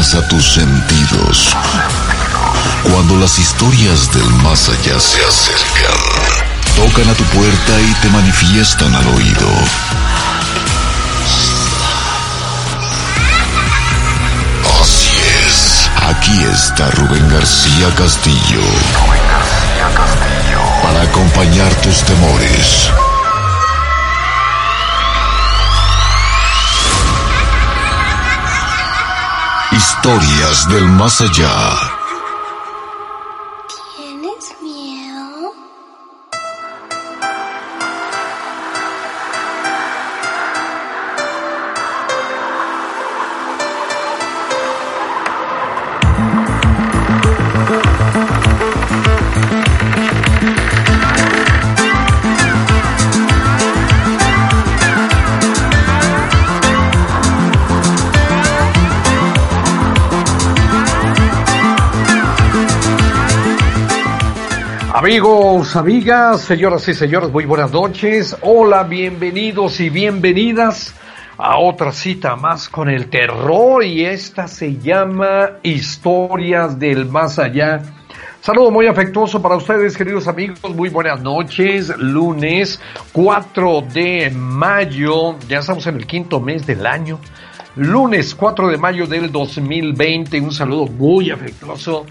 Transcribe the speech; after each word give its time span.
amenaza 0.00 0.26
tus 0.28 0.54
sentidos. 0.54 1.54
Cuando 2.84 3.16
las 3.16 3.38
historias 3.38 4.10
del 4.12 4.30
más 4.42 4.68
allá 4.70 4.98
se 4.98 5.22
acercan, 5.22 5.98
tocan 6.74 7.10
a 7.10 7.14
tu 7.14 7.24
puerta 7.24 7.80
y 7.80 7.94
te 8.00 8.08
manifiestan 8.08 8.94
al 8.94 9.06
oído. 9.08 9.48
Así 14.80 15.18
es, 15.46 15.90
aquí 16.08 16.44
está 16.44 16.90
Rubén 16.92 17.28
García 17.28 17.94
Castillo. 17.94 18.62
Para 20.82 21.02
acompañar 21.02 21.74
tus 21.82 22.02
temores 22.04 22.90
Historias 30.02 30.66
del 30.70 30.88
más 30.88 31.20
allá. 31.20 31.89
Amigas, 65.76 66.40
señoras 66.40 66.88
y 66.88 66.94
señores, 66.94 67.30
muy 67.30 67.44
buenas 67.44 67.70
noches. 67.70 68.36
Hola, 68.42 68.82
bienvenidos 68.82 69.78
y 69.78 69.88
bienvenidas 69.88 70.94
a 71.38 71.58
otra 71.58 71.92
cita 71.92 72.34
más 72.34 72.68
con 72.68 72.88
el 72.88 73.08
terror 73.08 73.84
y 73.84 74.04
esta 74.04 74.48
se 74.48 74.78
llama 74.78 75.58
Historias 75.62 76.78
del 76.78 77.06
Más 77.06 77.38
Allá. 77.38 77.82
Saludo 78.40 78.72
muy 78.72 78.86
afectuoso 78.88 79.40
para 79.40 79.56
ustedes, 79.56 79.96
queridos 79.96 80.26
amigos. 80.26 80.74
Muy 80.74 80.88
buenas 80.88 81.20
noches. 81.20 81.96
Lunes 81.98 82.80
4 83.12 83.84
de 83.92 84.30
mayo. 84.30 85.36
Ya 85.48 85.60
estamos 85.60 85.86
en 85.86 85.96
el 85.96 86.06
quinto 86.06 86.40
mes 86.40 86.66
del 86.66 86.84
año. 86.84 87.20
Lunes 87.76 88.34
4 88.34 88.68
de 88.68 88.76
mayo 88.76 89.06
del 89.06 89.30
2020. 89.30 90.40
Un 90.40 90.52
saludo 90.52 90.86
muy 90.86 91.30
afectuoso 91.30 92.06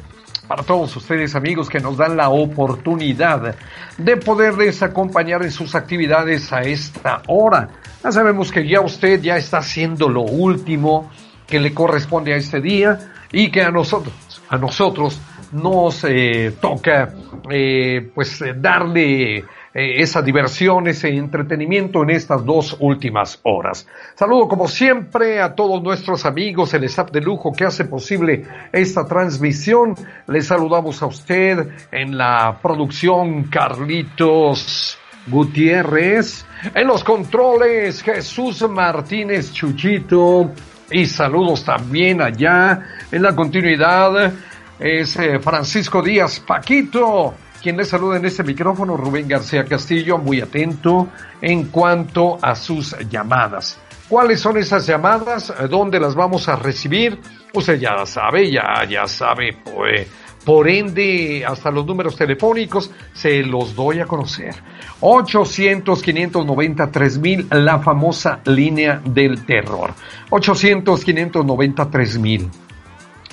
para 0.49 0.63
todos 0.63 0.95
ustedes 0.95 1.35
amigos 1.35 1.69
que 1.69 1.79
nos 1.79 1.95
dan 1.97 2.17
la 2.17 2.29
oportunidad 2.29 3.53
de 3.99 4.17
poderles 4.17 4.81
acompañar 4.81 5.43
en 5.43 5.51
sus 5.51 5.75
actividades 5.75 6.51
a 6.51 6.61
esta 6.61 7.21
hora. 7.27 7.69
Ya 8.03 8.11
sabemos 8.11 8.51
que 8.51 8.67
ya 8.67 8.81
usted 8.81 9.21
ya 9.21 9.37
está 9.37 9.59
haciendo 9.59 10.09
lo 10.09 10.23
último 10.23 11.11
que 11.45 11.59
le 11.59 11.71
corresponde 11.71 12.33
a 12.33 12.37
este 12.37 12.61
día 12.61 12.97
y 13.31 13.51
que 13.51 13.61
a 13.61 13.69
nosotros, 13.69 14.15
a 14.49 14.57
nosotros 14.57 15.21
nos 15.51 16.03
eh, 16.03 16.55
toca 16.59 17.13
eh, 17.51 18.09
pues 18.15 18.43
darle 18.55 19.45
eh, 19.73 20.01
esa 20.01 20.21
diversión, 20.21 20.87
ese 20.87 21.09
entretenimiento 21.09 22.03
en 22.03 22.09
estas 22.11 22.43
dos 22.43 22.75
últimas 22.79 23.39
horas. 23.43 23.87
Saludo 24.15 24.47
como 24.47 24.67
siempre 24.67 25.41
a 25.41 25.53
todos 25.53 25.81
nuestros 25.83 26.25
amigos, 26.25 26.73
el 26.73 26.85
staff 26.85 27.11
de 27.11 27.21
lujo 27.21 27.51
que 27.51 27.65
hace 27.65 27.85
posible 27.85 28.45
esta 28.71 29.05
transmisión. 29.05 29.95
Les 30.27 30.47
saludamos 30.47 31.01
a 31.03 31.05
usted 31.05 31.67
en 31.91 32.17
la 32.17 32.57
producción 32.61 33.43
Carlitos 33.43 34.97
Gutiérrez, 35.27 36.45
en 36.73 36.87
los 36.87 37.03
controles 37.03 38.01
Jesús 38.01 38.67
Martínez 38.69 39.53
Chuchito 39.53 40.51
y 40.91 41.05
saludos 41.05 41.63
también 41.63 42.21
allá 42.21 42.81
en 43.11 43.21
la 43.21 43.35
continuidad 43.35 44.33
es 44.79 45.17
eh, 45.17 45.39
Francisco 45.39 46.01
Díaz 46.01 46.39
Paquito 46.39 47.35
quien 47.61 47.77
les 47.77 47.89
saluda 47.89 48.17
en 48.17 48.25
este 48.25 48.43
micrófono, 48.43 48.97
Rubén 48.97 49.27
García 49.27 49.63
Castillo, 49.65 50.17
muy 50.17 50.41
atento 50.41 51.09
en 51.41 51.65
cuanto 51.65 52.39
a 52.41 52.55
sus 52.55 52.97
llamadas. 53.09 53.79
¿Cuáles 54.07 54.39
son 54.39 54.57
esas 54.57 54.87
llamadas? 54.87 55.53
¿Dónde 55.69 55.99
las 55.99 56.15
vamos 56.15 56.49
a 56.49 56.55
recibir? 56.55 57.19
Usted 57.53 57.79
ya 57.79 58.03
sabe, 58.05 58.49
ya, 58.49 58.83
ya 58.89 59.05
sabe, 59.07 59.57
pues, 59.63 60.07
por 60.43 60.67
ende, 60.67 61.45
hasta 61.45 61.69
los 61.69 61.85
números 61.85 62.15
telefónicos 62.15 62.89
se 63.13 63.43
los 63.43 63.75
doy 63.75 63.99
a 63.99 64.05
conocer. 64.05 64.55
800-590-3000, 65.01 67.53
la 67.53 67.77
famosa 67.79 68.39
línea 68.45 68.99
del 69.03 69.45
terror. 69.45 69.93
800-590-3000. 70.31 72.49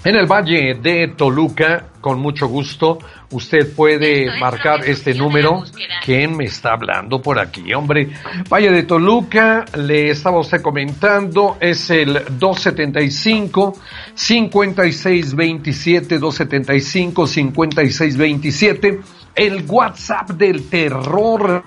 En 0.06 0.14
el 0.14 0.26
Valle 0.26 0.78
de 0.80 1.08
Toluca, 1.16 1.88
con 2.00 2.20
mucho 2.20 2.46
gusto, 2.46 2.98
usted 3.32 3.74
puede 3.74 4.38
marcar 4.38 4.84
este 4.84 5.14
número. 5.14 5.64
¿Quién 6.04 6.36
me 6.36 6.44
está 6.44 6.74
hablando 6.74 7.20
por 7.20 7.40
aquí, 7.40 7.74
hombre? 7.74 8.10
Valle 8.48 8.70
de 8.70 8.84
Toluca, 8.84 9.64
le 9.76 10.10
estaba 10.10 10.38
usted 10.38 10.62
comentando, 10.62 11.56
es 11.58 11.90
el 11.90 12.22
275 12.38 13.74
5627 14.14 16.20
275 16.20 17.26
5627, 17.26 19.00
el 19.34 19.64
WhatsApp 19.66 20.30
del 20.30 20.68
terror 20.68 21.64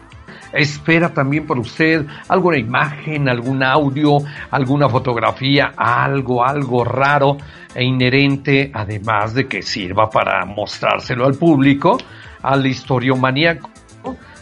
espera 0.54 1.14
también 1.14 1.46
por 1.46 1.60
usted 1.60 2.06
alguna 2.28 2.58
imagen, 2.58 3.30
algún 3.30 3.64
audio, 3.64 4.20
alguna 4.52 4.90
fotografía, 4.90 5.74
algo, 5.76 6.44
algo 6.44 6.84
raro 6.84 7.38
e 7.74 7.84
inherente, 7.84 8.72
además 8.74 9.34
de 9.34 9.48
que 9.48 9.62
sirva 9.62 10.10
para 10.10 10.44
mostrárselo 10.46 11.26
al 11.26 11.36
público, 11.36 11.98
al 12.42 12.66
historiomaníaco. 12.66 13.70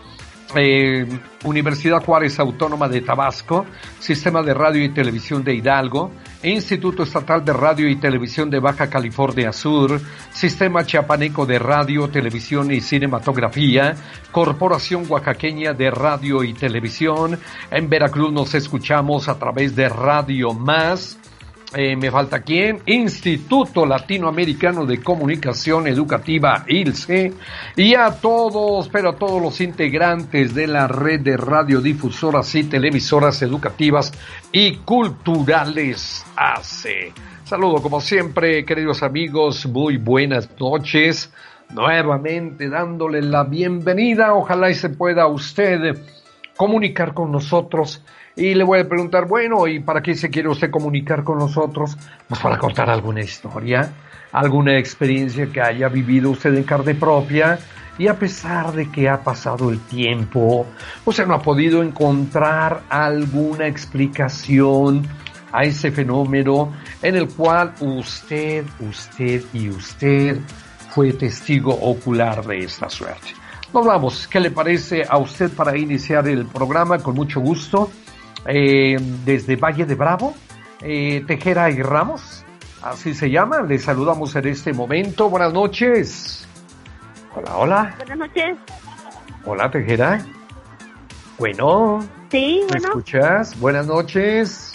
eh, 0.55 1.05
Universidad 1.43 2.03
Juárez 2.03 2.39
Autónoma 2.39 2.87
de 2.87 3.01
Tabasco, 3.01 3.65
Sistema 3.99 4.41
de 4.41 4.53
Radio 4.53 4.83
y 4.83 4.89
Televisión 4.89 5.43
de 5.43 5.53
Hidalgo, 5.53 6.11
Instituto 6.43 7.03
Estatal 7.03 7.45
de 7.45 7.53
Radio 7.53 7.87
y 7.87 7.97
Televisión 7.97 8.49
de 8.49 8.59
Baja 8.59 8.89
California 8.89 9.53
Sur, 9.53 10.01
Sistema 10.31 10.85
Chiapaneco 10.85 11.45
de 11.45 11.59
Radio, 11.59 12.09
Televisión 12.09 12.71
y 12.71 12.81
Cinematografía, 12.81 13.95
Corporación 14.31 15.05
Oaxaqueña 15.07 15.73
de 15.73 15.91
Radio 15.91 16.43
y 16.43 16.53
Televisión, 16.53 17.39
en 17.69 17.89
Veracruz 17.89 18.31
nos 18.31 18.53
escuchamos 18.55 19.27
a 19.29 19.37
través 19.37 19.75
de 19.75 19.87
Radio 19.87 20.53
Más, 20.53 21.18
eh, 21.75 21.95
me 21.95 22.09
falta 22.09 22.41
quién, 22.41 22.79
Instituto 22.87 23.85
Latinoamericano 23.85 24.87
de 24.87 25.03
Comunicación 25.03 25.85
Educativa, 25.85 26.65
ILCE, 26.67 27.31
y 27.75 27.93
a 27.93 28.11
todos, 28.19 28.89
pero 28.89 29.09
a 29.09 29.15
todos 29.15 29.39
los 29.39 29.61
integrantes 29.61 30.55
de 30.55 30.65
la 30.65 30.87
red 30.87 31.19
de 31.21 31.37
radiodifusoras 31.37 32.55
y 32.55 32.63
televisoras 32.63 33.43
educativas 33.43 34.11
y 34.51 34.77
culturales 34.77 36.25
ACE. 36.35 37.13
Saludo 37.43 37.83
como 37.83 38.01
siempre, 38.01 38.65
queridos 38.65 39.03
amigos, 39.03 39.67
muy 39.67 39.97
buenas 39.97 40.49
noches. 40.59 41.31
Nuevamente 41.69 42.67
dándole 42.67 43.21
la 43.21 43.43
bienvenida. 43.43 44.33
Ojalá 44.33 44.71
y 44.71 44.73
se 44.73 44.89
pueda 44.89 45.27
usted 45.27 45.99
comunicar 46.57 47.13
con 47.13 47.31
nosotros. 47.31 48.03
Y 48.35 48.53
le 48.53 48.63
voy 48.63 48.79
a 48.79 48.87
preguntar, 48.87 49.27
bueno, 49.27 49.67
¿y 49.67 49.79
para 49.79 50.01
qué 50.01 50.15
se 50.15 50.29
quiere 50.29 50.49
usted 50.49 50.69
comunicar 50.69 51.23
con 51.23 51.39
nosotros? 51.39 51.97
Pues 52.27 52.39
para 52.39 52.57
contar 52.57 52.89
alguna 52.89 53.21
historia, 53.21 53.91
alguna 54.31 54.77
experiencia 54.77 55.47
que 55.47 55.61
haya 55.61 55.89
vivido 55.89 56.31
usted 56.31 56.53
en 56.55 56.63
carne 56.63 56.95
propia 56.95 57.59
y 57.97 58.07
a 58.07 58.17
pesar 58.17 58.71
de 58.71 58.89
que 58.89 59.09
ha 59.09 59.21
pasado 59.21 59.69
el 59.69 59.79
tiempo, 59.81 60.65
usted 61.05 61.27
no 61.27 61.33
ha 61.33 61.41
podido 61.41 61.83
encontrar 61.83 62.83
alguna 62.89 63.67
explicación 63.67 65.05
a 65.51 65.63
ese 65.63 65.91
fenómeno 65.91 66.71
en 67.01 67.15
el 67.17 67.27
cual 67.27 67.73
usted, 67.81 68.65
usted 68.79 69.43
y 69.53 69.69
usted 69.69 70.39
fue 70.91 71.11
testigo 71.13 71.73
ocular 71.73 72.45
de 72.45 72.59
esta 72.59 72.89
suerte. 72.89 73.33
Nos 73.73 73.85
vamos, 73.85 74.27
¿qué 74.27 74.39
le 74.39 74.51
parece 74.51 75.03
a 75.07 75.17
usted 75.17 75.51
para 75.51 75.77
iniciar 75.77 76.27
el 76.27 76.45
programa? 76.45 76.99
Con 76.99 77.15
mucho 77.15 77.39
gusto. 77.39 77.91
Eh, 78.45 78.97
desde 79.25 79.55
Valle 79.55 79.85
de 79.85 79.95
Bravo, 79.95 80.33
eh, 80.81 81.23
Tejera 81.27 81.69
y 81.69 81.81
Ramos, 81.81 82.45
así 82.81 83.13
se 83.13 83.29
llama. 83.29 83.61
Le 83.61 83.77
saludamos 83.79 84.35
en 84.35 84.47
este 84.47 84.73
momento. 84.73 85.29
Buenas 85.29 85.53
noches. 85.53 86.47
Hola, 87.35 87.57
hola. 87.57 87.95
Buenas 87.97 88.17
noches. 88.17 88.57
Hola, 89.45 89.71
Tejera. 89.71 90.25
Bueno. 91.37 91.99
Sí, 92.31 92.61
¿Me 92.71 92.77
escuchas? 92.77 93.59
Buenas 93.59 93.87
noches. 93.87 94.73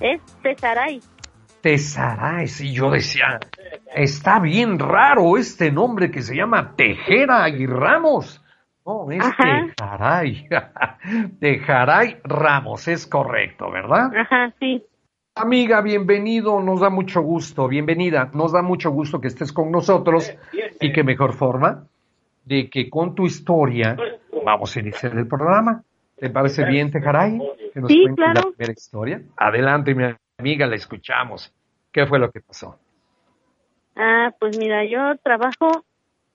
Es 0.00 0.20
Tesaray. 0.42 1.00
Tesaray, 1.62 2.48
sí, 2.48 2.72
yo 2.72 2.90
decía, 2.90 3.38
está 3.94 4.40
bien 4.40 4.80
raro 4.80 5.38
este 5.38 5.70
nombre 5.70 6.10
que 6.10 6.20
se 6.20 6.34
llama 6.34 6.74
Tejera 6.76 7.48
y 7.48 7.66
Ramos. 7.66 8.41
No, 8.84 9.10
es 9.10 9.22
Tejaray. 9.76 10.48
Tejaray 11.38 12.16
Ramos, 12.24 12.88
es 12.88 13.06
correcto, 13.06 13.70
¿verdad? 13.70 14.10
Ajá, 14.16 14.52
sí. 14.58 14.82
Amiga, 15.34 15.80
bienvenido, 15.80 16.60
nos 16.60 16.80
da 16.80 16.90
mucho 16.90 17.22
gusto, 17.22 17.68
bienvenida, 17.68 18.30
nos 18.34 18.52
da 18.52 18.60
mucho 18.60 18.90
gusto 18.90 19.20
que 19.20 19.28
estés 19.28 19.52
con 19.52 19.70
nosotros 19.70 20.30
y 20.80 20.92
qué 20.92 21.04
mejor 21.04 21.34
forma 21.34 21.86
de 22.44 22.68
que 22.68 22.90
con 22.90 23.14
tu 23.14 23.24
historia 23.24 23.96
vamos 24.44 24.76
a 24.76 24.80
iniciar 24.80 25.16
el 25.16 25.26
programa. 25.26 25.82
¿Te 26.16 26.28
parece 26.28 26.64
bien, 26.64 26.90
Tejaray? 26.90 27.38
Que 27.72 27.80
nos 27.80 27.90
sí, 27.90 28.04
claro. 28.14 28.32
la 28.34 28.42
primera 28.42 28.72
historia. 28.72 29.22
Adelante, 29.36 29.94
mi 29.94 30.04
amiga, 30.38 30.66
la 30.66 30.74
escuchamos. 30.74 31.54
¿Qué 31.90 32.06
fue 32.06 32.18
lo 32.18 32.30
que 32.30 32.40
pasó? 32.40 32.78
Ah, 33.96 34.32
pues 34.38 34.58
mira, 34.58 34.84
yo 34.84 35.16
trabajo 35.22 35.84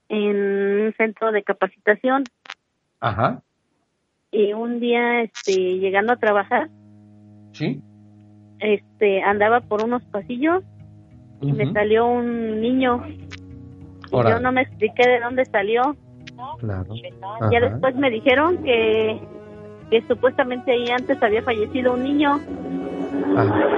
en 0.10 0.86
un 0.86 0.94
centro 0.98 1.32
de 1.32 1.44
capacitación. 1.44 2.24
Ajá. 3.00 3.42
Y 4.32 4.54
un 4.54 4.80
día, 4.80 5.22
este, 5.22 5.78
llegando 5.80 6.14
a 6.14 6.18
trabajar. 6.18 6.70
Sí. 7.54 7.82
Este, 8.60 9.22
andaba 9.22 9.62
por 9.62 9.84
unos 9.84 10.04
pasillos 10.06 10.64
y 11.42 11.54
me 11.54 11.72
salió 11.72 12.08
un 12.08 12.62
niño. 12.62 13.04
Y 13.08 14.12
yo 14.12 14.40
no 14.40 14.52
me 14.52 14.62
expliqué 14.62 15.08
de 15.08 15.20
dónde 15.20 15.46
salió. 15.46 15.96
Claro. 16.60 16.94
Ya 17.52 17.60
después 17.60 17.96
me 17.96 18.10
dijeron 18.10 18.64
que, 18.64 19.20
que 19.90 20.02
supuestamente 20.08 20.72
ahí 20.72 20.90
antes 20.90 21.22
había 21.22 21.42
fallecido 21.42 21.94
un 21.94 22.04
niño. 22.04 22.40
Ajá. 23.36 23.70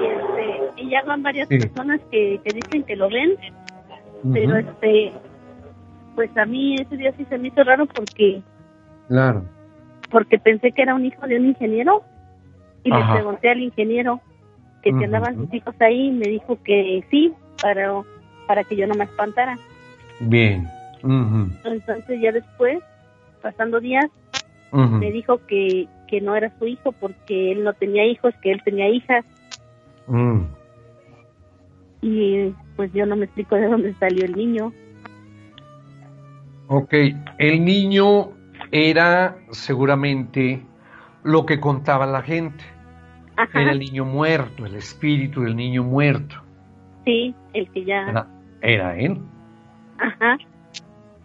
Y, 0.00 0.06
este, 0.06 0.82
y 0.82 0.90
ya 0.90 1.02
van 1.04 1.22
varias 1.22 1.48
personas 1.48 2.00
que, 2.10 2.40
que 2.44 2.54
dicen 2.54 2.84
que 2.84 2.96
lo 2.96 3.08
ven 3.08 3.36
pero 4.32 4.56
este 4.56 5.12
pues 6.14 6.36
a 6.36 6.44
mí 6.44 6.76
ese 6.76 6.96
día 6.96 7.12
sí 7.16 7.24
se 7.28 7.38
me 7.38 7.48
hizo 7.48 7.62
raro 7.64 7.86
porque 7.86 8.42
claro. 9.08 9.44
porque 10.10 10.38
pensé 10.38 10.72
que 10.72 10.82
era 10.82 10.94
un 10.94 11.04
hijo 11.04 11.26
de 11.26 11.38
un 11.38 11.46
ingeniero 11.46 12.02
y 12.82 12.90
le 12.90 13.04
pregunté 13.12 13.50
al 13.50 13.60
ingeniero 13.60 14.20
que 14.82 14.92
si 14.92 15.04
andaban 15.04 15.36
sus 15.36 15.54
hijos 15.54 15.74
ahí 15.80 16.08
y 16.08 16.12
me 16.12 16.28
dijo 16.28 16.58
que 16.62 17.04
sí 17.10 17.32
para 17.62 18.02
para 18.46 18.64
que 18.64 18.76
yo 18.76 18.86
no 18.86 18.94
me 18.94 19.04
espantara. 19.04 19.56
Bien. 20.20 20.68
Entonces 21.02 22.20
ya 22.20 22.32
después 22.32 22.78
pasando 23.42 23.80
días 23.80 24.06
me 24.72 25.10
dijo 25.10 25.40
que 25.46 25.88
que 26.08 26.20
no 26.20 26.36
era 26.36 26.52
su 26.58 26.66
hijo 26.66 26.92
porque 26.92 27.52
él 27.52 27.64
no 27.64 27.72
tenía 27.72 28.04
hijos 28.04 28.34
que 28.42 28.52
él 28.52 28.62
tenía 28.64 28.88
hijas. 28.88 29.24
Mm. 30.06 30.42
y 32.02 32.54
pues 32.76 32.92
yo 32.92 33.06
no 33.06 33.16
me 33.16 33.24
explico 33.24 33.56
de 33.56 33.68
dónde 33.68 33.94
salió 33.94 34.26
el 34.26 34.36
niño. 34.36 34.72
Ok, 36.76 36.92
el 37.38 37.64
niño 37.64 38.30
era 38.72 39.36
seguramente 39.52 40.60
lo 41.22 41.46
que 41.46 41.60
contaba 41.60 42.04
la 42.04 42.22
gente. 42.22 42.64
Era 43.52 43.70
el 43.70 43.78
niño 43.78 44.04
muerto, 44.04 44.66
el 44.66 44.74
espíritu 44.74 45.42
del 45.42 45.54
niño 45.54 45.84
muerto. 45.84 46.34
Sí, 47.04 47.32
el 47.52 47.70
que 47.70 47.84
ya... 47.84 48.26
Era, 48.60 48.96
él. 48.98 49.18
Ajá. 49.98 50.36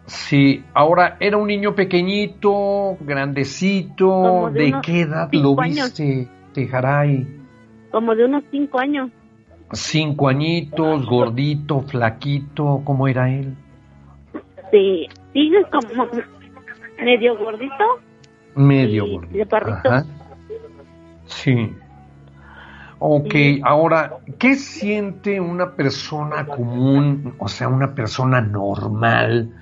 Sí, 0.06 0.64
ahora 0.76 1.18
era 1.20 1.38
un 1.38 1.48
niño 1.48 1.74
pequeñito, 1.74 2.98
grandecito, 3.00 4.52
¿de, 4.54 4.76
qué 4.84 5.02
edad 5.02 5.30
lo 5.32 5.56
viste, 5.56 6.28
Tejaray? 6.54 7.26
Como 7.92 8.14
de 8.14 8.26
unos 8.26 8.44
cinco 8.52 8.80
años. 8.80 9.10
Cinco 9.72 10.28
añitos, 10.28 11.08
gordito, 11.08 11.82
flaquito, 11.82 12.84
¿cómo 12.86 13.08
era 13.08 13.32
él? 13.32 13.56
Sí, 14.72 15.08
sí, 15.34 15.52
como 15.72 16.08
medio 17.04 17.38
gordito. 17.38 18.00
Medio 18.56 19.06
gordito. 19.08 19.58
Sí. 21.26 21.74
Ok, 23.02 23.34
ahora, 23.64 24.18
¿qué 24.38 24.56
siente 24.56 25.40
una 25.40 25.72
persona 25.76 26.46
común, 26.46 27.34
o 27.40 27.48
sea, 27.48 27.70
una 27.70 27.96
persona 27.96 28.42
normal, 28.42 29.54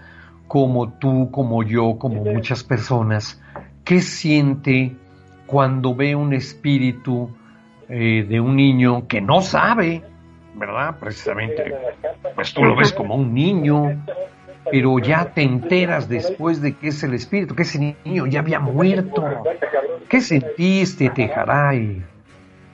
como 0.48 0.94
tú, 0.94 1.30
como 1.30 1.62
yo, 1.62 2.00
como 2.00 2.24
muchas 2.24 2.63
personas? 2.63 3.39
¿Qué 3.84 4.01
siente 4.01 4.96
cuando 5.46 5.94
ve 5.94 6.15
un 6.15 6.34
espíritu 6.34 7.30
eh, 7.89 8.25
de 8.27 8.39
un 8.39 8.56
niño 8.56 9.08
que 9.08 9.22
no 9.22 9.41
sabe, 9.41 10.01
¿verdad? 10.56 10.98
Precisamente, 11.00 11.75
pues 12.34 12.53
tú 12.53 12.63
lo 12.63 12.75
ves 12.75 12.91
como 12.91 13.15
un 13.15 13.36
niño, 13.36 14.03
pero 14.71 15.00
ya 15.00 15.33
te 15.33 15.43
enteras 15.43 16.09
después 16.09 16.62
de 16.62 16.75
que 16.75 16.89
es 16.89 17.03
el 17.03 17.13
espíritu, 17.13 17.55
que 17.55 17.63
ese 17.63 17.95
niño 18.03 18.25
ya 18.27 18.39
había 18.39 18.59
muerto. 18.59 19.24
¿Qué 20.09 20.21
sentiste, 20.21 21.09
Tejaray? 21.09 22.03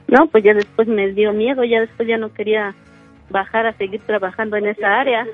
No, 0.07 0.27
pues 0.27 0.43
ya 0.43 0.53
después 0.53 0.87
me 0.87 1.11
dio 1.13 1.33
miedo, 1.33 1.63
ya 1.63 1.81
después 1.81 2.07
ya 2.07 2.17
no 2.17 2.33
quería 2.33 2.75
bajar 3.29 3.65
a 3.65 3.73
seguir 3.73 4.01
trabajando 4.01 4.57
en 4.57 4.67
esa 4.67 4.99
área. 4.99 5.25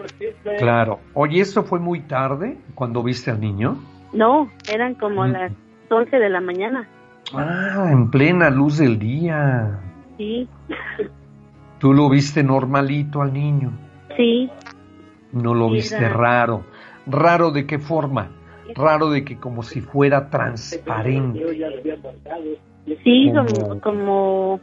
Claro. 0.58 1.00
Oye, 1.14 1.42
¿eso 1.42 1.64
fue 1.64 1.80
muy 1.80 2.02
tarde 2.02 2.58
cuando 2.76 3.04
viste 3.04 3.32
al 3.32 3.42
niño? 3.42 3.78
No, 4.14 4.50
eran 4.72 4.96
como 4.96 5.26
mm. 5.26 5.32
las 5.32 5.52
11 5.90 6.18
de 6.18 6.30
la 6.30 6.42
mañana. 6.42 6.88
Ah, 7.34 7.90
en 7.92 8.10
plena 8.10 8.50
luz 8.50 8.78
del 8.78 8.98
día. 8.98 9.80
Sí. 10.18 10.48
¿Tú 11.80 11.94
lo 11.94 12.10
viste 12.10 12.44
normalito 12.44 13.22
al 13.22 13.34
niño? 13.34 13.72
Sí. 14.18 14.50
No 15.32 15.54
lo 15.54 15.70
viste 15.70 16.08
raro. 16.10 16.64
¿Raro 17.06 17.52
de 17.52 17.66
qué 17.66 17.80
forma? 17.80 18.32
Raro 18.76 19.10
de 19.10 19.24
que 19.24 19.38
como 19.38 19.64
si 19.64 19.82
fuera 19.82 20.30
transparente. 20.30 21.44
Sí, 23.04 23.32
como, 23.34 23.80
como, 23.82 24.60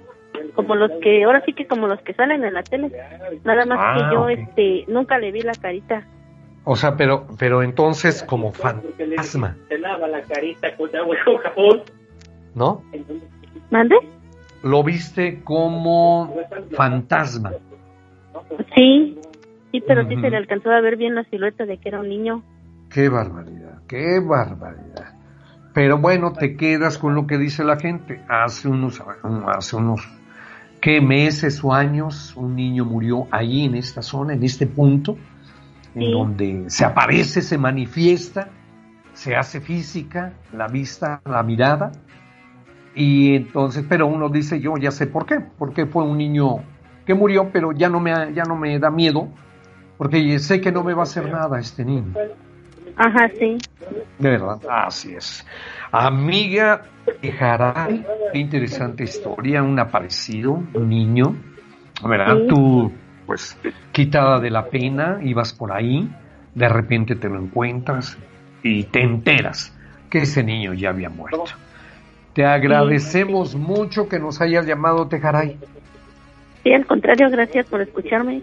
como 0.55 0.75
los 0.75 0.91
que, 1.03 1.25
ahora 1.25 1.43
sí 1.45 1.53
que 1.53 1.67
como 1.67 1.87
los 1.87 2.01
que 2.03 2.15
salen 2.15 2.45
en 2.45 2.55
la 2.55 2.63
tele. 2.63 2.93
Nada 3.45 3.67
más 3.67 3.97
que 3.97 4.05
ah, 4.05 4.11
yo 4.13 4.29
este 4.29 4.85
nunca 4.89 5.19
le 5.19 5.33
vi 5.33 5.43
la 5.43 5.55
carita. 5.55 6.07
O 6.65 6.75
sea, 6.75 6.97
pero 6.97 7.27
pero 7.39 7.63
entonces 7.63 8.23
como 8.25 8.53
fantasma. 8.53 9.57
Se 9.69 9.79
lava 9.79 10.09
la 10.09 10.23
carita 10.23 10.77
con 10.77 10.95
agua 10.97 11.17
y 11.17 11.25
con 11.25 11.37
jabón. 11.39 11.83
¿no? 12.57 12.83
¿Mande? 13.71 13.95
Lo 14.63 14.83
viste 14.83 15.43
como 15.45 16.35
fantasma. 16.73 17.53
Sí, 18.75 19.17
sí, 19.81 19.85
pero 19.87 20.09
sí 20.09 20.17
se 20.21 20.31
le 20.31 20.37
alcanzó 20.37 20.71
a 20.71 20.81
ver 20.81 20.97
bien 20.97 21.15
la 21.15 21.25
silueta 21.25 21.67
de 21.67 21.79
que 21.79 21.89
era 21.89 22.01
un 22.01 22.09
niño. 22.09 22.43
Qué 22.91 23.09
barbaridad, 23.09 23.83
qué 23.89 24.21
barbaridad. 24.21 25.15
Pero 25.75 25.99
bueno, 25.99 26.33
te 26.33 26.57
quedas 26.57 26.97
con 26.99 27.15
lo 27.15 27.27
que 27.27 27.37
dice 27.37 27.63
la 27.63 27.77
gente. 27.77 28.23
Hace 28.29 28.69
unos, 28.69 29.03
hace 29.47 29.77
unos, 29.77 30.09
¿qué 30.81 31.01
meses 31.01 31.63
o 31.63 31.75
años 31.75 32.35
un 32.37 32.57
niño 32.57 32.85
murió 32.85 33.27
ahí 33.31 33.65
en 33.67 33.75
esta 33.75 34.01
zona, 34.01 34.33
en 34.33 34.43
este 34.43 34.67
punto, 34.67 35.19
en 35.95 36.13
donde 36.13 36.65
se 36.69 36.85
aparece, 36.85 37.43
se 37.43 37.59
manifiesta, 37.59 38.49
se 39.13 39.37
hace 39.37 39.61
física, 39.61 40.33
la 40.53 40.69
vista, 40.69 41.21
la 41.27 41.43
mirada, 41.43 41.93
y 42.95 43.35
entonces, 43.35 43.85
pero 43.87 44.07
uno 44.07 44.31
dice, 44.31 44.59
yo 44.59 44.79
ya 44.79 44.91
sé 44.91 45.07
por 45.07 45.27
qué, 45.27 45.41
porque 45.59 45.85
fue 45.85 46.05
un 46.05 46.17
niño 46.17 46.61
que 47.05 47.13
murió, 47.13 47.51
pero 47.53 47.73
ya 47.73 47.91
no 47.91 48.01
me, 48.01 48.33
ya 48.33 48.45
no 48.45 48.57
me 48.57 48.79
da 48.79 48.91
miedo, 48.91 49.29
porque 49.97 50.39
sé 50.39 50.61
que 50.61 50.73
no 50.73 50.85
me 50.85 50.95
va 50.95 51.01
a 51.01 51.05
hacer 51.05 51.31
nada 51.31 51.59
este 51.59 51.85
niño. 51.85 52.13
Ajá, 52.97 53.29
sí. 53.39 53.59
De 54.19 54.31
verdad, 54.31 54.59
así 54.69 55.15
es. 55.15 55.47
Amiga 55.93 56.83
Jaray, 57.23 58.05
qué 58.33 58.39
interesante 58.39 59.05
historia, 59.05 59.63
un 59.63 59.79
aparecido, 59.79 60.63
un 60.75 60.89
niño, 60.89 61.37
¿verdad? 62.05 62.47
Tú, 62.49 62.93
pues, 63.27 63.59
quitada 63.93 64.41
de 64.41 64.51
la 64.51 64.67
pena, 64.67 65.19
ibas 65.23 65.53
por 65.53 65.73
ahí, 65.73 66.11
de 66.55 66.69
repente 66.69 67.17
te 67.17 67.29
lo 67.29 67.39
encuentras 67.39 68.17
y 68.63 68.85
te 68.85 69.03
enteras 69.03 69.77
que 70.11 70.19
ese 70.19 70.43
niño 70.43 70.73
ya 70.73 70.91
había 70.91 71.11
muerto. 71.11 71.45
Te 72.33 72.45
agradecemos 72.45 73.55
mucho 73.55 74.09
que 74.09 74.19
nos 74.19 74.41
hayas 74.41 74.67
llamado, 74.67 75.09
Tejaray. 75.09 75.59
Sí, 76.63 76.73
al 76.73 76.87
contrario, 76.87 77.31
gracias 77.31 77.67
por 77.67 77.81
escucharme. 77.81 78.43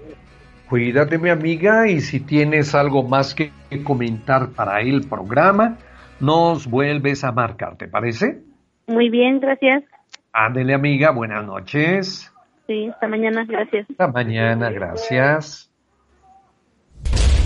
Cuídate, 0.73 1.19
mi 1.19 1.29
amiga, 1.29 1.87
y 1.87 2.01
si 2.01 2.19
tienes 2.19 2.73
algo 2.73 3.03
más 3.03 3.35
que 3.35 3.51
comentar 3.83 4.49
para 4.53 4.81
el 4.81 5.07
programa, 5.07 5.77
nos 6.19 6.65
vuelves 6.65 7.23
a 7.23 7.31
marcar, 7.31 7.77
¿te 7.77 7.87
parece? 7.87 8.41
Muy 8.87 9.11
bien, 9.11 9.39
gracias. 9.39 9.83
Ándele, 10.31 10.73
amiga, 10.73 11.11
buenas 11.11 11.45
noches. 11.45 12.33
Sí, 12.65 12.87
hasta 12.87 13.07
mañana, 13.07 13.45
gracias. 13.47 13.85
Hasta 13.91 14.07
mañana, 14.07 14.71
gracias. 14.71 15.69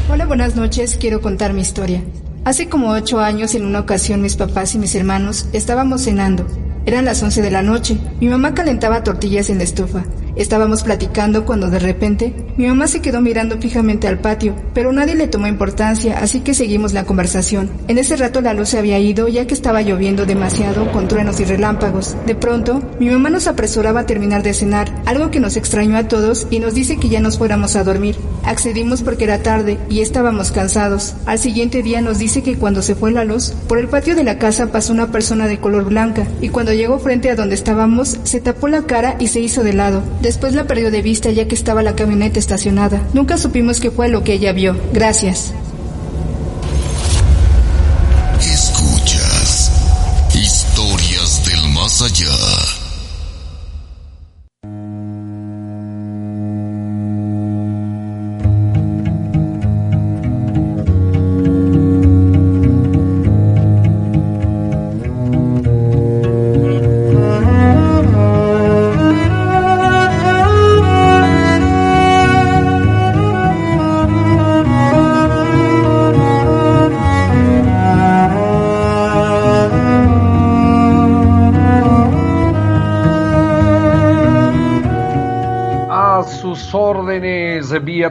Hola, 0.09 0.25
buenas 0.25 0.55
noches, 0.55 0.97
quiero 0.97 1.19
contar 1.19 1.51
mi 1.51 1.59
historia. 1.59 1.99
Hace 2.45 2.69
como 2.69 2.91
ocho 2.91 3.19
años, 3.19 3.55
en 3.55 3.65
una 3.65 3.81
ocasión, 3.81 4.21
mis 4.21 4.37
papás 4.37 4.73
y 4.73 4.79
mis 4.79 4.95
hermanos 4.95 5.53
estábamos 5.53 6.05
cenando. 6.05 6.45
Eran 6.87 7.03
las 7.03 7.21
once 7.21 7.41
de 7.41 7.51
la 7.51 7.63
noche. 7.63 7.97
Mi 8.21 8.29
mamá 8.29 8.53
calentaba 8.53 9.03
tortillas 9.03 9.49
en 9.49 9.57
la 9.57 9.65
estufa. 9.65 10.05
Estábamos 10.37 10.83
platicando 10.83 11.45
cuando 11.45 11.69
de 11.69 11.79
repente 11.79 12.33
mi 12.55 12.65
mamá 12.65 12.87
se 12.87 13.01
quedó 13.01 13.19
mirando 13.19 13.57
fijamente 13.57 14.07
al 14.07 14.19
patio, 14.19 14.55
pero 14.73 14.93
nadie 14.93 15.15
le 15.15 15.27
tomó 15.27 15.47
importancia, 15.47 16.19
así 16.19 16.39
que 16.39 16.53
seguimos 16.53 16.93
la 16.93 17.03
conversación. 17.03 17.69
En 17.89 17.97
ese 17.97 18.15
rato 18.15 18.39
la 18.39 18.53
luz 18.53 18.69
se 18.69 18.77
había 18.77 18.99
ido 18.99 19.27
ya 19.27 19.45
que 19.47 19.53
estaba 19.53 19.81
lloviendo 19.81 20.25
demasiado 20.25 20.89
con 20.93 21.09
truenos 21.09 21.41
y 21.41 21.43
relámpagos. 21.43 22.15
De 22.25 22.35
pronto, 22.35 22.81
mi 23.01 23.09
mamá 23.09 23.31
nos 23.31 23.47
apresuraba 23.47 24.01
a 24.01 24.05
terminar 24.05 24.41
de 24.41 24.53
cenar, 24.53 24.89
algo 25.05 25.29
que 25.29 25.41
nos 25.41 25.57
extrañó 25.57 25.97
a 25.97 26.07
todos 26.07 26.47
y 26.51 26.59
nos 26.59 26.73
dice 26.73 26.95
que 26.95 27.09
ya 27.09 27.19
nos 27.19 27.37
fuéramos 27.37 27.75
a 27.75 27.83
dormir. 27.83 28.15
Accedimos 28.47 29.03
porque 29.03 29.25
era 29.25 29.43
tarde 29.43 29.77
y 29.89 29.99
estábamos 29.99 30.51
cansados. 30.51 31.13
Al 31.25 31.37
siguiente 31.37 31.83
día 31.83 32.01
nos 32.01 32.17
dice 32.17 32.41
que 32.41 32.57
cuando 32.57 32.81
se 32.81 32.95
fue 32.95 33.11
la 33.11 33.25
luz, 33.25 33.53
por 33.67 33.77
el 33.77 33.89
patio 33.89 34.15
de 34.15 34.23
la 34.23 34.39
casa 34.39 34.71
pasó 34.71 34.93
una 34.93 35.11
persona 35.11 35.47
de 35.47 35.59
color 35.59 35.85
blanca 35.85 36.25
y 36.41 36.49
cuando 36.49 36.73
llegó 36.73 36.97
frente 36.97 37.29
a 37.29 37.35
donde 37.35 37.55
estábamos, 37.55 38.17
se 38.23 38.39
tapó 38.39 38.69
la 38.69 38.83
cara 38.83 39.17
y 39.19 39.27
se 39.27 39.41
hizo 39.41 39.63
de 39.63 39.73
lado. 39.73 40.01
Después 40.21 40.53
la 40.53 40.65
perdió 40.65 40.91
de 40.91 41.01
vista 41.01 41.29
ya 41.29 41.47
que 41.47 41.55
estaba 41.55 41.83
la 41.83 41.95
camioneta 41.95 42.39
estacionada. 42.39 43.01
Nunca 43.13 43.37
supimos 43.37 43.81
qué 43.81 43.91
fue 43.91 44.07
lo 44.07 44.23
que 44.23 44.33
ella 44.33 44.53
vio. 44.53 44.77
Gracias. 44.93 45.53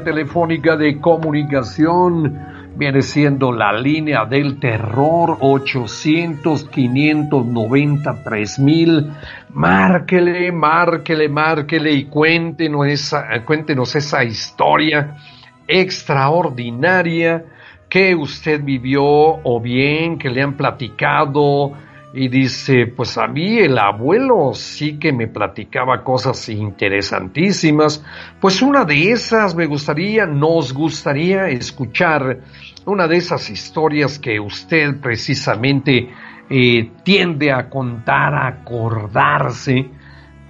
Telefónica 0.06 0.76
de 0.76 1.00
comunicación 1.00 2.38
viene 2.76 3.02
siendo 3.02 3.50
la 3.50 3.72
línea 3.72 4.24
del 4.24 4.60
terror 4.60 5.36
800 5.40 6.68
593 6.68 8.60
mil. 8.60 9.10
Márquele, 9.52 10.52
márquele, 10.52 11.28
márquele 11.28 11.90
y 11.90 12.04
cuéntenos 12.04 12.86
esa, 12.86 13.42
cuéntenos 13.44 13.96
esa 13.96 14.22
historia 14.22 15.16
extraordinaria 15.66 17.44
que 17.88 18.14
usted 18.14 18.62
vivió 18.62 19.02
o 19.02 19.60
bien 19.60 20.18
que 20.18 20.30
le 20.30 20.40
han 20.40 20.56
platicado 20.56 21.72
y 22.16 22.28
dice, 22.28 22.86
pues 22.86 23.18
a 23.18 23.26
mí 23.26 23.58
el 23.58 23.76
abuelo 23.76 24.54
sí 24.54 24.98
que 24.98 25.12
me 25.12 25.28
platicaba 25.28 26.02
cosas 26.02 26.48
interesantísimas. 26.48 28.02
Pues 28.40 28.62
una 28.62 28.86
de 28.86 29.12
esas 29.12 29.54
me 29.54 29.66
gustaría, 29.66 30.24
nos 30.24 30.72
gustaría 30.72 31.48
escuchar 31.48 32.40
una 32.86 33.06
de 33.06 33.18
esas 33.18 33.50
historias 33.50 34.18
que 34.18 34.40
usted 34.40 34.98
precisamente 34.98 36.08
eh, 36.48 36.90
tiende 37.02 37.52
a 37.52 37.68
contar, 37.68 38.32
a 38.34 38.46
acordarse, 38.46 39.90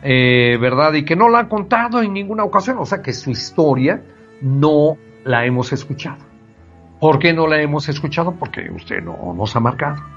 eh, 0.05 0.57
¿verdad? 0.61 0.95
Y 0.95 1.05
que 1.05 1.17
no 1.17 1.29
la 1.29 1.41
ha 1.41 1.49
contado 1.49 2.01
en 2.01 2.13
ninguna 2.13 2.45
ocasión, 2.45 2.79
o 2.79 2.87
sea 2.87 3.03
que 3.03 3.13
su 3.13 3.31
historia 3.31 4.01
no 4.41 4.97
la 5.25 5.45
hemos 5.45 5.73
escuchado. 5.73 6.25
¿Por 7.01 7.19
qué 7.19 7.33
no 7.33 7.49
la 7.49 7.61
hemos 7.61 7.89
escuchado? 7.89 8.37
Porque 8.39 8.71
usted 8.71 9.03
no 9.03 9.35
nos 9.35 9.57
ha 9.57 9.61
marcado. 9.61 10.16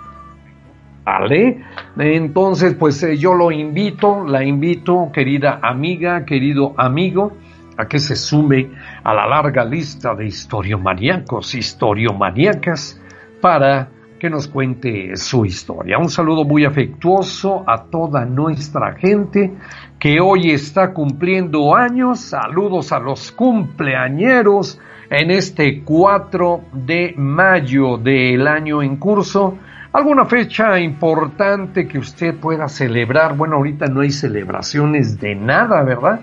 Entonces, 1.98 2.76
pues 2.76 3.02
eh, 3.04 3.18
yo 3.18 3.34
lo 3.34 3.52
invito, 3.52 4.24
la 4.26 4.44
invito, 4.44 5.10
querida 5.14 5.60
amiga, 5.62 6.26
querido 6.26 6.74
amigo, 6.78 7.34
a 7.78 7.88
que 7.88 8.00
se 8.00 8.16
sume 8.16 8.70
a 9.04 9.14
la 9.14 9.26
larga 9.28 9.64
lista 9.64 10.14
de 10.14 10.26
historiomaníacos, 10.26 11.56
historiomaníacas, 11.56 13.02
para 13.42 13.90
que 14.20 14.30
nos 14.30 14.48
cuente 14.50 15.16
su 15.16 15.46
historia. 15.46 15.98
Un 15.98 16.10
saludo 16.10 16.44
muy 16.44 16.66
afectuoso 16.66 17.64
a 17.66 17.86
toda 17.86 18.26
nuestra 18.26 18.94
gente 18.96 19.54
que 19.98 20.20
hoy 20.20 20.52
está 20.52 20.94
cumpliendo 20.94 21.74
años. 21.74 22.20
Saludos 22.20 22.92
a 22.92 23.00
los 23.00 23.32
cumpleañeros 23.32 24.80
en 25.10 25.32
este 25.32 25.84
4 25.84 26.62
de 26.74 27.14
mayo 27.18 27.98
del 27.98 28.46
año 28.46 28.84
en 28.84 28.98
curso 28.98 29.58
¿Alguna 29.92 30.26
fecha 30.26 30.80
importante 30.80 31.88
que 31.88 31.98
usted 31.98 32.36
pueda 32.36 32.68
celebrar? 32.68 33.36
Bueno, 33.36 33.56
ahorita 33.56 33.88
no 33.88 34.02
hay 34.02 34.12
celebraciones 34.12 35.20
de 35.20 35.34
nada, 35.34 35.82
¿verdad? 35.82 36.22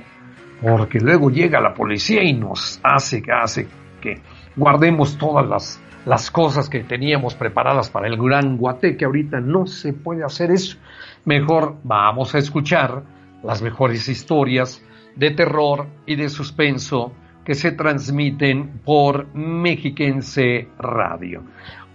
Porque 0.62 1.00
luego 1.00 1.30
llega 1.30 1.60
la 1.60 1.74
policía 1.74 2.22
y 2.22 2.32
nos 2.32 2.78
hace, 2.84 3.24
hace 3.28 3.66
que 4.00 4.20
guardemos 4.54 5.18
todas 5.18 5.44
las, 5.48 5.82
las 6.04 6.30
cosas 6.30 6.68
que 6.68 6.84
teníamos 6.84 7.34
preparadas 7.34 7.90
para 7.90 8.06
el 8.06 8.16
gran 8.16 8.56
guate, 8.56 8.96
que 8.96 9.04
ahorita 9.04 9.40
no 9.40 9.66
se 9.66 9.92
puede 9.92 10.22
hacer 10.22 10.52
eso. 10.52 10.78
Mejor 11.24 11.74
vamos 11.82 12.36
a 12.36 12.38
escuchar 12.38 13.02
las 13.42 13.62
mejores 13.62 14.08
historias 14.08 14.80
de 15.16 15.32
terror 15.32 15.88
y 16.06 16.14
de 16.14 16.28
suspenso 16.28 17.12
que 17.44 17.54
se 17.54 17.72
transmiten 17.72 18.80
por 18.84 19.32
Mexiquense 19.34 20.68
Radio. 20.78 21.42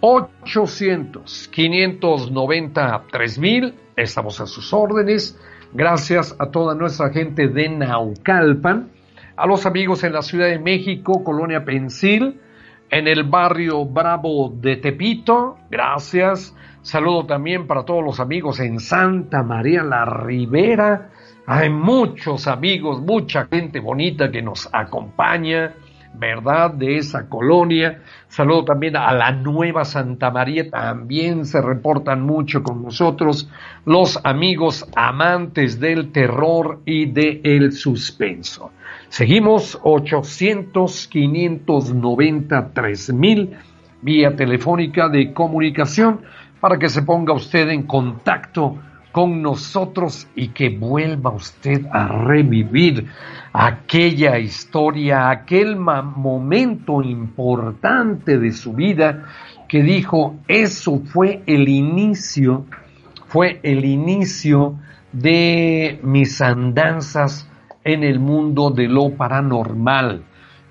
800 0.01 1.49
593 1.51 3.39
mil. 3.39 3.75
Estamos 3.95 4.41
a 4.41 4.47
sus 4.47 4.73
órdenes. 4.73 5.39
Gracias 5.73 6.35
a 6.39 6.47
toda 6.47 6.75
nuestra 6.75 7.11
gente 7.11 7.47
de 7.47 7.69
Naucalpan, 7.69 8.89
a 9.37 9.45
los 9.45 9.65
amigos 9.65 10.03
en 10.03 10.13
la 10.13 10.21
Ciudad 10.21 10.47
de 10.47 10.59
México, 10.59 11.23
Colonia 11.23 11.63
Pensil, 11.63 12.41
en 12.89 13.07
el 13.07 13.23
barrio 13.23 13.85
Bravo 13.85 14.51
de 14.53 14.77
Tepito. 14.77 15.57
Gracias. 15.69 16.55
Saludo 16.81 17.27
también 17.27 17.67
para 17.67 17.85
todos 17.85 18.03
los 18.03 18.19
amigos 18.19 18.59
en 18.59 18.79
Santa 18.79 19.43
María 19.43 19.83
la 19.83 20.03
Ribera. 20.03 21.11
Hay 21.45 21.69
muchos 21.69 22.47
amigos, 22.47 23.01
mucha 23.01 23.45
gente 23.45 23.79
bonita 23.79 24.31
que 24.31 24.41
nos 24.41 24.67
acompaña 24.73 25.73
¿verdad? 26.13 26.71
De 26.71 26.97
esa 26.97 27.27
colonia. 27.27 28.01
Saludo 28.27 28.65
también 28.65 28.95
a 28.95 29.11
la 29.13 29.31
Nueva 29.31 29.85
Santa 29.85 30.29
María, 30.31 30.69
también 30.69 31.45
se 31.45 31.61
reportan 31.61 32.21
mucho 32.21 32.63
con 32.63 32.83
nosotros 32.83 33.49
los 33.85 34.19
amigos 34.23 34.87
amantes 34.95 35.79
del 35.79 36.11
terror 36.11 36.81
y 36.85 37.07
del 37.07 37.41
el 37.43 37.71
suspenso. 37.73 38.71
Seguimos 39.09 39.79
800 39.83 41.07
593 41.07 43.13
mil 43.13 43.57
vía 44.01 44.35
telefónica 44.35 45.09
de 45.09 45.33
comunicación 45.33 46.21
para 46.59 46.77
que 46.77 46.89
se 46.89 47.01
ponga 47.01 47.33
usted 47.33 47.69
en 47.69 47.83
contacto 47.83 48.77
con 49.11 49.41
nosotros 49.41 50.27
y 50.35 50.49
que 50.49 50.69
vuelva 50.69 51.31
usted 51.31 51.85
a 51.91 52.07
revivir 52.07 53.07
aquella 53.53 54.39
historia, 54.39 55.29
aquel 55.29 55.75
momento 55.75 57.01
importante 57.01 58.37
de 58.37 58.51
su 58.51 58.73
vida 58.73 59.25
que 59.67 59.83
dijo, 59.83 60.35
eso 60.47 61.01
fue 61.05 61.43
el 61.45 61.67
inicio, 61.67 62.65
fue 63.27 63.59
el 63.63 63.85
inicio 63.85 64.75
de 65.11 65.99
mis 66.03 66.41
andanzas 66.41 67.49
en 67.83 68.03
el 68.03 68.19
mundo 68.19 68.69
de 68.69 68.87
lo 68.87 69.11
paranormal. 69.15 70.23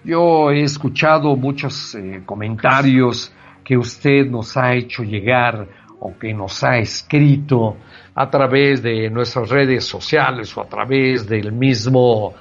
Yo 0.05 0.51
he 0.51 0.63
escuchado 0.63 1.37
muchos 1.37 1.95
eh, 1.95 2.23
comentarios 2.25 3.33
que 3.63 3.77
usted 3.77 4.27
nos 4.27 4.57
ha 4.57 4.75
hecho 4.75 5.03
llegar 5.03 5.69
o 5.99 6.17
que 6.19 6.33
nos 6.33 6.65
ha 6.65 6.79
escrito 6.79 7.77
a 8.15 8.31
través 8.31 8.83
de 8.83 9.11
nuestras 9.11 9.51
redes 9.51 9.85
sociales 9.85 10.57
o 10.57 10.63
a 10.63 10.67
través 10.67 11.29
del 11.29 11.53
mismo 11.53 12.35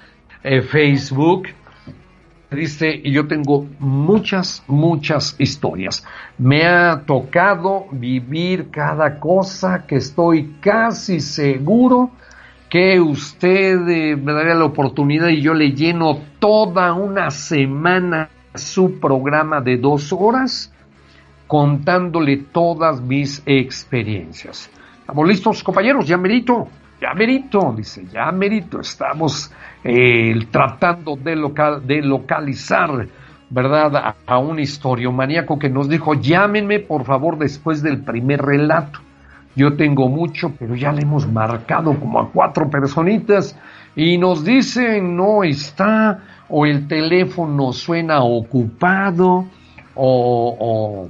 eh, 0.44 0.62
Facebook. 0.62 1.48
Dice, 2.52 3.00
y 3.04 3.12
yo 3.12 3.28
tengo 3.28 3.68
muchas, 3.78 4.64
muchas 4.68 5.36
historias. 5.38 6.04
Me 6.38 6.66
ha 6.66 7.04
tocado 7.06 7.86
vivir 7.92 8.72
cada 8.72 9.20
cosa 9.20 9.86
que 9.86 9.98
estoy 9.98 10.56
casi 10.60 11.20
seguro 11.20 12.10
que 12.70 13.00
usted 13.00 13.88
eh, 13.88 14.16
me 14.16 14.34
daría 14.34 14.56
la 14.56 14.66
oportunidad 14.66 15.28
y 15.28 15.42
yo 15.42 15.54
le 15.54 15.74
lleno 15.74 16.20
toda 16.40 16.94
una 16.94 17.30
semana 17.30 18.30
su 18.56 19.00
programa 19.00 19.62
de 19.62 19.78
dos 19.78 20.12
horas 20.12 20.74
contándole 21.48 22.38
todas 22.38 23.02
mis 23.02 23.42
experiencias. 23.46 24.70
¿Estamos 25.00 25.28
listos, 25.28 25.64
compañeros? 25.64 26.08
Ya 26.08 26.18
merito, 26.18 26.68
ya 27.02 27.14
merito, 27.14 27.74
dice, 27.76 28.06
ya 28.12 28.32
merito. 28.32 28.80
Estamos 28.80 29.52
eh, 29.84 30.34
tratando 30.52 31.16
de, 31.16 31.36
local, 31.36 31.86
de 31.86 32.02
localizar, 32.02 33.08
¿verdad?, 33.50 34.16
a, 34.26 34.38
un 34.38 34.60
historiomaníaco 34.60 35.58
que 35.58 35.70
nos 35.70 35.90
dijo, 35.90 36.14
llámenme 36.16 36.80
por 36.80 37.06
favor 37.06 37.38
después 37.38 37.82
del 37.82 38.04
primer 38.04 38.42
relato. 38.42 39.00
Yo 39.56 39.76
tengo 39.76 40.08
mucho, 40.10 40.54
pero 40.58 40.76
ya 40.76 40.92
le 40.92 41.02
hemos 41.02 41.28
marcado 41.28 41.98
como 42.00 42.20
a 42.20 42.30
cuatro 42.32 42.70
personitas 42.70 43.58
y 43.96 44.18
nos 44.18 44.46
dicen 44.46 45.16
no 45.16 45.44
está 45.44 46.20
o 46.50 46.66
el 46.66 46.88
teléfono 46.88 47.74
suena 47.74 48.22
ocupado 48.24 49.46
o, 49.96 51.10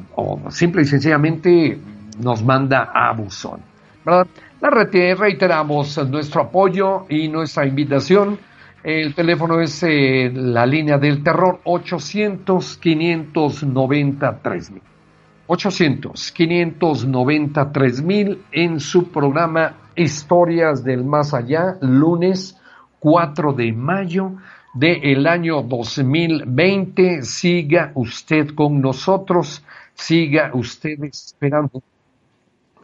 simple 0.50 0.82
y 0.82 0.86
sencillamente 0.86 1.80
nos 2.20 2.44
manda 2.44 2.90
a 2.94 3.14
buzón. 3.14 3.60
¿verdad? 4.06 4.28
La 4.62 4.70
reiteramos 4.70 5.98
nuestro 6.10 6.42
apoyo 6.42 7.06
y 7.08 7.30
nuestra 7.30 7.66
invitación. 7.66 8.38
El 8.84 9.16
teléfono 9.16 9.62
es 9.62 9.82
eh, 9.84 10.30
la 10.34 10.66
línea 10.66 10.98
del 10.98 11.24
terror 11.24 11.62
800 11.64 12.78
593 12.78 14.72
mil. 14.72 14.82
800-593 15.48 18.38
en 18.52 18.80
su 18.80 19.10
programa 19.10 19.78
Historias 19.96 20.84
del 20.84 21.04
Más 21.04 21.34
Allá, 21.34 21.76
lunes 21.82 22.56
4 23.00 23.54
de 23.54 23.74
mayo 23.74 24.34
del 24.76 25.26
año 25.26 25.64
2020. 25.64 27.24
Siga 27.24 27.92
usted 27.96 28.54
con 28.54 28.80
nosotros, 28.80 29.66
siga 29.96 30.52
usted 30.54 31.04
esperando 31.06 31.82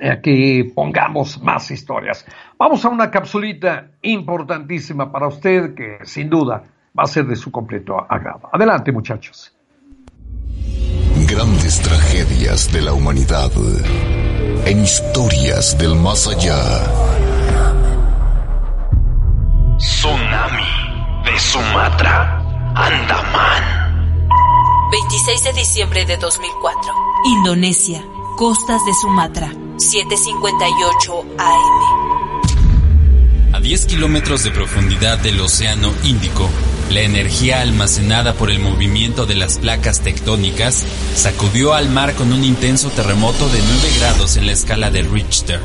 a 0.01 0.21
que 0.21 0.71
pongamos 0.75 1.41
más 1.41 1.71
historias. 1.71 2.25
Vamos 2.57 2.83
a 2.85 2.89
una 2.89 3.09
capsulita 3.09 3.91
importantísima 4.01 5.11
para 5.11 5.27
usted 5.27 5.73
que 5.73 5.99
sin 6.03 6.29
duda 6.29 6.63
va 6.97 7.03
a 7.03 7.07
ser 7.07 7.25
de 7.25 7.35
su 7.35 7.51
completo 7.51 7.97
agrado. 8.09 8.49
Adelante 8.51 8.91
muchachos. 8.91 9.51
Grandes 11.27 11.81
tragedias 11.81 12.71
de 12.71 12.81
la 12.81 12.93
humanidad 12.93 13.51
en 14.65 14.83
historias 14.83 15.77
del 15.77 15.95
más 15.95 16.27
allá. 16.27 16.55
Tsunami 19.77 20.63
de 21.25 21.39
Sumatra, 21.39 22.41
Andaman. 22.75 23.85
26 24.91 25.43
de 25.43 25.53
diciembre 25.53 26.05
de 26.05 26.17
2004. 26.17 26.93
Indonesia, 27.25 28.03
costas 28.37 28.85
de 28.85 28.93
Sumatra, 28.93 29.51
7:58 29.77 31.25
AM. 31.37 32.05
A 33.53 33.59
10 33.59 33.85
kilómetros 33.87 34.43
de 34.43 34.51
profundidad 34.51 35.17
del 35.17 35.41
Océano 35.41 35.93
Índico, 36.03 36.49
la 36.89 37.01
energía 37.01 37.61
almacenada 37.61 38.33
por 38.33 38.51
el 38.51 38.59
movimiento 38.59 39.25
de 39.25 39.35
las 39.35 39.57
placas 39.59 39.99
tectónicas 40.01 40.85
sacudió 41.15 41.73
al 41.73 41.89
mar 41.89 42.15
con 42.15 42.31
un 42.31 42.45
intenso 42.45 42.89
terremoto 42.89 43.49
de 43.49 43.59
9 43.59 43.89
grados 43.99 44.37
en 44.37 44.45
la 44.45 44.53
escala 44.53 44.91
de 44.91 45.01
Richter, 45.01 45.59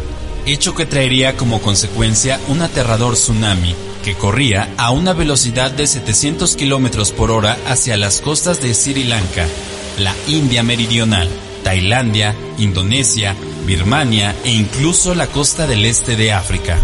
hecho 0.44 0.74
que 0.74 0.86
traería 0.86 1.36
como 1.36 1.60
consecuencia 1.60 2.40
un 2.48 2.62
aterrador 2.62 3.14
tsunami 3.14 3.76
que 4.04 4.14
corría 4.14 4.72
a 4.76 4.90
una 4.90 5.12
velocidad 5.12 5.70
de 5.70 5.86
700 5.86 6.56
kilómetros 6.56 7.12
por 7.12 7.30
hora 7.30 7.56
hacia 7.68 7.96
las 7.96 8.20
costas 8.20 8.60
de 8.60 8.74
Sri 8.74 9.04
Lanka, 9.04 9.46
la 9.98 10.14
India 10.26 10.64
Meridional, 10.64 11.28
Tailandia, 11.62 12.34
Indonesia, 12.58 13.36
Birmania 13.66 14.34
e 14.44 14.50
incluso 14.50 15.14
la 15.14 15.26
costa 15.26 15.66
del 15.66 15.86
este 15.86 16.16
de 16.16 16.32
África. 16.32 16.78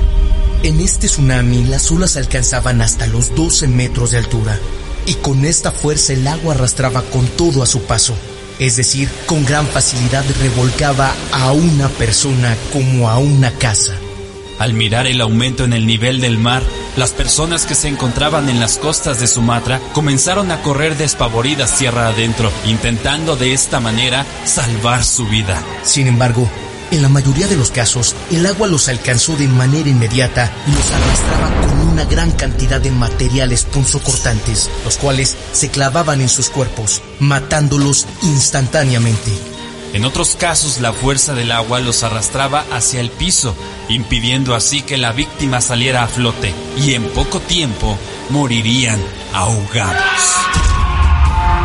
En 0.63 0.81
este 0.81 1.07
tsunami 1.07 1.65
las 1.65 1.91
olas 1.91 2.17
alcanzaban 2.17 2.81
hasta 2.81 3.07
los 3.07 3.35
12 3.35 3.69
metros 3.69 4.11
de 4.11 4.19
altura 4.19 4.59
y 5.07 5.15
con 5.15 5.45
esta 5.45 5.71
fuerza 5.71 6.13
el 6.13 6.27
agua 6.27 6.55
arrastraba 6.55 7.03
con 7.03 7.27
todo 7.27 7.63
a 7.63 7.67
su 7.67 7.83
paso. 7.83 8.15
Es 8.59 8.77
decir, 8.77 9.11
con 9.27 9.45
gran 9.45 9.67
facilidad 9.67 10.25
revolcaba 10.41 11.13
a 11.33 11.53
una 11.53 11.89
persona 11.89 12.57
como 12.73 13.09
a 13.09 13.19
una 13.19 13.51
casa. 13.53 13.95
Al 14.59 14.73
mirar 14.73 15.07
el 15.07 15.21
aumento 15.21 15.65
en 15.65 15.75
el 15.75 15.87
nivel 15.87 16.21
del 16.21 16.39
mar, 16.39 16.63
las 16.97 17.11
personas 17.11 17.67
que 17.67 17.75
se 17.75 17.89
encontraban 17.89 18.49
en 18.49 18.59
las 18.59 18.79
costas 18.79 19.21
de 19.21 19.27
Sumatra 19.27 19.81
comenzaron 19.93 20.51
a 20.51 20.63
correr 20.63 20.97
despavoridas 20.97 21.77
tierra 21.77 22.09
adentro, 22.09 22.51
intentando 22.65 23.37
de 23.37 23.53
esta 23.53 23.81
manera 23.81 24.25
salvar 24.47 25.05
su 25.05 25.27
vida. 25.27 25.63
Sin 25.83 26.07
embargo, 26.07 26.49
en 26.91 27.03
la 27.03 27.09
mayoría 27.09 27.49
de 27.49 27.57
los 27.57 27.71
casos, 27.71 28.15
el 28.31 28.47
agua 28.47 28.69
los 28.69 28.89
alcanzó 28.89 29.37
de 29.37 29.49
manera 29.49 29.89
inmediata 29.89 30.53
y 30.67 30.71
los 30.71 30.91
arrastraba 30.91 31.61
con 31.61 31.81
una 31.89 32.05
gran 32.05 32.31
cantidad 32.33 32.81
de 32.81 32.91
materiales 32.91 33.65
punzocortantes, 33.65 34.71
los 34.85 34.97
cuales 34.97 35.37
se 35.53 35.71
clavaban 35.71 36.21
en 36.21 36.29
sus 36.29 36.51
cuerpos, 36.51 37.03
matándolos 37.19 38.07
instantáneamente. 38.23 39.33
En 39.93 40.05
otros 40.05 40.37
casos, 40.37 40.81
la 40.81 40.93
fuerza 40.93 41.35
del 41.35 41.53
agua 41.53 41.81
los 41.81 42.03
arrastraba 42.03 42.65
hacia 42.71 43.01
el 43.01 43.11
piso, 43.11 43.55
impidiendo 43.89 44.55
así 44.55 44.83
que 44.83 44.99
la 44.99 45.13
víctima 45.13 45.61
saliera 45.61 46.03
a 46.03 46.09
flote, 46.09 46.55
y 46.77 46.95
en 46.95 47.05
poco 47.11 47.41
tiempo 47.41 47.97
morirían 48.31 49.01
ahogados. 49.33 50.66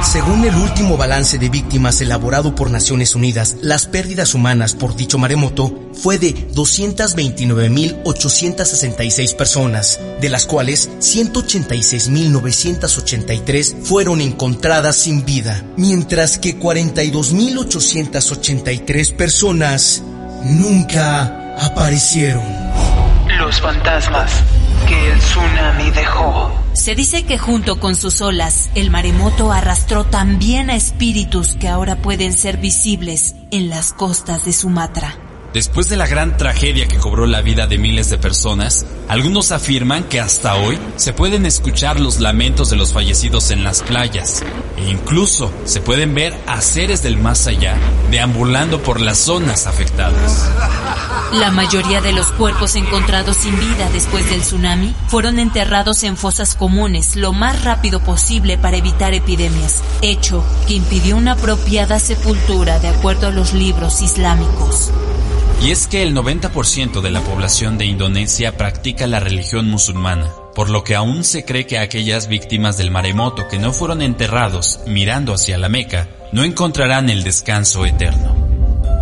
Según 0.04 0.46
el 0.46 0.56
último 0.56 0.98
balance 0.98 1.38
de 1.38 1.50
víctimas 1.50 2.02
elaborado 2.02 2.56
por 2.56 2.72
Naciones 2.72 3.14
Unidas, 3.16 3.58
las 3.62 3.86
pérdidas 3.86 4.34
humanas 4.34 4.74
por 4.74 4.96
dicho 4.96 5.20
maremoto 5.20 5.92
fue 5.94 6.18
de 6.18 6.34
229.866 6.54 9.36
personas, 9.36 10.00
de 10.20 10.30
las 10.30 10.48
cuales 10.48 10.90
186.983 11.00 13.84
fueron 13.84 14.22
encontradas 14.22 14.96
sin 14.96 15.24
vida, 15.24 15.64
mientras 15.78 16.40
que 16.40 16.60
42.883 16.60 19.16
personas 19.16 20.02
nunca 20.44 21.54
aparecieron. 21.58 22.44
Los 23.40 23.62
fantasmas 23.62 24.32
que 24.92 25.12
el 25.12 25.20
tsunami 25.20 25.90
dejó. 25.92 26.52
Se 26.74 26.96
dice 26.96 27.24
que 27.26 27.38
junto 27.38 27.80
con 27.80 27.96
sus 27.96 28.22
olas, 28.22 28.70
el 28.76 28.92
maremoto 28.92 29.52
arrastró 29.52 30.04
también 30.04 30.70
a 30.70 30.76
espíritus 30.76 31.56
que 31.56 31.70
ahora 31.70 31.96
pueden 32.02 32.34
ser 32.34 32.58
visibles 32.58 33.36
en 33.52 33.70
las 33.70 33.94
costas 33.94 34.44
de 34.44 34.52
Sumatra. 34.52 35.31
Después 35.54 35.90
de 35.90 35.98
la 35.98 36.08
gran 36.08 36.38
tragedia 36.38 36.88
que 36.88 36.98
cobró 36.98 37.26
la 37.26 37.42
vida 37.42 37.68
de 37.68 37.78
miles 37.78 38.10
de 38.10 38.18
personas, 38.18 38.86
algunos 39.10 39.52
afirman 39.52 40.06
que 40.06 40.22
hasta 40.22 40.56
hoy 40.56 40.80
se 40.96 41.12
pueden 41.12 41.46
escuchar 41.46 42.00
los 42.00 42.22
lamentos 42.22 42.70
de 42.70 42.78
los 42.78 42.94
fallecidos 42.94 43.52
en 43.52 43.66
las 43.66 43.82
playas 43.82 44.44
e 44.78 44.90
incluso 44.90 45.52
se 45.66 45.82
pueden 45.82 46.16
ver 46.16 46.34
a 46.48 46.62
seres 46.62 47.04
del 47.04 47.18
más 47.18 47.48
allá 47.48 47.76
deambulando 48.10 48.82
por 48.82 49.02
las 49.02 49.18
zonas 49.18 49.68
afectadas. 49.68 50.50
La 51.34 51.52
mayoría 51.52 52.00
de 52.00 52.14
los 52.14 52.28
cuerpos 52.32 52.78
encontrados 52.78 53.36
sin 53.36 53.60
vida 53.60 53.90
después 53.92 54.30
del 54.30 54.42
tsunami 54.42 54.96
fueron 55.08 55.38
enterrados 55.38 56.04
en 56.04 56.16
fosas 56.16 56.56
comunes 56.56 57.18
lo 57.18 57.34
más 57.34 57.66
rápido 57.66 58.00
posible 58.02 58.58
para 58.58 58.78
evitar 58.78 59.14
epidemias, 59.14 59.82
hecho 60.02 60.46
que 60.66 60.76
impidió 60.76 61.18
una 61.18 61.34
apropiada 61.34 62.00
sepultura 62.00 62.80
de 62.80 62.88
acuerdo 62.88 63.28
a 63.28 63.32
los 63.32 63.54
libros 63.54 64.02
islámicos. 64.02 64.92
Y 65.64 65.70
es 65.70 65.86
que 65.86 66.02
el 66.02 66.16
90% 66.16 67.02
de 67.02 67.12
la 67.12 67.22
población 67.22 67.78
de 67.78 67.86
Indonesia 67.86 68.58
practica 68.58 69.06
la 69.06 69.20
religión 69.20 69.70
musulmana, 69.70 70.32
por 70.56 70.72
lo 70.72 70.84
que 70.84 70.96
aún 70.96 71.24
se 71.24 71.46
cree 71.46 71.68
que 71.68 71.78
aquellas 71.78 72.28
víctimas 72.28 72.78
del 72.78 72.90
maremoto 72.90 73.48
que 73.48 73.60
no 73.60 73.72
fueron 73.72 74.02
enterrados 74.02 74.80
mirando 74.88 75.36
hacia 75.36 75.60
la 75.60 75.70
Meca 75.70 76.10
no 76.32 76.44
encontrarán 76.44 77.12
el 77.12 77.24
descanso 77.24 77.86
eterno. 77.86 78.36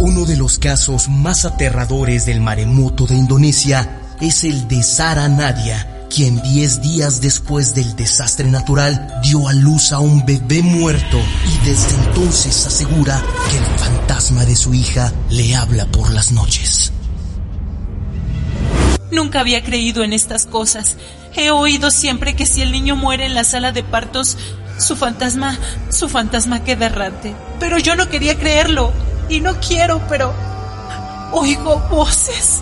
Uno 0.02 0.26
de 0.26 0.36
los 0.36 0.60
casos 0.60 1.08
más 1.08 1.46
aterradores 1.46 2.26
del 2.26 2.42
maremoto 2.42 3.08
de 3.08 3.16
Indonesia 3.16 4.02
es 4.20 4.44
el 4.44 4.68
de 4.68 4.84
Sara 4.84 5.30
Nadia, 5.30 5.99
quien 6.10 6.42
10 6.42 6.82
días 6.82 7.22
después 7.22 7.76
del 7.76 7.96
desastre 7.96 8.50
natural 8.50 9.20
dio 9.22 9.48
a 9.48 9.54
luz 9.54 9.92
a 9.92 10.00
un 10.00 10.26
bebé 10.26 10.62
muerto 10.62 11.18
y 11.18 11.66
desde 11.66 11.96
entonces 11.96 12.66
asegura 12.66 13.24
que 13.50 13.58
el 13.58 13.66
fantasma 13.78 14.46
de 14.46 14.56
su 14.56 14.74
hija 14.74 15.14
le 15.30 15.56
habla 15.56 15.86
por 15.86 16.12
las 16.12 16.32
noches. 16.32 16.92
Nunca 19.12 19.40
había 19.40 19.64
creído 19.64 20.04
en 20.04 20.14
estas 20.14 20.46
cosas. 20.46 20.98
He 21.36 21.52
oído 21.52 21.92
siempre 21.92 22.36
que 22.36 22.46
si 22.46 22.62
el 22.62 22.72
niño 22.72 22.96
muere 22.96 23.26
en 23.26 23.34
la 23.34 23.44
sala 23.44 23.72
de 23.72 23.84
partos, 23.84 24.38
su 24.78 24.96
fantasma, 24.96 25.58
su 25.92 26.10
fantasma 26.10 26.64
queda 26.64 26.88
errante. 26.88 27.36
Pero 27.60 27.78
yo 27.78 27.96
no 27.96 28.10
quería 28.10 28.38
creerlo. 28.38 28.92
Y 29.30 29.42
no 29.42 29.60
quiero, 29.60 30.02
pero 30.10 30.34
oigo 31.32 31.80
voces. 31.92 32.62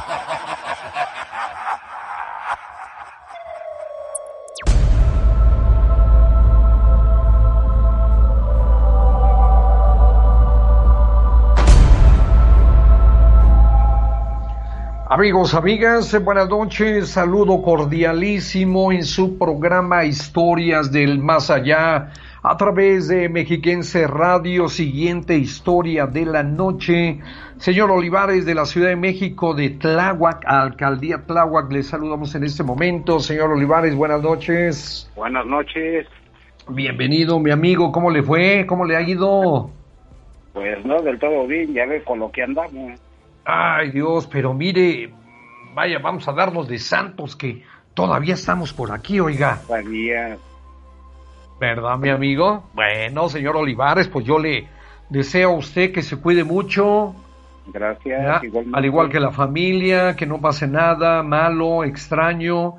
Amigos, 15.13 15.53
amigas, 15.53 16.23
buenas 16.23 16.47
noches, 16.47 17.09
saludo 17.09 17.61
cordialísimo 17.61 18.93
en 18.93 19.03
su 19.03 19.37
programa 19.37 20.05
Historias 20.05 20.89
del 20.89 21.19
Más 21.19 21.49
Allá 21.49 22.13
a 22.41 22.55
través 22.55 23.09
de 23.09 23.27
Mexiquense 23.27 24.07
Radio, 24.07 24.69
siguiente 24.69 25.35
historia 25.35 26.07
de 26.07 26.23
la 26.23 26.43
noche. 26.43 27.19
Señor 27.57 27.91
Olivares 27.91 28.45
de 28.45 28.55
la 28.55 28.63
Ciudad 28.63 28.87
de 28.87 28.95
México 28.95 29.53
de 29.53 29.71
Tláhuac, 29.71 30.45
Alcaldía 30.45 31.25
Tláhuac, 31.27 31.69
le 31.73 31.83
saludamos 31.83 32.33
en 32.35 32.45
este 32.45 32.63
momento. 32.63 33.19
Señor 33.19 33.51
Olivares, 33.51 33.93
buenas 33.93 34.23
noches. 34.23 35.11
Buenas 35.17 35.45
noches. 35.45 36.07
Bienvenido, 36.69 37.37
mi 37.37 37.51
amigo, 37.51 37.91
¿cómo 37.91 38.11
le 38.11 38.23
fue? 38.23 38.65
¿Cómo 38.65 38.85
le 38.85 38.95
ha 38.95 39.01
ido? 39.01 39.71
Pues 40.53 40.85
no 40.85 41.01
del 41.01 41.19
todo 41.19 41.45
bien, 41.47 41.73
ya 41.73 41.85
ve 41.85 42.01
con 42.01 42.19
lo 42.19 42.31
que 42.31 42.43
andamos. 42.43 43.10
Ay 43.45 43.91
Dios, 43.91 44.27
pero 44.27 44.53
mire, 44.53 45.13
vaya, 45.73 45.99
vamos 45.99 46.27
a 46.27 46.33
darnos 46.33 46.67
de 46.67 46.79
santos 46.79 47.35
que 47.35 47.63
todavía 47.93 48.35
estamos 48.35 48.73
por 48.73 48.91
aquí, 48.91 49.19
oiga. 49.19 49.61
Todavía. 49.67 50.37
¿Verdad, 51.59 51.97
mi 51.97 52.09
amigo? 52.09 52.63
Bueno, 52.73 53.29
señor 53.29 53.55
Olivares, 53.55 54.07
pues 54.07 54.25
yo 54.25 54.39
le 54.39 54.67
deseo 55.09 55.51
a 55.51 55.57
usted 55.57 55.91
que 55.91 56.01
se 56.01 56.17
cuide 56.17 56.43
mucho. 56.43 57.15
Gracias. 57.67 58.41
Al 58.73 58.85
igual 58.85 59.09
que 59.09 59.19
la 59.19 59.31
familia, 59.31 60.15
que 60.15 60.25
no 60.25 60.41
pase 60.41 60.67
nada 60.67 61.21
malo, 61.21 61.83
extraño. 61.83 62.75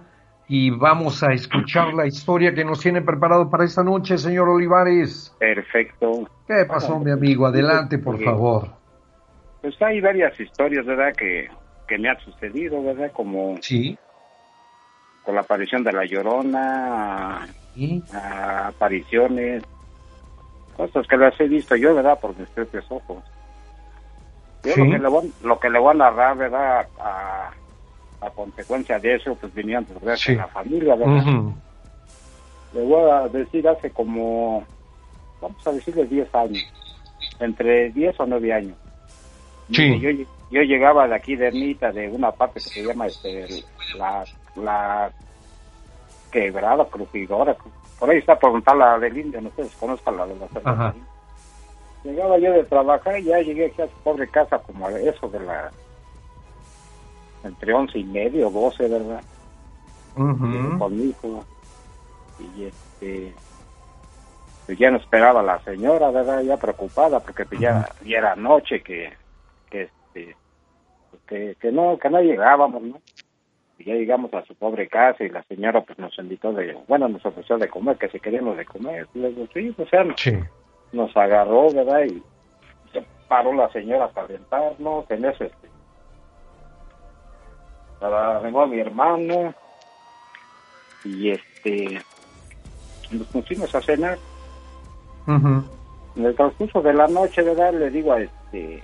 Y 0.49 0.71
vamos 0.71 1.23
a 1.23 1.33
escuchar 1.33 1.95
la 1.95 2.07
historia 2.07 2.53
que 2.53 2.65
nos 2.65 2.81
tiene 2.81 3.01
preparado 3.01 3.49
para 3.49 3.65
esta 3.65 3.83
noche, 3.83 4.19
señor 4.19 4.49
Olivares. 4.49 5.35
Perfecto. 5.39 6.29
¿Qué 6.47 6.65
pasó, 6.67 6.99
mi 6.99 7.11
amigo? 7.11 7.47
Adelante, 7.47 7.99
por 7.99 8.23
favor. 8.23 8.82
Pues 9.63 9.81
hay 9.81 10.01
varias 10.01 10.39
historias, 10.39 10.85
¿verdad? 10.85 11.15
Que, 11.17 11.49
que 11.87 11.97
me 11.97 12.11
han 12.11 12.19
sucedido, 12.21 12.83
¿verdad? 12.83 13.13
Como 13.13 13.57
sí. 13.63 13.97
con 15.25 15.37
la 15.37 15.43
aparición 15.43 15.85
de 15.85 15.93
la 15.93 16.05
llorona, 16.05 17.49
apariciones, 18.67 19.63
cosas 20.77 21.07
que 21.07 21.17
las 21.17 21.41
he 21.41 21.47
visto 21.47 21.77
yo, 21.77 21.95
¿verdad? 21.95 22.19
Por 22.19 22.37
mis 22.37 22.49
propios 22.49 22.85
ojos. 22.91 23.23
Yo 24.65 24.77
lo, 24.77 24.91
que 24.91 24.99
le 24.99 25.09
voy, 25.09 25.33
lo 25.43 25.59
que 25.59 25.71
le 25.71 25.79
voy 25.79 25.91
a 25.91 25.95
narrar, 25.95 26.37
¿verdad? 26.37 26.87
A, 26.99 27.51
a 28.21 28.31
consecuencia 28.31 28.99
de 28.99 29.17
eso, 29.17 29.35
pues 29.37 29.53
venían 29.55 29.87
de 29.87 30.17
sí. 30.17 30.35
la 30.35 30.47
familia, 30.49 30.95
¿verdad? 30.95 31.25
Le 32.73 32.83
voy 32.83 33.11
a 33.11 33.29
decir 33.29 33.69
hace 33.69 33.91
como, 33.91 34.65
vamos 35.41 35.67
a 35.67 35.73
decirle 35.73 36.05
10 36.07 36.35
años, 36.35 36.73
entre 37.39 37.91
10 37.91 38.19
o 38.21 38.27
9 38.27 38.53
años. 38.53 38.77
Sí. 39.71 40.01
Yo, 40.01 40.11
yo, 40.51 40.63
llegaba 40.63 41.09
de 41.09 41.15
aquí 41.15 41.37
de 41.37 41.49
Ermita, 41.49 41.93
de 41.93 42.09
una 42.09 42.31
parte 42.33 42.55
que 42.55 42.69
se 42.69 42.85
llama 42.85 43.07
este, 43.07 43.65
la, 43.97 44.25
la 44.57 45.11
quebrada, 46.31 46.85
crujidora. 46.87 47.57
Por 47.99 48.11
ahí 48.11 48.19
está 48.19 48.37
por 48.37 48.61
la 48.77 48.99
del 48.99 49.17
Indio, 49.17 49.41
no 49.41 49.51
sé 49.51 49.65
si 49.69 49.77
conozcan 49.77 50.17
la 50.17 50.27
de 50.27 50.35
la 50.37 50.95
Llegaba 52.03 52.37
yo 52.39 52.53
de 52.53 52.65
trabajar 52.65 53.21
y 53.21 53.25
ya 53.25 53.39
llegué 53.39 53.67
aquí 53.67 53.81
a 53.81 53.87
su 53.87 53.95
pobre 54.03 54.27
casa 54.27 54.59
como 54.59 54.89
a 54.89 54.99
eso 54.99 55.29
de 55.29 55.39
la... 55.39 55.71
entre 57.45 57.73
once 57.73 57.97
y 57.97 58.05
medio, 58.05 58.51
doce, 58.51 58.89
¿verdad? 58.89 59.23
Con 60.15 60.97
mi 60.97 61.11
hijo. 61.11 61.45
Y 62.41 62.65
este... 62.65 63.33
Pues 64.67 64.79
ya 64.79 64.91
no 64.91 64.97
esperaba 64.97 65.43
la 65.43 65.61
señora, 65.63 66.11
¿verdad? 66.11 66.41
Ya 66.43 66.57
preocupada 66.57 67.21
porque 67.21 67.45
pues 67.45 67.61
ya, 67.61 67.89
ya 68.05 68.19
era 68.19 68.37
noche 68.37 68.81
que 68.83 69.13
que 69.73 69.83
este 69.85 70.37
que, 71.27 71.57
que 71.59 71.73
no 71.73 71.99
que 71.99 72.11
no 72.11 72.21
llegábamos 72.21 72.83
no 72.83 73.01
y 73.79 73.85
ya 73.85 73.95
llegamos 73.95 74.33
a 74.35 74.45
su 74.45 74.55
pobre 74.55 74.87
casa 74.87 75.25
y 75.25 75.31
la 75.31 75.43
señora 75.45 75.81
pues 75.81 75.99
nos 75.99 76.17
invitó 76.19 76.53
de 76.53 76.77
bueno 76.87 77.09
nos 77.09 77.25
ofreció 77.25 77.57
de 77.57 77.69
comer 77.69 77.97
que 77.97 78.09
si 78.11 78.21
queríamos 78.21 78.57
de 78.59 78.67
comer. 78.67 79.09
Les 79.15 79.35
digo 79.35 79.49
sí 79.55 79.73
pues 79.75 79.89
sea, 79.89 80.05
sí. 80.17 80.39
nos 80.93 81.17
agarró 81.17 81.73
verdad 81.73 82.05
y 82.05 82.23
se 82.93 83.03
paró 83.29 83.55
la 83.55 83.71
señora 83.73 84.09
para 84.09 84.27
aventarnos 84.27 85.11
en 85.11 85.25
eso 85.25 85.45
este 85.45 85.69
para 87.99 88.39
a 88.39 88.67
mi 88.67 88.79
hermano 88.79 89.55
y 91.05 91.31
este 91.31 92.01
nos 93.11 93.27
pusimos 93.29 93.75
a 93.75 93.81
cenar. 93.81 94.19
Uh 95.27 95.63
en 96.15 96.27
el 96.27 96.35
transcurso 96.35 96.83
de 96.83 96.93
la 96.93 97.09
noche 97.09 97.43
verdad 97.43 97.73
le 97.73 97.91
digo 97.91 98.13
a 98.13 98.21
este 98.21 98.83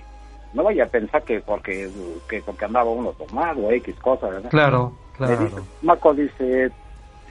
no 0.53 0.63
vaya 0.63 0.85
a 0.85 0.87
pensar 0.87 1.23
que 1.23 1.41
porque 1.41 1.89
que 2.27 2.41
porque 2.41 2.65
andaba 2.65 2.89
uno 2.89 3.11
tomado 3.11 3.67
o 3.67 3.71
X 3.71 3.95
cosas, 3.99 4.31
¿verdad? 4.31 4.49
Claro, 4.49 4.93
claro. 5.15 5.37
Dice, 5.37 5.61
Maco 5.81 6.13
dice, 6.13 6.71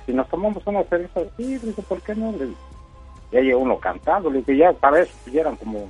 si 0.06 0.12
nos 0.12 0.28
tomamos 0.28 0.66
una 0.66 0.84
cerveza, 0.84 1.20
sí, 1.36 1.58
dice, 1.58 1.82
¿por 1.82 2.00
qué 2.02 2.14
no? 2.14 2.32
Le, 2.32 2.48
ya 3.32 3.40
llegó 3.40 3.60
uno 3.60 3.78
cantando, 3.78 4.30
le 4.30 4.38
dije, 4.38 4.56
ya 4.56 4.72
para 4.72 5.00
eso 5.00 5.12
ya 5.30 5.40
eran 5.40 5.56
como 5.56 5.88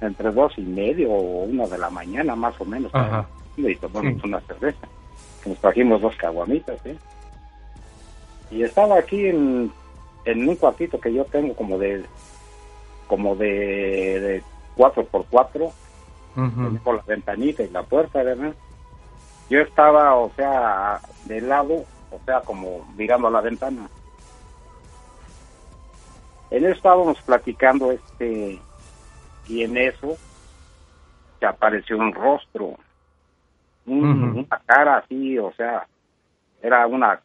entre 0.00 0.30
dos 0.32 0.52
y 0.56 0.62
medio 0.62 1.10
o 1.10 1.44
una 1.44 1.66
de 1.66 1.78
la 1.78 1.90
mañana, 1.90 2.34
más 2.34 2.58
o 2.60 2.64
menos. 2.64 2.94
Ajá. 2.94 3.26
Y 3.56 3.76
tomamos 3.76 4.14
sí. 4.14 4.20
una 4.24 4.40
cerveza. 4.40 4.88
Nos 5.44 5.58
trajimos 5.58 6.00
dos 6.00 6.16
caguamitas, 6.16 6.84
¿eh? 6.86 6.96
Y 8.50 8.62
estaba 8.62 8.98
aquí 8.98 9.26
en, 9.26 9.70
en 10.24 10.48
un 10.48 10.56
cuartito 10.56 10.98
que 10.98 11.12
yo 11.12 11.24
tengo 11.26 11.54
como 11.54 11.78
de 11.78 12.04
como 13.06 13.34
de, 13.34 14.20
de 14.20 14.42
4 14.76 15.04
por 15.06 15.26
4 15.30 15.70
Uh 16.36 16.42
-huh. 16.42 16.78
por 16.82 16.96
la 16.96 17.02
ventanita 17.06 17.62
y 17.62 17.68
la 17.70 17.82
puerta, 17.82 18.22
¿verdad? 18.22 18.54
Yo 19.48 19.60
estaba, 19.60 20.14
o 20.14 20.30
sea, 20.36 21.00
de 21.24 21.40
lado, 21.40 21.84
o 22.12 22.20
sea, 22.24 22.40
como 22.42 22.86
mirando 22.96 23.26
a 23.28 23.30
la 23.32 23.40
ventana. 23.40 23.88
En 26.50 26.64
eso 26.64 26.74
estábamos 26.74 27.20
platicando, 27.22 27.90
este, 27.92 28.60
y 29.48 29.62
en 29.62 29.76
eso 29.76 30.16
se 31.38 31.46
apareció 31.46 31.96
un 31.98 32.12
rostro, 32.12 32.76
un, 33.86 34.04
uh 34.04 34.34
-huh. 34.34 34.46
una 34.46 34.60
cara 34.66 34.98
así, 34.98 35.38
o 35.38 35.52
sea, 35.54 35.86
era 36.62 36.86
una, 36.86 37.20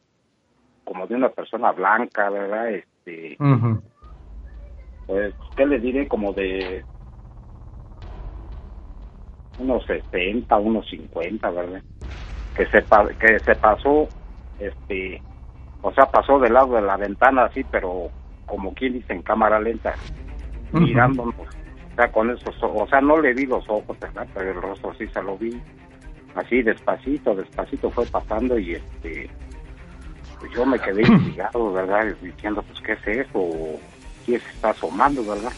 como 0.84 1.06
de 1.06 1.16
una 1.16 1.30
persona 1.30 1.72
blanca, 1.72 2.30
¿verdad? 2.30 2.70
Este, 2.72 3.36
uh 3.40 3.44
-huh. 3.44 3.82
pues, 5.06 5.34
¿qué 5.56 5.66
le 5.66 5.80
diré? 5.80 6.08
Como 6.08 6.34
de 6.34 6.84
unos 9.60 9.86
60, 9.86 10.56
unos 10.58 10.88
50, 10.90 11.50
¿verdad? 11.52 11.82
Que 12.56 12.66
se, 12.68 12.84
que 13.20 13.40
se 13.40 13.56
pasó, 13.56 14.08
este, 14.60 15.22
o 15.82 15.92
sea, 15.94 16.06
pasó 16.06 16.40
del 16.40 16.54
lado 16.54 16.76
de 16.76 16.82
la 16.82 16.98
ventana 16.98 17.46
así, 17.46 17.64
pero 17.70 18.10
como 18.46 18.74
quien 18.74 18.94
dice 18.94 19.14
en 19.14 19.22
cámara 19.22 19.60
lenta, 19.60 19.94
uh 20.72 20.78
-huh. 20.78 20.82
mirándonos, 20.82 21.36
o 21.40 21.96
sea, 21.96 22.12
con 22.12 22.30
esos, 22.30 22.56
o 22.62 22.88
sea, 22.88 23.02
no 23.02 23.20
le 23.20 23.34
vi 23.34 23.46
los 23.46 23.68
ojos, 23.70 23.98
¿verdad? 24.00 24.28
Pero 24.34 24.52
el 24.52 24.62
rostro 24.62 24.94
sí 24.96 25.08
se 25.08 25.22
lo 25.22 25.38
vi. 25.38 25.60
así 26.36 26.62
despacito, 26.62 27.34
despacito 27.34 27.90
fue 27.90 28.06
pasando 28.08 28.60
y 28.60 28.74
este, 28.74 29.30
pues 30.40 30.52
yo 30.54 30.66
me 30.66 30.78
quedé 30.80 31.02
intrigado, 31.08 31.72
¿verdad? 31.72 32.14
Diciendo, 32.22 32.62
pues, 32.64 32.82
¿qué 32.82 32.92
es 32.94 33.28
eso? 33.28 33.50
¿Quién 34.26 34.42
se 34.42 34.50
está 34.50 34.72
asomando, 34.72 35.24
verdad? 35.24 35.52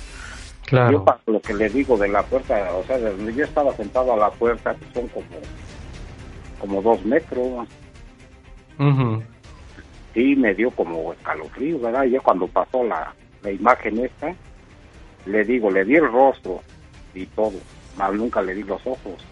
Claro. 0.67 1.05
Yo 1.05 1.33
lo 1.33 1.41
que 1.41 1.53
le 1.53 1.69
digo 1.69 1.97
de 1.97 2.09
la 2.09 2.23
puerta, 2.23 2.73
o 2.75 2.83
sea, 2.83 2.99
donde 2.99 3.33
yo 3.33 3.45
estaba 3.45 3.73
sentado 3.73 4.11
a 4.11 4.17
la 4.17 4.29
puerta, 4.29 4.73
pues, 4.73 4.91
son 4.93 5.07
como, 5.07 5.25
como 6.59 6.81
dos 6.81 7.05
metros. 7.05 7.67
Sí, 10.13 10.35
me 10.35 10.53
dio 10.53 10.69
como 10.71 11.13
escalofrío, 11.13 11.79
¿verdad? 11.79 12.03
Y 12.03 12.11
ya 12.11 12.19
cuando 12.19 12.47
pasó 12.47 12.83
la, 12.83 13.13
la 13.43 13.51
imagen 13.51 13.99
esta, 13.99 14.35
le 15.25 15.45
digo, 15.45 15.71
le 15.71 15.85
di 15.85 15.95
el 15.95 16.11
rostro 16.11 16.61
y 17.13 17.25
todo, 17.27 17.53
más 17.97 18.13
nunca 18.13 18.41
le 18.41 18.53
di 18.53 18.63
los 18.63 18.85
ojos. 18.85 19.25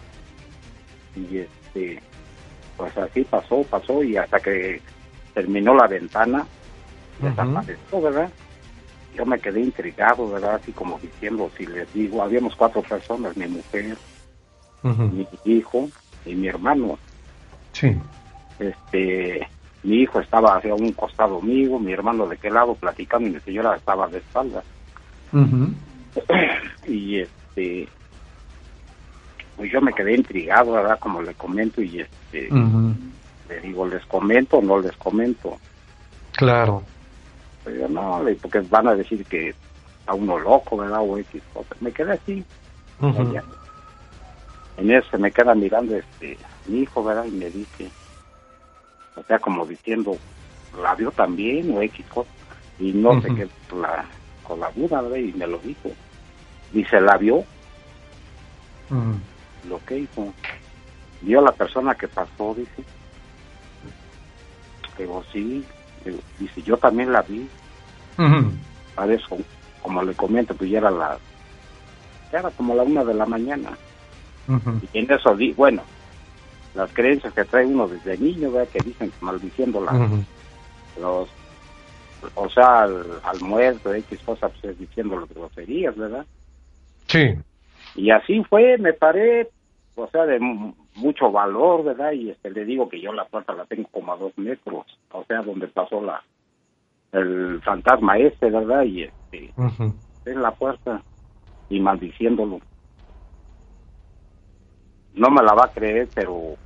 Y 1.14 1.38
este, 1.38 2.00
pues 2.78 2.96
así 2.96 3.24
pasó, 3.24 3.62
pasó 3.64 4.02
y 4.02 4.16
hasta 4.16 4.40
que 4.40 4.80
terminó 5.34 5.74
la 5.74 5.86
ventana, 5.86 6.46
desapareció, 7.20 8.00
¿verdad? 8.00 8.30
Yo 9.16 9.24
me 9.24 9.38
quedé 9.38 9.60
intrigado, 9.60 10.30
¿verdad? 10.30 10.56
Así 10.56 10.72
como 10.72 10.98
diciendo, 10.98 11.50
si 11.56 11.66
les 11.66 11.92
digo, 11.94 12.22
habíamos 12.22 12.54
cuatro 12.54 12.82
personas, 12.82 13.36
mi 13.36 13.46
mujer, 13.46 13.96
mi 14.82 15.26
hijo 15.44 15.88
y 16.24 16.34
mi 16.34 16.48
hermano. 16.48 16.98
Sí. 17.72 17.96
Este, 18.58 19.48
mi 19.82 20.02
hijo 20.02 20.20
estaba 20.20 20.56
hacia 20.56 20.74
un 20.74 20.92
costado 20.92 21.40
mío, 21.40 21.78
mi 21.78 21.92
hermano 21.92 22.26
de 22.26 22.36
qué 22.36 22.50
lado 22.50 22.74
platicando 22.74 23.28
y 23.28 23.32
mi 23.32 23.40
señora 23.40 23.76
estaba 23.76 24.08
de 24.08 24.18
espaldas. 24.18 24.64
y 26.86 27.20
este, 27.20 27.88
pues 29.56 29.72
yo 29.72 29.80
me 29.80 29.92
quedé 29.92 30.14
intrigado, 30.14 30.72
¿verdad? 30.72 30.98
Como 30.98 31.22
le 31.22 31.34
comento 31.34 31.80
y 31.80 32.00
este, 32.00 32.48
le 32.50 33.60
digo, 33.62 33.86
¿les 33.86 34.04
comento 34.06 34.58
o 34.58 34.62
no 34.62 34.78
les 34.78 34.96
comento? 34.96 35.56
Claro. 36.32 36.82
Pero 37.66 37.88
no, 37.88 38.24
porque 38.40 38.60
van 38.60 38.86
a 38.86 38.94
decir 38.94 39.24
que 39.26 39.52
a 40.06 40.14
uno 40.14 40.38
loco, 40.38 40.76
¿verdad? 40.76 41.00
O 41.02 41.18
X 41.18 41.42
Me 41.80 41.90
quedé 41.90 42.12
así. 42.12 42.44
En 44.76 44.90
eso 44.92 45.10
se 45.10 45.18
me 45.18 45.32
queda 45.32 45.52
mirando 45.56 45.96
este, 45.96 46.38
mi 46.66 46.82
hijo, 46.82 47.02
¿verdad? 47.02 47.24
Y 47.24 47.32
me 47.32 47.50
dice, 47.50 47.90
o 49.16 49.22
sea, 49.24 49.40
como 49.40 49.66
diciendo, 49.66 50.16
¿la 50.80 50.94
vio 50.94 51.10
también 51.10 51.76
o 51.76 51.82
X 51.82 52.06
cosa? 52.06 52.30
Y 52.78 52.92
no 52.92 53.20
sé 53.20 53.34
qué, 53.34 53.48
la, 53.74 54.04
con 54.44 54.60
la 54.60 54.70
duda, 54.70 55.02
¿verdad? 55.02 55.16
Y 55.16 55.32
me 55.32 55.48
lo 55.48 55.58
dijo. 55.58 55.90
Dice, 56.72 57.00
¿la 57.00 57.16
vio? 57.16 57.42
Lo 59.68 59.84
que 59.86 59.98
hizo. 59.98 60.32
Vio 61.22 61.40
la 61.40 61.50
persona 61.50 61.96
que 61.96 62.06
pasó, 62.06 62.54
dice. 62.54 62.84
Digo, 64.96 65.24
sí. 65.32 65.64
Dice, 66.38 66.62
yo 66.62 66.76
también 66.76 67.12
la 67.12 67.22
vi. 67.22 67.48
A 68.96 69.06
eso, 69.06 69.36
como 69.82 70.02
le 70.02 70.14
comento, 70.14 70.54
pues 70.54 70.70
ya 70.70 70.78
era 70.78 70.90
la... 70.90 71.18
Ya 72.32 72.40
era 72.40 72.50
como 72.50 72.74
la 72.74 72.82
una 72.82 73.04
de 73.04 73.14
la 73.14 73.26
mañana. 73.26 73.76
Y 74.48 74.98
en 74.98 75.10
eso, 75.10 75.34
di, 75.36 75.52
bueno, 75.52 75.82
las 76.74 76.92
creencias 76.92 77.32
que 77.34 77.44
trae 77.44 77.66
uno 77.66 77.88
desde 77.88 78.18
niño, 78.18 78.50
¿verdad? 78.52 78.68
que 78.72 78.78
dicen 78.80 79.12
maldiciendo 79.20 79.84
la, 79.84 79.92
los, 81.00 81.28
o 82.34 82.48
sea, 82.48 82.82
al, 82.82 83.40
muerto, 83.40 83.92
X 83.92 84.20
cosas, 84.24 84.52
pues 84.60 84.78
diciendo 84.78 85.20
las 85.20 85.28
groserías, 85.28 85.96
¿verdad? 85.96 86.26
Sí. 87.06 87.34
Y 87.94 88.10
así 88.10 88.42
fue, 88.44 88.78
me 88.78 88.92
paré, 88.92 89.48
o 89.94 90.08
sea, 90.08 90.26
de 90.26 90.38
mucho 90.96 91.30
valor, 91.30 91.84
¿verdad? 91.84 92.12
Y 92.12 92.30
este, 92.30 92.50
le 92.50 92.64
digo 92.64 92.88
que 92.88 93.00
yo 93.00 93.12
la 93.12 93.26
puerta 93.26 93.52
la 93.52 93.66
tengo 93.66 93.88
como 93.90 94.12
a 94.12 94.16
dos 94.16 94.36
metros, 94.36 94.86
o 95.10 95.24
sea, 95.24 95.42
donde 95.42 95.68
pasó 95.68 96.00
la 96.00 96.22
el 97.12 97.60
fantasma 97.62 98.18
este, 98.18 98.50
¿verdad? 98.50 98.82
Y 98.82 99.04
este, 99.04 99.54
es 100.24 100.36
la 100.36 100.50
puerta 100.52 101.02
y 101.68 101.80
maldiciéndolo. 101.80 102.60
No 105.14 105.30
me 105.30 105.42
la 105.42 105.54
va 105.54 105.64
a 105.66 105.72
creer, 105.72 106.08
pero 106.14 106.56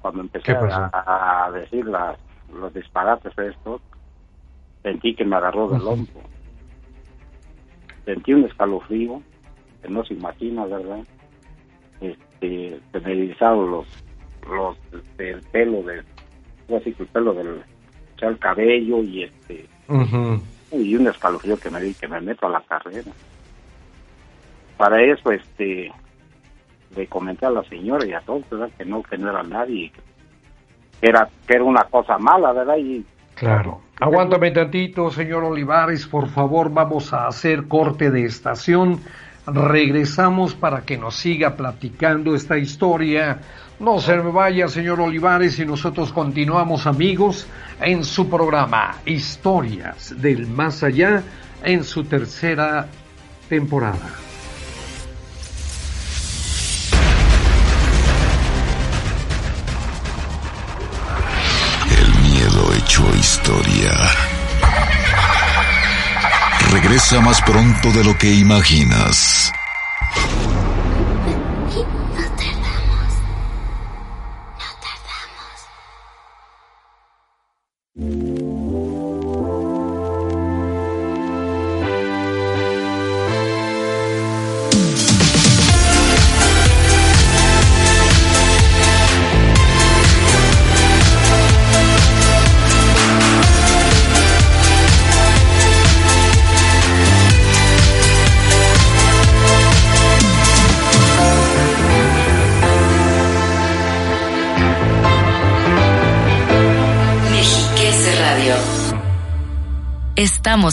cuando 0.00 0.22
empecé 0.22 0.52
a, 0.52 1.50
decir 1.52 1.86
las, 1.86 2.18
los 2.52 2.74
disparates 2.74 3.36
estos, 3.38 3.80
sentí 4.82 5.14
que 5.14 5.24
me 5.24 5.36
agarró 5.36 5.68
del 5.68 5.82
hombro. 5.82 6.20
Sentí 8.04 8.32
un 8.34 8.44
escalofrío 8.44 9.22
que 9.80 9.88
no 9.88 10.04
se 10.04 10.14
imagina, 10.14 10.64
¿verdad? 10.66 11.04
Este, 12.00 12.31
se 12.48 13.00
me 13.00 13.12
erizaron 13.12 13.70
los, 13.70 13.86
los, 14.48 14.76
del 15.16 15.40
pelo, 15.52 15.82
de, 15.82 16.02
así 16.76 16.92
que 16.92 17.04
el 17.04 17.08
pelo 17.08 17.34
del, 17.34 17.62
el 18.20 18.38
cabello 18.38 19.02
y 19.02 19.24
este, 19.24 19.66
y 20.72 20.96
un 20.96 21.06
escalofrío 21.06 21.56
que 21.58 21.70
me 21.70 21.80
di, 21.80 21.94
que 21.94 22.08
me 22.08 22.20
meto 22.20 22.46
a 22.46 22.50
la 22.50 22.60
carrera. 22.62 23.10
Para 24.76 25.02
eso, 25.02 25.30
este, 25.30 25.92
le 26.96 27.06
comenté 27.06 27.46
a 27.46 27.50
la 27.50 27.62
señora 27.64 28.06
y 28.06 28.12
a 28.12 28.20
todos, 28.20 28.48
¿verdad? 28.50 28.70
Que 28.76 28.84
no, 28.84 29.02
que 29.02 29.18
no 29.18 29.30
era 29.30 29.42
nadie, 29.42 29.92
que 31.00 31.08
era, 31.08 31.28
que 31.46 31.54
era 31.54 31.64
una 31.64 31.84
cosa 31.84 32.18
mala, 32.18 32.52
¿verdad? 32.52 32.76
Y, 32.78 33.04
claro. 33.34 33.80
Aguántame 34.00 34.50
tantito, 34.50 35.10
señor 35.10 35.44
Olivares, 35.44 36.06
por 36.06 36.28
favor, 36.28 36.72
vamos 36.72 37.12
a 37.12 37.28
hacer 37.28 37.68
corte 37.68 38.10
de 38.10 38.24
estación. 38.24 38.98
Regresamos 39.46 40.54
para 40.54 40.82
que 40.82 40.96
nos 40.96 41.16
siga 41.16 41.56
platicando 41.56 42.34
esta 42.34 42.58
historia. 42.58 43.40
No 43.80 43.98
se 43.98 44.16
me 44.16 44.30
vaya, 44.30 44.68
señor 44.68 45.00
Olivares, 45.00 45.58
y 45.58 45.66
nosotros 45.66 46.12
continuamos, 46.12 46.86
amigos, 46.86 47.46
en 47.80 48.04
su 48.04 48.28
programa 48.28 48.98
Historias 49.04 50.14
del 50.20 50.46
Más 50.46 50.82
Allá, 50.82 51.22
en 51.64 51.82
su 51.82 52.04
tercera 52.04 52.86
temporada. 53.48 54.22
hecho 62.74 63.02
historia. 63.16 64.11
Regresa 66.92 67.22
más 67.22 67.40
pronto 67.40 67.90
de 67.90 68.04
lo 68.04 68.18
que 68.18 68.34
imaginas. 68.34 69.50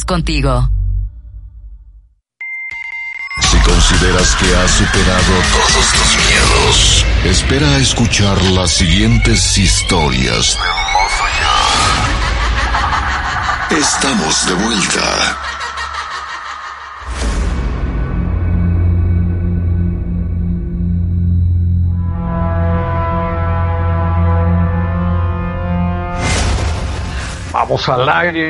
Contigo. 0.06 0.70
Si 3.42 3.58
consideras 3.60 4.36
que 4.36 4.56
has 4.56 4.72
superado 4.72 5.34
todos 5.52 5.92
tus 5.94 6.18
miedos, 6.26 7.06
espera 7.26 7.68
a 7.68 7.78
escuchar 7.78 8.42
las 8.44 8.72
siguientes 8.72 9.58
historias 9.58 10.58
Estamos 13.72 14.48
de 14.48 14.54
vuelta. 14.56 15.49
Vamos 27.70 27.88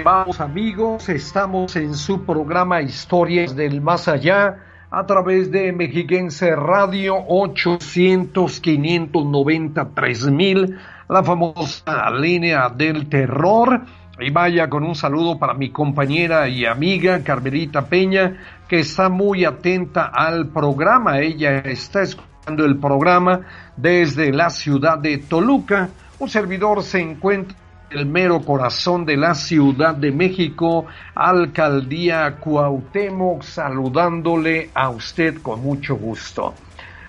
vamos 0.06 0.40
amigos, 0.40 1.10
estamos 1.10 1.76
en 1.76 1.94
su 1.94 2.24
programa 2.24 2.82
Historias 2.82 3.54
del 3.54 3.82
Más 3.82 4.08
Allá 4.08 4.64
a 4.90 5.06
través 5.06 5.52
de 5.52 5.74
Mexiquense 5.74 6.56
Radio 6.56 7.18
800 7.28 8.62
590 8.62 9.90
3000, 9.94 10.78
la 11.10 11.22
famosa 11.22 12.10
línea 12.12 12.70
del 12.70 13.10
terror. 13.10 13.82
Y 14.22 14.30
vaya 14.32 14.70
con 14.70 14.86
un 14.86 14.96
saludo 14.96 15.38
para 15.38 15.54
mi 15.54 15.70
compañera 15.70 16.48
y 16.48 16.66
amiga 16.66 17.22
Carmelita 17.22 17.88
Peña, 17.88 18.38
que 18.70 18.80
está 18.80 19.10
muy 19.10 19.44
atenta 19.44 20.12
al 20.16 20.48
programa. 20.48 21.20
Ella 21.20 21.58
está 21.58 22.04
escuchando 22.04 22.64
el 22.64 22.78
programa 22.78 23.42
desde 23.76 24.32
la 24.32 24.50
ciudad 24.50 24.98
de 24.98 25.18
Toluca. 25.18 25.90
Un 26.20 26.30
servidor 26.30 26.84
se 26.84 27.02
encuentra 27.02 27.58
en 27.58 27.69
el 27.92 28.06
mero 28.06 28.42
corazón 28.42 29.06
de 29.06 29.18
la 29.18 29.34
Ciudad 29.34 29.96
de 29.96 30.12
México, 30.12 30.86
Alcaldía 31.16 32.36
Cuauhtémoc, 32.40 33.44
saludándole 33.44 34.70
a 34.74 34.90
usted 34.90 35.42
con 35.42 35.62
mucho 35.62 35.96
gusto. 35.96 36.54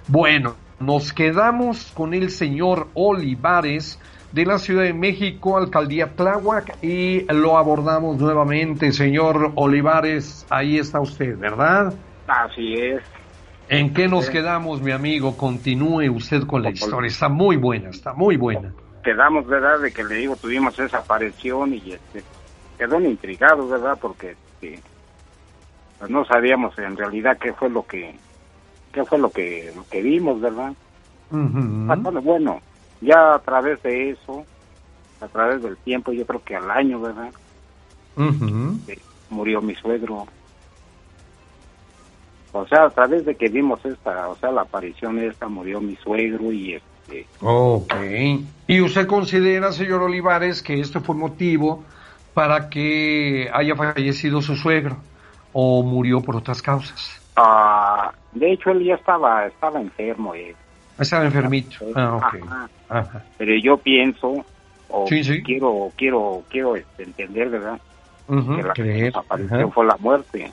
Bueno, 0.09 0.57
nos 0.79 1.13
quedamos 1.13 1.93
con 1.93 2.15
el 2.15 2.31
señor 2.31 2.89
Olivares 2.95 4.01
de 4.33 4.47
la 4.47 4.59
Ciudad 4.59 4.85
de 4.85 4.95
México, 4.95 5.59
Alcaldía 5.59 6.15
Tláhuac, 6.15 6.83
y 6.83 7.27
lo 7.33 7.59
abordamos 7.59 8.19
nuevamente, 8.19 8.93
señor 8.93 9.53
Olivares. 9.57 10.47
Ahí 10.49 10.79
está 10.79 11.01
usted, 11.01 11.37
¿verdad? 11.37 11.93
Así 12.27 12.75
es. 12.75 13.03
¿En 13.69 13.93
qué 13.93 14.09
nos 14.09 14.31
quedamos, 14.31 14.81
mi 14.83 14.91
amigo? 14.91 15.37
Continúe 15.37 16.11
usted 16.11 16.43
con 16.45 16.63
la 16.63 16.71
historia. 16.71 17.09
Está 17.09 17.29
muy 17.29 17.57
buena, 17.57 17.91
está 17.91 18.15
muy 18.15 18.37
buena. 18.37 18.73
Quedamos, 19.03 19.47
¿verdad? 19.47 19.81
De 19.81 19.93
que 19.93 20.05
le 20.05 20.17
digo, 20.17 20.37
tuvimos 20.37 20.79
esa 20.79 20.99
aparición 20.99 21.75
y 21.75 21.93
este, 21.93 22.23
quedó 22.79 23.01
intrigado, 23.01 23.69
¿verdad? 23.69 23.99
Porque 24.01 24.31
este, 24.31 24.81
pues 25.99 26.11
no 26.11 26.25
sabíamos 26.25 26.79
en 26.79 26.97
realidad 26.97 27.39
qué 27.39 27.53
fue 27.53 27.71
lo 27.71 27.87
que 27.87 28.15
qué 28.93 29.05
fue 29.05 29.19
lo 29.19 29.31
que, 29.31 29.73
que 29.91 30.03
vimos, 30.03 30.41
¿verdad? 30.41 30.73
Ah, 31.89 31.97
bueno, 32.23 32.61
ya 33.01 33.35
a 33.35 33.39
través 33.39 33.83
de 33.83 34.11
eso, 34.11 34.45
a 35.21 35.29
través 35.29 35.63
del 35.63 35.77
tiempo, 35.77 36.13
yo 36.13 36.27
creo 36.27 36.43
que 36.43 36.57
al 36.57 36.71
año, 36.71 37.01
¿verdad? 37.01 37.33
Eh, 38.89 38.99
murió 39.31 39.63
mi 39.63 39.75
suegro. 39.77 40.27
O 42.53 42.67
sea, 42.67 42.87
a 42.87 42.91
través 42.91 43.25
de 43.25 43.37
que 43.37 43.49
vimos 43.49 43.85
esta, 43.85 44.29
o 44.29 44.37
sea, 44.37 44.51
la 44.51 44.63
aparición 44.63 45.19
esta, 45.21 45.49
murió 45.49 45.81
mi 45.81 45.97
suegro 45.97 46.51
y 46.51 46.75
este... 46.75 46.90
Ok. 47.41 47.95
¿Y 48.67 48.81
usted 48.81 49.07
considera, 49.07 49.73
señor 49.73 50.03
Olivares, 50.03 50.63
que 50.63 50.81
esto 50.81 51.01
fue 51.01 51.15
motivo 51.15 51.85
para 52.35 52.69
que 52.69 53.51
haya 53.53 53.75
fallecido 53.75 54.41
su 54.41 54.57
suegro 54.57 54.97
o 55.53 55.83
murió 55.83 56.21
por 56.21 56.37
otras 56.37 56.63
causas? 56.63 57.21
Ah, 57.37 58.13
de 58.33 58.53
hecho, 58.53 58.71
él 58.71 58.85
ya 58.85 58.95
estaba, 58.95 59.47
estaba 59.47 59.81
enfermo. 59.81 60.35
Eh. 60.35 60.55
Estaba 60.99 61.25
enfermito. 61.25 61.79
Ah, 61.95 62.17
ok. 62.89 63.23
Pero 63.39 63.53
yo 63.63 63.77
pienso, 63.79 64.45
o 64.89 65.05
quiero, 65.07 65.91
quiero, 65.97 66.43
quiero 66.49 66.77
este, 66.77 67.05
entender, 67.05 67.49
¿verdad? 67.49 67.81
que 68.75 69.11
la 69.13 69.21
aparición 69.21 69.73
fue 69.73 69.87
la 69.87 69.97
muerte. 69.97 70.53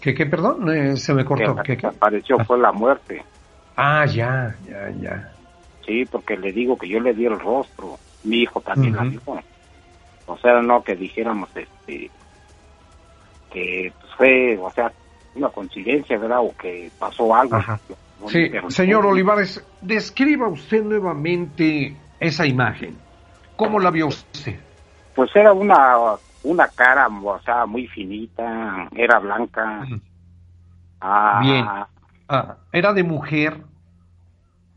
¿Qué, 0.00 0.14
qué, 0.14 0.26
perdón? 0.26 0.68
Eh, 0.74 0.96
se 0.96 1.14
me 1.14 1.24
cortó. 1.24 1.56
Que 1.56 1.76
¿Qué, 1.76 1.86
apareció 1.86 2.38
fue 2.44 2.58
la 2.58 2.72
muerte. 2.72 3.22
Ah, 3.76 4.04
ya, 4.06 4.54
ya, 4.68 4.90
ya. 5.00 5.32
Sí, 5.86 6.04
porque 6.04 6.36
le 6.36 6.52
digo 6.52 6.76
que 6.78 6.88
yo 6.88 7.00
le 7.00 7.14
di 7.14 7.26
el 7.26 7.38
rostro. 7.38 7.98
Mi 8.24 8.42
hijo 8.42 8.60
también 8.60 8.96
la 8.96 9.04
vio. 9.04 9.20
O 10.26 10.38
sea, 10.38 10.60
no 10.62 10.82
que 10.84 10.94
dijéramos 10.94 11.48
este 11.54 12.10
que 13.50 13.92
pues, 14.00 14.12
fue, 14.16 14.58
o 14.58 14.70
sea, 14.70 14.92
una 15.34 15.48
coincidencia, 15.48 16.18
¿verdad? 16.18 16.40
O 16.40 16.54
que 16.56 16.90
pasó 16.98 17.34
algo. 17.34 17.58
sí, 18.28 18.50
señor 18.68 19.06
Olivares, 19.06 19.64
describa 19.80 20.48
usted 20.48 20.82
nuevamente 20.84 21.96
esa 22.20 22.46
imagen. 22.46 22.96
¿Cómo 23.56 23.78
la 23.78 23.90
vio 23.90 24.06
usted? 24.08 24.58
Pues 25.14 25.34
era 25.34 25.52
una, 25.52 25.96
una 26.44 26.68
cara, 26.68 27.08
o 27.08 27.40
sea, 27.40 27.66
muy 27.66 27.86
finita, 27.88 28.88
era 28.94 29.18
blanca. 29.18 29.86
ah, 31.00 31.40
Bien. 31.42 31.64
Ah, 31.66 31.88
¿Era 32.72 32.92
de 32.92 33.02
mujer? 33.02 33.62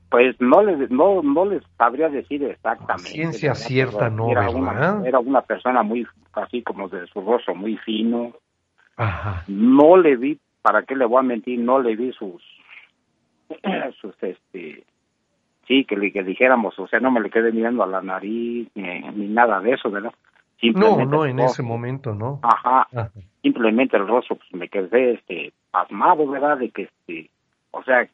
Pues 0.09 0.35
no 0.39 0.61
les, 0.63 0.91
no, 0.91 1.21
no 1.23 1.45
les 1.45 1.63
sabría 1.77 2.09
decir 2.09 2.43
exactamente. 2.43 3.09
Ciencia 3.09 3.55
cierta, 3.55 4.09
no, 4.09 4.29
era 4.29 4.49
una, 4.49 5.01
era 5.05 5.19
una 5.19 5.41
persona 5.41 5.81
muy, 5.81 6.05
así 6.33 6.61
como 6.61 6.87
de 6.87 7.07
su 7.07 7.21
rostro 7.21 7.55
muy 7.55 7.77
fino. 7.77 8.33
Ajá. 8.95 9.43
No 9.47 9.97
le 9.97 10.15
vi 10.17 10.39
¿para 10.63 10.83
qué 10.83 10.95
le 10.95 11.05
voy 11.05 11.19
a 11.19 11.23
mentir? 11.23 11.59
No 11.59 11.79
le 11.79 11.95
vi 11.95 12.11
sus, 12.13 12.41
sus, 14.01 14.15
este, 14.23 14.83
sí, 15.67 15.85
que, 15.85 15.95
le, 15.95 16.11
que 16.11 16.23
dijéramos, 16.23 16.79
o 16.79 16.87
sea, 16.87 16.99
no 16.99 17.11
me 17.11 17.21
le 17.21 17.29
quedé 17.29 17.51
mirando 17.51 17.83
a 17.83 17.87
la 17.87 18.01
nariz, 18.01 18.67
ni, 18.73 19.27
nada 19.27 19.59
de 19.59 19.73
eso, 19.73 19.91
¿verdad? 19.91 20.13
no, 20.75 21.05
no, 21.05 21.25
en 21.25 21.39
ese 21.39 21.61
momento, 21.61 22.15
¿no? 22.15 22.39
Ajá, 22.41 22.87
simplemente 23.41 23.97
el 23.97 24.07
rostro, 24.07 24.37
pues 24.37 24.53
me 24.53 24.69
quedé, 24.69 25.15
este, 25.15 25.51
pasmado, 25.69 26.25
¿verdad? 26.25 26.57
De 26.57 26.71
que, 26.71 26.83
este, 26.83 27.29
o 27.73 27.83
sea, 27.83 28.07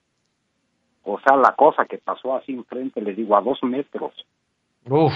o 1.04 1.20
sea, 1.20 1.36
la 1.36 1.54
cosa 1.54 1.86
que 1.86 1.98
pasó 1.98 2.36
así 2.36 2.54
enfrente, 2.54 3.02
le 3.02 3.14
digo, 3.14 3.36
a 3.36 3.42
dos 3.42 3.62
metros. 3.64 4.14
Uf. 4.88 5.14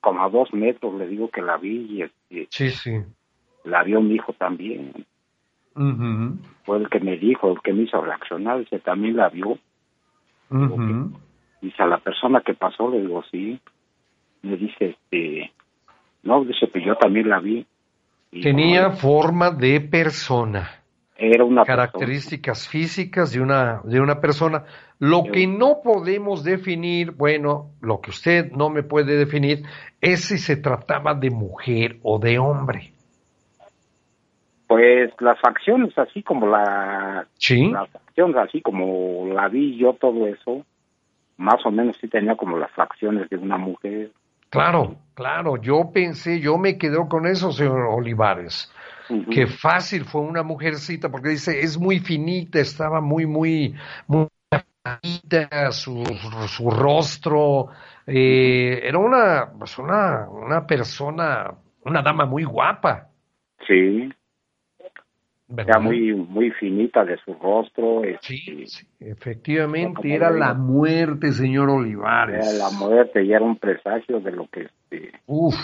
Como 0.00 0.22
a 0.22 0.28
dos 0.28 0.52
metros, 0.52 0.94
le 0.94 1.06
digo 1.06 1.30
que 1.30 1.42
la 1.42 1.56
vi 1.56 1.86
y, 1.88 2.02
este, 2.02 2.48
sí, 2.50 2.70
sí. 2.70 3.02
La 3.64 3.84
vio 3.84 4.00
mi 4.00 4.16
hijo 4.16 4.32
también. 4.32 5.06
Fue 6.64 6.78
el 6.78 6.88
que 6.90 7.00
me 7.00 7.16
dijo, 7.16 7.52
el 7.52 7.62
que 7.62 7.72
me 7.72 7.84
hizo 7.84 8.00
reaccionar, 8.00 8.58
dice, 8.58 8.80
también 8.80 9.16
la 9.16 9.28
vio. 9.28 9.58
Dice, 11.60 11.82
a 11.82 11.86
la 11.86 11.98
persona 11.98 12.40
que 12.40 12.54
pasó, 12.54 12.90
le 12.90 13.00
digo, 13.00 13.22
sí. 13.30 13.60
Me 14.42 14.56
dice, 14.56 14.96
este, 14.96 15.52
no, 16.24 16.44
dice 16.44 16.68
que 16.68 16.84
yo 16.84 16.96
también 16.96 17.28
la 17.28 17.38
vi. 17.38 17.64
Tenía 18.42 18.90
forma 18.90 19.52
de 19.52 19.80
persona. 19.80 20.81
Era 21.16 21.44
una 21.44 21.64
características 21.64 22.68
físicas 22.68 23.32
de 23.32 23.40
una 23.40 23.80
de 23.84 24.00
una 24.00 24.20
persona. 24.20 24.64
Lo 24.98 25.24
que 25.24 25.46
no 25.46 25.80
podemos 25.82 26.42
definir, 26.42 27.12
bueno, 27.12 27.70
lo 27.80 28.00
que 28.00 28.10
usted 28.10 28.50
no 28.52 28.70
me 28.70 28.82
puede 28.82 29.16
definir 29.16 29.62
es 30.00 30.24
si 30.24 30.38
se 30.38 30.56
trataba 30.56 31.14
de 31.14 31.30
mujer 31.30 31.98
o 32.02 32.18
de 32.18 32.38
hombre. 32.38 32.92
Pues 34.66 35.12
las 35.20 35.38
facciones 35.38 35.96
así 35.98 36.22
como 36.22 36.46
la... 36.46 37.26
Sí. 37.34 37.70
Las 37.70 37.90
facciones 37.90 38.36
así 38.36 38.62
como 38.62 39.26
la 39.26 39.48
vi 39.48 39.76
yo, 39.76 39.92
todo 39.92 40.26
eso, 40.26 40.64
más 41.36 41.64
o 41.66 41.70
menos 41.70 41.96
sí 42.00 42.08
tenía 42.08 42.36
como 42.36 42.56
las 42.56 42.70
facciones 42.70 43.28
de 43.28 43.36
una 43.36 43.58
mujer. 43.58 44.10
Claro, 44.48 44.96
claro, 45.14 45.56
yo 45.56 45.90
pensé, 45.92 46.40
yo 46.40 46.58
me 46.58 46.78
quedo 46.78 47.08
con 47.08 47.26
eso, 47.26 47.52
señor 47.52 47.86
Olivares, 47.90 48.72
que 49.30 49.46
fácil 49.46 50.04
fue 50.04 50.20
una 50.22 50.42
mujercita, 50.42 51.10
porque 51.10 51.30
dice, 51.30 51.60
es 51.60 51.78
muy 51.78 51.98
finita, 52.00 52.60
estaba 52.60 53.00
muy, 53.00 53.26
muy, 53.26 53.74
muy 54.06 54.26
finita, 55.00 55.70
su, 55.72 56.04
su 56.48 56.70
rostro, 56.70 57.68
eh, 58.06 58.80
era 58.82 58.98
una, 58.98 59.52
pues 59.58 59.78
una, 59.78 60.28
una 60.28 60.66
persona, 60.66 61.52
una 61.84 62.02
dama 62.02 62.26
muy 62.26 62.44
guapa. 62.44 63.08
Sí. 63.66 64.12
Era 65.56 65.78
muy, 65.78 66.14
muy 66.14 66.50
finita 66.52 67.04
de 67.04 67.18
su 67.18 67.34
rostro. 67.34 68.02
Sí, 68.22 68.64
este, 68.64 68.86
efectivamente, 69.00 70.14
era 70.14 70.30
la 70.30 70.54
muerte, 70.54 71.30
señor 71.32 71.68
Olivares. 71.68 72.46
Era 72.46 72.70
la 72.70 72.78
muerte 72.78 73.22
y 73.22 73.32
era 73.32 73.44
un 73.44 73.56
presagio 73.56 74.20
de 74.20 74.32
lo 74.32 74.48
que, 74.48 74.62
este, 74.62 75.12
Uf. 75.26 75.54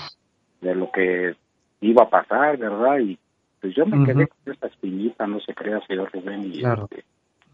de 0.60 0.74
lo 0.74 0.90
que 0.92 1.34
iba 1.80 2.04
a 2.04 2.10
pasar, 2.10 2.58
¿verdad? 2.58 2.98
Y 2.98 3.18
pues 3.60 3.74
yo 3.74 3.86
me 3.86 4.04
quedé 4.06 4.26
con 4.28 4.52
esta 4.52 4.68
espinita, 4.68 5.26
no 5.26 5.40
se 5.40 5.54
crea, 5.54 5.80
señor 5.86 6.10
Rubén. 6.12 6.52
Y 6.52 6.60
claro. 6.60 6.88
Este, 6.90 7.04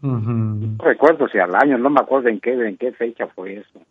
no 0.01 0.83
recuerdo 0.83 1.27
si 1.27 1.39
al 1.39 1.55
año, 1.55 1.77
no 1.77 1.89
me 1.89 2.01
acuerdo 2.01 2.29
en 2.29 2.39
qué, 2.39 2.53
en 2.53 2.77
qué 2.77 2.91
fecha 2.91 3.27
fue 3.27 3.57
eso. 3.57 3.81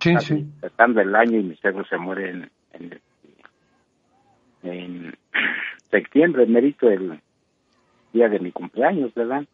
sí, 0.00 0.16
sí. 0.20 0.46
Estando 0.62 1.00
el 1.00 1.14
año 1.14 1.38
y 1.38 1.42
mi 1.42 1.56
cerebro 1.56 1.84
se 1.84 1.98
muere 1.98 2.30
en, 2.30 2.50
en, 2.72 3.00
en 4.62 5.16
septiembre, 5.90 6.46
mérito 6.46 6.88
el 6.88 7.20
día 8.12 8.28
de 8.28 8.40
mi 8.40 8.52
cumpleaños, 8.52 9.12
¿verdad? 9.14 9.44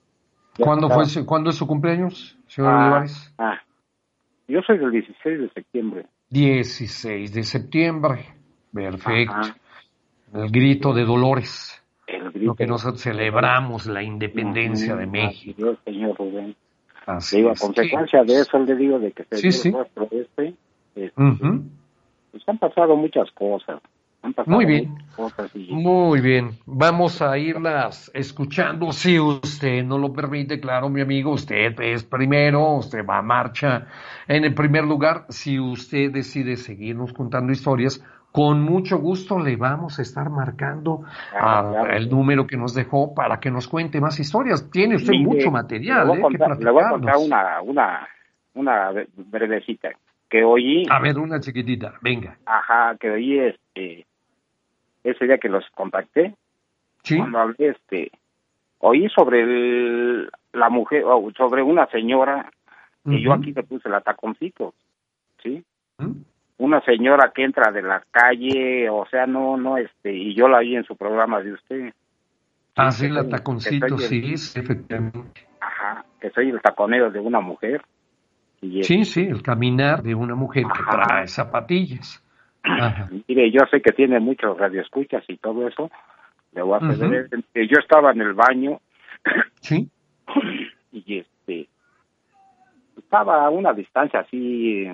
¿Cuándo, 0.59 0.89
fue, 0.91 1.05
¿Cuándo 1.25 1.51
es 1.51 1.57
su 1.57 1.67
cumpleaños, 1.67 2.39
señor 2.47 2.71
ah? 2.73 3.05
Ah, 3.39 3.59
yo 4.49 4.61
soy 4.63 4.79
del 4.79 4.91
16 4.91 5.41
de 5.41 5.49
septiembre. 5.49 6.07
16 6.29 7.33
de 7.33 7.43
septiembre, 7.43 8.27
perfecto. 8.73 9.35
El 10.33 10.51
grito 10.51 10.93
de 10.93 11.05
Dolores. 11.05 11.83
El 12.07 12.31
grito 12.31 12.47
lo 12.47 12.55
que 12.55 12.67
nosotros 12.67 13.03
celebramos 13.03 13.87
la 13.87 14.03
independencia 14.03 14.97
de 14.97 15.07
México. 15.07 15.55
Dios, 15.57 15.79
señor 15.85 16.17
Rubén. 16.17 16.55
Así 17.07 17.39
digo, 17.39 17.51
a 17.51 17.55
consecuencia 17.55 18.23
de 18.25 18.41
eso, 18.41 18.59
le 18.59 18.77
digo 18.77 18.99
de 18.99 19.13
que 19.13 19.25
se 19.25 19.37
sí, 19.37 19.53
sí. 19.53 19.75
este, 20.11 20.55
este 20.95 21.13
pues 22.33 22.49
han 22.49 22.59
pasado 22.59 22.97
muchas 22.97 23.31
cosas. 23.33 23.81
Muy 24.47 24.65
bien. 24.67 24.95
Muy 25.71 26.21
bien. 26.21 26.51
Vamos 26.65 27.21
a 27.21 27.37
irlas 27.39 28.11
escuchando. 28.15 28.93
Si 28.93 29.19
usted 29.19 29.83
no 29.85 29.99
lo 29.99 30.13
permite, 30.13 30.61
claro, 30.61 30.89
mi 30.89 31.01
amigo, 31.01 31.33
usted 31.33 31.79
es 31.81 32.05
primero, 32.05 32.77
usted 32.77 33.05
va 33.05 33.19
a 33.19 33.23
marcha 33.23 33.89
en 34.29 34.45
el 34.45 34.55
primer 34.55 34.85
lugar. 34.85 35.27
Si 35.29 35.59
usted 35.59 36.13
decide 36.13 36.57
seguirnos 36.57 37.13
contando 37.13 37.53
historias, 37.53 38.03
con 38.33 38.63
mucho 38.63 38.99
gusto 38.99 39.39
le 39.39 39.57
vamos 39.57 39.99
a 39.99 40.03
estar 40.03 40.31
marcando 40.31 41.03
ah, 41.39 41.85
el 41.91 42.09
número 42.09 42.47
que 42.47 42.57
nos 42.57 42.75
dejó 42.75 43.15
para 43.15 43.39
que 43.39 43.51
nos 43.51 43.69
cuente 43.69 44.01
más 44.01 44.19
historias. 44.19 44.71
Tiene 44.71 44.97
usted 44.97 45.13
mucho 45.15 45.51
material. 45.51 46.09
Le 46.09 46.19
voy, 46.19 46.19
a 46.19 46.87
¿eh? 46.87 46.91
contar, 46.91 47.17
una, 47.19 47.61
una, 47.61 48.09
una 48.55 48.91
brevecita 49.15 49.91
que 50.31 50.43
oí. 50.45 50.85
A 50.91 50.99
ver, 50.99 51.19
una 51.19 51.41
chiquitita, 51.41 51.95
venga. 52.01 52.39
Ajá, 52.47 52.97
que 52.99 53.11
oí 53.11 53.39
este, 53.39 54.07
ese 55.05 55.27
día 55.27 55.37
que 55.37 55.51
los 55.51 55.69
contacté. 55.75 56.35
Sí. 57.03 57.19
Cuando 57.19 57.39
hablé, 57.39 57.69
este, 57.69 58.13
oí 58.79 59.11
sobre 59.11 60.27
la 60.55 60.71
mujer, 60.71 61.05
sobre 61.37 61.63
una 61.63 61.87
señora, 61.89 62.51
y 63.05 63.23
yo 63.23 63.35
aquí 63.35 63.53
le 63.53 63.63
puse 63.63 63.91
la 63.91 64.01
taconcito, 64.01 64.73
¿sí? 65.43 65.63
¿Mm? 65.99 66.13
Una 66.59 66.81
señora 66.83 67.33
que 67.35 67.45
entra 67.45 67.73
de 67.73 67.83
la 67.83 68.03
calle, 68.11 68.89
o 68.89 69.07
sea, 69.07 69.27
no, 69.27 69.57
no, 69.57 69.79
este, 69.79 70.13
y 70.13 70.35
yo 70.35 70.49
la 70.49 70.61
vi 70.61 70.77
en 70.77 70.85
su 70.85 70.97
programa 70.97 71.41
de 71.41 71.53
usted. 71.55 71.93
Ah, 72.77 72.91
sí, 72.91 73.09
la 73.09 73.29
taconcito, 73.29 73.99
sí, 73.99 74.33
efectivamente. 74.33 75.47
Ajá, 75.61 76.05
que 76.21 76.31
soy 76.31 76.51
el 76.51 76.61
taconero 76.61 77.11
de 77.11 77.21
una 77.21 77.41
mujer. 77.41 77.83
Y 78.61 78.83
sí, 78.85 79.05
sí, 79.05 79.23
el 79.23 79.43
caminar 79.43 80.03
de 80.03 80.15
una 80.15 80.35
mujer 80.35 80.65
que 80.65 80.83
trae 80.91 81.27
zapatillas. 81.27 82.23
Ajá. 82.63 83.09
Mire, 83.27 83.51
yo 83.51 83.61
sé 83.71 83.83
que 83.83 83.93
tiene 83.93 84.21
muchos 84.21 84.57
radioescuchas 84.57 85.25
y 85.29 85.37
todo 85.37 85.67
eso, 85.67 85.91
le 86.53 86.63
voy 86.63 86.79
a 86.81 86.89
hacer 86.89 87.29
Yo 87.55 87.79
estaba 87.81 88.13
en 88.13 88.21
el 88.21 88.35
baño. 88.35 88.81
Sí. 89.61 89.89
Y 90.95 91.21
este. 91.21 91.69
Estaba 92.99 93.47
a 93.47 93.49
una 93.49 93.73
distancia 93.73 94.21
así. 94.21 94.87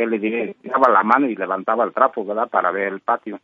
Que 0.00 0.06
le? 0.18 0.56
Daba 0.62 0.90
la 0.90 1.02
mano 1.02 1.28
y 1.28 1.36
levantaba 1.36 1.84
el 1.84 1.92
trapo, 1.92 2.24
¿verdad? 2.24 2.48
Para 2.48 2.70
ver 2.70 2.92
el 2.92 3.00
patio. 3.00 3.40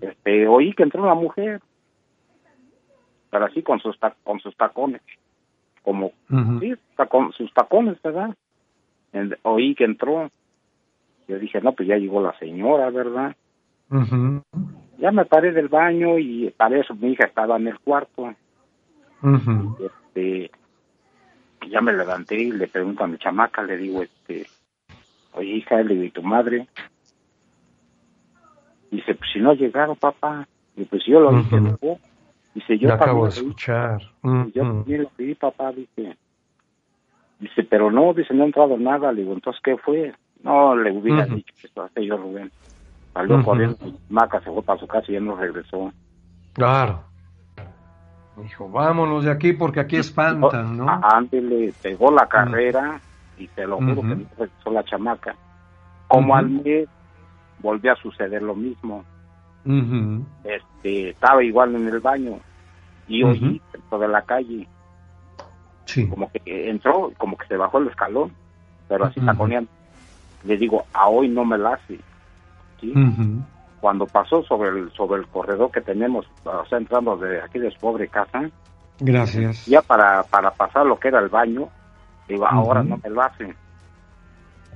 Este, 0.00 0.46
oí 0.46 0.72
que 0.74 0.82
entró 0.82 1.02
una 1.02 1.14
mujer. 1.14 1.60
Pero 3.30 3.46
así 3.46 3.62
con 3.62 3.80
sus, 3.80 3.98
con 4.22 4.40
sus 4.40 4.54
tacones. 4.56 5.00
Como. 5.82 6.12
Sí, 6.60 6.74
con 7.08 7.32
sus 7.32 7.52
tacones, 7.54 8.00
¿verdad? 8.02 8.36
oí 9.42 9.74
que 9.74 9.84
entró. 9.84 10.30
Yo 11.28 11.38
dije, 11.38 11.60
no, 11.60 11.72
pues 11.72 11.88
ya 11.88 11.96
llegó 11.96 12.20
la 12.20 12.36
señora, 12.38 12.90
¿verdad? 12.90 13.34
ya 14.98 15.12
me 15.12 15.24
paré 15.26 15.52
del 15.52 15.68
baño 15.68 16.18
y 16.18 16.50
para 16.56 16.78
eso 16.78 16.94
mi 16.94 17.12
hija 17.12 17.24
estaba 17.24 17.56
en 17.56 17.68
el 17.68 17.78
cuarto. 17.80 18.34
este, 19.80 20.50
ya 21.70 21.80
me 21.80 21.92
levanté 21.92 22.40
y 22.40 22.52
le 22.52 22.68
pregunto 22.68 23.04
a 23.04 23.06
mi 23.06 23.18
chamaca, 23.18 23.62
le 23.62 23.76
digo, 23.76 24.02
este, 24.02 24.46
oye 25.34 25.56
hija, 25.56 25.82
le 25.82 25.94
digo, 25.94 26.04
¿y 26.04 26.10
tu 26.10 26.22
madre? 26.22 26.68
Dice, 28.90 29.14
pues 29.14 29.30
si 29.32 29.40
no 29.40 29.50
ha 29.50 29.54
llegado, 29.54 29.94
papá. 29.94 30.46
Y 30.76 30.84
pues 30.84 31.02
yo 31.06 31.20
lo 31.20 31.32
dije, 31.32 31.60
no. 31.60 31.78
Dice, 32.54 32.78
yo 32.78 32.92
acabo 32.92 33.24
de 33.24 33.30
escuchar. 33.30 34.00
Yo 34.22 34.62
también 34.62 35.02
lo 35.02 35.10
vi, 35.16 35.34
papá, 35.34 35.72
dice. 35.72 36.16
Dice, 37.40 37.64
pero 37.64 37.90
no, 37.90 38.12
dice, 38.12 38.34
no 38.34 38.42
ha 38.42 38.46
entrado 38.46 38.76
nada. 38.76 39.10
Le 39.12 39.22
digo, 39.22 39.32
entonces, 39.32 39.60
¿qué 39.64 39.76
fue? 39.78 40.14
No, 40.42 40.76
le 40.76 40.92
hubiera 40.92 41.24
dicho 41.24 41.54
que 41.60 41.66
esto 41.66 41.82
hace 41.82 42.04
yo, 42.04 42.16
Rubén. 42.16 42.50
Salió 43.14 43.42
corriendo, 43.42 43.76
Maca 44.08 44.40
se 44.40 44.50
fue 44.50 44.62
para 44.62 44.80
su 44.80 44.86
casa 44.86 45.06
y 45.08 45.12
ya 45.14 45.20
no 45.20 45.36
regresó. 45.36 45.92
Claro. 46.52 47.04
Dijo, 48.36 48.68
vámonos 48.68 49.24
de 49.24 49.30
aquí 49.30 49.52
porque 49.52 49.80
aquí 49.80 49.96
espantan, 49.96 50.78
¿no? 50.78 50.86
Antes 51.02 51.42
le 51.42 51.72
pegó 51.82 52.10
la 52.10 52.26
carrera 52.26 53.00
y 53.38 53.48
te 53.48 53.66
lo 53.66 53.76
juro 53.76 54.02
que 54.02 54.26
regresó 54.36 54.70
la 54.70 54.84
chamaca. 54.84 55.34
Como 56.08 56.34
al 56.36 56.48
mes 56.48 56.88
volvió 57.60 57.92
a 57.92 57.96
suceder 57.96 58.42
lo 58.42 58.54
mismo. 58.54 59.04
este 60.44 61.10
Estaba 61.10 61.42
igual 61.42 61.74
en 61.74 61.88
el 61.88 62.00
baño 62.00 62.38
y 63.08 63.22
oí 63.22 63.60
dentro 63.72 63.98
de 63.98 64.08
la 64.08 64.22
calle. 64.22 64.68
Sí. 65.84 66.08
Como 66.08 66.30
que 66.30 66.70
entró, 66.70 67.12
como 67.18 67.36
que 67.36 67.46
se 67.46 67.56
bajó 67.56 67.78
el 67.78 67.88
escalón, 67.88 68.32
pero 68.88 69.06
así 69.06 69.20
taconeando. 69.20 69.70
Le 70.44 70.56
digo, 70.56 70.84
a 70.92 71.08
hoy 71.08 71.28
no 71.28 71.44
me 71.44 71.58
la 71.58 71.74
hace 71.74 71.98
cuando 73.80 74.06
pasó 74.06 74.42
sobre 74.44 74.70
el 74.70 74.92
sobre 74.92 75.20
el 75.20 75.26
corredor 75.28 75.70
que 75.70 75.80
tenemos, 75.80 76.26
o 76.44 76.64
sea, 76.66 76.78
entrando 76.78 77.16
de 77.16 77.40
aquí 77.42 77.58
de 77.58 77.70
su 77.70 77.78
pobre 77.80 78.08
casa. 78.08 78.48
Gracias. 79.00 79.66
Ya 79.66 79.82
para, 79.82 80.22
para 80.24 80.52
pasar 80.52 80.86
lo 80.86 80.98
que 80.98 81.08
era 81.08 81.18
el 81.18 81.28
baño, 81.28 81.68
digo, 82.32 82.46
ahora 82.46 82.82
no 82.82 82.98
me 83.02 83.10
lo 83.10 83.22
hacen. 83.22 83.54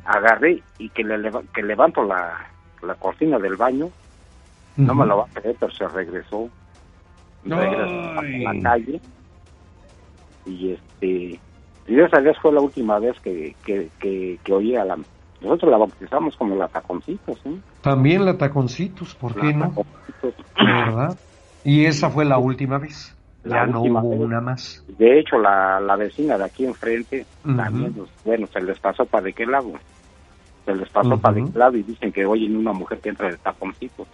Agarré 0.05 0.63
y 0.79 0.89
que, 0.91 1.03
le, 1.03 1.31
que 1.53 1.63
levanto 1.63 2.05
la, 2.05 2.47
la 2.83 2.95
cortina 2.95 3.39
del 3.39 3.57
baño, 3.57 3.91
no 4.77 4.95
me 4.95 5.07
lo 5.07 5.19
va 5.19 5.25
a 5.25 5.41
creer, 5.41 5.57
pero 5.59 5.73
se 5.73 5.89
regresó. 5.89 6.49
Regresó 7.45 8.19
a 8.19 8.23
la 8.23 8.63
calle. 8.63 9.01
Y 10.45 10.73
este, 10.73 11.41
esa 11.87 12.21
vez 12.21 12.37
fue 12.41 12.53
la 12.53 12.61
última 12.61 12.99
vez 12.99 13.19
que, 13.21 13.57
que, 13.65 13.89
que, 13.99 14.39
que 14.45 14.53
oí 14.53 14.77
a 14.77 14.85
la, 14.85 14.97
nosotros 15.41 15.71
la 15.71 15.79
bautizamos 15.79 16.37
como 16.37 16.55
la 16.57 16.69
Taconcitos, 16.69 17.39
¿eh? 17.47 17.59
También 17.81 18.25
la 18.25 18.37
Taconcitos, 18.37 19.15
¿por 19.15 19.35
qué 19.35 19.53
no? 19.53 19.73
¿Verdad? 20.57 21.19
Y 21.65 21.85
esa 21.87 22.11
fue 22.11 22.25
la 22.25 22.39
última 22.39 22.79
vez. 22.79 23.16
Ya 23.49 23.67
no 23.67 23.83
hubo 23.83 24.01
una 24.01 24.41
más. 24.41 24.85
De 24.99 25.19
hecho, 25.19 25.39
la, 25.39 25.81
la 25.81 25.97
vecina 25.97 26.37
de 26.39 26.45
aquí 26.45 26.65
enfrente, 26.65 27.27
también, 27.43 27.93
pues, 27.93 28.11
bueno, 28.25 28.47
se 28.53 28.61
les 28.61 28.79
pasó 28.79 29.05
para 29.05 29.25
de 29.25 29.33
qué 29.33 29.47
lado. 29.47 29.73
Se 30.65 30.75
les 30.75 30.89
pasó 30.89 31.19
para 31.19 31.35
de 31.35 31.51
qué 31.53 31.59
lado 31.59 31.77
y 31.77 31.83
dicen 31.83 32.13
que 32.13 32.27
oyen 32.27 32.57
una 32.57 32.73
mujer 32.73 32.99
que 32.99 33.11
entra 33.11 33.31
de 33.31 33.37
taconcitos. 33.37 34.07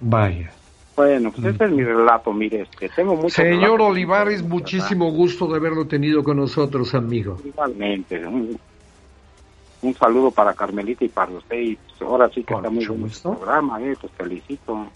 Vaya. 0.00 0.50
Bueno, 0.96 1.30
pues 1.30 1.54
ese 1.54 1.64
es 1.64 1.70
mi 1.70 1.84
relato, 1.84 2.32
mire, 2.32 2.62
este, 2.62 2.88
tengo 2.88 3.16
mucho 3.16 3.28
Señor 3.28 3.82
Olivares, 3.82 4.42
muchísimo 4.42 5.10
gusto 5.12 5.46
de 5.46 5.56
haberlo 5.56 5.86
tenido 5.86 6.24
con 6.24 6.38
nosotros, 6.38 6.94
amigo. 6.94 7.36
Igualmente, 7.44 8.24
un 8.26 9.94
saludo 9.94 10.30
para 10.30 10.54
Carmelita 10.54 11.04
y 11.04 11.08
para 11.08 11.32
usted. 11.32 11.58
Y 11.58 11.76
pues, 11.76 12.02
ahora 12.02 12.28
sí 12.30 12.42
que 12.42 12.54
está 12.54 12.70
muy 12.70 12.86
bien 12.86 13.04
el 13.04 13.36
programa, 13.36 13.82
eh, 13.82 13.94
pues 14.00 14.12
felicito. 14.12 14.86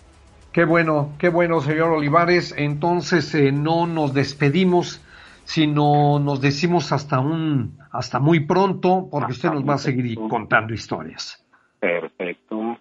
Qué 0.52 0.64
bueno, 0.64 1.12
qué 1.18 1.28
bueno, 1.28 1.60
señor 1.60 1.90
Olivares. 1.90 2.54
Entonces 2.56 3.34
eh, 3.34 3.52
no 3.52 3.86
nos 3.86 4.14
despedimos, 4.14 5.00
sino 5.44 6.18
nos 6.18 6.40
decimos 6.40 6.92
hasta 6.92 7.20
un, 7.20 7.78
hasta 7.92 8.18
muy 8.18 8.40
pronto, 8.40 9.08
porque 9.10 9.32
usted 9.32 9.50
nos 9.50 9.68
va 9.68 9.74
a 9.74 9.78
seguir 9.78 10.18
contando 10.28 10.74
historias. 10.74 11.44
Perfecto. 11.78 12.78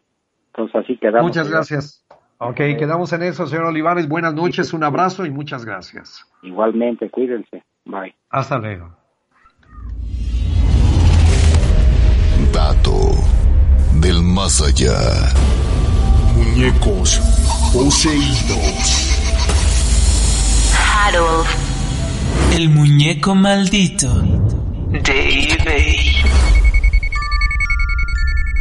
Entonces 0.48 0.76
así 0.76 0.98
quedamos. 0.98 1.24
Muchas 1.24 1.50
gracias. 1.50 2.06
Ok, 2.40 2.56
quedamos 2.56 3.12
en 3.14 3.24
eso, 3.24 3.46
señor 3.48 3.66
Olivares. 3.66 4.08
Buenas 4.08 4.34
noches, 4.34 4.74
un 4.74 4.84
abrazo 4.84 5.26
y 5.26 5.30
muchas 5.30 5.66
gracias. 5.66 6.26
Igualmente, 6.42 7.10
cuídense. 7.10 7.64
Bye. 7.86 8.16
Hasta 8.30 8.58
luego. 8.58 9.00
dato 12.54 13.16
del 14.02 14.24
más 14.24 14.62
allá. 14.62 14.98
Muñecos 16.36 17.20
poseídos. 17.74 19.10
Harold. 20.78 21.48
El 22.54 22.70
muñeco 22.70 23.36
maldito 23.36 24.10
de 24.92 25.54
eBay. 25.54 25.98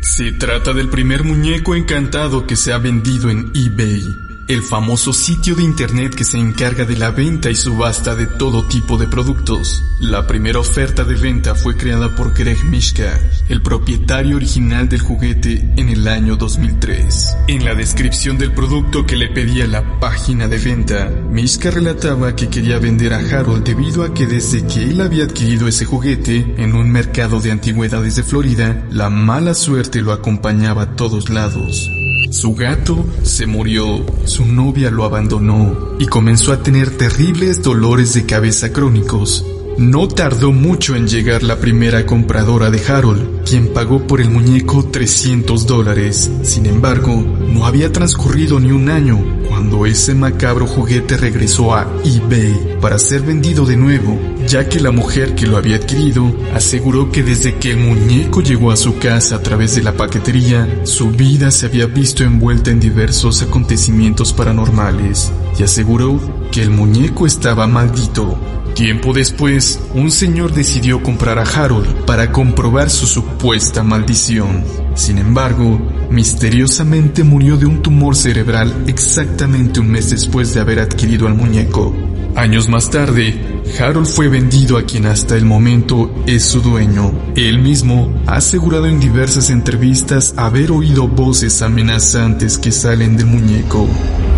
Se 0.03 0.33
trata 0.33 0.73
del 0.73 0.89
primer 0.89 1.25
muñeco 1.25 1.75
encantado 1.75 2.47
que 2.47 2.57
se 2.57 2.73
ha 2.73 2.79
vendido 2.79 3.31
en 3.31 3.51
eBay 3.55 4.28
el 4.49 4.63
famoso 4.63 5.13
sitio 5.13 5.55
de 5.55 5.63
internet 5.63 6.15
que 6.15 6.25
se 6.25 6.39
encarga 6.39 6.87
de 6.87 6.97
la 6.97 7.11
venta 7.11 7.51
y 7.51 7.55
subasta 7.55 8.15
de 8.15 8.27
todo 8.27 8.67
tipo 8.67 8.97
de 8.97 9.07
productos. 9.07 9.85
La 10.01 10.27
primera 10.27 10.59
oferta 10.59 11.05
de 11.05 11.17
venta 11.17 11.55
fue 11.55 11.77
creada 11.77 12.17
por 12.17 12.33
Greg 12.33 12.65
Mishka, 12.65 13.21
el 13.51 13.61
propietario 13.61 14.37
original 14.37 14.89
del 14.89 15.01
juguete 15.01 15.75
en 15.77 15.91
el 15.91 16.09
año 16.09 16.37
2003. 16.37 17.37
En 17.49 17.65
la 17.65 17.75
descripción 17.75 18.39
del 18.39 18.53
producto 18.53 19.05
que 19.05 19.17
le 19.17 19.29
pedía 19.29 19.67
la 19.67 20.01
página 20.01 20.49
de 20.49 20.57
venta, 20.57 21.11
Mishka 21.31 21.71
relataba 21.71 22.35
que 22.35 22.49
quería 22.49 22.79
vender 22.79 23.13
a 23.13 23.19
Harold 23.19 23.65
debido 23.65 24.03
a 24.03 24.15
que 24.15 24.27
desde 24.27 24.67
que 24.67 24.85
él 24.85 25.03
había 25.03 25.25
adquirido 25.25 25.69
ese 25.69 25.85
juguete 25.85 26.55
en 26.57 26.75
un 26.75 26.91
mercado 26.91 27.41
de 27.41 27.51
antigüedades 27.51 28.17
de 28.17 28.23
Florida, 28.23 28.87
la 28.91 29.11
mala 29.11 29.53
suerte 29.53 30.01
lo 30.01 30.13
acompañaba 30.13 30.83
a 30.85 30.97
todos 30.97 31.29
lados. 31.29 31.91
Su 32.31 32.55
gato 32.55 33.07
se 33.23 33.47
murió, 33.47 34.05
su 34.25 34.45
novia 34.45 34.91
lo 34.91 35.05
abandonó 35.05 35.97
y 35.99 36.07
comenzó 36.07 36.53
a 36.53 36.63
tener 36.63 36.97
terribles 36.99 37.63
dolores 37.63 38.13
de 38.13 38.27
cabeza 38.27 38.71
crónicos. 38.71 39.47
No 39.79 40.09
tardó 40.09 40.51
mucho 40.51 40.97
en 40.97 41.07
llegar 41.07 41.45
la 41.45 41.61
primera 41.61 42.05
compradora 42.05 42.69
de 42.69 42.85
Harold, 42.85 43.45
quien 43.45 43.73
pagó 43.73 44.09
por 44.09 44.21
el 44.21 44.29
muñeco 44.29 44.85
300 44.85 45.69
dólares. 45.69 46.29
Sin 46.43 46.67
embargo, 46.67 47.15
no 47.15 47.65
había 47.65 47.93
transcurrido 47.93 48.59
ni 48.59 48.73
un 48.73 48.89
año 48.89 49.25
cuando 49.49 49.87
ese 49.87 50.17
macabro 50.17 50.67
juguete 50.67 51.17
regresó 51.17 51.77
a 51.77 51.87
eBay 52.05 52.79
para 52.81 52.99
ser 52.99 53.23
vendido 53.23 53.67
de 53.67 53.77
nuevo, 53.77 54.19
ya 54.49 54.69
que 54.69 54.81
la 54.81 54.91
mujer 54.91 55.37
que 55.37 55.47
lo 55.47 55.57
había 55.57 55.77
adquirido 55.77 56.35
aseguró 56.55 57.13
que 57.13 57.23
desde 57.23 57.55
que 57.55 57.71
el 57.71 57.77
muñeco 57.77 58.43
llegó 58.43 58.73
a 58.73 58.77
su 58.77 58.99
casa 58.99 59.37
a 59.37 59.43
través 59.45 59.77
de 59.77 59.85
la 59.85 59.93
paquetería, 59.93 60.81
su 60.87 61.11
vida 61.11 61.53
se 61.53 61.67
había 61.67 61.87
visto 61.87 62.25
envuelta 62.25 62.73
en 62.73 62.81
diversos 62.81 63.43
acontecimientos 63.43 64.33
paranormales 64.33 65.31
y 65.57 65.63
aseguró 65.63 66.19
que 66.51 66.63
el 66.63 66.71
muñeco 66.71 67.27
estaba 67.27 67.69
maldito. 67.69 68.58
Tiempo 68.79 69.13
después, 69.13 69.81
un 69.93 70.13
señor 70.13 70.53
decidió 70.53 71.03
comprar 71.03 71.41
a 71.41 71.43
Harold 71.43 72.05
para 72.05 72.31
comprobar 72.31 72.91
su 72.91 73.09
supuesta 73.09 73.83
maldición. 73.83 74.63
Sin 74.95 75.19
embargo, 75.19 75.81
misteriosamente 76.13 77.25
murió 77.25 77.57
de 77.57 77.67
un 77.67 77.83
tumor 77.83 78.15
cerebral 78.15 78.85
exactamente 78.87 79.81
un 79.81 79.91
mes 79.91 80.11
después 80.11 80.55
de 80.55 80.61
haber 80.61 80.79
adquirido 80.79 81.27
al 81.27 81.35
muñeco. 81.35 81.93
Años 82.39 82.69
más 82.69 82.89
tarde, 82.89 83.35
Harold 83.81 84.07
fue 84.07 84.29
vendido 84.29 84.79
a 84.79 84.85
quien 84.85 85.07
hasta 85.07 85.35
el 85.37 85.45
momento 85.45 86.23
es 86.25 86.45
su 86.45 86.61
dueño. 86.61 87.11
Él 87.35 87.59
mismo 87.59 88.15
ha 88.29 88.37
asegurado 88.37 88.87
en 88.87 89.01
diversas 89.01 89.51
entrevistas 89.51 90.35
haber 90.37 90.71
oído 90.71 91.09
voces 91.09 91.63
amenazantes 91.63 92.57
que 92.57 92.71
salen 92.71 93.17
del 93.17 93.27
muñeco. 93.27 93.89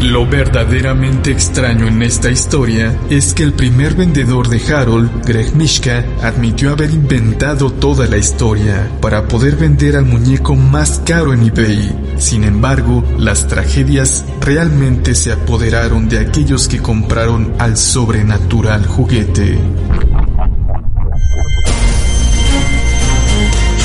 Lo 0.01 0.27
verdaderamente 0.27 1.31
extraño 1.31 1.87
en 1.89 2.03
esta 2.03 2.31
historia 2.31 2.99
es 3.11 3.35
que 3.35 3.43
el 3.43 3.53
primer 3.53 3.95
vendedor 3.95 4.49
de 4.49 4.63
Harold, 4.73 5.27
Greg 5.27 5.55
Mishka, 5.55 6.03
admitió 6.23 6.71
haber 6.71 6.91
inventado 6.91 7.71
toda 7.71 8.07
la 8.07 8.17
historia 8.17 8.91
para 9.03 9.29
poder 9.29 9.57
vender 9.57 9.97
al 9.97 10.07
muñeco 10.07 10.57
más 10.57 11.03
caro 11.05 11.35
en 11.35 11.43
eBay. 11.43 12.15
Sin 12.17 12.45
embargo, 12.45 13.05
las 13.19 13.47
tragedias 13.47 14.25
realmente 14.41 15.15
se 15.15 15.33
apoderaron 15.33 16.09
de 16.09 16.19
aquellos 16.19 16.67
que 16.67 16.79
compraron 16.79 17.53
al 17.59 17.77
sobrenatural 17.91 18.87
juguete. 18.87 19.59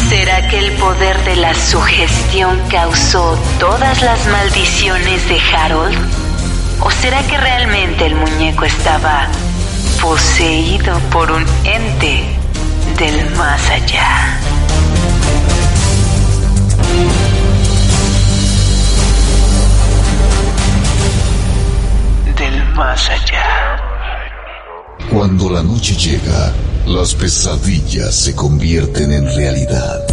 ¿Será 0.10 0.48
que 0.48 0.60
el 0.60 0.72
poder 0.74 1.18
de 1.24 1.36
la 1.38 1.56
sugestión 1.56 2.60
causó 2.70 3.36
todas 3.60 4.04
las 4.04 4.28
maldiciones 4.28 5.28
de 5.28 5.40
Harold? 5.40 5.98
¿O 6.82 6.92
será 6.92 7.24
que 7.24 7.36
realmente 7.36 8.06
el 8.06 8.14
muñeco 8.14 8.66
estaba 8.66 9.28
poseído 10.00 11.00
por 11.12 11.32
un 11.32 11.44
ente 11.64 12.26
del 13.00 13.32
más 13.32 13.70
allá? 13.72 14.40
Del 22.38 22.66
más 22.76 23.10
allá. 23.10 23.95
Cuando 25.12 25.50
la 25.50 25.62
noche 25.62 25.96
llega, 25.96 26.54
las 26.88 27.14
pesadillas 27.16 28.14
se 28.16 28.36
convierten 28.36 29.12
en 29.12 29.26
realidad. 29.36 30.08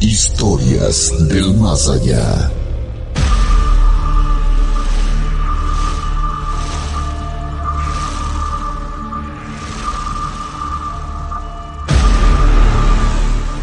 Historias 0.00 1.12
del 1.28 1.54
más 1.54 1.88
allá. 1.88 2.50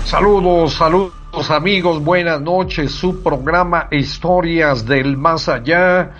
Saludos, 0.05 0.73
saludos 0.73 1.21
amigos, 1.49 2.03
buenas 2.03 2.41
noches, 2.41 2.91
su 2.91 3.23
programa 3.23 3.87
Historias 3.91 4.85
del 4.85 5.17
Más 5.17 5.49
Allá, 5.49 6.11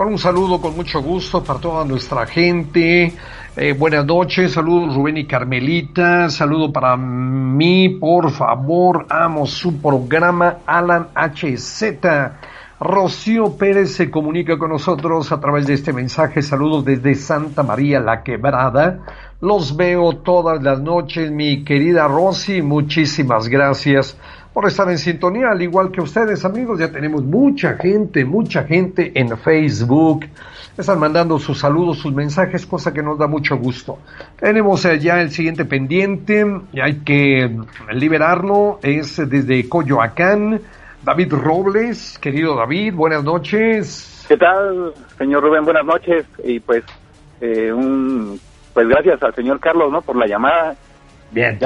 con 0.00 0.08
un 0.08 0.18
saludo 0.18 0.62
con 0.62 0.74
mucho 0.74 1.02
gusto 1.02 1.44
para 1.44 1.60
toda 1.60 1.84
nuestra 1.84 2.24
gente, 2.24 3.12
eh, 3.54 3.74
buenas 3.74 4.06
noches, 4.06 4.52
saludos 4.52 4.94
Rubén 4.94 5.18
y 5.18 5.26
Carmelita, 5.26 6.30
saludo 6.30 6.72
para 6.72 6.96
mí, 6.96 7.90
por 7.90 8.30
favor, 8.30 9.04
amo 9.10 9.44
su 9.44 9.78
programa 9.78 10.60
Alan 10.64 11.08
HZ. 11.14 11.98
Rocío 12.80 13.58
Pérez 13.58 13.92
se 13.92 14.10
comunica 14.10 14.56
con 14.56 14.70
nosotros 14.70 15.32
a 15.32 15.38
través 15.38 15.66
de 15.66 15.74
este 15.74 15.92
mensaje. 15.92 16.40
Saludos 16.40 16.82
desde 16.86 17.14
Santa 17.14 17.62
María 17.62 18.00
la 18.00 18.22
Quebrada. 18.22 19.00
Los 19.42 19.76
veo 19.76 20.14
todas 20.14 20.62
las 20.62 20.80
noches, 20.80 21.30
mi 21.30 21.62
querida 21.62 22.08
Rosy. 22.08 22.62
Muchísimas 22.62 23.48
gracias 23.48 24.16
por 24.52 24.66
estar 24.66 24.88
en 24.90 24.98
sintonía, 24.98 25.50
al 25.50 25.62
igual 25.62 25.90
que 25.90 26.00
ustedes, 26.00 26.44
amigos. 26.44 26.78
Ya 26.78 26.90
tenemos 26.90 27.22
mucha 27.22 27.74
gente, 27.74 28.24
mucha 28.24 28.64
gente 28.64 29.12
en 29.14 29.36
Facebook. 29.38 30.26
Están 30.76 30.98
mandando 30.98 31.38
sus 31.38 31.58
saludos, 31.58 31.98
sus 31.98 32.12
mensajes, 32.12 32.66
cosa 32.66 32.92
que 32.92 33.02
nos 33.02 33.18
da 33.18 33.26
mucho 33.26 33.56
gusto. 33.56 33.98
Tenemos 34.36 34.82
ya 35.00 35.20
el 35.20 35.30
siguiente 35.30 35.64
pendiente, 35.64 36.44
y 36.72 36.80
hay 36.80 37.00
que 37.00 37.56
liberarlo. 37.92 38.78
Es 38.82 39.16
desde 39.28 39.68
Coyoacán. 39.68 40.60
David 41.02 41.32
Robles, 41.32 42.18
querido 42.18 42.54
David, 42.56 42.94
buenas 42.94 43.24
noches. 43.24 44.24
¿Qué 44.28 44.36
tal, 44.36 44.92
señor 45.16 45.42
Rubén? 45.42 45.64
Buenas 45.64 45.84
noches 45.84 46.26
y 46.44 46.60
pues 46.60 46.84
eh, 47.40 47.72
un 47.72 48.38
pues 48.74 48.86
gracias 48.86 49.22
al 49.22 49.34
señor 49.34 49.60
Carlos, 49.60 49.90
¿no? 49.90 50.02
Por 50.02 50.16
la 50.16 50.26
llamada. 50.26 50.76
Bien, 51.30 51.58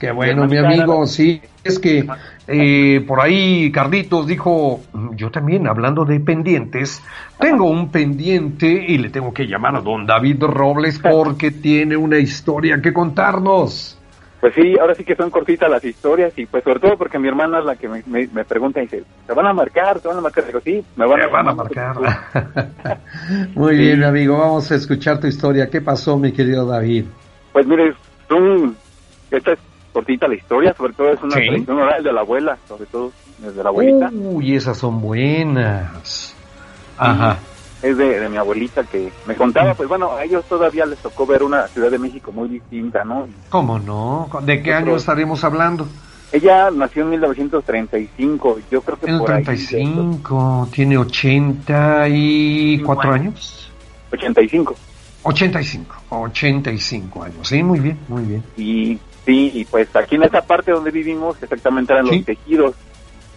qué 0.00 0.10
bueno, 0.10 0.46
mi 0.46 0.56
amigo. 0.56 1.06
Sí, 1.06 1.40
es 1.62 1.78
que 1.78 2.04
eh, 2.48 3.04
por 3.06 3.20
ahí 3.20 3.70
Carlitos 3.70 4.26
dijo, 4.26 4.80
yo 5.12 5.30
también, 5.30 5.68
hablando 5.68 6.04
de 6.04 6.18
pendientes, 6.20 7.02
tengo 7.38 7.70
un 7.70 7.90
pendiente 7.90 8.66
y 8.66 8.98
le 8.98 9.10
tengo 9.10 9.32
que 9.32 9.46
llamar 9.46 9.76
a 9.76 9.80
don 9.80 10.06
David 10.06 10.42
Robles 10.42 10.98
porque 11.02 11.50
tiene 11.50 11.96
una 11.96 12.18
historia 12.18 12.80
que 12.82 12.92
contarnos. 12.92 13.98
Pues 14.40 14.54
sí, 14.54 14.76
ahora 14.78 14.94
sí 14.94 15.02
que 15.02 15.16
son 15.16 15.30
cortitas 15.30 15.70
las 15.70 15.82
historias 15.82 16.36
y 16.36 16.46
pues 16.46 16.62
sobre 16.62 16.78
todo 16.78 16.98
porque 16.98 17.18
mi 17.18 17.26
hermana 17.26 17.60
es 17.60 17.64
la 17.64 17.74
que 17.74 17.88
me, 17.88 18.44
pregunta 18.44 18.80
y 18.80 18.82
dice, 18.82 19.02
¿te 19.26 19.32
van 19.32 19.46
a 19.46 19.52
marcar? 19.52 19.98
¿Te 19.98 20.08
van 20.08 20.18
a 20.18 20.20
marcar? 20.20 20.46
Digo, 20.46 20.60
sí, 20.60 20.84
me 20.94 21.06
van, 21.06 21.48
a, 21.48 21.54
marcar. 21.54 21.96
Muy 23.54 23.76
bien, 23.76 24.04
amigo, 24.04 24.38
vamos 24.38 24.70
a 24.70 24.74
escuchar 24.74 25.18
tu 25.20 25.26
historia. 25.26 25.70
¿Qué 25.70 25.80
pasó, 25.80 26.18
mi 26.18 26.32
querido 26.32 26.66
David? 26.66 27.06
Pues 27.52 27.66
mire, 27.66 27.94
esta 29.30 29.52
es 29.52 29.58
cortita 29.92 30.28
la 30.28 30.34
historia, 30.34 30.74
sobre 30.74 30.92
todo 30.92 31.10
es 31.10 31.22
una 31.22 31.36
tradición 31.36 31.78
oral 31.78 32.02
de 32.02 32.12
la 32.12 32.20
abuela, 32.20 32.58
sobre 32.68 32.84
todo 32.86 33.12
desde 33.38 33.62
la 33.62 33.70
abuelita. 33.70 34.10
Uy, 34.12 34.54
esas 34.54 34.76
son 34.76 35.00
buenas. 35.00 36.34
Ajá 36.98 37.38
es 37.82 37.96
de, 37.96 38.28
mi 38.28 38.36
abuelita 38.36 38.84
que 38.84 39.10
me 39.26 39.34
contaba, 39.34 39.74
pues 39.74 39.88
bueno, 39.88 40.12
a 40.12 40.22
ellos 40.24 40.44
todavía 40.46 40.86
les 40.86 40.98
tocó 40.98 41.26
ver 41.26 41.42
una 41.42 41.66
Ciudad 41.68 41.90
de 41.90 41.98
México 41.98 42.32
muy 42.32 42.48
distinta, 42.48 43.04
¿no? 43.04 43.28
¿Cómo 43.50 43.78
no? 43.78 44.30
¿De 44.42 44.62
qué 44.62 44.72
año 44.72 44.96
estaremos 44.96 45.44
hablando? 45.44 45.86
Ella 46.32 46.70
nació 46.70 47.04
en 47.04 47.10
1935, 47.10 48.58
yo 48.70 48.80
creo 48.82 48.98
que 48.98 49.10
en 49.10 49.18
por 49.18 49.28
35, 49.28 50.68
tiene 50.72 50.98
84 50.98 53.12
años. 53.12 53.70
85. 54.10 54.74
85, 55.22 55.96
85 56.10 57.22
años, 57.22 57.48
sí, 57.48 57.62
muy 57.62 57.80
bien, 57.80 57.98
muy 58.08 58.22
bien. 58.22 58.42
Y 58.56 58.98
sí, 59.26 59.50
y 59.52 59.64
pues 59.66 59.94
aquí 59.94 60.14
en 60.14 60.22
esa 60.22 60.40
parte 60.42 60.72
donde 60.72 60.90
vivimos 60.90 61.36
exactamente 61.42 61.92
eran 61.92 62.06
los 62.06 62.24
tejidos. 62.24 62.74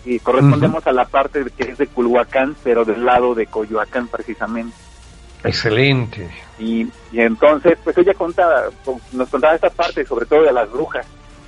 Y 0.06 0.18
correspondemos 0.20 0.88
a 0.88 0.94
la 0.94 1.06
parte 1.06 1.44
que 1.58 1.72
es 1.72 1.78
de 1.78 1.88
Culhuacán, 1.88 2.56
pero 2.64 2.86
del 2.86 3.04
lado 3.04 3.36
de 3.36 3.48
Coyoacán 3.48 4.08
precisamente. 4.08 4.74
Excelente. 5.44 6.30
Y, 6.58 6.88
y 7.12 7.20
entonces, 7.20 7.78
pues 7.84 7.98
ella 7.98 8.14
contaba, 8.14 8.66
nos 9.12 9.30
contaba 9.30 9.56
esta 9.56 9.70
parte, 9.70 10.06
sobre 10.06 10.26
todo 10.26 10.44
de 10.44 10.52
las 10.52 10.72
brujas, 10.72 11.06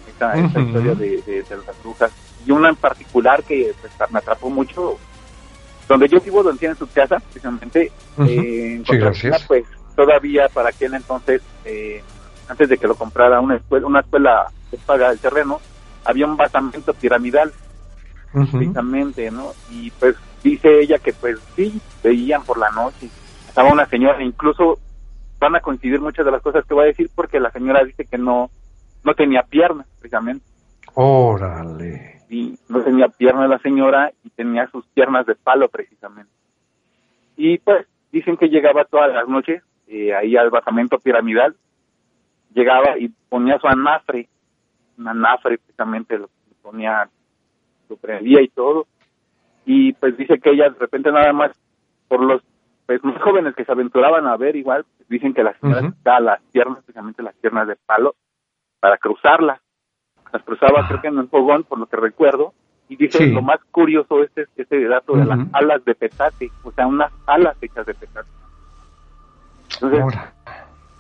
esta, 0.08 0.38
historia 0.38 0.96
de, 0.96 1.46
las 1.66 1.84
brujas, 1.84 2.12
y 2.46 2.52
una 2.52 2.70
en 2.70 2.76
particular 2.76 3.44
que 3.44 3.74
pues, 3.82 4.12
me 4.12 4.20
atrapó 4.20 4.50
mucho, 4.50 4.98
donde 5.88 6.08
yo 6.08 6.20
vivo, 6.22 6.44
donde 6.44 6.60
tiene 6.60 6.76
su 6.76 6.88
casa, 6.88 7.20
precisamente, 7.20 7.92
eh, 8.28 8.84
pues 9.48 9.66
todavía 9.96 10.48
para 10.50 10.70
aquel 10.70 10.94
entonces, 10.94 11.42
eh, 11.66 12.02
antes 12.52 12.68
de 12.68 12.78
que 12.78 12.88
lo 12.88 12.96
comprara 12.96 13.40
una 13.40 13.56
escuela, 13.56 13.88
una 13.88 14.02
escuela 14.02 14.48
que 14.70 14.78
paga 14.78 15.10
el 15.10 15.20
terreno, 15.20 15.62
había 16.04 16.26
un 16.26 16.36
basamento 16.36 16.94
piramidal 16.94 17.52
precisamente, 18.34 19.32
¿no? 19.32 19.52
Y 19.70 19.90
pues 19.92 20.18
dice 20.44 20.82
ella 20.82 21.00
que 21.00 21.14
pues 21.14 21.40
sí, 21.56 21.82
veían 22.04 22.44
por 22.44 22.58
la 22.58 22.70
noche, 22.72 23.10
estaba 23.48 23.72
una 23.72 23.86
señora, 23.86 24.22
incluso 24.22 24.80
van 25.40 25.56
a 25.56 25.62
coincidir 25.62 26.02
muchas 26.02 26.26
de 26.26 26.32
las 26.32 26.42
cosas 26.42 26.66
que 26.66 26.74
voy 26.74 26.84
a 26.84 26.88
decir 26.88 27.10
porque 27.16 27.40
la 27.40 27.52
señora 27.52 27.86
dice 27.86 28.06
que 28.06 28.18
no, 28.18 28.50
no 29.06 29.14
tenía 29.14 29.44
piernas, 29.44 29.88
precisamente. 30.00 30.44
Órale. 30.94 32.22
Sí, 32.28 32.60
no 32.68 32.82
tenía 32.82 33.08
piernas 33.08 33.50
la 33.50 33.60
señora 33.60 34.12
y 34.26 34.30
tenía 34.30 34.68
sus 34.68 34.86
piernas 34.88 35.26
de 35.26 35.36
palo, 35.36 35.70
precisamente. 35.70 36.32
Y 37.38 37.60
pues 37.60 37.88
dicen 38.12 38.36
que 38.36 38.50
llegaba 38.50 38.84
todas 38.84 39.14
las 39.14 39.28
noches 39.30 39.64
eh, 39.88 40.14
ahí 40.14 40.36
al 40.36 40.50
basamento 40.50 41.00
piramidal, 41.00 41.56
llegaba 42.54 42.98
y 42.98 43.10
ponía 43.30 43.60
su 43.60 43.68
anafre, 43.68 44.28
un 44.98 45.08
anafre 45.08 45.58
precisamente 45.58 46.18
lo 46.18 46.30
ponía, 46.62 47.10
lo 47.90 47.96
prendía 47.98 48.42
y 48.42 48.50
todo, 48.50 48.88
y 49.66 49.94
pues 49.94 50.18
dice 50.18 50.40
que 50.40 50.52
ella 50.52 50.70
de 50.70 50.80
repente 50.80 51.12
nada 51.12 51.34
más, 51.34 51.52
por 52.08 52.22
los 52.22 52.42
pues 52.86 53.04
más 53.04 53.22
jóvenes 53.22 53.56
que 53.56 53.64
se 53.64 53.72
aventuraban 53.72 54.28
a 54.28 54.36
ver 54.36 54.56
igual, 54.56 54.86
dicen 55.08 55.34
que 55.34 55.44
la 55.44 55.54
señora 55.60 55.94
da 56.04 56.20
las 56.20 56.42
piernas, 56.52 56.80
especialmente 56.80 57.24
las 57.24 57.36
piernas 57.36 57.68
de 57.68 57.78
palo, 57.86 58.16
para 58.80 58.98
cruzarlas. 58.98 59.62
Las 60.34 60.44
cruzaba 60.44 60.88
creo 60.88 61.02
que 61.02 61.08
en 61.08 61.20
el 61.20 61.28
fogón, 61.30 61.64
por 61.64 61.80
lo 61.80 61.86
que 61.86 61.98
recuerdo, 61.98 62.54
y 62.90 62.98
dice 62.98 63.28
lo 63.28 63.42
más 63.42 63.60
curioso 63.72 64.22
este, 64.24 64.48
este 64.58 64.86
dato 64.88 65.16
de 65.16 65.26
las 65.26 65.40
alas 65.54 65.86
de 65.86 65.96
petate, 65.96 66.52
o 66.64 66.72
sea, 66.72 66.88
unas 66.88 67.12
alas 67.26 67.56
hechas 67.62 67.86
de 67.86 67.94
petate. 67.94 68.30
Entonces, 69.76 70.20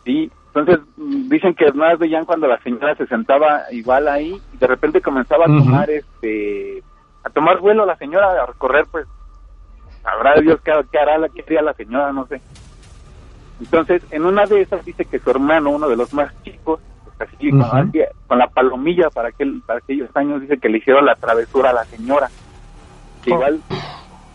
sí, 0.06 0.32
entonces 0.54 0.80
mm, 0.98 1.30
dicen 1.30 1.56
que 1.56 1.72
más 1.72 1.98
veían 1.98 2.26
cuando 2.26 2.46
la 2.46 2.60
señora 2.60 2.94
se 2.96 3.08
sentaba 3.08 3.64
igual 3.72 4.08
ahí 4.10 4.40
y 4.54 4.58
de 4.58 4.68
repente 4.68 5.02
comenzaba 5.02 5.46
a 5.46 5.48
tomar 5.48 5.90
este 5.90 6.84
a 7.24 7.30
tomar 7.30 7.60
vuelo 7.60 7.86
la 7.86 7.96
señora 7.96 8.44
a 8.44 8.46
recorrer 8.46 8.86
pues 8.92 9.08
sabrá 10.04 10.40
Dios 10.42 10.60
qué, 10.62 10.72
hará 11.00 11.18
la 11.18 11.30
que 11.30 11.42
haría 11.42 11.62
la 11.62 11.74
señora 11.74 12.12
no 12.12 12.26
sé. 12.28 12.42
Entonces 13.62 14.04
en 14.12 14.26
una 14.26 14.46
de 14.46 14.62
esas 14.62 14.84
dice 14.84 15.06
que 15.06 15.20
su 15.20 15.30
hermano 15.30 15.70
uno 15.70 15.88
de 15.88 15.96
los 15.96 16.14
más 16.14 16.34
chicos 16.44 16.82
pues, 17.18 17.30
así, 17.30 17.50
con, 18.28 18.38
la 18.38 18.48
palomilla 18.48 19.10
para 19.10 19.30
aquel 19.30 19.62
para 19.66 19.80
aquellos 19.80 20.10
años 20.18 20.42
dice 20.42 20.58
que 20.58 20.68
le 20.68 20.80
hicieron 20.80 21.06
la 21.06 21.16
travesura 21.16 21.70
a 21.70 21.74
la 21.74 21.86
señora. 21.86 22.30
Que 23.24 23.32
oh. 23.32 23.36
igual 23.36 23.62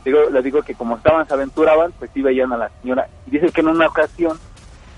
digo, 0.02 0.30
le 0.30 0.40
digo 0.40 0.62
que 0.62 0.74
como 0.74 0.96
estaban 0.96 1.26
se 1.26 1.34
aventuraban 1.34 1.92
pues 1.98 2.10
sí 2.14 2.22
veían 2.22 2.54
a 2.54 2.56
la 2.56 2.70
señora. 2.80 3.06
Y 3.26 3.32
dice 3.32 3.48
que 3.48 3.60
en 3.60 3.68
una 3.68 3.88
ocasión 3.88 4.38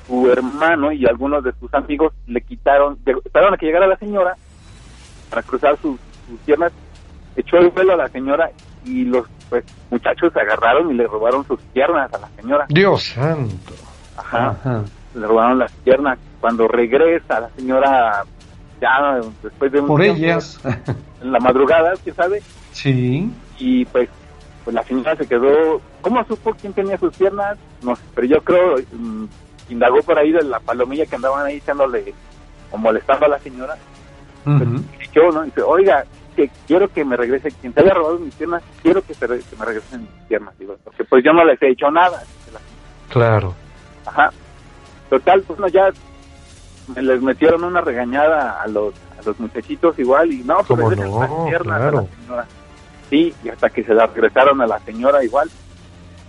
su 0.09 0.31
hermano 0.31 0.91
y 0.91 1.07
algunos 1.07 1.45
de 1.45 1.53
sus 1.61 1.73
amigos 1.75 2.13
le 2.27 2.41
quitaron, 2.41 2.99
esperaron 3.05 3.55
a 3.55 3.57
que 3.59 3.67
llegara 3.67 3.87
la 3.87 3.97
señora 3.99 4.35
para 5.31 5.43
cruzar 5.43 5.77
sus, 5.81 5.99
piernas, 6.45 6.73
echó 7.37 7.59
el 7.59 7.69
vuelo 7.69 7.93
a 7.93 7.97
la 7.97 8.09
señora 8.09 8.51
y 8.85 9.05
los 9.05 9.27
pues 9.49 9.65
muchachos 9.91 10.33
se 10.33 10.41
agarraron 10.41 10.91
y 10.91 10.95
le 10.95 11.07
robaron 11.07 11.47
sus 11.47 11.61
piernas 11.73 12.13
a 12.13 12.19
la 12.19 12.29
señora. 12.31 12.67
Dios 12.69 13.03
santo. 13.05 13.75
Ajá. 14.17 14.83
Le 15.15 15.27
robaron 15.27 15.59
las 15.59 15.73
piernas. 15.73 16.19
Cuando 16.41 16.69
regresa 16.69 17.41
la 17.41 17.51
señora 17.51 18.25
ya 18.81 19.21
después 19.43 19.73
de 19.73 19.81
un 19.81 19.87
por 19.89 20.03
ellas 20.03 20.61
en 21.23 21.33
la 21.33 21.41
madrugada, 21.41 21.95
¿quién 22.03 22.15
sabe? 22.15 22.43
Sí. 22.73 23.31
Y 23.59 23.85
pues 23.87 24.09
pues 24.69 24.75
la 24.75 24.83
señora 24.83 25.17
se 25.17 25.27
quedó, 25.27 25.81
¿cómo 26.03 26.23
supo 26.25 26.55
quién 26.61 26.75
tenía 26.75 26.99
sus 26.99 27.17
piernas? 27.17 27.57
No 27.83 27.97
sé, 27.97 28.03
pero 28.15 28.27
yo 28.27 28.41
creo 28.43 28.77
mm, 28.93 29.25
indagó 29.69 30.03
por 30.03 30.19
ahí 30.19 30.33
de 30.33 30.43
la 30.43 30.61
palomilla 30.61 31.07
que 31.07 31.17
andaban 31.17 31.47
ahí 31.47 31.57
echándole 31.57 32.15
o 32.71 32.79
molestando 32.79 33.27
a 33.27 33.29
la 33.29 33.39
señora. 33.39 33.77
yo, 35.15 35.31
¿no? 35.33 35.43
Dice, 35.43 35.63
oiga, 35.63 36.05
que 36.37 36.51
quiero 36.67 36.89
que 36.89 37.05
me 37.05 37.17
regrese, 37.17 37.51
quien 37.51 37.73
te 37.73 37.81
haya 37.81 37.95
robado 37.95 38.19
mis 38.19 38.35
piernas, 38.35 38.63
quiero 38.83 39.03
que, 39.03 39.15
me 39.21 39.65
regresen 39.65 40.03
mis 40.03 40.25
piernas, 40.29 40.57
digo, 40.59 40.77
porque 40.85 41.05
pues 41.05 41.25
yo 41.25 41.33
no 41.33 41.45
les 41.45 41.61
he 41.63 41.71
hecho 41.71 41.91
nada. 41.91 42.23
Claro. 43.09 43.55
Ajá. 44.07 44.31
Total, 45.11 45.43
pues 45.43 45.59
no, 45.59 45.69
ya 45.69 45.91
me 46.95 47.03
les 47.03 47.21
metieron 47.23 47.65
una 47.65 47.81
regañada 47.81 48.63
a 48.63 48.67
los, 48.69 48.95
a 49.19 49.23
los 49.25 49.39
muchachitos 49.41 49.99
igual 49.99 50.33
y 50.33 50.45
no, 50.45 50.59
pues 50.67 50.99
no? 50.99 51.21
las 51.21 51.49
piernas 51.49 51.81
a 51.81 51.91
la 51.91 52.05
señora. 52.05 52.47
Sí, 53.11 53.35
y 53.43 53.49
hasta 53.49 53.71
que 53.71 53.85
se 53.85 53.95
la 53.95 54.07
regresaron 54.07 54.61
a 54.61 54.67
la 54.67 54.79
señora 54.81 55.25
igual. 55.25 55.51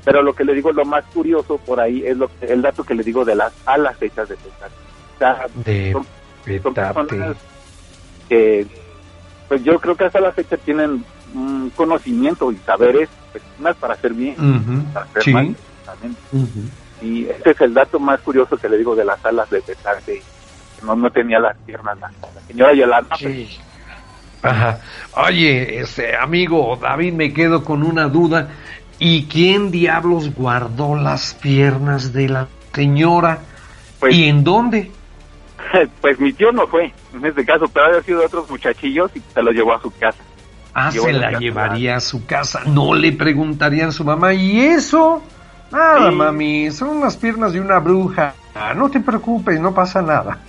Pero 0.06 0.22
lo 0.22 0.34
que 0.34 0.46
le 0.46 0.54
digo, 0.54 0.72
lo 0.72 0.86
más 0.86 1.04
curioso 1.14 1.58
por 1.58 1.80
ahí 1.80 2.04
es 2.06 2.18
lo 2.18 2.30
el 2.42 2.62
dato 2.62 2.84
que 2.84 2.96
le 2.96 3.04
digo 3.04 3.26
de 3.26 3.36
las 3.36 3.54
alas 3.66 4.02
hechas 4.02 4.30
de 4.30 4.36
petate. 4.36 4.76
O 5.16 5.20
sea, 5.20 5.46
de 5.66 5.92
son, 5.92 6.06
petate. 6.44 7.36
que, 8.30 8.66
pues 9.48 9.64
yo 9.64 9.80
creo 9.80 9.96
que 9.96 10.06
hasta 10.06 10.22
la 10.22 10.32
fecha 10.32 10.58
tienen 10.58 11.04
un 11.34 11.72
conocimiento 11.76 12.52
y 12.52 12.58
saberes 12.58 13.10
pues, 13.32 13.76
para 13.76 13.94
hacer 13.94 14.14
bien, 14.14 14.36
para 14.94 15.06
hacer 15.06 15.34
mal 15.34 15.56
también. 15.86 16.16
Y 17.02 17.26
ese 17.26 17.52
es 17.52 17.62
el 17.62 17.74
dato 17.74 18.00
más 18.00 18.20
curioso 18.22 18.58
que 18.58 18.70
le 18.70 18.78
digo 18.78 18.96
de 18.96 19.06
las 19.06 19.24
alas 19.26 19.50
de 19.50 19.62
petate. 19.62 20.22
No, 20.84 20.96
no 20.96 21.12
tenía 21.12 21.40
las 21.40 21.58
piernas 21.66 21.98
la, 22.00 22.12
señora 22.48 22.74
Yolanda. 22.74 23.16
Sí. 23.18 23.58
Ajá. 24.42 24.80
Oye, 25.28 25.82
este 25.82 26.16
amigo 26.16 26.78
David, 26.82 27.14
me 27.14 27.34
quedo 27.34 27.64
con 27.64 27.84
una 27.84 28.08
duda. 28.08 28.50
¿Y 29.00 29.26
quién 29.26 29.72
diablos 29.72 30.36
guardó 30.36 30.96
las 30.96 31.34
piernas 31.34 32.12
de 32.12 32.28
la 32.30 32.48
señora? 32.74 33.40
Pues, 34.00 34.14
¿Y 34.16 34.26
en 34.26 34.44
dónde? 34.44 34.92
Pues 36.02 36.20
mi 36.20 36.34
tío 36.34 36.52
no 36.52 36.66
fue, 36.68 36.92
en 37.14 37.26
este 37.26 37.46
caso, 37.46 37.68
pero 37.68 37.86
había 37.88 38.02
sido 38.02 38.20
de 38.20 38.26
otros 38.26 38.50
muchachillos 38.50 39.12
y 39.16 39.20
se 39.20 39.44
lo 39.44 39.52
llevó 39.52 39.74
a 39.74 39.82
su 39.82 39.92
casa. 39.92 40.18
Ah, 40.74 40.92
se 40.92 41.14
la 41.14 41.38
llevaría 41.38 41.98
a 41.98 42.00
su 42.00 42.26
casa. 42.26 42.62
No 42.66 42.94
le 42.94 43.12
preguntarían 43.12 43.90
a 43.90 43.92
su 43.92 44.04
mamá, 44.04 44.34
¿y 44.34 44.60
eso? 44.62 45.22
Nada, 45.72 46.12
mami, 46.12 46.72
son 46.72 47.02
las 47.02 47.18
piernas 47.18 47.54
de 47.54 47.62
una 47.62 47.80
bruja. 47.80 48.34
No 48.76 48.90
te 48.90 49.00
preocupes, 49.00 49.60
no 49.60 49.74
pasa 49.74 50.02
nada. 50.02 50.40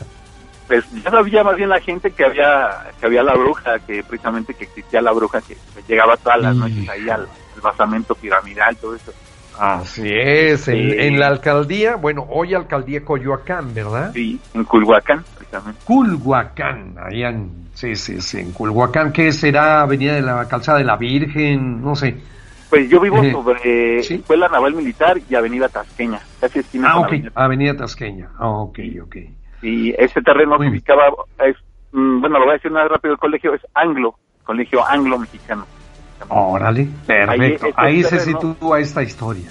Pues 0.66 0.84
ya 1.03 1.11
sabía 1.11 1.42
más 1.42 1.57
bien 1.57 1.68
la 1.68 1.80
gente 1.80 2.12
que 2.12 2.24
había 2.24 2.86
que 2.98 3.07
había 3.07 3.22
la 3.22 3.34
bruja, 3.34 3.80
que 3.80 4.05
precisamente 4.05 4.55
que 4.55 4.64
existía 4.64 5.03
la 5.03 5.11
bruja 5.11 5.40
que 5.40 5.57
llegaba 5.88 6.16
todas 6.16 6.40
las 6.40 6.55
noches 6.55 6.88
ahí 6.88 7.09
al, 7.09 7.26
basamento 7.61 8.14
piramidal, 8.14 8.76
todo 8.76 8.94
eso. 8.94 9.12
Así 9.58 10.08
es, 10.08 10.68
en, 10.68 11.18
la 11.18 11.26
alcaldía, 11.26 11.96
bueno, 11.96 12.26
hoy 12.30 12.54
alcaldía 12.54 13.04
Coyoacán, 13.04 13.74
¿verdad? 13.74 14.11
Sí, 14.14 14.40
en 14.54 14.64
Culhuacán, 14.64 15.22
precisamente. 15.36 15.82
Culhuacán, 15.84 16.94
allá 16.98 17.28
en, 17.28 17.68
sí, 17.74 17.94
sí, 17.94 18.22
sí, 18.22 18.38
en 18.38 18.52
Culhuacán, 18.52 19.12
¿qué 19.12 19.32
será 19.32 19.82
Avenida 19.82 20.14
de 20.14 20.22
la 20.22 20.48
Calzada 20.48 20.78
de 20.78 20.84
la 20.84 20.96
Virgen? 20.96 21.82
No 21.82 21.94
sé. 21.94 22.16
Pues 22.70 22.88
yo 22.88 23.00
vivo 23.00 23.18
eh, 23.22 23.32
sobre 23.32 23.98
Escuela 23.98 24.48
Naval 24.48 24.74
Militar 24.74 25.18
y 25.28 25.34
Avenida 25.34 25.68
Tasqueña, 25.68 26.20
casi 26.40 26.61
esquina 26.61 26.92
Ah, 26.92 27.00
ok, 27.00 27.12
Avenida. 27.34 27.76
Tasqueña, 27.76 28.30
ah, 28.38 28.48
ok, 28.48 28.78
ok. 29.02 29.16
Y 29.61 29.90
este 29.98 30.22
terreno 30.22 30.56
se 30.58 30.68
ubicaba, 30.68 31.08
es, 31.44 31.56
mm, 31.92 32.20
bueno, 32.20 32.38
lo 32.38 32.44
voy 32.46 32.52
a 32.52 32.54
decir 32.54 32.70
más 32.70 32.88
rápido, 32.88 33.12
el 33.12 33.20
colegio 33.20 33.52
es 33.52 33.61
Anglo, 33.74 34.14
Colegio 34.44 34.86
Anglo 34.86 35.18
Mexicano. 35.18 35.66
Órale, 36.31 36.89
perfecto. 37.07 37.66
Ahí, 37.74 38.05
se 38.05 38.20
sitúa 38.20 38.78
esta 38.78 39.03
historia. 39.03 39.51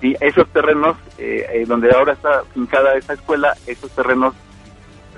Sí, 0.00 0.14
esos 0.20 0.46
terrenos, 0.50 0.96
eh, 1.16 1.44
eh, 1.54 1.64
donde 1.66 1.90
ahora 1.90 2.12
está 2.12 2.42
fincada 2.52 2.94
esa 2.94 3.14
escuela, 3.14 3.54
esos 3.66 3.90
terrenos 3.92 4.34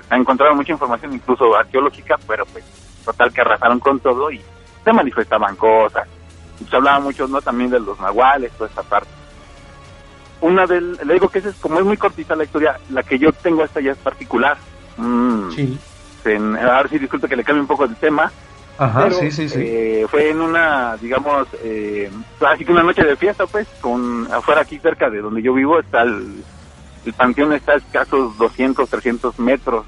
se 0.07 0.13
han 0.13 0.21
encontrado 0.21 0.55
mucha 0.55 0.71
información, 0.71 1.13
incluso 1.13 1.55
arqueológica, 1.55 2.17
pero 2.25 2.45
pues 2.45 2.63
total 3.03 3.31
que 3.33 3.41
arrasaron 3.41 3.79
con 3.79 3.99
todo 3.99 4.31
y 4.31 4.41
se 4.83 4.93
manifestaban 4.93 5.55
cosas. 5.57 6.07
Se 6.69 6.75
hablaba 6.75 7.01
mucho, 7.01 7.27
¿no? 7.27 7.41
También 7.41 7.69
de 7.71 7.79
los 7.79 7.99
nahuales, 7.99 8.51
toda 8.53 8.69
esa 8.69 8.83
parte. 8.83 9.09
Una 10.39 10.65
del, 10.65 10.97
le 11.03 11.13
digo 11.13 11.27
que 11.27 11.39
esa 11.39 11.49
es 11.49 11.55
como 11.57 11.77
es 11.77 11.85
muy 11.85 11.97
cortita 11.97 12.35
la 12.35 12.45
historia, 12.45 12.79
la 12.89 13.03
que 13.03 13.19
yo 13.19 13.33
tengo 13.33 13.63
esta 13.63 13.81
ya 13.81 13.91
es 13.91 13.97
particular. 13.97 14.57
Mm, 14.95 15.51
sí. 15.51 15.79
a 16.25 16.77
ver 16.77 16.89
si 16.89 16.99
disculpe 16.99 17.27
que 17.27 17.35
le 17.35 17.43
cambie 17.43 17.61
un 17.61 17.67
poco 17.67 17.83
el 17.83 17.95
tema. 17.97 18.31
Ajá, 18.77 19.11
sí, 19.11 19.31
sí, 19.31 19.47
sí. 19.47 19.59
Eh, 19.59 20.05
fue 20.09 20.31
en 20.31 20.41
una, 20.41 20.97
digamos, 20.97 21.47
eh, 21.63 22.09
así 22.47 22.65
que 22.65 22.71
una 22.71 22.83
noche 22.83 23.03
de 23.03 23.15
fiesta, 23.15 23.45
pues, 23.45 23.67
con 23.79 24.27
afuera 24.31 24.61
aquí 24.61 24.79
cerca 24.79 25.09
de 25.09 25.21
donde 25.21 25.41
yo 25.41 25.53
vivo 25.53 25.79
está 25.79 26.01
el, 26.01 26.43
el 27.05 27.13
panteón 27.13 27.53
está 27.53 27.73
a 27.73 27.75
escasos 27.75 28.37
200, 28.37 28.89
300 28.89 29.39
metros, 29.39 29.85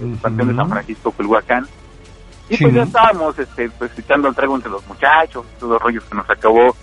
el 0.00 0.16
panteón 0.18 0.48
de 0.48 0.54
San 0.54 0.68
Francisco, 0.68 1.10
Culhuacán. 1.10 1.66
Y 2.48 2.56
pues 2.56 2.72
ya 2.72 2.84
estábamos, 2.84 3.38
este, 3.38 3.68
pues, 3.70 3.90
echando 3.98 4.28
el 4.28 4.34
trago 4.34 4.54
entre 4.54 4.70
los 4.70 4.86
muchachos, 4.86 5.44
todo 5.58 5.74
el 5.74 5.80
rollo 5.80 6.00
que 6.08 6.14
nos 6.14 6.30
acabó 6.30 6.74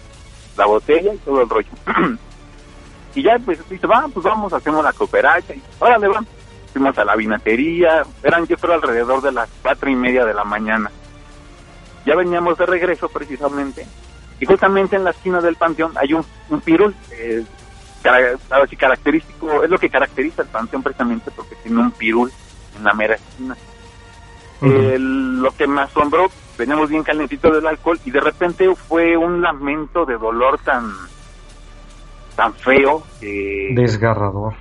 la 0.58 0.66
botella 0.66 1.14
y 1.14 1.18
todo 1.18 1.42
el 1.42 1.50
rollo. 1.50 1.70
y 3.16 3.24
ya, 3.24 3.40
pues, 3.40 3.68
dice, 3.70 3.88
va, 3.88 4.06
pues 4.14 4.24
vamos, 4.24 4.54
hacemos 4.54 4.84
la 4.84 4.94
cooperacha, 4.94 5.54
y 5.54 5.62
órale, 5.80 6.08
van. 6.08 6.28
Fuimos 6.74 6.98
a 6.98 7.06
la 7.06 7.16
vinatería, 7.16 8.04
eran 8.22 8.46
yo 8.46 8.58
creo 8.58 8.74
alrededor 8.74 9.22
de 9.22 9.32
las 9.32 9.50
cuatro 9.62 9.90
y 9.90 9.96
media 9.96 10.26
de 10.26 10.34
la 10.34 10.44
mañana 10.44 10.92
ya 12.06 12.16
veníamos 12.16 12.58
de 12.58 12.66
regreso 12.66 13.10
precisamente, 13.10 13.86
y 14.40 14.46
justamente 14.46 14.96
en 14.96 15.04
la 15.04 15.12
esquina 15.12 15.42
del 15.42 15.56
panteón 15.56 15.94
hay 15.96 16.14
un, 16.14 16.26
un 16.50 16.62
pirul, 16.62 16.96
eh, 17.12 17.44
característico, 18.78 19.64
es 19.64 19.70
lo 19.70 19.78
que 19.78 19.90
caracteriza 19.90 20.44
el 20.44 20.48
panteón 20.50 20.84
precisamente 20.84 21.32
porque 21.32 21.56
tiene 21.64 21.80
un 21.80 21.92
pirul 21.92 22.32
en 22.78 22.84
la 22.84 22.94
mera 22.94 23.16
esquina. 23.16 23.56
lo 24.62 25.52
que 25.52 25.68
me 25.68 25.82
asombró, 25.82 26.28
veníamos 26.58 26.90
bien 26.90 27.04
calentitos 27.04 27.54
del 27.54 27.66
alcohol 27.66 28.00
y 28.06 28.12
de 28.12 28.20
repente 28.20 28.74
fue 28.76 29.18
un 29.18 29.42
lamento 29.42 30.06
de 30.06 30.18
dolor 30.18 30.60
tan 30.60 30.92
tan 32.36 32.54
feo 32.54 33.02
que... 33.20 33.72
Desgarrador. 33.74 34.54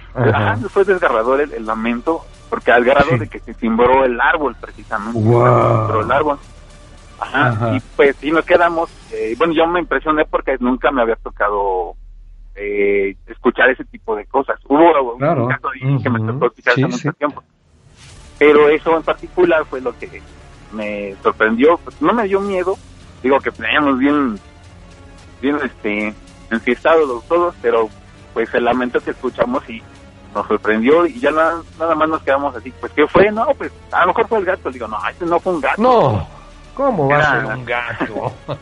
fue 0.70 0.84
desgarrador 0.84 1.40
el, 1.40 1.66
lamento, 1.66 2.24
porque 2.48 2.70
al 2.70 2.84
grado 2.84 3.18
de 3.18 3.28
que 3.28 3.40
se 3.40 3.52
cimbró 3.54 4.04
el 4.04 4.20
árbol 4.20 4.56
precisamente. 4.60 5.18
El 5.18 6.12
árbol. 6.12 6.38
Ajá, 7.32 7.76
y 7.76 7.80
pues 7.96 8.16
sí 8.16 8.30
nos 8.30 8.44
quedamos, 8.44 8.90
eh, 9.12 9.34
bueno, 9.36 9.52
yo 9.54 9.66
me 9.66 9.80
impresioné 9.80 10.24
porque 10.24 10.56
nunca 10.60 10.90
me 10.90 11.02
había 11.02 11.16
tocado 11.16 11.94
eh, 12.54 13.16
escuchar 13.26 13.70
ese 13.70 13.84
tipo 13.84 14.14
de 14.14 14.26
cosas. 14.26 14.58
Hubo 14.68 15.14
un 15.14 15.48
caso 15.48 15.68
ahí 15.70 16.02
que 16.02 16.10
me 16.10 16.20
tocó 16.20 16.46
escuchar 16.46 16.72
hace 16.74 16.86
mucho 16.86 17.12
tiempo. 17.14 17.42
Pero 18.38 18.68
eso 18.68 18.96
en 18.96 19.02
particular 19.02 19.64
fue 19.64 19.80
lo 19.80 19.96
que 19.98 20.22
me 20.72 21.14
sorprendió. 21.22 21.78
Pues, 21.78 22.00
no 22.00 22.12
me 22.12 22.24
dio 22.24 22.40
miedo. 22.40 22.76
Digo 23.22 23.40
que 23.40 23.50
teníamos 23.50 23.98
bien, 23.98 24.38
bien 25.40 25.58
este, 25.64 26.14
enfiestados 26.50 27.24
todos, 27.26 27.54
pero 27.62 27.88
pues 28.34 28.52
el 28.54 28.64
lamento 28.64 29.00
que 29.00 29.12
escuchamos 29.12 29.68
y 29.70 29.82
nos 30.34 30.46
sorprendió 30.48 31.06
y 31.06 31.20
ya 31.20 31.30
nada, 31.30 31.62
nada 31.78 31.94
más 31.94 32.08
nos 32.08 32.22
quedamos 32.22 32.54
así, 32.56 32.72
pues 32.80 32.92
¿qué 32.92 33.06
fue? 33.06 33.30
No, 33.30 33.46
pues 33.56 33.72
a 33.92 34.00
lo 34.00 34.08
mejor 34.08 34.28
fue 34.28 34.38
el 34.40 34.44
gato. 34.44 34.70
Digo, 34.70 34.88
no, 34.88 34.98
este 35.08 35.24
no 35.24 35.38
fue 35.40 35.54
un 35.54 35.60
gato. 35.60 35.80
No, 35.80 36.28
¿cómo 36.74 37.08
va 37.08 37.18
a 37.18 37.30
ser 37.30 37.56
un 37.56 37.64
gato? 37.64 38.32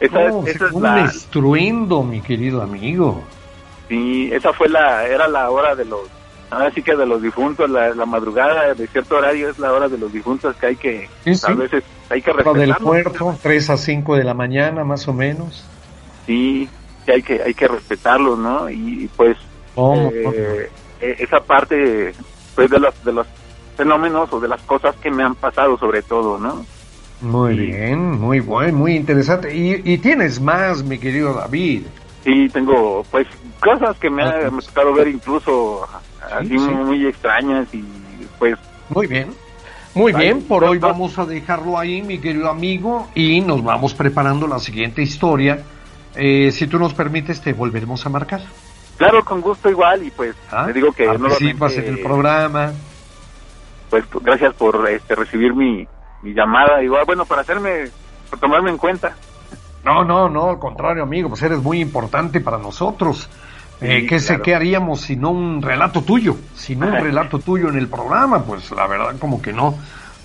esa, 0.00 0.26
es 0.26 0.60
un 0.72 0.98
estruendo, 0.98 2.02
mi 2.02 2.20
querido 2.20 2.62
amigo. 2.62 3.22
Sí, 3.88 4.30
esa 4.32 4.52
fue 4.52 4.68
la, 4.68 5.06
era 5.06 5.28
la 5.28 5.50
hora 5.50 5.74
de 5.74 5.84
los, 5.84 6.00
ahora 6.50 6.70
sí 6.70 6.82
que 6.82 6.94
de 6.94 7.06
los 7.06 7.22
difuntos, 7.22 7.68
la, 7.68 7.94
madrugada 8.06 8.74
de 8.74 8.86
cierto 8.86 9.16
horario 9.16 9.50
es 9.50 9.58
la 9.58 9.72
hora 9.72 9.88
de 9.88 9.98
los 9.98 10.12
difuntos 10.12 10.56
que 10.56 10.66
hay 10.66 10.76
que, 10.76 11.08
a 11.26 11.54
veces 11.54 11.84
hay 12.08 12.22
que 12.22 12.32
respetar. 12.32 12.60
del 12.60 12.74
puerto, 12.76 13.36
3 13.42 13.70
a 13.70 13.76
5 13.76 14.16
de 14.16 14.24
la 14.24 14.34
mañana 14.34 14.84
más 14.84 15.08
o 15.08 15.12
menos. 15.12 15.64
Sí, 16.26 16.68
que 17.04 17.12
hay 17.12 17.22
que, 17.22 17.42
hay 17.42 17.54
que 17.54 17.68
respetarlos, 17.68 18.38
¿no? 18.38 18.70
Y, 18.70 19.10
pues 19.16 19.36
eh, 19.76 20.70
e, 21.00 21.16
esa 21.18 21.40
parte 21.40 22.14
pues 22.54 22.70
de 22.70 22.78
los, 22.78 23.04
de 23.04 23.12
los 23.12 23.26
fenómenos 23.76 24.32
o 24.32 24.40
de 24.40 24.48
las 24.48 24.60
cosas 24.62 24.94
que 24.96 25.10
me 25.10 25.22
han 25.22 25.34
pasado 25.34 25.78
sobre 25.78 26.02
todo, 26.02 26.38
¿no? 26.38 26.64
Muy 27.22 27.56
bien, 27.56 28.20
muy 28.20 28.40
bueno, 28.40 28.78
muy 28.78 28.96
interesante. 28.96 29.56
Y, 29.56 29.80
y, 29.84 29.98
tienes 29.98 30.40
más, 30.40 30.82
mi 30.82 30.98
querido 30.98 31.32
David. 31.32 31.84
Sí, 32.24 32.48
tengo 32.52 33.04
pues 33.10 33.28
cosas 33.60 33.96
que 33.98 34.10
me, 34.10 34.24
ha, 34.24 34.50
tocado 34.50 34.92
ver 34.92 35.08
incluso 35.08 35.86
así 36.20 36.58
muy 36.58 37.06
extrañas 37.06 37.72
y 37.72 37.84
pues... 38.38 38.58
Muy 38.88 39.06
bien. 39.06 39.28
Muy 39.94 40.12
bien, 40.12 40.42
por 40.42 40.64
hoy 40.64 40.78
vamos 40.78 41.18
a 41.18 41.26
dejarlo 41.26 41.78
ahí, 41.78 42.00
mi 42.00 42.18
querido 42.18 42.48
amigo, 42.48 43.08
y 43.14 43.42
nos 43.42 43.62
vamos 43.62 43.92
preparando 43.92 44.48
la 44.48 44.58
siguiente 44.58 45.02
historia. 45.02 45.62
Eh, 46.16 46.50
si 46.50 46.66
tú 46.66 46.78
nos 46.78 46.94
permites, 46.94 47.42
te 47.42 47.52
volveremos 47.52 48.04
a 48.06 48.08
marcar. 48.08 48.40
Claro, 48.96 49.22
con 49.22 49.42
gusto 49.42 49.68
igual, 49.68 50.02
y 50.02 50.10
pues 50.10 50.34
ah, 50.50 50.64
te 50.66 50.72
digo 50.72 50.92
que... 50.92 51.06
Participas 51.06 51.76
en 51.76 51.84
el 51.84 52.00
programa. 52.00 52.72
Pues 53.90 54.04
gracias 54.22 54.54
por 54.54 54.88
este, 54.88 55.14
recibir 55.14 55.52
mi, 55.54 55.86
mi 56.22 56.32
llamada, 56.32 56.82
igual, 56.82 57.04
bueno, 57.04 57.24
para 57.24 57.42
hacerme, 57.42 57.90
por 58.30 58.38
tomarme 58.38 58.70
en 58.70 58.78
cuenta. 58.78 59.14
No, 59.84 60.04
no, 60.04 60.28
no, 60.28 60.50
al 60.50 60.58
contrario, 60.58 61.02
amigo, 61.02 61.28
pues 61.28 61.42
eres 61.42 61.60
muy 61.60 61.80
importante 61.80 62.40
para 62.40 62.58
nosotros. 62.58 63.28
Eh, 63.80 64.06
¿qué, 64.08 64.20
sé, 64.20 64.40
¿Qué 64.40 64.54
haríamos 64.54 65.00
si 65.00 65.16
no 65.16 65.30
un 65.30 65.60
relato 65.60 66.02
tuyo? 66.02 66.36
Si 66.54 66.76
no 66.76 66.86
un 66.86 66.92
relato 67.00 67.40
tuyo 67.40 67.68
en 67.68 67.76
el 67.76 67.88
programa, 67.88 68.44
pues 68.44 68.70
la 68.70 68.86
verdad 68.86 69.16
como 69.18 69.42
que 69.42 69.52
no, 69.52 69.74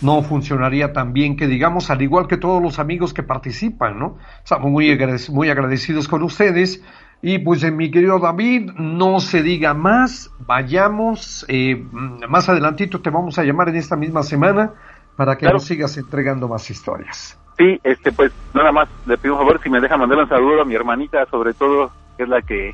no 0.01 0.21
funcionaría 0.21 0.93
tan 0.93 1.11
bien 1.11 1.35
que 1.35 1.47
digamos, 1.47 1.89
al 1.89 2.03
igual 2.03 2.27
que 2.27 2.37
todos 2.37 2.61
los 2.61 2.77
amigos 2.77 3.15
que 3.15 3.23
participan, 3.23 3.97
¿no? 3.97 4.17
Estamos 4.43 4.69
muy, 4.69 4.95
muy 5.31 5.49
agradecidos 5.49 6.07
con 6.07 6.21
ustedes. 6.21 6.83
Y 7.19 7.39
pues 7.39 7.63
en 7.63 7.75
mi 7.77 7.89
querido 7.89 8.19
David, 8.19 8.73
no 8.75 9.19
se 9.19 9.41
diga 9.41 9.73
más, 9.73 10.29
vayamos, 10.37 11.47
eh, 11.47 11.83
más 12.29 12.47
adelantito 12.47 13.01
te 13.01 13.09
vamos 13.09 13.39
a 13.39 13.43
llamar 13.43 13.69
en 13.69 13.77
esta 13.77 13.95
misma 13.95 14.21
semana 14.21 14.73
para 15.17 15.35
que 15.35 15.47
nos 15.47 15.65
sigas 15.65 15.97
entregando 15.97 16.47
más 16.47 16.69
historias. 16.69 17.37
Sí, 17.57 17.79
este, 17.83 18.11
pues 18.11 18.31
nada 18.53 18.71
más 18.71 18.87
le 19.07 19.17
pido 19.17 19.33
un 19.33 19.39
favor 19.39 19.59
si 19.61 19.69
me 19.69 19.81
deja 19.81 19.97
mandar 19.97 20.19
un 20.19 20.29
saludo 20.29 20.61
a 20.61 20.65
mi 20.65 20.75
hermanita, 20.75 21.25
sobre 21.25 21.53
todo, 21.55 21.91
que 22.15 22.23
es 22.23 22.29
la 22.29 22.41
que 22.43 22.73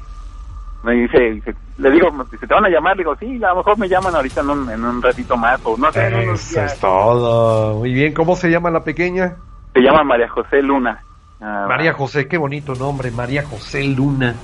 me 0.83 0.91
dice, 0.95 1.41
le 1.77 1.91
digo, 1.91 2.09
si 2.29 2.37
te 2.37 2.53
van 2.53 2.65
a 2.65 2.69
llamar, 2.69 2.97
le 2.97 3.03
digo, 3.03 3.15
sí, 3.15 3.41
a 3.41 3.49
lo 3.49 3.57
mejor 3.57 3.79
me 3.79 3.87
llaman 3.87 4.13
ahorita 4.13 4.41
en 4.41 4.49
un, 4.49 4.69
en 4.69 4.83
un 4.83 5.01
ratito 5.01 5.37
más, 5.37 5.61
o 5.63 5.77
no 5.77 5.89
sé. 5.93 6.07
Eso 6.33 6.61
es 6.61 6.79
todo. 6.81 7.79
Muy 7.79 7.93
bien, 7.93 8.13
¿cómo 8.13 8.35
se 8.35 8.49
llama 8.49 8.69
la 8.69 8.83
pequeña? 8.83 9.37
Se 9.73 9.79
llama 9.79 10.03
María 10.03 10.27
José 10.27 10.61
Luna. 10.61 11.01
Ah, 11.39 11.65
María 11.69 11.93
José, 11.93 12.27
qué 12.27 12.37
bonito 12.37 12.75
nombre, 12.75 13.09
María 13.11 13.43
José 13.43 13.85
Luna. 13.85 14.35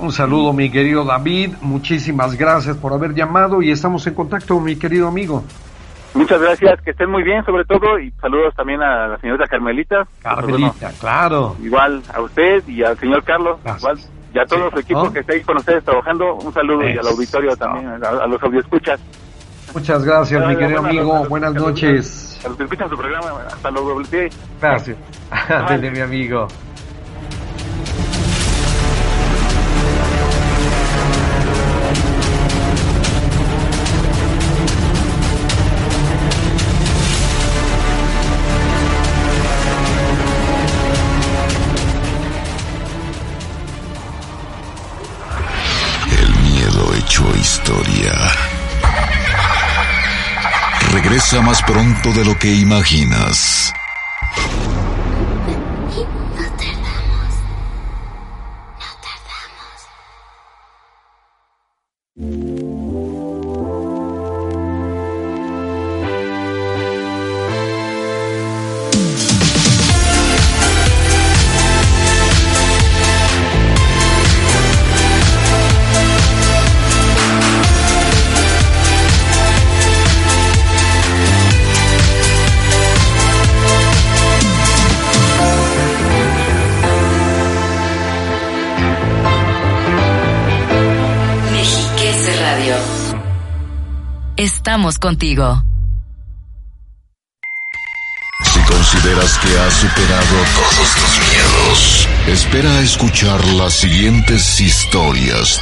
Un 0.00 0.10
saludo, 0.10 0.52
mi 0.52 0.70
querido 0.70 1.04
David. 1.04 1.54
Muchísimas 1.62 2.36
gracias 2.36 2.76
por 2.76 2.92
haber 2.92 3.14
llamado 3.14 3.62
y 3.62 3.70
estamos 3.70 4.04
en 4.08 4.14
contacto, 4.14 4.58
mi 4.58 4.76
querido 4.76 5.06
amigo. 5.06 5.44
Muchas 6.14 6.40
gracias, 6.40 6.80
que 6.82 6.92
estén 6.92 7.10
muy 7.10 7.24
bien 7.24 7.44
sobre 7.44 7.64
todo 7.64 7.98
y 7.98 8.10
saludos 8.20 8.54
también 8.54 8.80
a 8.82 9.08
la 9.08 9.18
señorita 9.18 9.46
Carmelita. 9.48 10.06
Carmelita, 10.22 10.92
claro. 11.00 11.56
Igual 11.62 12.02
a 12.12 12.20
usted 12.20 12.66
y 12.68 12.84
al 12.84 12.96
señor 12.98 13.24
Carlos, 13.24 13.58
igual 13.78 13.98
y 14.32 14.38
a 14.38 14.44
todo 14.46 14.70
su 14.70 14.78
equipo 14.78 15.12
que 15.12 15.20
estáis 15.20 15.44
con 15.44 15.56
ustedes 15.56 15.84
trabajando, 15.84 16.34
un 16.34 16.52
saludo 16.52 16.88
y 16.88 16.96
al 16.96 17.06
auditorio 17.06 17.56
también, 17.56 18.04
a, 18.04 18.26
los 18.26 18.42
audioscuchas. 18.42 19.00
Muchas 19.72 20.04
gracias, 20.04 20.46
mi 20.46 20.56
querido 20.56 20.80
amigo. 20.80 21.24
Buenas 21.28 21.54
noches. 21.54 22.40
A 22.44 22.48
los 22.48 22.56
que 22.56 22.64
escuchan 22.64 22.88
su 22.88 22.96
programa, 22.96 23.26
hasta 23.46 23.70
luego. 23.70 24.00
Gracias. 24.60 24.96
Dile, 25.70 25.90
mi 25.90 26.00
amigo. 26.00 26.46
Más 51.42 51.60
pronto 51.62 52.12
de 52.12 52.24
lo 52.24 52.38
que 52.38 52.54
imaginas. 52.54 53.72
Contigo. 94.84 95.64
Si 98.44 98.60
consideras 98.60 99.38
que 99.38 99.58
has 99.58 99.72
superado 99.72 100.36
todos 100.54 100.94
tus 100.94 101.20
miedos, 101.20 102.08
espera 102.26 102.70
a 102.70 102.80
escuchar 102.80 103.42
las 103.46 103.72
siguientes 103.72 104.60
historias. 104.60 105.58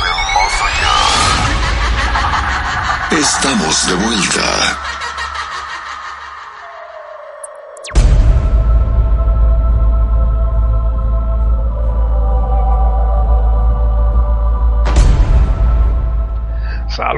Estamos 3.13 3.87
de 3.87 3.95
vuelta. 3.95 4.92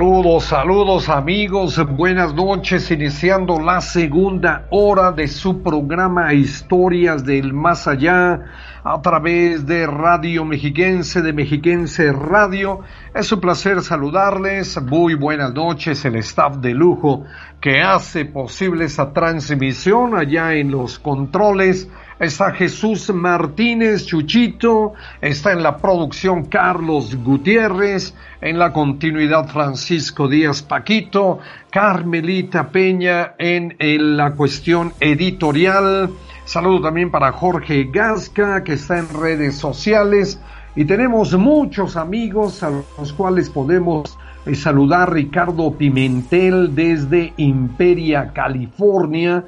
Saludos, 0.05 0.45
saludos 0.45 1.09
amigos, 1.09 1.83
buenas 1.97 2.35
noches, 2.35 2.91
iniciando 2.91 3.59
la 3.59 3.81
segunda 3.81 4.67
hora 4.69 5.13
de 5.13 5.27
su 5.29 5.63
programa 5.63 6.35
Historias 6.35 7.25
del 7.25 7.55
Más 7.55 7.89
Allá 7.89 8.39
a 8.85 9.01
través 9.01 9.65
de 9.65 9.87
Radio 9.87 10.45
Mexiquense, 10.45 11.23
de 11.23 11.33
Mexiquense 11.33 12.13
Radio. 12.13 12.81
Es 13.15 13.33
un 13.33 13.41
placer 13.41 13.81
saludarles, 13.81 14.79
muy 14.83 15.15
buenas 15.15 15.55
noches, 15.55 16.05
el 16.05 16.17
staff 16.17 16.59
de 16.59 16.75
lujo 16.75 17.25
que 17.65 17.81
hace 17.81 18.27
posible 18.27 18.85
esa 18.85 19.15
transmisión 19.15 20.15
allá 20.15 20.53
en 20.53 20.71
los 20.71 20.99
controles 20.99 21.89
está 22.19 22.53
Jesús 22.53 23.09
Martínez 23.09 24.05
Chuchito, 24.05 24.93
está 25.23 25.53
en 25.53 25.63
la 25.63 25.79
producción 25.79 26.45
Carlos 26.45 27.17
Gutiérrez, 27.17 28.15
en 28.43 28.59
la 28.59 28.71
continuidad 28.71 29.49
Francisco 29.49 30.29
Díaz 30.29 30.61
Paquito, 30.61 31.39
Carmelita 31.71 32.69
Peña 32.69 33.35
en, 33.39 33.75
la 34.15 34.33
cuestión 34.33 34.93
editorial. 35.01 36.11
Saludo 36.45 36.83
también 36.83 37.11
para 37.11 37.33
Jorge 37.33 37.89
Gasca, 37.91 38.63
que 38.63 38.75
está 38.75 38.99
en 38.99 39.09
redes 39.09 39.57
sociales. 39.57 40.39
Y 40.77 40.85
tenemos 40.85 41.33
muchos 41.33 41.97
amigos 41.97 42.63
a 42.63 42.69
los 42.99 43.15
cuales 43.15 43.49
podemos 43.49 44.19
saludar. 44.53 45.13
Ricardo 45.13 45.73
Pimentel 45.73 46.75
desde 46.75 47.33
Imperia, 47.39 48.33
California. 48.35 49.45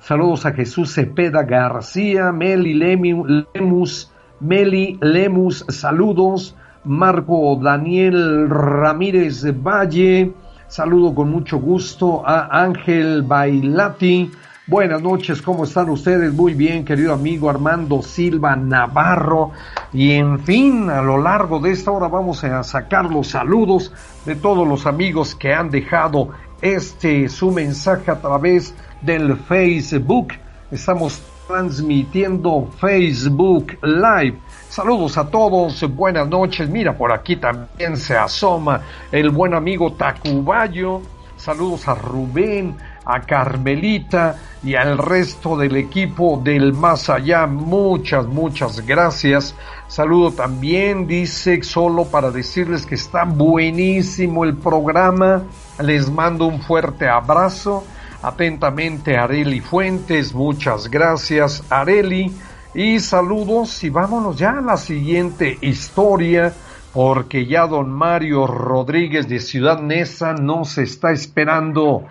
Saludos 0.00 0.44
a 0.44 0.52
Jesús 0.52 0.92
Cepeda 0.92 1.44
García, 1.44 2.30
Meli 2.30 2.74
Lemus, 2.74 4.12
Meli 4.40 4.98
Lemus, 5.00 5.64
saludos. 5.68 6.54
Marco 6.84 7.58
Daniel 7.62 8.50
Ramírez 8.50 9.42
Valle, 9.62 10.34
saludo 10.68 11.14
con 11.14 11.30
mucho 11.30 11.58
gusto 11.58 12.22
a 12.26 12.62
Ángel 12.62 13.22
Bailati. 13.22 14.30
Buenas 14.66 15.02
noches, 15.02 15.42
¿cómo 15.42 15.64
están 15.64 15.90
ustedes? 15.90 16.32
Muy 16.32 16.54
bien, 16.54 16.86
querido 16.86 17.12
amigo 17.12 17.50
Armando 17.50 18.00
Silva 18.00 18.56
Navarro. 18.56 19.50
Y 19.92 20.12
en 20.12 20.40
fin, 20.40 20.88
a 20.88 21.02
lo 21.02 21.18
largo 21.18 21.58
de 21.58 21.70
esta 21.70 21.90
hora 21.90 22.08
vamos 22.08 22.42
a 22.44 22.62
sacar 22.62 23.04
los 23.04 23.28
saludos 23.28 23.92
de 24.24 24.36
todos 24.36 24.66
los 24.66 24.86
amigos 24.86 25.34
que 25.34 25.52
han 25.52 25.68
dejado 25.68 26.30
este 26.62 27.28
su 27.28 27.50
mensaje 27.50 28.10
a 28.10 28.22
través 28.22 28.74
del 29.02 29.36
Facebook. 29.36 30.28
Estamos 30.70 31.20
transmitiendo 31.46 32.66
Facebook 32.80 33.76
Live. 33.82 34.38
Saludos 34.70 35.18
a 35.18 35.28
todos, 35.28 35.94
buenas 35.94 36.26
noches. 36.26 36.70
Mira, 36.70 36.96
por 36.96 37.12
aquí 37.12 37.36
también 37.36 37.98
se 37.98 38.16
asoma 38.16 38.80
el 39.12 39.28
buen 39.28 39.52
amigo 39.52 39.92
Tacubayo. 39.92 41.02
Saludos 41.36 41.86
a 41.88 41.94
Rubén, 41.94 42.74
a 43.04 43.20
Carmelita 43.20 44.36
y 44.62 44.74
al 44.74 44.98
resto 44.98 45.56
del 45.56 45.76
equipo 45.76 46.40
del 46.42 46.72
Más 46.72 47.10
Allá. 47.10 47.46
Muchas, 47.46 48.26
muchas 48.26 48.84
gracias. 48.86 49.54
Saludo 49.88 50.32
también, 50.32 51.06
dice, 51.06 51.62
solo 51.62 52.06
para 52.06 52.30
decirles 52.30 52.86
que 52.86 52.94
está 52.94 53.24
buenísimo 53.24 54.44
el 54.44 54.56
programa. 54.56 55.42
Les 55.80 56.10
mando 56.10 56.46
un 56.46 56.60
fuerte 56.62 57.08
abrazo. 57.08 57.84
Atentamente, 58.22 59.18
Areli 59.18 59.60
Fuentes. 59.60 60.34
Muchas 60.34 60.90
gracias, 60.90 61.62
Areli. 61.70 62.34
Y 62.74 62.98
saludos 62.98 63.84
y 63.84 63.90
vámonos 63.90 64.36
ya 64.36 64.58
a 64.58 64.60
la 64.60 64.76
siguiente 64.76 65.58
historia 65.60 66.52
porque 66.94 67.46
ya 67.46 67.66
don 67.66 67.90
Mario 67.90 68.46
Rodríguez 68.46 69.28
de 69.28 69.40
Ciudad 69.40 69.80
Neza 69.80 70.32
nos 70.32 70.78
está 70.78 71.10
esperando 71.10 72.06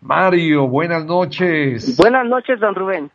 Mario, 0.00 0.68
buenas 0.68 1.04
noches. 1.04 1.96
Buenas 1.96 2.26
noches, 2.26 2.60
don 2.60 2.74
Rubén. 2.74 3.10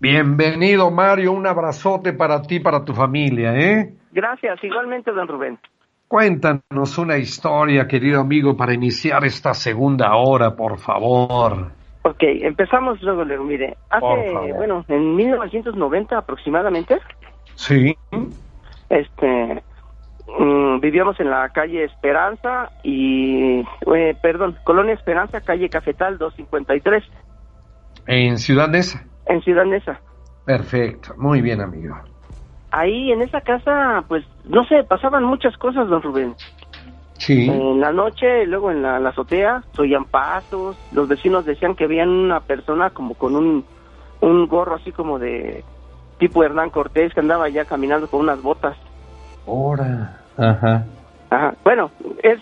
Bienvenido, 0.00 0.90
Mario. 0.90 1.32
Un 1.32 1.46
abrazote 1.46 2.12
para 2.12 2.42
ti, 2.42 2.60
para 2.60 2.84
tu 2.84 2.92
familia, 2.92 3.54
¿eh? 3.56 3.94
Gracias, 4.12 4.62
igualmente, 4.62 5.10
don 5.12 5.26
Rubén. 5.26 5.58
Cuéntanos 6.06 6.98
una 6.98 7.16
historia, 7.16 7.88
querido 7.88 8.20
amigo, 8.20 8.56
para 8.56 8.74
iniciar 8.74 9.24
esta 9.24 9.54
segunda 9.54 10.14
hora, 10.14 10.54
por 10.54 10.78
favor. 10.78 11.72
Ok, 12.02 12.22
empezamos 12.22 13.00
luego, 13.02 13.24
luego. 13.24 13.44
Mire, 13.44 13.76
hace, 13.88 14.52
bueno, 14.54 14.84
en 14.88 15.16
1990 15.16 16.18
aproximadamente. 16.18 17.00
Sí. 17.54 17.96
Este, 18.90 19.62
Mm, 20.38 20.80
vivíamos 20.80 21.18
en 21.20 21.30
la 21.30 21.48
calle 21.50 21.84
Esperanza 21.84 22.70
y, 22.82 23.60
eh, 23.60 24.16
perdón, 24.20 24.56
Colonia 24.64 24.94
Esperanza, 24.94 25.40
calle 25.40 25.68
Cafetal 25.68 26.18
253. 26.18 27.04
¿En 28.06 28.38
Ciudad 28.38 28.68
Neza? 28.68 29.04
En 29.26 29.40
Ciudad 29.42 29.64
Neza. 29.64 30.00
Perfecto, 30.44 31.14
muy 31.16 31.40
bien, 31.40 31.60
amigo. 31.60 31.94
Ahí 32.72 33.12
en 33.12 33.22
esa 33.22 33.40
casa, 33.40 34.04
pues, 34.08 34.24
no 34.44 34.64
sé, 34.64 34.82
pasaban 34.82 35.22
muchas 35.22 35.56
cosas, 35.56 35.88
don 35.88 36.02
Rubén. 36.02 36.34
Sí. 37.18 37.48
En 37.48 37.80
la 37.80 37.92
noche, 37.92 38.44
luego 38.46 38.72
en 38.72 38.82
la, 38.82 38.96
azotea, 38.96 39.62
oían 39.78 40.04
pasos, 40.04 40.76
los 40.92 41.06
vecinos 41.06 41.46
decían 41.46 41.76
que 41.76 41.86
veían 41.86 42.08
una 42.08 42.40
persona 42.40 42.90
como 42.90 43.14
con 43.14 43.36
un, 43.36 43.64
un 44.20 44.48
gorro 44.48 44.74
así 44.74 44.90
como 44.90 45.20
de 45.20 45.62
tipo 46.18 46.42
Hernán 46.42 46.70
Cortés 46.70 47.14
que 47.14 47.20
andaba 47.20 47.48
ya 47.48 47.64
caminando 47.64 48.08
con 48.08 48.20
unas 48.20 48.42
botas. 48.42 48.76
Ahora. 49.46 50.23
Ajá. 50.36 50.84
Ajá. 51.30 51.54
Bueno, 51.64 51.90
es, 52.22 52.40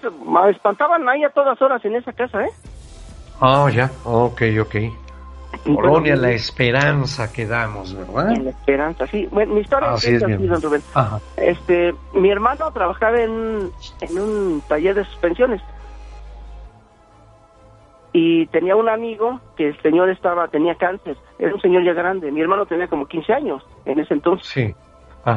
espantaban 0.51 1.09
ahí 1.09 1.25
a 1.25 1.31
todas 1.31 1.61
horas 1.63 1.85
en 1.85 1.97
esa 1.97 2.13
casa, 2.13 2.45
¿eh? 2.45 2.51
Oh, 3.41 3.69
ya. 3.69 3.91
Ok, 4.05 4.43
ok. 4.61 4.77
Colonia 5.65 6.17
La 6.17 6.31
Esperanza 6.31 7.33
que 7.33 7.47
damos, 7.47 7.95
¿verdad? 7.95 8.37
La 8.37 8.51
Esperanza, 8.51 9.07
sí. 9.07 9.29
Bueno, 9.31 9.55
mi 9.55 9.61
historia 9.61 9.93
así 9.93 10.15
es, 10.15 10.23
así, 10.23 10.47
don 10.47 10.63
Rubén. 10.63 10.83
Ajá. 10.95 11.21
Este, 11.37 11.95
mi 12.15 12.31
hermano 12.31 12.71
trabajaba 12.73 13.21
en, 13.21 13.71
en 14.01 14.19
un 14.19 14.63
taller 14.69 14.95
de 14.95 15.05
suspensiones. 15.05 15.61
Y 18.15 18.47
tenía 18.47 18.77
un 18.77 18.89
amigo 18.89 19.41
que 19.57 19.69
el 19.69 19.83
señor 19.83 20.11
estaba, 20.11 20.49
tenía 20.49 20.75
cáncer. 20.75 21.17
Era 21.39 21.55
un 21.55 21.61
señor 21.61 21.85
ya 21.85 21.93
grande. 21.95 22.31
Mi 22.31 22.41
hermano 22.41 22.67
tenía 22.67 22.89
como 22.89 23.07
15 23.07 23.33
años 23.33 23.63
en 23.85 24.01
ese 24.01 24.15
entonces. 24.15 24.47
Sí. 24.47 24.75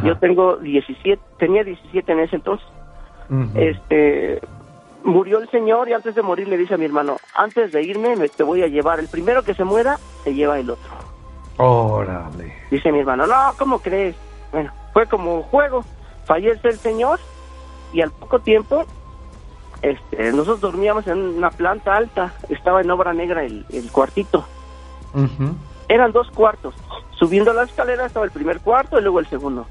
Yo 0.04 0.18
tengo 0.18 0.58
17, 0.58 1.22
tenía 1.38 1.64
17 1.64 2.12
en 2.12 2.20
ese 2.20 2.36
entonces. 2.38 2.68
Este 3.56 4.42
murió 5.04 5.38
el 5.40 5.50
señor 5.50 5.88
y 5.88 5.94
antes 5.94 6.16
de 6.16 6.22
morir 6.24 6.48
le 6.48 6.58
dice 6.58 6.74
a 6.74 6.78
mi 6.78 6.86
hermano, 6.86 7.18
antes 7.36 7.72
de 7.72 7.84
irme 7.84 8.16
me 8.16 8.28
te 8.28 8.44
voy 8.44 8.64
a 8.64 8.68
llevar, 8.68 9.00
el 9.00 9.08
primero 9.08 9.44
que 9.44 9.54
se 9.54 9.64
muera 9.64 9.98
se 10.24 10.34
lleva 10.34 10.60
el 10.60 10.72
otro. 10.72 10.92
Órale. 11.58 12.54
Dice 12.72 12.92
mi 12.92 13.00
hermano, 13.00 13.28
no, 13.28 13.54
¿cómo 13.58 13.80
crees? 13.80 14.16
Bueno, 14.52 14.72
fue 14.94 15.06
como 15.06 15.44
juego. 15.44 15.86
Fallece 16.26 16.70
el 16.70 16.78
señor 16.78 17.20
y 17.94 18.02
al 18.02 18.12
poco 18.12 18.40
tiempo 18.40 18.86
este, 19.82 20.32
nosotros 20.32 20.62
dormíamos 20.62 21.06
en 21.08 21.20
una 21.20 21.52
planta 21.52 21.96
alta, 21.96 22.34
estaba 22.50 22.82
en 22.82 22.90
obra 22.90 23.14
negra 23.14 23.44
el, 23.44 23.66
cuartito. 23.92 24.46
Eran 25.88 26.12
dos 26.12 26.30
cuartos. 26.32 26.74
Subiendo 27.12 27.54
la 27.54 27.64
escalera 27.64 28.06
estaba 28.06 28.26
el 28.26 28.32
primer 28.32 28.60
cuarto 28.62 28.98
y 28.98 29.02
luego 29.04 29.20
el 29.20 29.28
segundo. 29.28 29.68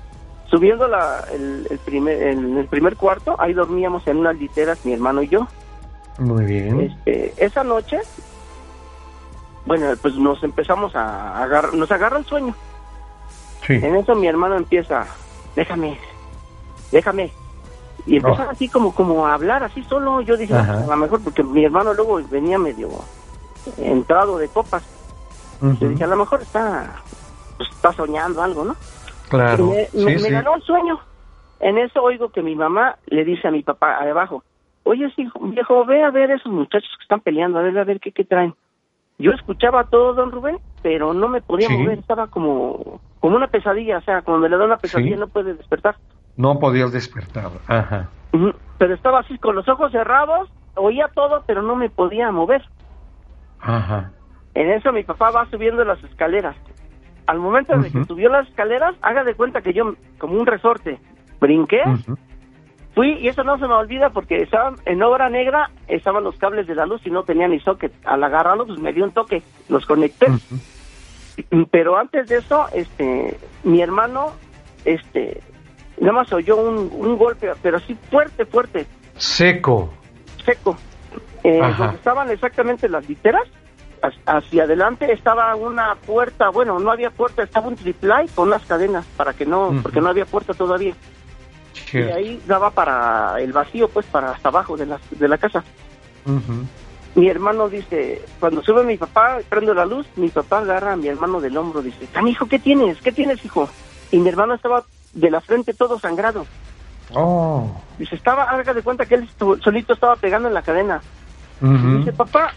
Subiendo 0.47 0.87
la, 0.87 1.25
el, 1.33 1.81
primer, 1.85 2.23
en 2.23 2.59
el 2.59 2.67
primer 2.67 2.97
cuarto, 2.97 3.37
ahí 3.39 3.53
dormíamos 3.55 4.07
en 4.07 4.19
unas 4.19 4.37
literas 4.37 4.85
mi 4.85 4.93
hermano 4.93 5.23
y 5.23 5.29
yo. 5.29 5.49
Muy 6.19 6.45
bien. 6.45 6.81
Este, 6.81 7.35
esa 7.45 7.65
noche, 7.65 8.01
bueno, 9.67 9.87
pues 10.01 10.15
nos 10.15 10.43
empezamos 10.45 10.95
a 10.95 11.43
agarrar, 11.43 11.75
nos 11.75 11.91
agarra 11.91 12.19
el 12.19 12.25
sueño. 12.25 12.55
Sí. 13.67 13.75
En 13.75 13.97
eso 13.97 14.15
mi 14.15 14.27
hermano 14.27 14.57
empieza, 14.57 15.07
déjame, 15.57 15.99
déjame. 16.93 17.33
Y 18.07 18.17
empieza 18.17 18.51
así 18.51 18.69
como, 18.69 18.95
como 18.95 19.27
a 19.27 19.35
hablar, 19.35 19.65
así 19.65 19.83
solo. 19.85 20.21
Yo 20.21 20.37
dije, 20.37 20.55
a 20.55 20.85
lo 20.87 20.97
mejor, 20.97 21.23
porque 21.23 21.43
mi 21.43 21.65
hermano 21.65 21.95
luego 21.95 22.21
venía 22.31 22.59
medio 22.59 22.91
entrado 23.79 24.39
de 24.39 24.49
copas. 24.49 24.83
Yo 25.81 25.89
dije, 25.89 26.05
a 26.05 26.09
lo 26.09 26.17
mejor 26.17 26.43
está, 26.43 26.97
pues, 27.57 27.71
está 27.71 27.93
soñando 27.95 28.43
algo, 28.43 28.65
¿no? 28.65 28.77
Claro. 29.29 29.73
me, 29.93 30.31
ganó 30.31 30.57
el 30.57 30.63
sueño. 30.63 31.01
En 31.61 31.79
eso 31.79 32.03
oigo 32.03 32.31
que 32.31 32.43
mi 32.43 32.55
mamá 32.55 32.97
le 33.07 33.25
dice 33.25 33.49
a 33.49 33.51
mi 33.51 33.63
papá 33.63 33.97
abajo, 33.97 34.43
oye, 34.83 35.11
hijo, 35.17 35.39
viejo, 35.41 35.85
ve 35.85 36.03
a 36.03 36.11
ver 36.11 36.31
esos 36.31 36.53
muchachos 36.53 36.91
que 36.99 37.03
están 37.03 37.21
peleando, 37.21 37.59
a 37.59 37.63
ver, 37.63 37.79
a 37.79 37.85
ver 37.85 38.01
qué, 38.01 38.13
qué 38.13 38.25
traen. 38.25 38.55
Yo 39.19 39.31
escuchaba 39.31 39.85
todo, 39.85 40.15
don 40.15 40.33
Rubén, 40.33 40.59
pero 40.83 41.15
no 41.15 41.29
me 41.29 41.41
podía 41.41 41.69
mover, 41.69 41.99
estaba 41.99 42.27
como, 42.27 43.01
como 43.21 43.37
una 43.37 43.47
pesadilla, 43.47 43.99
o 43.99 44.03
sea, 44.03 44.23
cuando 44.23 44.49
le 44.49 44.57
da 44.57 44.65
una 44.65 44.77
pesadilla 44.77 45.17
no 45.17 45.29
puede 45.29 45.55
despertar. 45.55 45.97
No 46.37 46.59
podías 46.59 46.93
despertar, 46.93 47.51
ajá. 47.69 48.09
Pero 48.79 48.95
estaba 48.95 49.21
así 49.21 49.39
con 49.39 49.55
los 49.55 49.69
ojos 49.69 49.93
cerrados, 49.93 50.51
oía 50.75 51.09
todo, 51.15 51.45
pero 51.47 51.63
no 51.63 51.77
me 51.77 51.91
podía 51.91 52.33
mover. 52.33 52.63
Ajá. 53.61 54.11
En 54.55 54.71
eso 54.73 54.93
mi 54.93 55.05
papá 55.05 55.31
va 55.31 55.49
subiendo 55.49 55.85
las 55.85 56.03
escaleras. 56.03 56.57
Al 57.27 57.39
momento 57.39 57.77
de 57.79 57.91
que 57.91 58.05
subió 58.05 58.29
las 58.29 58.49
escaleras, 58.49 58.95
haga 59.01 59.25
de 59.25 59.35
cuenta 59.35 59.63
que 59.63 59.73
yo, 59.73 59.95
como 60.19 60.39
un 60.39 60.47
resorte, 60.47 60.99
brinqué, 61.41 61.83
fui, 62.95 63.13
y 63.13 63.29
eso 63.29 63.45
no 63.45 63.59
se 63.59 63.67
me 63.67 63.75
olvida 63.75 64.11
porque 64.11 64.43
estaba 64.43 64.75
en 64.85 65.03
obra 65.03 65.31
negra, 65.31 65.71
estaban 65.89 66.25
los 66.25 66.37
cables 66.37 66.67
de 66.67 66.75
la 66.75 66.87
luz 66.87 67.01
y 67.07 67.11
no 67.11 67.23
tenía 67.23 67.49
ni 67.49 67.61
socket. 67.61 67.93
Al 68.05 68.23
agarrarlo, 68.23 68.67
pues 68.67 68.79
me 68.79 68.93
dio 68.93 69.05
un 69.05 69.13
toque, 69.13 69.43
los 69.69 69.87
conecté. 69.87 70.27
Pero 71.71 71.97
antes 71.97 72.29
de 72.29 72.37
eso, 72.37 72.67
este, 72.73 73.39
mi 73.65 73.81
hermano, 73.81 74.33
este, 74.85 75.41
nada 75.99 76.13
más 76.13 76.33
oyó 76.33 76.57
un, 76.57 76.91
un 76.93 77.17
golpe, 77.17 77.51
pero 77.63 77.79
así 77.79 77.95
fuerte, 78.11 78.45
fuerte. 78.45 78.87
Seco. 79.17 79.93
Seco. 80.45 80.77
Eh, 81.43 81.61
donde 81.77 81.97
estaban 81.97 82.31
exactamente 82.31 82.89
las 82.89 83.07
literas, 83.09 83.43
hacia 84.27 84.65
adelante 84.65 85.13
estaba 85.13 85.55
una 85.55 85.95
puerta, 85.95 86.51
bueno, 86.51 86.79
no 86.79 86.91
había 86.91 87.11
puerta, 87.11 87.43
estaba 87.43 87.69
un 87.69 87.77
triplay 87.77 88.29
con 88.29 88.49
unas 88.49 88.65
cadenas 88.65 89.05
para 89.17 89.33
que 89.33 89.47
no, 89.47 89.73
porque 89.83 90.01
no 90.01 90.09
había 90.09 90.27
puerta 90.27 90.55
todavía. 90.55 90.95
Y 91.93 91.99
ahí 91.99 92.43
daba 92.47 92.71
para 92.71 93.41
el 93.41 93.53
vacío, 93.53 93.89
pues 93.89 94.07
para 94.07 94.33
hasta 94.33 94.49
abajo 94.49 94.77
de 94.77 94.87
la, 94.87 94.99
de 95.11 95.29
la 95.29 95.39
casa. 95.39 95.63
Mi 97.15 97.29
hermano 97.29 97.69
dice, 97.69 98.25
cuando 98.41 98.63
sube 98.63 98.83
mi 98.83 98.97
papá, 98.97 99.39
prendo 99.49 99.73
la 99.73 99.87
luz, 99.87 100.07
mi 100.17 100.29
papá 100.29 100.59
agarra 100.59 100.93
a 100.93 100.97
mi 100.97 101.07
hermano 101.07 101.41
del 101.41 101.57
hombro, 101.57 101.81
dice, 101.81 102.09
hijo, 102.27 102.47
¿qué 102.47 102.59
tienes? 102.59 103.01
¿Qué 103.01 103.13
tienes, 103.13 103.45
hijo? 103.45 103.69
Y 104.11 104.19
mi 104.19 104.29
hermano 104.29 104.55
estaba 104.55 104.85
de 105.13 105.31
la 105.31 105.41
frente 105.41 105.75
todo 105.75 105.99
sangrado. 105.99 106.45
Oh. 107.13 107.71
Dice, 107.99 108.17
estaba, 108.17 108.45
haga 108.45 108.75
de 108.75 108.83
cuenta 108.83 109.07
que 109.07 109.15
él 109.15 109.29
solito 109.63 109.93
estaba 109.95 110.17
pegando 110.17 110.49
en 110.49 110.55
la 110.55 110.63
cadena. 110.63 111.01
Dice, 111.61 112.13
papá, 112.13 112.53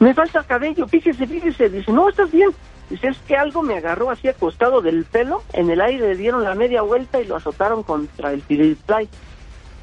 me 0.00 0.14
falta 0.14 0.42
cabello, 0.42 0.88
fíjese, 0.88 1.26
fíjese. 1.26 1.68
Dice, 1.68 1.92
no, 1.92 2.08
estás 2.08 2.32
bien. 2.32 2.50
Dice, 2.88 3.08
es 3.08 3.18
que 3.18 3.36
algo 3.36 3.62
me 3.62 3.76
agarró 3.76 4.10
así 4.10 4.28
acostado 4.28 4.80
del 4.80 5.04
pelo, 5.04 5.42
en 5.52 5.70
el 5.70 5.80
aire 5.80 6.08
le 6.08 6.16
dieron 6.16 6.42
la 6.42 6.54
media 6.54 6.82
vuelta 6.82 7.20
y 7.20 7.26
lo 7.26 7.36
azotaron 7.36 7.82
contra 7.82 8.32
el 8.32 8.40
play. 8.40 9.08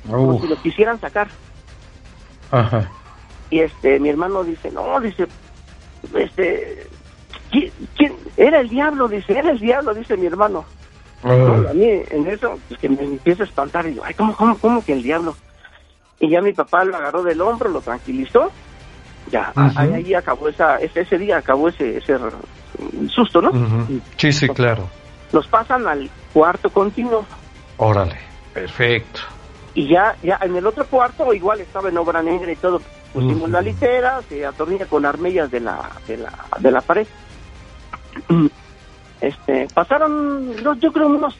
Como 0.09 0.41
si 0.41 0.47
lo 0.47 0.61
quisieran 0.61 0.99
sacar. 0.99 1.27
Ajá. 2.51 2.89
Y 3.49 3.59
este, 3.59 3.99
mi 3.99 4.09
hermano 4.09 4.43
dice, 4.43 4.71
no, 4.71 4.99
dice, 4.99 5.27
este, 6.15 6.87
¿quién, 7.51 8.13
Era 8.35 8.59
el 8.59 8.69
diablo, 8.69 9.07
dice, 9.07 9.37
era 9.37 9.51
el 9.51 9.59
diablo, 9.59 9.93
dice 9.93 10.17
mi 10.17 10.25
hermano. 10.25 10.65
a 11.23 11.73
mí 11.73 11.85
en 12.09 12.27
eso, 12.27 12.59
pues 12.67 12.79
que 12.79 12.89
me 12.89 13.03
empieza 13.03 13.43
a 13.43 13.45
espantar 13.45 13.87
y 13.87 13.95
yo, 13.95 14.03
ay, 14.03 14.15
¿cómo, 14.15 14.35
cómo, 14.35 14.57
cómo 14.57 14.83
que 14.83 14.93
el 14.93 15.03
diablo? 15.03 15.35
Y 16.19 16.29
ya 16.29 16.41
mi 16.41 16.53
papá 16.53 16.83
lo 16.83 16.95
agarró 16.97 17.23
del 17.23 17.39
hombro, 17.39 17.69
lo 17.69 17.81
tranquilizó. 17.81 18.51
Ya, 19.31 19.51
ahí, 19.55 20.13
acabó 20.13 20.47
esa, 20.47 20.77
ese, 20.77 21.01
ese, 21.01 21.17
día 21.17 21.37
acabó 21.37 21.69
ese, 21.69 21.97
ese 21.97 22.17
susto, 23.09 23.41
¿no? 23.41 23.51
Sí, 24.17 24.31
sí, 24.31 24.47
claro. 24.49 24.87
Nos 25.33 25.47
pasan 25.47 25.87
al 25.87 26.09
cuarto 26.33 26.69
continuo. 26.69 27.25
Órale, 27.77 28.17
perfecto. 28.53 29.21
Y 29.73 29.87
ya, 29.89 30.15
ya 30.23 30.39
en 30.41 30.55
el 30.55 30.65
otro 30.65 30.85
cuarto 30.85 31.33
igual 31.33 31.59
estaba 31.59 31.89
en 31.89 31.97
obra 31.97 32.23
negra 32.23 32.51
y 32.51 32.55
todo. 32.55 32.81
Pusimos 33.13 33.49
la 33.49 33.61
litera, 33.61 34.21
se 34.29 34.45
atornilla 34.45 34.85
con 34.85 35.05
armellas 35.05 35.49
de 35.51 35.59
la, 35.59 35.89
de 36.07 36.17
la, 36.17 36.33
de 36.59 36.71
la 36.71 36.81
pared. 36.81 37.07
Este, 39.19 39.67
pasaron, 39.73 40.53
yo 40.79 40.93
creo, 40.93 41.07
unos 41.07 41.35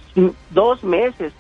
dos 0.49 0.83
meses 0.83 1.31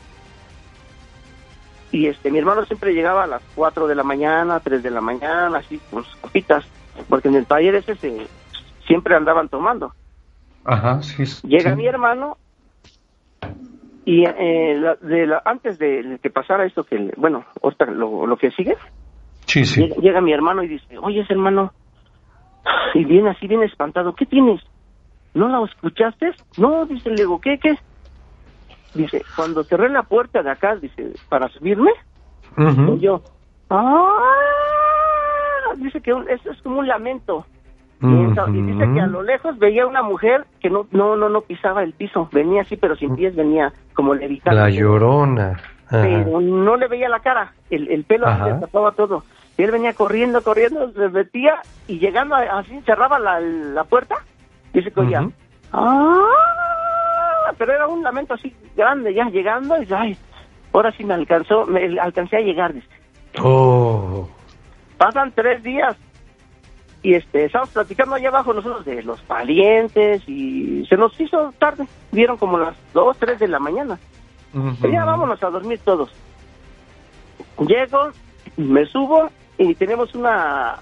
y 1.91 2.07
este 2.07 2.31
mi 2.31 2.39
hermano 2.39 2.65
siempre 2.65 2.93
llegaba 2.93 3.23
a 3.23 3.27
las 3.27 3.41
4 3.55 3.87
de 3.87 3.95
la 3.95 4.03
mañana, 4.03 4.59
3 4.59 4.83
de 4.83 4.91
la 4.91 5.01
mañana, 5.01 5.57
así 5.57 5.79
con 5.89 6.03
sus 6.03 6.15
copitas, 6.17 6.65
porque 7.09 7.29
en 7.29 7.35
el 7.35 7.45
taller 7.45 7.75
ese 7.75 7.95
se, 7.95 8.27
siempre 8.85 9.15
andaban 9.15 9.49
tomando. 9.49 9.93
Ajá, 10.65 11.01
sí. 11.01 11.23
Llega 11.47 11.75
mi 11.75 11.87
hermano 11.87 12.37
y 14.05 14.25
eh, 14.25 14.95
de 15.01 15.27
la, 15.27 15.41
antes 15.45 15.79
de 15.79 16.19
que 16.21 16.29
pasara 16.29 16.65
esto, 16.65 16.83
que 16.83 17.11
bueno, 17.17 17.45
lo, 17.93 18.25
lo 18.25 18.37
que 18.37 18.51
sigue, 18.51 18.75
sí, 19.45 19.65
sí. 19.65 19.89
Llega, 20.01 20.21
mi 20.21 20.33
hermano 20.33 20.63
y 20.63 20.67
dice, 20.67 20.97
oye, 20.97 21.21
ese 21.21 21.33
hermano, 21.33 21.73
y 22.93 23.05
viene 23.05 23.29
así, 23.29 23.47
bien 23.47 23.63
espantado, 23.63 24.13
¿qué 24.13 24.25
tienes? 24.25 24.61
¿No 25.33 25.47
la 25.49 25.65
escuchaste? 25.65 26.31
No, 26.57 26.85
dice, 26.85 27.09
le 27.09 27.17
digo, 27.17 27.39
¿qué, 27.39 27.59
qué? 27.59 27.77
Dice, 28.93 29.23
cuando 29.35 29.63
cerré 29.63 29.89
la 29.89 30.03
puerta 30.03 30.41
de 30.41 30.49
acá, 30.49 30.75
dice, 30.75 31.13
para 31.29 31.47
subirme, 31.49 31.91
y 32.57 32.99
yo, 32.99 33.21
¡ah! 33.69 34.13
Dice 35.77 36.01
que 36.01 36.11
eso 36.11 36.51
es 36.51 36.61
como 36.61 36.79
un 36.79 36.87
lamento. 36.87 37.45
y, 38.01 38.61
dice 38.61 38.93
que 38.93 39.01
a 39.01 39.07
lo 39.07 39.21
lejos 39.21 39.57
veía 39.59 39.85
una 39.85 40.01
mujer 40.01 40.45
que 40.59 40.69
no, 40.69 40.87
no, 40.91 41.15
no, 41.15 41.29
no 41.29 41.41
pisaba 41.41 41.83
el 41.83 41.93
piso. 41.93 42.29
Venía 42.31 42.61
así, 42.61 42.77
pero 42.77 42.95
sin 42.95 43.15
pies, 43.15 43.35
venía 43.35 43.73
como 43.93 44.15
levitando. 44.15 44.59
La 44.59 44.69
llorona. 44.69 45.59
Pero 45.89 46.41
no 46.41 46.75
le 46.75 46.87
veía 46.87 47.07
la 47.09 47.19
cara, 47.19 47.53
el, 47.69 47.87
el 47.89 48.03
pelo 48.03 48.27
le 48.27 48.59
tapaba 48.59 48.91
todo. 48.91 49.23
Y 49.57 49.63
él 49.63 49.71
venía 49.71 49.93
corriendo, 49.93 50.41
corriendo, 50.43 50.91
se 50.91 51.09
metía 51.09 51.61
y 51.87 51.97
llegando 51.97 52.35
así, 52.35 52.79
cerraba 52.85 53.19
la, 53.19 53.39
la 53.39 53.83
puerta. 53.85 54.15
Dice 54.73 54.91
que 54.91 54.99
oía, 54.99 55.27
¡ah! 55.73 56.66
Pero 57.57 57.73
era 57.73 57.87
un 57.87 58.03
lamento 58.03 58.33
así 58.33 58.53
grande 58.75 59.13
ya 59.13 59.29
llegando 59.29 59.81
y 59.81 59.87
ay, 59.93 60.17
ahora 60.73 60.91
sí 60.91 61.03
me 61.03 61.13
alcanzó, 61.13 61.65
me 61.65 61.99
alcancé 61.99 62.37
a 62.37 62.41
llegar, 62.41 62.73
dice. 62.73 62.87
Oh. 63.41 64.27
Pasan 64.97 65.31
tres 65.33 65.61
días 65.63 65.95
y 67.03 67.13
este, 67.13 67.45
estamos 67.45 67.69
platicando 67.69 68.15
allá 68.15 68.29
abajo 68.29 68.53
nosotros 68.53 68.83
de 68.85 69.03
los 69.03 69.21
parientes 69.21 70.27
y 70.27 70.85
se 70.87 70.97
nos 70.97 71.19
hizo 71.19 71.53
tarde, 71.59 71.87
vieron 72.11 72.37
como 72.37 72.57
las 72.57 72.75
dos, 72.93 73.17
tres 73.17 73.39
de 73.39 73.47
la 73.47 73.59
mañana. 73.59 73.97
ya 74.91 75.05
vámonos 75.05 75.41
a 75.43 75.49
dormir 75.49 75.79
todos. 75.83 76.11
Llego, 77.59 78.09
me 78.57 78.85
subo 78.85 79.29
y 79.57 79.75
tenemos 79.75 80.13
una 80.15 80.77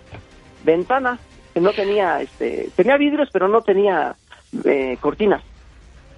ventana 0.64 1.20
que 1.54 1.62
no 1.62 1.72
tenía, 1.72 2.22
este, 2.22 2.70
tenía 2.76 2.98
vidrios 2.98 3.30
pero 3.32 3.48
no 3.48 3.62
tenía 3.62 4.16
eh, 4.64 4.98
cortinas. 5.00 5.44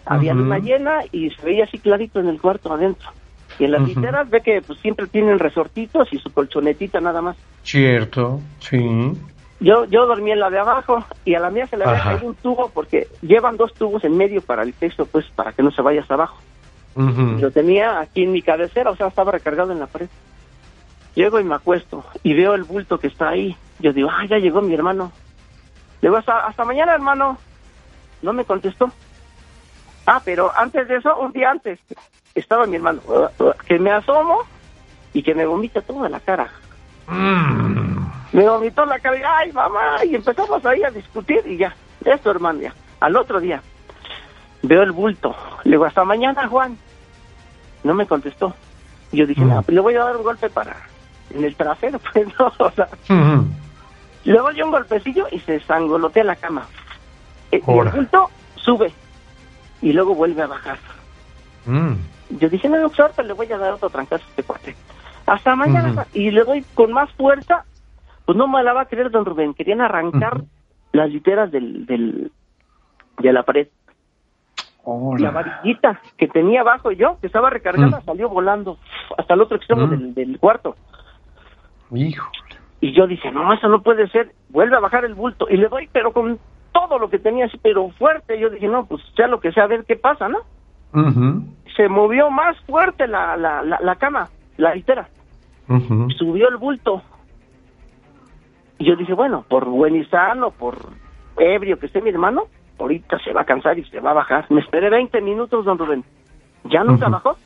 Había 0.08 0.34
luna 0.34 0.60
llena 0.60 1.00
y 1.12 1.30
se 1.32 1.42
veía 1.46 1.66
así 1.66 1.80
clarito 1.80 2.20
en 2.20 2.28
el 2.30 2.40
cuarto 2.40 2.72
adentro. 2.74 3.10
Y 3.60 3.66
en 3.66 3.72
las 3.72 3.82
literas 3.82 4.30
ve 4.30 4.42
que 4.42 4.62
pues 4.62 4.80
siempre 4.80 5.08
tienen 5.08 5.40
resortitos 5.40 6.08
y 6.12 6.20
su 6.20 6.32
colchonetita 6.32 7.00
nada 7.00 7.22
más. 7.22 7.36
Cierto, 7.64 8.40
sí. 8.60 9.14
Yo 9.60 9.86
yo 9.86 10.06
dormí 10.06 10.32
en 10.32 10.40
la 10.40 10.50
de 10.50 10.60
abajo 10.60 11.04
y 11.26 11.34
a 11.34 11.40
la 11.40 11.50
mía 11.50 11.66
se 11.66 11.78
le 11.78 11.86
había 11.86 12.04
caído 12.04 12.28
un 12.28 12.36
tubo 12.36 12.70
porque 12.70 13.08
llevan 13.22 13.58
dos 13.58 13.74
tubos 13.74 14.04
en 14.04 14.16
medio 14.16 14.42
para 14.42 14.62
el 14.62 14.74
texto, 14.74 15.06
pues 15.08 15.26
para 15.36 15.54
que 15.54 15.64
no 15.64 15.72
se 15.72 15.82
vaya 15.82 16.02
hasta 16.02 16.14
abajo. 16.14 16.38
Lo 16.96 17.52
tenía 17.52 18.00
aquí 18.00 18.24
en 18.24 18.32
mi 18.32 18.42
cabecera, 18.42 18.90
o 18.90 18.96
sea, 18.96 19.08
estaba 19.08 19.32
recargado 19.32 19.72
en 19.72 19.80
la 19.80 19.88
pared. 19.88 20.10
Llego 21.16 21.40
y 21.40 21.44
me 21.44 21.56
acuesto 21.56 22.04
y 22.24 22.34
veo 22.34 22.54
el 22.54 22.64
bulto 22.64 23.00
que 23.00 23.08
está 23.08 23.30
ahí. 23.30 23.56
Yo 23.80 23.94
digo, 23.94 24.10
ah, 24.12 24.26
ya 24.28 24.38
llegó 24.38 24.62
mi 24.62 24.74
hermano. 24.74 25.12
Le 26.02 26.10
digo, 26.10 26.18
hasta, 26.18 26.46
hasta 26.46 26.64
mañana, 26.64 26.94
hermano. 26.94 27.38
No 28.22 28.34
me 28.34 28.46
contestó. 28.46 28.92
Ah, 30.08 30.22
pero 30.24 30.50
antes 30.56 30.88
de 30.88 30.96
eso, 30.96 31.14
un 31.18 31.34
día 31.34 31.52
antes, 31.52 31.80
estaba 32.34 32.66
mi 32.66 32.78
hermano, 32.78 33.02
que 33.68 33.78
me 33.78 33.92
asomo 33.92 34.40
y 35.12 35.22
que 35.22 35.36
me 35.36 35.46
vomita 35.46 35.82
toda 35.82 36.08
la 36.08 36.22
cara. 36.22 36.50
Mm. 37.08 38.08
Me 38.32 38.48
vomitó 38.48 38.86
la 38.86 39.00
cara 39.00 39.18
y, 39.18 39.22
ay, 39.22 39.52
mamá, 39.52 40.06
y 40.06 40.16
empezamos 40.16 40.66
ahí 40.66 40.82
a 40.82 40.92
discutir 40.92 41.42
y 41.46 41.58
ya, 41.58 41.76
esto, 42.06 42.32
hermano, 42.32 42.62
ya. 42.62 42.74
Al 43.02 43.18
otro 43.18 43.42
día, 43.42 43.62
veo 44.64 44.82
el 44.82 44.94
bulto. 44.94 45.36
Le 45.66 45.72
digo, 45.72 45.84
hasta 45.84 46.06
mañana, 46.06 46.48
Juan. 46.48 46.78
No 47.84 47.94
me 47.94 48.08
contestó. 48.08 48.56
Yo 49.12 49.28
dije, 49.28 49.42
no, 49.42 49.62
pues 49.62 49.76
le 49.76 49.82
voy 49.82 49.96
a 49.96 50.06
dar 50.06 50.16
un 50.16 50.24
golpe 50.24 50.50
para 50.50 50.74
en 51.32 51.44
el 51.44 51.54
trasero, 51.56 52.00
pues 52.14 52.28
no, 52.40 52.54
o 52.60 52.72
sea. 52.72 52.88
Luego 54.24 54.54
dio 54.54 54.66
un 54.66 54.72
golpecillo 54.72 55.28
y 55.32 55.40
se 55.42 55.60
sangolotea 55.60 56.24
la 56.24 56.38
cama. 56.38 56.66
Eh, 57.52 57.62
el 57.68 57.90
bulto 57.90 58.30
sube 58.56 58.94
y 59.82 59.94
luego 59.94 60.16
vuelve 60.16 60.42
a 60.42 60.48
bajar. 60.48 60.78
Mm. 61.66 61.94
Yo 62.40 62.50
dije, 62.50 62.68
no, 62.70 62.88
pues 62.88 63.00
ahorita 63.00 63.24
le 63.24 63.34
voy 63.34 63.52
a 63.52 63.58
dar 63.58 63.74
otro 63.74 63.90
trancazo 63.90 64.24
a 64.26 64.30
este 64.30 64.44
cuate. 64.44 64.76
Hasta 65.26 65.56
mañana. 65.56 66.06
Y 66.14 66.32
le 66.32 66.44
doy 66.44 66.64
con 66.74 66.92
más 66.92 67.12
fuerza. 67.14 67.66
Pues 68.26 68.38
no 68.38 68.48
me 68.48 68.64
la 68.64 68.74
va 68.74 68.82
a 68.82 68.86
querer 68.86 69.10
don 69.12 69.26
Rubén. 69.26 69.54
Querían 69.54 69.82
arrancar 69.82 70.42
las 70.92 71.10
literas 71.10 71.52
del, 71.52 71.86
del, 71.86 72.32
de 73.20 73.34
la 73.34 73.44
pared. 73.44 73.68
La 75.18 75.32
varillita 75.32 76.00
que 76.18 76.30
tenía 76.30 76.62
abajo 76.62 76.92
yo, 76.92 77.18
que 77.20 77.28
estaba 77.28 77.50
recargada, 77.50 78.00
mm. 78.00 78.06
salió 78.06 78.30
volando 78.30 78.78
hasta 79.18 79.34
el 79.34 79.42
otro 79.42 79.58
extremo 79.58 79.86
mm. 79.86 79.90
del, 79.90 80.14
del, 80.14 80.40
cuarto. 80.40 80.76
Hijo. 81.94 82.26
Y 82.80 82.94
yo 82.94 83.06
dije, 83.06 83.32
no, 83.32 83.54
eso 83.54 83.68
no 83.68 83.82
puede 83.82 84.08
ser. 84.10 84.32
Vuelve 84.50 84.78
a 84.78 84.80
bajar 84.80 85.04
el 85.04 85.14
bulto. 85.14 85.48
Y 85.50 85.58
le 85.58 85.68
doy, 85.68 85.90
pero 85.92 86.14
con 86.14 86.40
todo 86.72 87.00
lo 87.00 87.10
que 87.10 87.20
tenía 87.20 87.46
así, 87.46 87.58
pero 87.62 87.90
fuerte. 87.92 88.40
Yo 88.40 88.50
dije, 88.50 88.68
no, 88.68 88.86
pues 88.86 89.02
sea 89.16 89.28
lo 89.28 89.40
que 89.40 89.52
sea, 89.52 89.64
a 89.64 89.68
ver 89.68 89.86
qué 89.86 89.96
pasa, 89.96 90.28
¿no? 90.28 90.40
Se 91.76 91.88
movió 91.90 92.32
más 92.32 92.58
fuerte 92.62 93.08
la, 93.08 93.38
la, 93.38 93.62
la, 93.62 93.96
cama, 93.96 94.30
la 94.58 94.74
litera. 94.74 95.10
Subió 96.18 96.50
el 96.50 96.58
bulto. 96.58 97.02
Y 98.80 98.86
yo 98.86 98.96
dije, 98.96 99.14
bueno, 99.14 99.46
por 99.48 99.66
buen 99.66 99.96
y 99.96 100.06
sano, 100.06 100.52
por 100.52 100.78
ebrio 101.38 101.78
que 101.78 101.88
esté 101.88 102.02
mi 102.02 102.10
hermano, 102.10 102.44
ahorita 102.80 103.20
se 103.20 103.34
va 103.34 103.42
a 103.42 103.46
cansar 103.46 103.78
y 103.78 103.84
se 103.86 104.00
va 104.00 104.12
a 104.12 104.16
bajar. 104.16 104.46
Me 104.50 104.62
esperé 104.62 104.90
20 104.90 105.22
minutos, 105.22 105.66
don 105.66 105.78
Rubén. 105.78 106.04
Ya 106.66 106.84
nunca 106.84 107.10
bajó. 107.10 107.38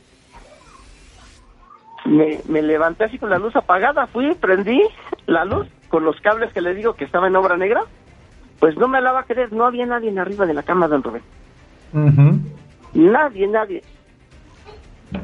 Me, 2.04 2.40
me 2.48 2.62
levanté 2.62 3.04
así 3.04 3.18
con 3.18 3.30
la 3.30 3.38
luz 3.38 3.54
apagada, 3.54 4.06
fui, 4.08 4.34
prendí 4.34 4.82
la 5.26 5.44
luz 5.44 5.68
con 5.88 6.04
los 6.04 6.20
cables 6.20 6.52
que 6.52 6.60
le 6.60 6.74
digo 6.74 6.94
que 6.94 7.04
estaba 7.04 7.28
en 7.28 7.36
obra 7.36 7.56
negra 7.56 7.84
pues 8.62 8.76
no 8.78 8.86
me 8.86 9.00
la 9.00 9.10
va 9.10 9.20
a 9.22 9.24
creer, 9.24 9.52
no 9.52 9.66
había 9.66 9.84
nadie 9.86 10.08
en 10.08 10.20
arriba 10.20 10.46
de 10.46 10.54
la 10.54 10.62
cama, 10.62 10.86
don 10.86 11.02
Rubén. 11.02 11.22
Nadie, 12.94 13.48
nadie. 13.48 13.82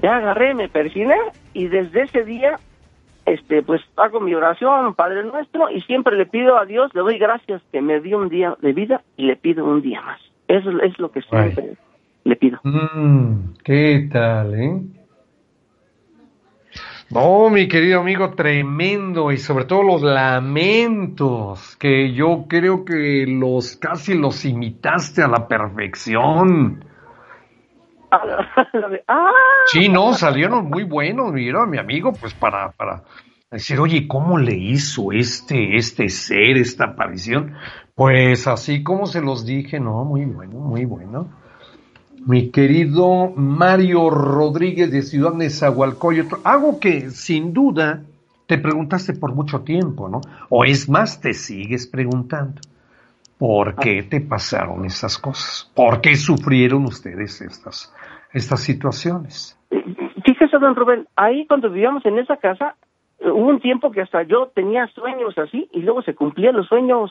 Ya 0.02 0.16
agarré, 0.16 0.54
me 0.54 0.68
persiné 0.68 1.14
y 1.54 1.68
desde 1.68 2.02
ese 2.02 2.24
día, 2.24 2.58
este, 3.26 3.62
pues 3.62 3.80
hago 3.96 4.18
mi 4.18 4.34
oración, 4.34 4.92
Padre 4.94 5.22
Nuestro, 5.22 5.70
y 5.70 5.80
siempre 5.82 6.16
le 6.16 6.26
pido 6.26 6.58
a 6.58 6.64
Dios, 6.64 6.92
le 6.94 7.02
doy 7.02 7.16
gracias 7.16 7.62
que 7.70 7.80
me 7.80 8.00
dio 8.00 8.18
un 8.18 8.28
día 8.28 8.56
de 8.60 8.72
vida 8.72 9.02
y 9.16 9.26
le 9.26 9.36
pido 9.36 9.64
un 9.64 9.82
día 9.82 10.02
más. 10.02 10.20
Eso 10.48 10.70
es 10.82 10.98
lo 10.98 11.12
que 11.12 11.22
siempre 11.22 11.76
le 12.24 12.34
pido. 12.34 12.58
Mm, 12.64 13.54
¿Qué 13.62 14.08
tal, 14.10 14.54
eh? 14.60 14.80
No, 17.10 17.48
mi 17.48 17.68
querido 17.68 18.00
amigo, 18.00 18.34
tremendo 18.34 19.32
y 19.32 19.38
sobre 19.38 19.64
todo 19.64 19.82
los 19.82 20.02
lamentos 20.02 21.74
que 21.76 22.12
yo 22.12 22.44
creo 22.46 22.84
que 22.84 23.24
los 23.26 23.76
casi 23.76 24.12
los 24.12 24.44
imitaste 24.44 25.22
a 25.22 25.28
la 25.28 25.48
perfección. 25.48 26.84
ah. 28.10 29.30
Sí, 29.66 29.88
no, 29.88 30.12
salieron 30.12 30.68
muy 30.68 30.84
buenos, 30.84 31.32
mira, 31.32 31.64
mi 31.64 31.78
amigo, 31.78 32.12
pues 32.12 32.34
para, 32.34 32.72
para 32.72 33.02
decir, 33.50 33.80
oye, 33.80 34.06
¿cómo 34.06 34.36
le 34.36 34.54
hizo 34.54 35.10
este, 35.10 35.76
este 35.76 36.10
ser, 36.10 36.58
esta 36.58 36.88
aparición? 36.88 37.54
Pues 37.94 38.46
así 38.46 38.82
como 38.82 39.06
se 39.06 39.22
los 39.22 39.46
dije, 39.46 39.80
no, 39.80 40.04
muy 40.04 40.26
bueno, 40.26 40.58
muy 40.58 40.84
bueno. 40.84 41.30
Mi 42.28 42.50
querido 42.50 43.32
Mario 43.34 44.10
Rodríguez 44.10 44.92
de 44.92 45.00
Ciudad 45.00 45.32
Nezahualcóyotl, 45.32 46.34
algo 46.44 46.78
que 46.78 47.08
sin 47.08 47.54
duda 47.54 48.02
te 48.46 48.58
preguntaste 48.58 49.14
por 49.14 49.34
mucho 49.34 49.62
tiempo, 49.62 50.10
¿no? 50.10 50.20
O 50.50 50.62
es 50.66 50.90
más, 50.90 51.22
te 51.22 51.32
sigues 51.32 51.86
preguntando. 51.86 52.60
¿Por 53.38 53.76
qué 53.76 54.02
te 54.02 54.20
pasaron 54.20 54.84
estas 54.84 55.16
cosas? 55.16 55.72
¿Por 55.74 56.02
qué 56.02 56.16
sufrieron 56.16 56.84
ustedes 56.84 57.40
estas, 57.40 57.94
estas 58.34 58.60
situaciones? 58.62 59.58
Fíjese, 60.22 60.58
don 60.58 60.76
Rubén, 60.76 61.08
ahí 61.16 61.46
cuando 61.46 61.70
vivíamos 61.70 62.04
en 62.04 62.18
esa 62.18 62.36
casa, 62.36 62.74
eh, 63.20 63.30
hubo 63.30 63.48
un 63.48 63.60
tiempo 63.60 63.90
que 63.90 64.02
hasta 64.02 64.22
yo 64.24 64.48
tenía 64.54 64.86
sueños 64.88 65.38
así 65.38 65.66
y 65.72 65.80
luego 65.80 66.02
se 66.02 66.14
cumplían 66.14 66.56
los 66.56 66.66
sueños, 66.66 67.10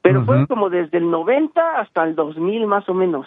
pero 0.00 0.24
fue 0.24 0.46
como 0.46 0.70
desde 0.70 0.98
el 0.98 1.10
90 1.10 1.80
hasta 1.80 2.04
el 2.04 2.14
2000 2.14 2.68
más 2.68 2.88
o 2.88 2.94
menos. 2.94 3.26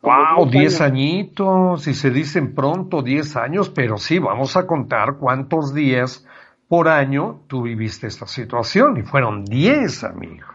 Wow, 0.00 0.48
10 0.48 0.80
añitos, 0.80 1.88
y 1.88 1.94
se 1.94 2.10
dicen 2.10 2.54
pronto 2.54 3.02
10 3.02 3.36
años, 3.36 3.68
pero 3.68 3.96
sí, 3.96 4.20
vamos 4.20 4.56
a 4.56 4.66
contar 4.66 5.16
cuántos 5.18 5.74
días 5.74 6.24
por 6.68 6.88
año 6.88 7.40
tú 7.48 7.62
viviste 7.62 8.06
esta 8.06 8.26
situación, 8.26 8.96
y 8.98 9.02
fueron 9.02 9.44
10, 9.44 10.04
amigo. 10.04 10.46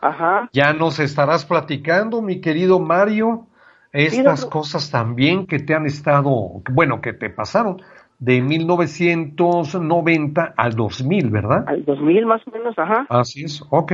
Ajá. 0.00 0.48
Ya 0.52 0.72
nos 0.72 1.00
estarás 1.00 1.44
platicando, 1.44 2.22
mi 2.22 2.40
querido 2.40 2.78
Mario, 2.78 3.48
estas 3.92 4.46
cosas 4.46 4.90
también 4.90 5.46
que 5.46 5.58
te 5.58 5.74
han 5.74 5.86
estado, 5.86 6.62
bueno, 6.70 7.00
que 7.00 7.12
te 7.12 7.30
pasaron 7.30 7.82
de 8.18 8.40
1990 8.40 10.54
al 10.56 10.74
2000, 10.74 11.30
¿verdad? 11.30 11.64
Al 11.66 11.84
2000 11.84 12.26
más 12.26 12.40
o 12.46 12.50
menos, 12.50 12.78
ajá. 12.78 13.06
Así 13.08 13.44
es, 13.44 13.62
ok. 13.68 13.92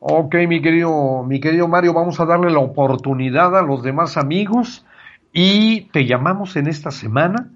Ok, 0.00 0.34
mi 0.48 0.62
querido, 0.62 1.22
mi 1.24 1.40
querido 1.40 1.68
Mario, 1.68 1.92
vamos 1.92 2.18
a 2.20 2.24
darle 2.24 2.50
la 2.50 2.60
oportunidad 2.60 3.56
a 3.56 3.62
los 3.62 3.82
demás 3.82 4.16
amigos 4.16 4.86
y 5.30 5.82
te 5.92 6.06
llamamos 6.06 6.56
en 6.56 6.68
esta 6.68 6.90
semana 6.90 7.50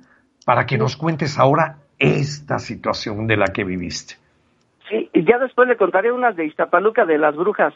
para 0.45 0.67
que 0.67 0.77
nos 0.77 0.97
cuentes 0.99 1.39
ahora 1.39 1.79
esta 1.99 2.59
situación 2.59 3.27
de 3.27 3.39
la 3.39 3.47
que 3.47 3.65
viviste. 3.65 4.17
Sí, 4.91 5.09
y 5.15 5.25
ya 5.25 5.39
después 5.39 5.67
le 5.67 5.79
contaré 5.79 6.13
unas 6.13 6.37
de 6.37 6.45
Iztapaluca 6.45 7.07
de 7.07 7.17
las 7.17 7.35
brujas. 7.35 7.73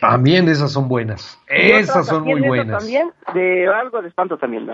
También 0.00 0.48
esas 0.48 0.72
son 0.72 0.88
buenas. 0.88 1.38
Esas 1.46 2.06
son 2.06 2.24
muy 2.24 2.40
buenas. 2.40 2.78
También 2.78 3.10
de 3.34 3.68
algo 3.68 4.00
de 4.00 4.08
espanto 4.08 4.38
también. 4.38 4.66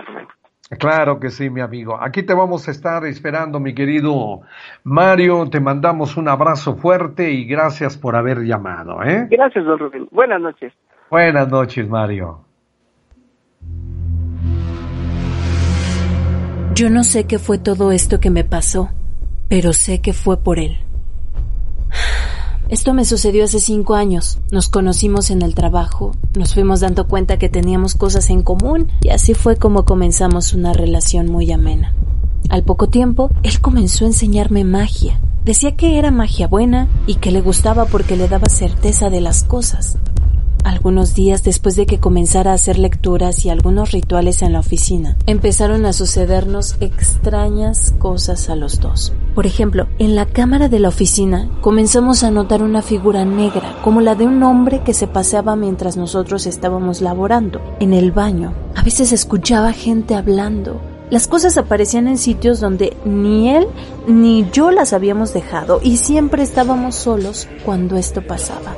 Claro 0.69 1.19
que 1.19 1.29
sí, 1.29 1.49
mi 1.49 1.61
amigo. 1.61 1.97
Aquí 2.01 2.23
te 2.23 2.33
vamos 2.33 2.67
a 2.67 2.71
estar 2.71 3.05
esperando, 3.05 3.59
mi 3.59 3.75
querido 3.75 4.41
Mario. 4.83 5.49
Te 5.49 5.59
mandamos 5.59 6.17
un 6.17 6.27
abrazo 6.27 6.75
fuerte 6.75 7.31
y 7.31 7.45
gracias 7.45 7.97
por 7.97 8.15
haber 8.15 8.39
llamado. 8.43 9.03
¿eh? 9.03 9.27
Gracias, 9.29 9.65
don 9.65 9.77
Rubén. 9.77 10.07
Buenas 10.11 10.41
noches. 10.41 10.73
Buenas 11.09 11.49
noches, 11.49 11.87
Mario. 11.87 12.45
Yo 16.73 16.89
no 16.89 17.03
sé 17.03 17.27
qué 17.27 17.37
fue 17.37 17.59
todo 17.59 17.91
esto 17.91 18.19
que 18.19 18.31
me 18.31 18.43
pasó, 18.43 18.89
pero 19.47 19.73
sé 19.73 20.01
que 20.01 20.13
fue 20.13 20.43
por 20.43 20.57
él. 20.57 20.77
Esto 22.73 22.95
me 22.95 23.05
sucedió 23.05 23.43
hace 23.43 23.59
cinco 23.59 23.93
años. 23.93 24.39
Nos 24.49 24.67
conocimos 24.67 25.29
en 25.29 25.43
el 25.43 25.53
trabajo, 25.53 26.15
nos 26.33 26.55
fuimos 26.55 26.79
dando 26.79 27.07
cuenta 27.07 27.37
que 27.37 27.47
teníamos 27.47 27.93
cosas 27.93 28.31
en 28.31 28.41
común 28.41 28.87
y 29.01 29.09
así 29.09 29.35
fue 29.35 29.57
como 29.57 29.85
comenzamos 29.85 30.53
una 30.53 30.73
relación 30.73 31.31
muy 31.31 31.51
amena. 31.51 31.93
Al 32.49 32.63
poco 32.63 32.89
tiempo, 32.89 33.29
él 33.43 33.61
comenzó 33.61 34.05
a 34.05 34.07
enseñarme 34.07 34.63
magia. 34.63 35.21
Decía 35.45 35.75
que 35.75 35.99
era 35.99 36.09
magia 36.09 36.47
buena 36.47 36.87
y 37.05 37.17
que 37.17 37.29
le 37.29 37.41
gustaba 37.41 37.85
porque 37.85 38.17
le 38.17 38.27
daba 38.27 38.49
certeza 38.49 39.11
de 39.11 39.21
las 39.21 39.43
cosas. 39.43 39.99
Algunos 40.63 41.13
días 41.13 41.43
después 41.43 41.75
de 41.75 41.85
que 41.85 41.99
comenzara 41.99 42.51
a 42.51 42.55
hacer 42.55 42.79
lecturas 42.79 43.45
y 43.45 43.49
algunos 43.49 43.91
rituales 43.91 44.41
en 44.41 44.53
la 44.53 44.59
oficina, 44.59 45.17
empezaron 45.25 45.85
a 45.85 45.93
sucedernos 45.93 46.77
extrañas 46.79 47.93
cosas 47.99 48.49
a 48.49 48.55
los 48.55 48.79
dos. 48.79 49.13
Por 49.35 49.45
ejemplo, 49.45 49.87
en 49.99 50.15
la 50.15 50.25
cámara 50.25 50.69
de 50.69 50.79
la 50.79 50.87
oficina 50.87 51.49
comenzamos 51.61 52.23
a 52.23 52.31
notar 52.31 52.63
una 52.63 52.81
figura 52.81 53.25
negra, 53.25 53.77
como 53.83 53.99
la 54.01 54.15
de 54.15 54.25
un 54.25 54.41
hombre 54.43 54.83
que 54.83 54.93
se 54.93 55.07
paseaba 55.07 55.55
mientras 55.55 55.97
nosotros 55.97 56.45
estábamos 56.45 57.01
laborando. 57.01 57.61
En 57.79 57.93
el 57.93 58.11
baño, 58.11 58.53
a 58.75 58.83
veces 58.83 59.11
escuchaba 59.11 59.73
gente 59.73 60.15
hablando, 60.15 60.79
las 61.09 61.27
cosas 61.27 61.57
aparecían 61.57 62.07
en 62.07 62.17
sitios 62.17 62.59
donde 62.59 62.97
ni 63.05 63.49
él 63.49 63.67
ni 64.07 64.49
yo 64.51 64.71
las 64.71 64.93
habíamos 64.93 65.33
dejado 65.33 65.79
y 65.83 65.97
siempre 65.97 66.41
estábamos 66.41 66.95
solos 66.95 67.47
cuando 67.65 67.97
esto 67.97 68.25
pasaba. 68.25 68.75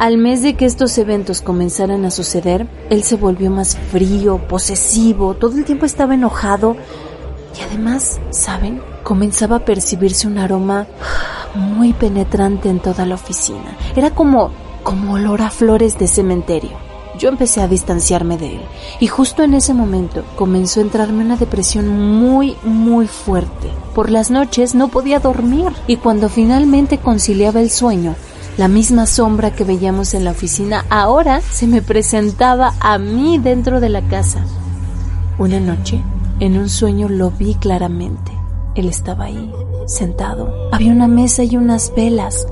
Al 0.00 0.16
mes 0.16 0.40
de 0.40 0.54
que 0.54 0.64
estos 0.64 0.96
eventos 0.96 1.42
comenzaran 1.42 2.06
a 2.06 2.10
suceder, 2.10 2.66
él 2.88 3.02
se 3.02 3.16
volvió 3.16 3.50
más 3.50 3.76
frío, 3.76 4.38
posesivo, 4.48 5.34
todo 5.34 5.58
el 5.58 5.66
tiempo 5.66 5.84
estaba 5.84 6.14
enojado 6.14 6.74
y 7.54 7.60
además, 7.60 8.18
¿saben? 8.30 8.80
Comenzaba 9.02 9.56
a 9.56 9.64
percibirse 9.66 10.26
un 10.26 10.38
aroma 10.38 10.86
muy 11.54 11.92
penetrante 11.92 12.70
en 12.70 12.80
toda 12.80 13.04
la 13.04 13.16
oficina. 13.16 13.76
Era 13.94 14.14
como, 14.14 14.52
como 14.84 15.12
olor 15.12 15.42
a 15.42 15.50
flores 15.50 15.98
de 15.98 16.06
cementerio. 16.06 16.70
Yo 17.18 17.28
empecé 17.28 17.60
a 17.60 17.68
distanciarme 17.68 18.38
de 18.38 18.54
él 18.54 18.62
y 19.00 19.06
justo 19.06 19.42
en 19.42 19.52
ese 19.52 19.74
momento 19.74 20.24
comenzó 20.34 20.80
a 20.80 20.84
entrarme 20.84 21.26
una 21.26 21.36
depresión 21.36 21.90
muy, 21.90 22.56
muy 22.62 23.06
fuerte. 23.06 23.68
Por 23.94 24.08
las 24.08 24.30
noches 24.30 24.74
no 24.74 24.88
podía 24.88 25.20
dormir 25.20 25.72
y 25.86 25.96
cuando 25.96 26.30
finalmente 26.30 26.96
conciliaba 26.96 27.60
el 27.60 27.68
sueño, 27.68 28.14
la 28.60 28.68
misma 28.68 29.06
sombra 29.06 29.52
que 29.52 29.64
veíamos 29.64 30.12
en 30.12 30.26
la 30.26 30.32
oficina 30.32 30.84
ahora 30.90 31.40
se 31.40 31.66
me 31.66 31.80
presentaba 31.80 32.74
a 32.78 32.98
mí 32.98 33.38
dentro 33.38 33.80
de 33.80 33.88
la 33.88 34.02
casa. 34.02 34.44
Una 35.38 35.58
noche, 35.58 36.04
en 36.40 36.58
un 36.58 36.68
sueño 36.68 37.08
lo 37.08 37.30
vi 37.30 37.54
claramente. 37.54 38.32
Él 38.74 38.90
estaba 38.90 39.24
ahí, 39.24 39.50
sentado. 39.86 40.68
Había 40.72 40.92
una 40.92 41.08
mesa 41.08 41.42
y 41.42 41.56
unas 41.56 41.94
velas. 41.96 42.46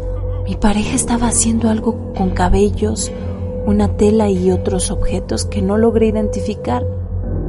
Mi 0.46 0.56
pareja 0.56 0.94
estaba 0.94 1.26
haciendo 1.26 1.68
algo 1.68 2.14
con 2.14 2.30
cabellos, 2.30 3.12
una 3.66 3.88
tela 3.88 4.30
y 4.30 4.50
otros 4.50 4.90
objetos 4.90 5.44
que 5.44 5.60
no 5.60 5.76
logré 5.76 6.06
identificar. 6.06 6.86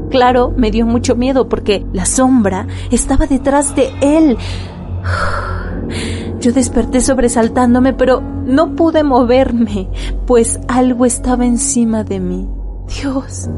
Claro, 0.10 0.53
me 0.57 0.70
dio 0.70 0.86
mucho 0.86 1.16
miedo 1.16 1.47
porque 1.47 1.86
la 1.93 2.05
sombra 2.05 2.68
estaba 2.91 3.26
detrás 3.26 3.74
de 3.74 3.89
él. 4.01 4.38
Yo 6.41 6.51
desperté 6.51 6.99
sobresaltándome, 6.99 7.93
pero 7.93 8.39
no 8.50 8.76
pude 8.76 9.04
moverme, 9.04 9.88
pues 10.26 10.60
algo 10.68 11.06
estaba 11.06 11.45
encima 11.45 12.04
de 12.04 12.20
mí. 12.20 12.50
Dios. 12.88 13.49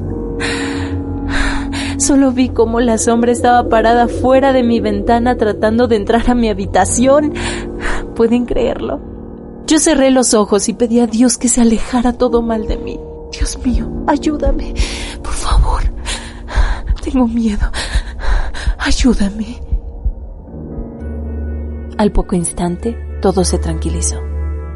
Solo 1.98 2.32
vi 2.32 2.49
cómo 2.49 2.80
la 2.80 2.98
sombra 2.98 3.32
estaba 3.32 3.70
parada 3.70 4.07
fuera 4.07 4.53
de 4.53 4.64
mi 4.64 4.80
ventana 4.80 5.38
tratando 5.38 5.88
de 5.88 5.95
entrar 5.95 6.30
a 6.30 6.36
mi 6.36 6.49
habitación. 6.49 7.34
¿Pueden 8.16 8.45
creerlo? 8.45 8.99
Yo 9.68 9.80
cerré 9.80 10.11
los 10.11 10.34
ojos 10.34 10.68
y 10.68 10.74
pedí 10.74 10.99
a 10.99 11.07
Dios 11.07 11.38
que 11.38 11.48
se 11.48 11.61
alejara 11.61 12.14
todo 12.14 12.41
mal 12.41 12.68
de 12.68 12.78
mí. 12.78 12.99
Dios 13.32 13.57
mío, 13.64 13.90
ayúdame, 14.07 14.74
por 15.24 15.34
favor. 15.34 15.82
Tengo 17.02 17.28
miedo. 17.28 17.72
Ayúdame. 18.78 19.61
Al 21.98 22.11
poco 22.11 22.36
instante, 22.36 22.98
todo 23.22 23.45
se 23.45 23.57
tranquilizó. 23.60 24.31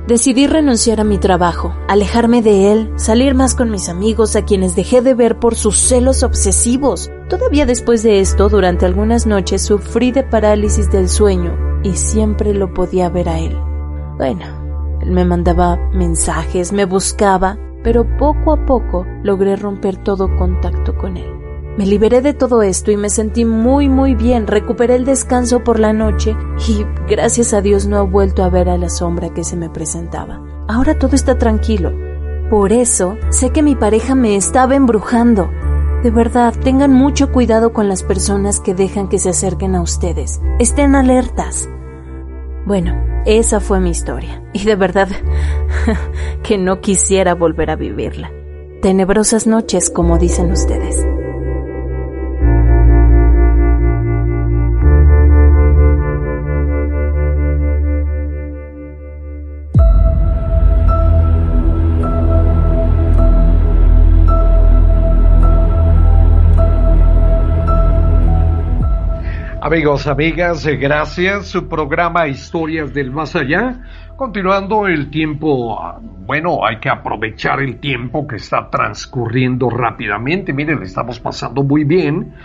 Decidí 0.07 0.45
renunciar 0.45 0.99
a 0.99 1.03
mi 1.03 1.17
trabajo, 1.17 1.73
alejarme 1.87 2.43
de 2.43 2.71
él, 2.71 2.93
salir 2.95 3.33
más 3.33 3.55
con 3.55 3.71
mis 3.71 3.89
amigos 3.89 4.35
a 4.35 4.45
quienes 4.45 4.75
dejé 4.75 5.01
de 5.01 5.15
ver 5.15 5.39
por 5.39 5.55
sus 5.55 5.79
celos 5.79 6.21
obsesivos. 6.21 7.09
Todavía 7.27 7.65
después 7.65 8.03
de 8.03 8.19
esto, 8.19 8.47
durante 8.47 8.85
algunas 8.85 9.25
noches 9.25 9.63
sufrí 9.63 10.11
de 10.11 10.21
parálisis 10.21 10.91
del 10.91 11.09
sueño 11.09 11.57
y 11.81 11.93
siempre 11.93 12.53
lo 12.53 12.71
podía 12.71 13.09
ver 13.09 13.29
a 13.29 13.39
él. 13.39 13.57
Bueno, 14.17 14.45
él 15.01 15.09
me 15.09 15.25
mandaba 15.25 15.77
mensajes, 15.91 16.71
me 16.71 16.85
buscaba, 16.85 17.57
pero 17.83 18.05
poco 18.17 18.53
a 18.53 18.63
poco 18.63 19.07
logré 19.23 19.55
romper 19.55 19.97
todo 19.97 20.29
contacto 20.37 20.95
con 20.95 21.17
él. 21.17 21.44
Me 21.77 21.85
liberé 21.85 22.21
de 22.21 22.33
todo 22.33 22.61
esto 22.61 22.91
y 22.91 22.97
me 22.97 23.09
sentí 23.09 23.43
muy 23.43 23.89
muy 23.89 24.15
bien, 24.15 24.47
recuperé 24.47 24.95
el 24.95 25.03
descanso 25.03 25.61
por 25.61 25.77
la 25.77 25.91
noche 25.91 26.33
y 26.69 26.85
gracias 27.09 27.53
a 27.53 27.61
Dios 27.61 27.85
no 27.85 27.97
he 27.97 28.07
vuelto 28.09 28.45
a 28.45 28.49
ver 28.49 28.69
a 28.69 28.77
la 28.77 28.87
sombra 28.87 29.33
que 29.33 29.43
se 29.43 29.57
me 29.57 29.69
presentaba. 29.69 30.41
Ahora 30.69 30.97
todo 30.97 31.15
está 31.15 31.37
tranquilo. 31.37 31.91
Por 32.49 32.71
eso 32.71 33.17
sé 33.29 33.49
que 33.49 33.61
mi 33.61 33.75
pareja 33.75 34.15
me 34.15 34.37
estaba 34.37 34.75
embrujando. 34.75 35.49
De 36.01 36.11
verdad, 36.11 36.53
tengan 36.63 36.93
mucho 36.93 37.33
cuidado 37.33 37.73
con 37.73 37.89
las 37.89 38.03
personas 38.03 38.61
que 38.61 38.73
dejan 38.73 39.09
que 39.09 39.19
se 39.19 39.29
acerquen 39.29 39.75
a 39.75 39.81
ustedes. 39.81 40.39
Estén 40.59 40.95
alertas. 40.95 41.67
Bueno, 42.65 42.95
esa 43.25 43.59
fue 43.59 43.81
mi 43.81 43.89
historia. 43.89 44.43
Y 44.53 44.63
de 44.63 44.75
verdad 44.75 45.09
que 46.43 46.57
no 46.57 46.79
quisiera 46.79 47.33
volver 47.33 47.69
a 47.69 47.75
vivirla. 47.75 48.31
Tenebrosas 48.81 49.45
noches, 49.45 49.89
como 49.89 50.17
dicen 50.19 50.51
ustedes. 50.51 51.03
Amigos, 69.65 70.05
amigas, 70.05 70.63
eh, 70.67 70.75
gracias. 70.75 71.47
Su 71.47 71.67
programa 71.67 72.27
Historias 72.27 72.93
del 72.93 73.09
Más 73.09 73.35
Allá. 73.35 73.81
Continuando 74.15 74.85
el 74.85 75.09
tiempo, 75.09 75.81
ah, 75.81 75.99
bueno, 75.99 76.63
hay 76.63 76.77
que 76.79 76.87
aprovechar 76.87 77.59
el 77.61 77.79
tiempo 77.79 78.27
que 78.27 78.35
está 78.35 78.69
transcurriendo 78.69 79.67
rápidamente. 79.71 80.53
Miren, 80.53 80.81
le 80.81 80.85
estamos 80.85 81.19
pasando 81.19 81.63
muy 81.63 81.83
bien, 81.83 82.35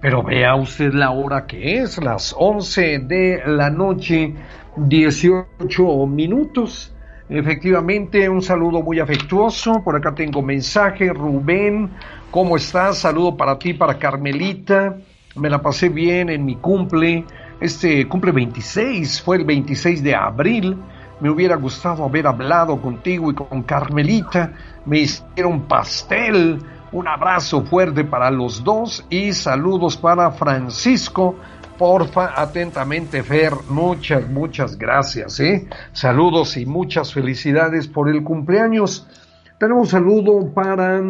pero 0.00 0.22
vea 0.22 0.54
usted 0.54 0.94
la 0.94 1.10
hora 1.10 1.44
que 1.46 1.80
es, 1.82 2.02
las 2.02 2.34
11 2.38 3.00
de 3.00 3.42
la 3.44 3.68
noche, 3.68 4.32
18 4.78 6.06
minutos. 6.06 6.96
Efectivamente, 7.28 8.26
un 8.26 8.40
saludo 8.40 8.80
muy 8.80 9.00
afectuoso. 9.00 9.82
Por 9.84 9.96
acá 9.96 10.14
tengo 10.14 10.40
mensaje. 10.40 11.12
Rubén, 11.12 11.90
¿cómo 12.30 12.56
estás? 12.56 13.00
Saludo 13.00 13.36
para 13.36 13.58
ti, 13.58 13.74
para 13.74 13.98
Carmelita. 13.98 14.96
Me 15.36 15.48
la 15.48 15.62
pasé 15.62 15.88
bien 15.88 16.28
en 16.28 16.44
mi 16.44 16.56
cumple. 16.56 17.24
Este 17.60 18.08
cumple 18.08 18.32
26, 18.32 19.22
fue 19.22 19.36
el 19.36 19.44
26 19.44 20.02
de 20.02 20.14
abril. 20.14 20.76
Me 21.20 21.30
hubiera 21.30 21.56
gustado 21.56 22.04
haber 22.04 22.26
hablado 22.26 22.80
contigo 22.80 23.30
y 23.30 23.34
con 23.34 23.62
Carmelita. 23.62 24.52
Me 24.86 25.00
hicieron 25.00 25.62
pastel. 25.62 26.60
Un 26.92 27.06
abrazo 27.06 27.62
fuerte 27.62 28.02
para 28.02 28.30
los 28.30 28.64
dos 28.64 29.06
y 29.10 29.32
saludos 29.32 29.96
para 29.96 30.32
Francisco 30.32 31.36
Porfa, 31.80 32.38
atentamente, 32.38 33.22
Fer. 33.22 33.54
Muchas, 33.70 34.28
muchas 34.28 34.76
gracias, 34.76 35.40
¿eh? 35.40 35.66
Saludos 35.92 36.58
y 36.58 36.66
muchas 36.66 37.14
felicidades 37.14 37.88
por 37.88 38.10
el 38.10 38.22
cumpleaños. 38.22 39.06
Tenemos 39.58 39.88
saludo 39.88 40.52
para 40.52 41.00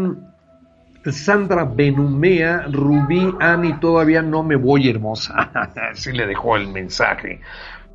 Sandra 1.05 1.65
Benumea, 1.65 2.67
Rubí, 2.71 3.35
Ani, 3.41 3.79
todavía 3.81 4.21
no 4.23 4.43
me 4.43 4.57
voy 4.57 4.89
hermosa. 4.89 5.51
Así 5.93 6.13
le 6.13 6.27
dejó 6.27 6.57
el 6.57 6.69
mensaje. 6.69 7.41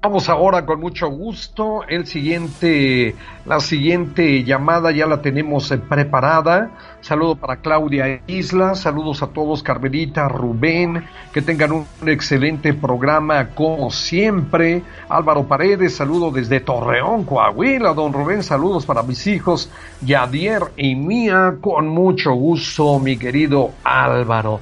Vamos 0.06 0.30
ahora 0.30 0.68
con 0.68 0.80
mucho 0.80 1.10
gusto. 1.10 1.82
El 1.90 2.06
siguiente, 2.06 3.16
la 3.44 3.60
siguiente 3.60 4.44
llamada 4.44 4.92
ya 4.92 5.08
la 5.08 5.20
tenemos 5.20 5.72
eh, 5.72 5.80
preparada. 5.80 6.70
Saludo 7.02 7.36
para 7.36 7.56
Claudia 7.56 8.22
Isla, 8.28 8.76
saludos 8.76 9.24
a 9.24 9.28
todos, 9.30 9.64
Carmelita, 9.64 10.28
Rubén, 10.28 11.04
que 11.34 11.42
tengan 11.42 11.72
un 11.72 11.88
excelente 12.06 12.76
programa 12.76 13.48
como 13.56 13.90
siempre. 13.90 14.84
Álvaro 15.10 15.48
Paredes, 15.48 15.96
saludo 15.96 16.30
desde 16.30 16.60
Torreón, 16.60 17.24
Coahuila. 17.24 17.96
Don 17.96 18.14
Rubén, 18.14 18.44
saludos 18.44 18.86
para 18.86 19.02
mis 19.02 19.26
hijos, 19.26 19.72
Yadier 20.02 20.66
y 20.78 20.94
Mía, 20.94 21.56
con 21.60 21.88
mucho 21.88 22.32
gusto, 22.34 23.00
mi 23.00 23.18
querido 23.18 23.72
Álvaro. 23.84 24.60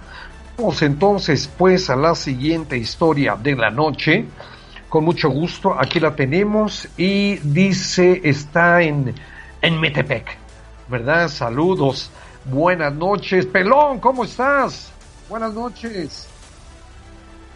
Vamos 0.57 0.81
entonces 0.83 1.51
pues 1.57 1.89
a 1.89 1.97
la 1.97 2.15
siguiente 2.15 2.77
historia 2.77 3.35
de 3.35 3.57
la 3.57 3.71
noche 3.71 4.25
con 4.93 5.05
mucho 5.05 5.31
gusto, 5.31 5.75
aquí 5.75 5.99
la 5.99 6.15
tenemos 6.15 6.87
y 6.97 7.37
dice, 7.37 8.21
está 8.23 8.83
en, 8.83 9.11
en 9.59 9.79
Metepec, 9.79 10.37
¿verdad? 10.87 11.29
Saludos, 11.29 12.11
buenas 12.45 12.93
noches. 12.93 13.47
Pelón, 13.47 13.99
¿cómo 13.99 14.23
estás? 14.23 14.91
Buenas 15.27 15.51
noches. 15.55 16.27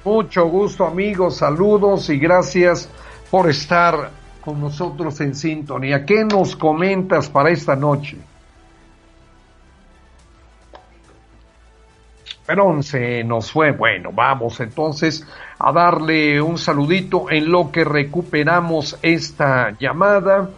Mucho 0.04 0.48
gusto 0.48 0.84
amigos, 0.84 1.38
saludos 1.38 2.10
y 2.10 2.18
gracias 2.18 2.90
por 3.30 3.48
estar 3.48 4.10
con 4.42 4.60
nosotros 4.60 5.22
en 5.22 5.36
sintonía. 5.36 6.08
¿Qué 6.08 6.26
nos 6.26 6.56
comentas 6.56 7.30
para 7.30 7.52
esta 7.52 7.76
noche? 7.76 8.18
Pero 12.48 12.82
se 12.82 13.26
nos 13.26 13.52
fue. 13.52 13.72
Bueno, 13.72 14.12
vamos 14.14 14.62
entonces 14.62 15.28
a 15.60 15.74
darle 15.74 16.42
un 16.42 16.58
saludito 16.58 17.30
en 17.30 17.52
lo 17.52 17.72
que 17.72 17.84
recuperamos 17.84 18.98
esta 19.02 19.76
llamada. 19.78 20.50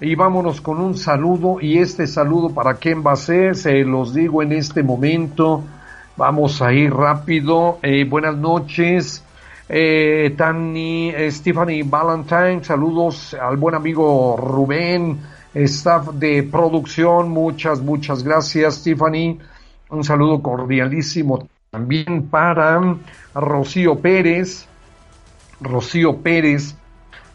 Y 0.00 0.16
vámonos 0.16 0.60
con 0.60 0.78
un 0.78 0.96
saludo. 0.98 1.58
Y 1.60 1.78
este 1.78 2.08
saludo 2.08 2.52
para 2.52 2.74
quién 2.74 3.06
va 3.06 3.12
a 3.12 3.16
ser, 3.16 3.54
se 3.54 3.84
los 3.84 4.12
digo 4.12 4.42
en 4.42 4.52
este 4.52 4.82
momento. 4.82 5.62
Vamos 6.16 6.60
a 6.60 6.72
ir 6.72 6.92
rápido. 6.92 7.78
Eh, 7.80 8.04
buenas 8.04 8.36
noches. 8.36 9.22
Eh, 9.68 10.34
Tani, 10.36 11.10
eh, 11.10 11.30
Stephanie 11.30 11.84
Valentine, 11.84 12.62
saludos 12.62 13.34
al 13.34 13.56
buen 13.56 13.74
amigo 13.74 14.36
Rubén, 14.36 15.18
staff 15.52 16.10
de 16.12 16.44
producción, 16.44 17.30
muchas, 17.30 17.80
muchas 17.80 18.22
gracias, 18.22 18.76
Stephanie. 18.76 19.38
Un 19.88 20.02
saludo 20.02 20.42
cordialísimo 20.42 21.48
también 21.70 22.28
para 22.28 22.96
Rocío 23.34 24.00
Pérez. 24.00 24.66
Rocío 25.60 26.18
Pérez 26.18 26.76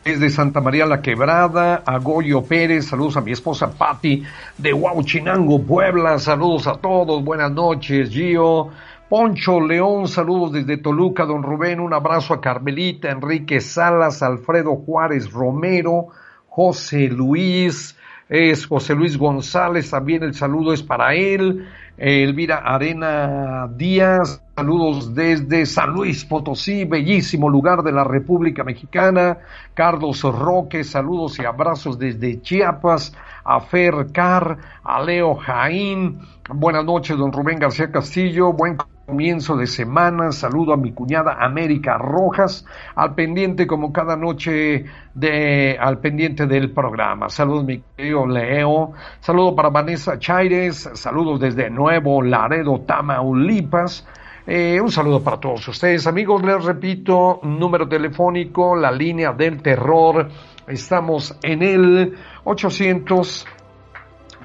desde 0.04 0.30
Santa 0.30 0.62
María 0.62 0.86
la 0.86 1.02
Quebrada, 1.02 1.84
a 1.86 1.98
Goyo 2.00 2.44
Pérez, 2.44 2.88
saludos 2.88 3.18
a 3.18 3.22
mi 3.22 3.32
esposa 3.32 3.72
Patti 3.72 4.24
de 4.58 4.74
Huauchinango, 4.74 5.62
Puebla, 5.62 6.18
saludos 6.18 6.68
a 6.68 6.74
todos, 6.74 7.24
buenas 7.24 7.52
noches, 7.52 8.10
Gio. 8.10 8.70
Poncho 9.08 9.60
León, 9.60 10.08
saludos 10.08 10.54
desde 10.54 10.78
Toluca, 10.78 11.26
don 11.26 11.44
Rubén, 11.44 11.82
un 11.82 11.94
abrazo 11.94 12.34
a 12.34 12.42
Carmelita, 12.42 13.12
Enrique 13.12 13.60
Salas, 13.60 14.24
Alfredo 14.24 14.76
Juárez 14.78 15.32
Romero, 15.32 16.08
José 16.48 17.10
Luis, 17.10 17.98
es 18.30 18.66
José 18.66 18.96
Luis 18.96 19.18
González, 19.18 19.92
también 19.92 20.24
el 20.24 20.34
saludo 20.34 20.72
es 20.72 20.82
para 20.82 21.14
él, 21.14 21.68
Elvira 21.98 22.58
Arena 22.58 23.68
Díaz, 23.76 24.42
saludos 24.56 25.14
desde 25.14 25.66
San 25.66 25.92
Luis 25.92 26.26
Potosí, 26.26 26.86
bellísimo 26.86 27.50
lugar 27.50 27.84
de 27.84 27.92
la 27.92 28.04
República 28.04 28.64
Mexicana. 28.64 29.38
Carlos 29.74 30.22
Roque, 30.24 30.84
saludos 30.84 31.38
y 31.40 31.46
abrazos 31.46 32.00
desde 32.00 32.42
Chiapas. 32.42 33.14
A 33.44 33.60
Fer 33.60 34.08
Car, 34.14 34.58
a 34.84 35.02
Leo 35.02 35.36
Jaín. 35.36 36.20
Buenas 36.50 36.86
noches, 36.86 37.18
don 37.18 37.32
Rubén 37.32 37.60
García 37.60 37.92
Castillo. 37.92 38.54
Buen 38.54 38.78
comienzo 39.12 39.58
de 39.58 39.68
semana. 39.68 40.32
Saludo 40.32 40.72
a 40.72 40.78
mi 40.78 40.94
cuñada 40.94 41.36
América 41.38 41.98
Rojas, 41.98 42.66
al 42.96 43.14
pendiente 43.14 43.68
como 43.68 43.92
cada 43.92 44.16
noche 44.16 44.86
de 45.14 45.78
al 45.78 46.00
pendiente 46.00 46.48
del 46.48 46.72
programa. 46.72 47.28
Saludos 47.28 47.66
mi 47.66 47.84
querido 47.98 48.26
Leo. 48.26 48.94
Saludo 49.20 49.54
para 49.54 49.70
Vanessa 49.70 50.18
Chaires. 50.18 50.90
Saludos 50.94 51.42
desde 51.42 51.70
Nuevo 51.70 52.22
Laredo, 52.22 52.80
Tamaulipas. 52.88 54.08
Eh, 54.48 54.80
un 54.80 54.90
saludo 54.90 55.22
para 55.22 55.42
todos 55.42 55.68
ustedes, 55.68 56.08
amigos. 56.08 56.42
Les 56.44 56.64
repito, 56.64 57.42
número 57.44 57.90
telefónico, 57.90 58.78
la 58.78 58.94
línea 58.94 59.34
del 59.34 59.62
terror. 59.62 60.30
Estamos 60.68 61.38
en 61.44 61.64
el 61.64 62.16
800 62.46 63.46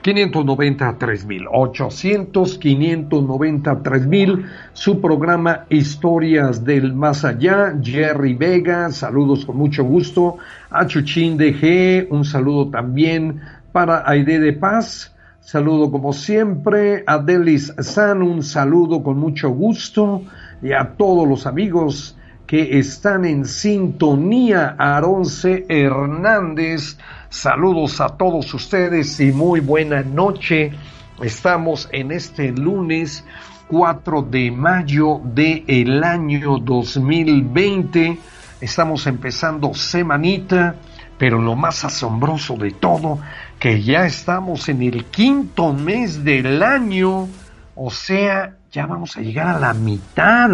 593 0.06 1.26
mil, 1.26 1.46
800 1.50 2.58
593 2.58 4.06
mil, 4.06 4.46
su 4.72 5.00
programa 5.00 5.64
Historias 5.68 6.64
del 6.64 6.94
Más 6.94 7.24
Allá, 7.24 7.74
Jerry 7.82 8.34
Vega, 8.34 8.92
saludos 8.92 9.44
con 9.44 9.56
mucho 9.56 9.82
gusto, 9.82 10.36
a 10.70 10.86
Chuchín 10.86 11.36
de 11.36 11.52
G, 11.52 12.06
un 12.08 12.24
saludo 12.24 12.70
también 12.70 13.40
para 13.72 14.08
Aide 14.08 14.38
de 14.38 14.52
Paz, 14.52 15.12
saludo 15.40 15.90
como 15.90 16.12
siempre, 16.12 17.02
a 17.04 17.18
Delis 17.18 17.74
San, 17.80 18.22
un 18.22 18.44
saludo 18.44 19.02
con 19.02 19.18
mucho 19.18 19.50
gusto, 19.50 20.22
y 20.62 20.70
a 20.70 20.92
todos 20.96 21.28
los 21.28 21.48
amigos 21.48 22.15
que 22.47 22.78
están 22.78 23.24
en 23.24 23.44
sintonía, 23.44 24.77
Aronce 24.78 25.66
Hernández, 25.68 26.97
Saludos 27.28 28.01
a 28.01 28.09
todos 28.09 28.55
ustedes 28.55 29.20
y 29.20 29.32
muy 29.32 29.60
buena 29.60 30.02
noche. 30.02 30.73
Estamos 31.20 31.89
en 31.93 32.12
este 32.12 32.51
lunes 32.51 33.24
4 33.68 34.23
de 34.23 34.51
mayo 34.52 35.20
del 35.23 35.64
el 35.66 36.05
año 36.05 36.59
2020. 36.59 38.18
Estamos 38.60 39.06
empezando 39.06 39.74
semanita, 39.74 40.77
pero 41.18 41.39
lo 41.39 41.56
más 41.56 41.85
asombroso 41.85 42.56
de 42.56 42.70
todo, 42.70 43.18
que 43.59 43.82
ya 43.82 44.06
estamos 44.06 44.68
en 44.68 44.82
el 44.82 45.05
quinto 45.06 45.73
mes 45.73 46.24
del 46.24 46.62
año, 46.62 47.28
o 47.74 47.90
sea, 47.90 48.55
ya 48.70 48.86
vamos 48.86 49.16
a 49.16 49.20
llegar 49.20 49.48
a 49.48 49.59
la 49.59 49.74
mitad 49.74 50.51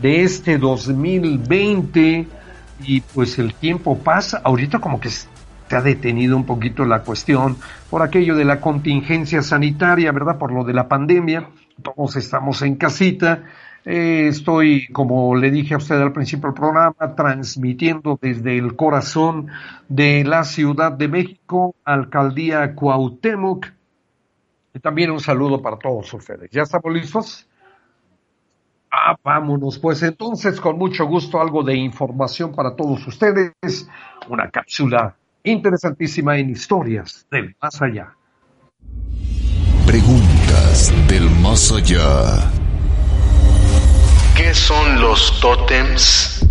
de 0.00 0.22
este 0.22 0.58
2020 0.58 2.26
y 2.84 3.00
pues 3.00 3.38
el 3.38 3.54
tiempo 3.54 3.98
pasa, 3.98 4.40
ahorita 4.44 4.78
como 4.78 5.00
que 5.00 5.10
se 5.10 5.26
ha 5.70 5.82
detenido 5.82 6.36
un 6.36 6.44
poquito 6.44 6.84
la 6.84 7.02
cuestión 7.02 7.56
por 7.90 8.02
aquello 8.02 8.36
de 8.36 8.44
la 8.44 8.60
contingencia 8.60 9.42
sanitaria, 9.42 10.12
¿verdad? 10.12 10.38
Por 10.38 10.52
lo 10.52 10.64
de 10.64 10.72
la 10.72 10.88
pandemia. 10.88 11.50
Todos 11.82 12.16
estamos 12.16 12.62
en 12.62 12.76
casita. 12.76 13.44
Eh, 13.84 14.28
estoy, 14.28 14.88
como 14.88 15.34
le 15.34 15.50
dije 15.50 15.74
a 15.74 15.78
usted 15.78 16.00
al 16.00 16.12
principio 16.12 16.48
del 16.48 16.54
programa, 16.54 17.14
transmitiendo 17.16 18.18
desde 18.20 18.58
el 18.58 18.76
corazón 18.76 19.48
de 19.88 20.24
la 20.24 20.44
Ciudad 20.44 20.92
de 20.92 21.08
México, 21.08 21.74
Alcaldía 21.84 22.74
Cuauhtémoc. 22.74 23.66
Y 24.74 24.80
también 24.80 25.10
un 25.10 25.20
saludo 25.20 25.62
para 25.62 25.78
todos 25.78 26.12
ustedes. 26.12 26.50
¿Ya 26.50 26.62
estamos 26.62 26.92
listos? 26.92 27.47
Ah, 28.90 29.16
vámonos, 29.22 29.78
pues 29.78 30.02
entonces 30.02 30.60
con 30.60 30.78
mucho 30.78 31.04
gusto 31.06 31.40
algo 31.40 31.62
de 31.62 31.76
información 31.76 32.52
para 32.54 32.74
todos 32.74 33.06
ustedes, 33.06 33.52
una 34.28 34.50
cápsula 34.50 35.14
interesantísima 35.42 36.38
en 36.38 36.50
historias 36.50 37.26
del 37.30 37.54
más 37.60 37.80
allá. 37.82 38.14
Preguntas 39.86 40.92
del 41.08 41.28
más 41.40 41.72
allá. 41.72 42.50
¿Qué 44.36 44.54
son 44.54 45.00
los 45.00 45.40
tótems? 45.40 46.46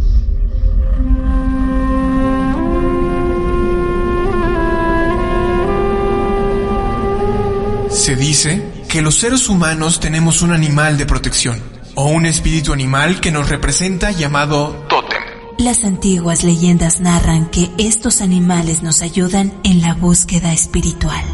Se 7.89 8.15
dice 8.15 8.61
que 8.89 9.01
los 9.01 9.15
seres 9.15 9.49
humanos 9.49 9.99
tenemos 9.99 10.41
un 10.41 10.51
animal 10.51 10.97
de 10.97 11.05
protección, 11.05 11.61
o 11.97 12.05
un 12.05 12.27
espíritu 12.27 12.73
animal 12.73 13.19
que 13.19 13.31
nos 13.31 13.49
representa 13.49 14.11
llamado 14.11 14.85
tótem. 14.87 15.17
Las 15.57 15.83
antiguas 15.83 16.43
leyendas 16.43 17.01
narran 17.01 17.49
que 17.49 17.71
estos 17.79 18.21
animales 18.21 18.83
nos 18.83 19.01
ayudan 19.01 19.51
en 19.63 19.81
la 19.81 19.95
búsqueda 19.95 20.53
espiritual. 20.53 21.25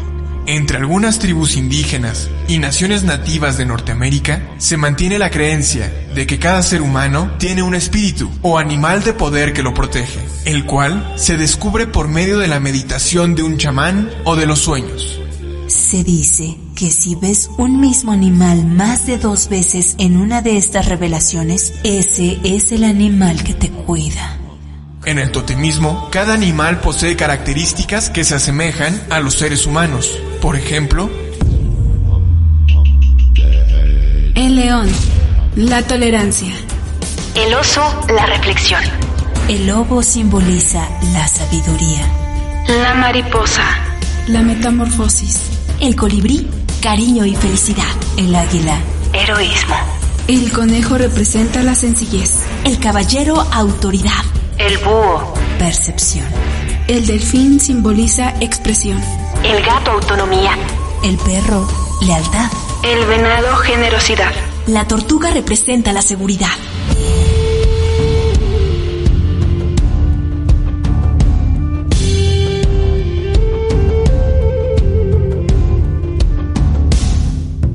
Entre 0.46 0.78
algunas 0.78 1.18
tribus 1.18 1.56
indígenas 1.56 2.30
y 2.48 2.58
naciones 2.58 3.02
nativas 3.02 3.58
de 3.58 3.66
Norteamérica 3.66 4.54
se 4.56 4.78
mantiene 4.78 5.18
la 5.18 5.30
creencia 5.30 5.92
de 6.14 6.26
que 6.26 6.38
cada 6.38 6.62
ser 6.62 6.80
humano 6.80 7.32
tiene 7.38 7.62
un 7.62 7.74
espíritu 7.74 8.30
o 8.40 8.58
animal 8.58 9.04
de 9.04 9.12
poder 9.12 9.52
que 9.52 9.62
lo 9.62 9.74
protege, 9.74 10.20
el 10.46 10.64
cual 10.64 11.12
se 11.16 11.36
descubre 11.36 11.86
por 11.86 12.08
medio 12.08 12.38
de 12.38 12.48
la 12.48 12.60
meditación 12.60 13.34
de 13.34 13.42
un 13.42 13.58
chamán 13.58 14.10
o 14.24 14.34
de 14.34 14.46
los 14.46 14.60
sueños. 14.60 15.20
Se 15.66 16.02
dice 16.04 16.56
que 16.74 16.90
si 16.90 17.14
ves 17.14 17.50
un 17.56 17.80
mismo 17.80 18.12
animal 18.12 18.64
más 18.66 19.06
de 19.06 19.18
dos 19.18 19.48
veces 19.48 19.94
en 19.98 20.16
una 20.16 20.42
de 20.42 20.56
estas 20.56 20.86
revelaciones, 20.86 21.74
ese 21.84 22.38
es 22.42 22.72
el 22.72 22.84
animal 22.84 23.42
que 23.44 23.54
te 23.54 23.70
cuida. 23.70 24.38
En 25.04 25.18
el 25.18 25.30
totemismo, 25.30 26.08
cada 26.10 26.34
animal 26.34 26.80
posee 26.80 27.14
características 27.14 28.10
que 28.10 28.24
se 28.24 28.34
asemejan 28.34 29.00
a 29.10 29.20
los 29.20 29.34
seres 29.34 29.66
humanos. 29.66 30.18
Por 30.40 30.56
ejemplo, 30.56 31.10
el 34.34 34.56
león, 34.56 34.88
la 35.56 35.82
tolerancia. 35.82 36.52
El 37.34 37.54
oso, 37.54 37.82
la 38.14 38.26
reflexión. 38.26 38.82
El 39.48 39.66
lobo 39.66 40.02
simboliza 40.02 40.88
la 41.12 41.28
sabiduría. 41.28 42.02
La 42.66 42.94
mariposa. 42.94 43.64
La 44.26 44.40
metamorfosis. 44.40 45.50
El 45.80 45.96
colibrí, 45.96 46.48
cariño 46.84 47.24
y 47.24 47.34
felicidad. 47.34 47.88
El 48.18 48.36
águila. 48.36 48.78
Heroísmo. 49.14 49.74
El 50.28 50.52
conejo 50.52 50.98
representa 50.98 51.62
la 51.62 51.74
sencillez. 51.74 52.44
El 52.64 52.78
caballero, 52.78 53.40
autoridad. 53.40 54.22
El 54.58 54.76
búho. 54.76 55.32
Percepción. 55.58 56.26
El 56.86 57.06
delfín 57.06 57.58
simboliza 57.58 58.34
expresión. 58.38 59.00
El 59.42 59.64
gato, 59.64 59.92
autonomía. 59.92 60.58
El 61.02 61.16
perro, 61.16 61.66
lealtad. 62.02 62.50
El 62.82 63.06
venado, 63.06 63.56
generosidad. 63.56 64.32
La 64.66 64.86
tortuga 64.86 65.30
representa 65.30 65.90
la 65.94 66.02
seguridad. 66.02 66.52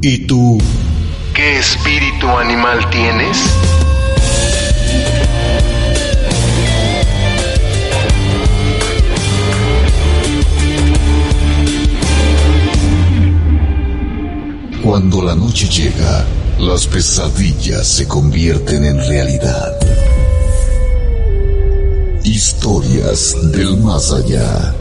¿Y 0.02 0.20
tú 0.20 0.58
qué 1.36 1.60
espíritu 1.60 2.28
animal 2.30 2.90
tienes? 2.90 3.38
Cuando 14.82 15.22
la 15.22 15.36
noche 15.36 15.68
llega, 15.68 16.26
las 16.60 16.88
pesadillas 16.88 17.86
se 17.86 18.08
convierten 18.08 18.86
en 18.86 18.98
realidad. 19.06 19.78
Historias 22.24 23.36
del 23.52 23.76
más 23.78 24.14
allá. 24.14 24.74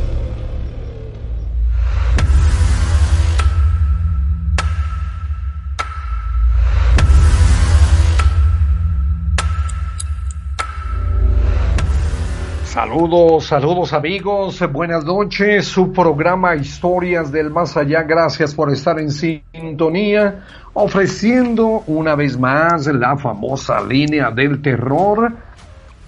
Saludos, 12.79 13.47
saludos 13.47 13.93
amigos, 13.93 14.63
buenas 14.73 15.05
noches, 15.05 15.67
su 15.67 15.93
programa 15.93 16.55
Historias 16.55 17.33
del 17.33 17.51
Más 17.51 17.77
Allá, 17.77 18.05
gracias 18.05 18.55
por 18.55 18.73
estar 18.73 19.01
en 19.01 19.11
sintonía, 19.11 20.45
ofreciendo 20.75 21.83
una 21.89 22.15
vez 22.15 22.39
más 22.39 22.87
la 22.87 23.17
famosa 23.17 23.81
línea 23.81 24.31
del 24.31 24.63
terror 24.63 25.33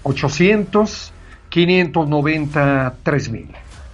800 0.03 1.11
593 1.49 3.31
mil. 3.31 3.49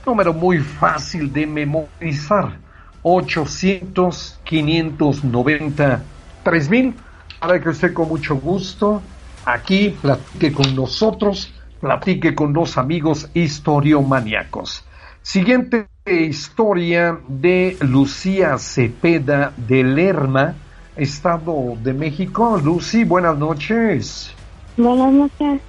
Número 0.05 0.31
muy 0.31 0.59
fácil 0.59 1.33
de 1.33 1.47
memorizar, 1.47 2.59
800 3.01 4.39
593 4.43 6.69
mil, 6.69 6.93
para 7.39 7.59
que 7.59 7.69
usted 7.69 7.91
con 7.91 8.07
mucho 8.07 8.35
gusto 8.35 9.01
aquí 9.45 9.97
platique 9.99 10.53
con 10.53 10.75
nosotros 10.75 11.51
platique 11.79 12.35
con 12.35 12.53
dos 12.53 12.77
amigos 12.77 13.29
historiomaníacos. 13.33 14.85
Siguiente 15.21 15.87
historia 16.05 17.19
de 17.27 17.77
Lucía 17.81 18.57
Cepeda 18.57 19.53
de 19.57 19.83
Lerma, 19.83 20.55
Estado 20.95 21.75
de 21.83 21.93
México. 21.93 22.59
Lucy, 22.63 23.03
buenas 23.03 23.37
noches. 23.37 24.33
Buenas 24.77 25.11
noches. 25.11 25.61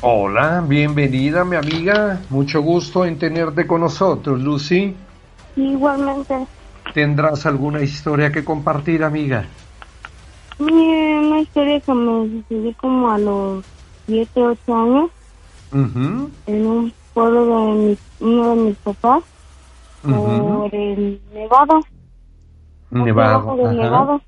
Hola, 0.00 0.62
bienvenida 0.66 1.44
mi 1.44 1.56
amiga. 1.56 2.20
Mucho 2.30 2.62
gusto 2.62 3.04
en 3.04 3.18
tenerte 3.18 3.66
con 3.66 3.80
nosotros, 3.80 4.40
Lucy. 4.40 4.94
Igualmente. 5.56 6.46
¿Tendrás 6.94 7.46
alguna 7.46 7.82
historia 7.82 8.30
que 8.30 8.44
compartir, 8.44 9.02
amiga? 9.02 9.46
una 10.58 11.40
historia 11.40 11.80
que 11.80 11.94
me 11.94 12.42
sucedió 12.42 12.74
como 12.78 13.10
a 13.10 13.18
los 13.18 13.64
7, 14.06 14.42
8 14.42 14.74
años 14.74 15.10
en 15.72 16.66
un 16.66 16.92
pueblo 17.14 17.46
de 17.46 17.72
mi, 17.74 17.98
uno 18.20 18.50
de 18.50 18.62
mis 18.62 18.76
papás 18.78 19.22
por 20.02 20.74
el 20.74 21.20
Nevado. 21.32 21.80
Nevado. 22.90 24.20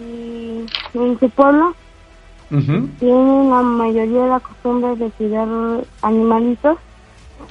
Y 0.00 0.64
en 0.94 1.18
su 1.18 1.28
pueblo 1.30 1.74
tienen 2.48 3.50
la 3.50 3.62
mayoría 3.62 4.22
de 4.22 4.28
la 4.28 4.40
costumbre 4.40 4.96
de 4.96 5.10
cuidar 5.10 5.48
animalitos 6.02 6.78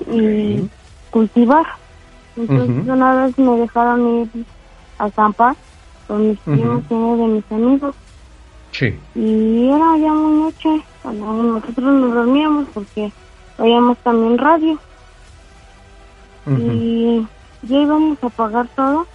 y 0.10 0.68
cultivar. 1.12 1.66
Entonces 2.36 2.88
una 2.88 3.26
vez 3.26 3.38
me 3.38 3.58
dejaron 3.58 4.22
ir 4.22 4.46
a 4.98 5.06
acampar 5.06 5.56
con 6.08 6.30
mis 6.30 6.40
primos 6.40 6.84
y 6.90 6.94
uno 6.94 7.18
de 7.18 7.34
mis 7.34 7.52
amigos. 7.52 7.96
Sí. 8.72 9.00
Y 9.16 9.70
era 9.70 9.98
ya 9.98 10.14
muy 10.14 10.44
noche 10.44 10.84
cuando 11.16 11.44
nosotros 11.44 11.94
nos 11.94 12.14
dormíamos 12.14 12.68
porque 12.74 13.12
oíamos 13.58 13.98
también 14.00 14.38
radio. 14.38 14.78
Y 16.46 17.26
ya 17.64 17.78
íbamos 17.78 18.18
a 18.22 18.28
apagar 18.28 18.68
todo. 18.76 19.08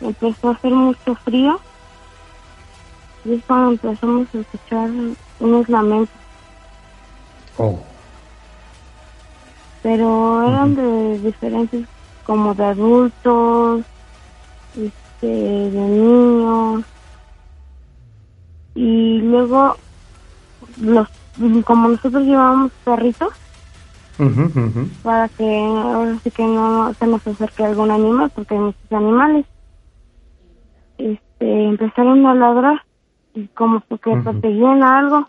Empezó 0.00 0.48
a 0.48 0.52
hacer 0.52 0.72
mucho 0.72 1.14
frío. 1.16 1.60
Y 3.24 3.34
es 3.34 3.44
cuando 3.44 3.72
empezamos 3.72 4.28
a 4.32 4.38
escuchar 4.38 4.90
unos 5.40 5.68
lamentos. 5.68 6.14
Oh. 7.58 7.78
Pero 9.82 10.48
eran 10.48 10.74
de 10.76 11.18
diferentes, 11.18 11.86
como 12.24 12.54
de 12.54 12.64
adultos, 12.64 13.84
este, 14.76 15.26
de 15.26 15.80
niños. 15.80 16.84
Y 18.74 19.18
luego 19.20 19.76
los 20.80 21.08
como 21.64 21.88
nosotros 21.88 22.22
llevábamos 22.22 22.72
perritos 22.84 23.32
para 25.02 25.28
que 25.28 25.44
ahora 25.44 26.16
sí 26.22 26.30
que 26.30 26.44
no 26.44 26.94
se 26.94 27.06
nos 27.06 27.26
acerque 27.26 27.64
algún 27.64 27.90
animal 27.90 28.30
porque 28.34 28.54
hay 28.54 28.60
muchos 28.60 28.92
animales. 28.92 29.46
Este 30.98 31.64
empezaron 31.64 32.24
a 32.26 32.34
ladrar 32.34 32.82
y 33.34 33.48
como 33.48 33.80
que 33.80 34.16
perseguían 34.22 34.82
a 34.82 34.98
algo 34.98 35.28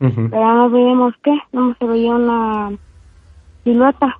pero 0.00 0.54
no 0.54 0.70
veíamos 0.70 1.14
qué 1.22 1.38
no 1.52 1.74
se 1.78 1.84
veía 1.84 2.14
una 2.14 2.70
silueta. 3.64 4.18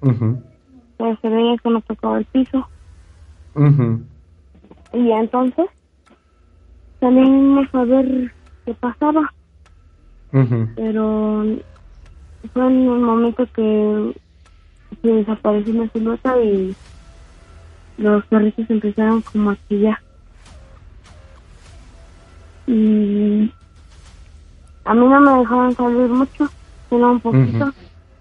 Pero 0.00 1.16
se 1.20 1.28
veía 1.28 1.58
que 1.58 1.68
nos 1.68 1.84
tocaba 1.84 2.18
el 2.18 2.24
piso. 2.24 2.66
Y 4.94 5.10
entonces 5.10 5.66
salimos 6.98 7.74
a 7.74 7.84
ver 7.84 8.32
qué 8.64 8.72
pasaba. 8.72 9.30
Pero 10.74 11.44
fue 12.52 12.66
en 12.66 12.88
un 12.88 13.02
momento 13.04 13.46
que 13.54 14.14
se 15.02 15.08
desapareció 15.08 15.74
una 15.74 15.90
silueta 15.90 16.42
y 16.42 16.74
los 17.98 18.24
perritos 18.26 18.68
empezaron 18.70 19.20
como 19.22 19.50
a 19.50 19.58
chillar. 19.68 19.98
Y 22.66 23.52
a 24.84 24.94
mí 24.94 25.06
no 25.06 25.20
me 25.20 25.38
dejaban 25.38 25.74
salir 25.74 26.08
mucho, 26.08 26.48
sino 26.88 27.12
un 27.12 27.20
poquito, 27.20 27.72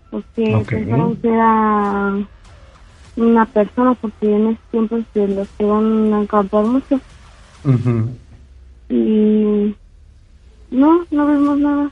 porque 0.10 0.66
pensaron 0.68 1.16
que 1.16 1.30
era 1.30 2.14
una 3.16 3.46
persona, 3.46 3.94
porque 3.96 4.36
en 4.36 4.48
ese 4.48 4.60
tiempo 4.72 5.00
se 5.14 5.28
los 5.28 5.48
que 5.50 5.64
van 5.64 6.14
a 6.14 6.22
acampar 6.22 6.66
mucho. 6.66 7.00
Y 8.90 9.76
no, 10.72 11.06
no 11.12 11.28
vimos 11.28 11.60
nada, 11.60 11.92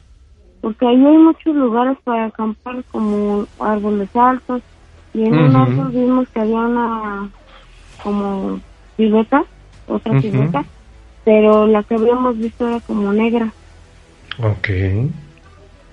porque 0.61 0.88
ahí 0.88 1.06
hay 1.06 1.18
muchos 1.18 1.56
lugares 1.56 1.98
para 2.03 2.26
acampar, 2.26 2.84
como 2.91 3.45
árboles 3.60 4.10
altos, 4.15 4.61
y 5.14 5.23
en 5.23 5.38
un 5.38 5.56
árbol 5.56 5.90
vimos 5.91 6.30
que 6.30 6.40
había 6.40 6.60
una 6.60 7.30
como 8.03 8.60
silueta, 8.95 9.44
otra 9.88 10.14
uh 10.14 10.64
pero 11.26 11.68
la 11.68 11.84
que 11.84 11.95
habíamos 11.95 12.38
visto 12.38 12.68
era 12.68 12.80
como 12.80 13.11
negra. 13.14 13.53
Ok. 14.40 14.69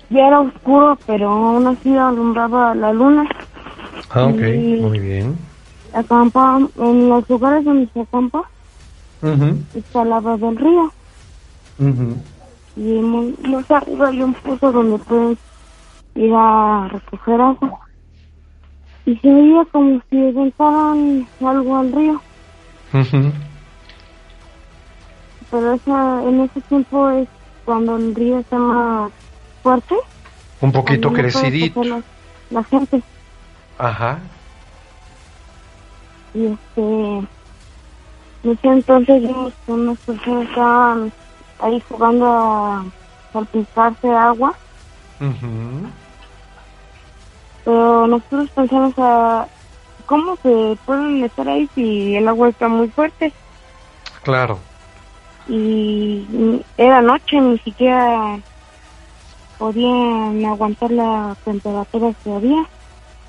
Ya 0.09 0.27
era 0.27 0.39
oscuro, 0.39 0.97
pero 1.05 1.29
aún 1.29 1.67
así 1.67 1.95
alumbraba 1.95 2.73
la 2.73 2.93
luna. 2.93 3.27
Ah, 4.09 4.25
ok, 4.25 4.41
muy 4.81 4.99
bien. 4.99 5.37
Acampa, 5.93 6.59
en 6.77 7.09
los 7.09 7.29
lugares 7.29 7.65
donde 7.65 7.87
se 7.93 7.99
acampa, 7.99 8.49
está 9.75 10.01
al 10.01 10.09
lado 10.09 10.37
del 10.37 10.55
río. 10.55 10.91
Y 12.77 12.99
muy, 13.01 13.35
más 13.49 13.69
arriba 13.71 14.09
hay 14.09 14.21
un 14.21 14.35
pozo 14.35 14.71
donde 14.71 14.99
pueden 14.99 15.35
ir 16.13 16.31
a 16.35 16.87
recoger 16.89 17.41
agua. 17.41 17.79
Y 19.07 19.15
se 19.17 19.33
veía 19.33 19.65
como 19.71 19.99
si 20.11 20.27
aventaran 20.27 21.27
algo 21.41 21.75
al 21.75 21.91
río. 21.91 22.21
Pero 25.49 25.73
esa, 25.73 26.23
en 26.23 26.41
ese 26.41 26.61
tiempo 26.61 27.09
es 27.09 27.27
cuando 27.65 27.97
el 27.97 28.13
río 28.13 28.37
está 28.37 28.59
más 28.59 29.11
fuerte. 29.63 29.95
Un 30.61 30.71
poquito 30.71 31.11
crecidito. 31.11 31.81
La, 32.51 32.63
gente. 32.63 33.01
Ajá. 33.79 34.19
Y 36.35 36.45
este. 36.45 37.27
En 38.43 38.51
ese 38.51 38.67
entonces 38.67 39.23
vimos 39.23 39.53
que 39.65 39.71
unas 39.71 39.97
personas 39.97 40.47
estaban 40.47 41.11
ahí 41.59 41.81
jugando 41.87 42.25
a 42.25 42.85
salpicarse 43.33 44.09
agua. 44.09 44.53
Pero 47.65 48.07
nosotros 48.07 48.49
pensamos 48.51 48.93
a 48.97 49.47
cómo 50.05 50.37
se 50.37 50.77
pueden 50.85 51.23
estar 51.23 51.47
ahí 51.47 51.69
si 51.75 52.15
el 52.15 52.27
agua 52.27 52.49
está 52.49 52.67
muy 52.67 52.87
fuerte. 52.89 53.33
Claro 54.23 54.59
y 55.47 56.61
era 56.77 57.01
noche, 57.01 57.39
ni 57.39 57.57
siquiera 57.59 58.39
podían 59.57 60.45
aguantar 60.45 60.91
la 60.91 61.35
temperatura 61.45 62.13
que 62.23 62.31
había. 62.31 62.65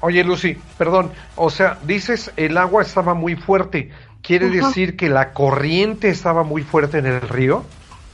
Oye, 0.01 0.23
Lucy, 0.25 0.57
perdón, 0.77 1.11
o 1.37 1.51
sea, 1.51 1.79
dices 1.85 2.33
el 2.37 2.57
agua 2.57 2.83
estaba 2.83 3.15
muy 3.15 3.35
fuerte, 3.35 3.91
¿quiere 4.23 4.49
decir 4.49 4.97
que 4.97 5.09
la 5.09 5.33
corriente 5.33 6.09
estaba 6.09 6.45
muy 6.45 6.63
fuerte 6.63 6.99
en 6.99 7.07
el 7.07 7.21
río? 7.21 7.65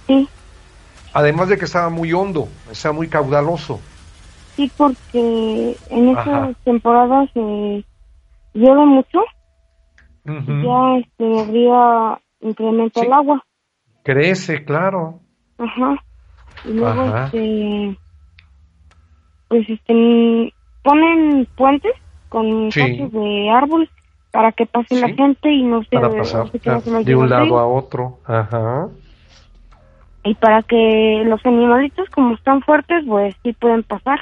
Sí. 0.07 0.29
Además 1.13 1.49
de 1.49 1.59
que 1.59 1.65
estaba 1.65 1.91
muy 1.91 2.13
hondo, 2.13 2.49
estaba 2.71 2.95
muy 2.95 3.09
caudaloso. 3.09 3.81
Sí, 4.57 4.71
porque 4.77 5.77
en 5.91 6.09
esa 6.11 6.53
temporada 6.65 7.27
se 7.33 7.85
llueve 8.55 8.87
mucho, 8.87 9.21
ya 10.25 10.99
este, 10.99 11.43
el 11.43 11.49
río 11.49 12.19
incrementa 12.41 13.03
el 13.03 13.13
agua. 13.13 13.45
Crece, 14.03 14.65
claro. 14.65 15.21
Ajá. 15.59 15.97
Y 16.65 16.73
luego, 16.73 17.17
este, 17.17 17.99
pues, 19.49 19.69
este, 19.69 20.55
ponen 20.83 21.47
puentes 21.57 21.93
con 22.29 22.71
sí. 22.71 23.09
de 23.13 23.51
árboles 23.51 23.89
para 24.31 24.53
que 24.53 24.67
pase 24.67 25.01
la 25.01 25.09
gente 25.09 25.51
y 25.51 25.63
no 25.63 25.83
se, 25.85 25.91
para 25.91 26.11
pasar, 26.11 26.51
de 26.51 27.15
un 27.15 27.29
lado 27.29 27.59
a 27.59 27.67
otro. 27.67 28.19
Ajá. 28.25 28.89
Y 30.25 30.35
para 30.35 30.63
que 30.63 31.23
los 31.27 31.45
animalitos, 31.45 32.09
como 32.11 32.35
están 32.35 32.63
fuertes, 32.63 33.05
pues 33.07 33.35
sí 33.43 33.53
pueden 33.53 33.83
pasar. 33.83 34.21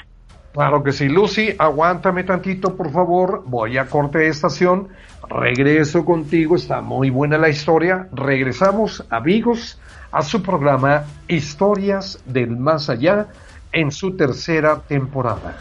Claro 0.52 0.82
que 0.82 0.92
sí. 0.92 1.08
Lucy, 1.08 1.54
aguántame 1.58 2.24
tantito, 2.24 2.76
por 2.76 2.90
favor. 2.90 3.42
Voy 3.46 3.78
a 3.78 3.86
corte 3.86 4.18
de 4.18 4.28
estación. 4.28 4.88
Regreso 5.28 6.04
contigo. 6.04 6.56
Está 6.56 6.82
muy 6.82 7.08
buena 7.08 7.38
la 7.38 7.48
historia. 7.48 8.08
Regresamos, 8.12 9.06
amigos, 9.08 9.80
a 10.10 10.22
su 10.22 10.42
programa 10.42 11.04
Historias 11.28 12.22
del 12.26 12.56
Más 12.56 12.90
Allá 12.90 13.28
en 13.72 13.90
su 13.90 14.14
tercera 14.14 14.80
temporada. 14.80 15.56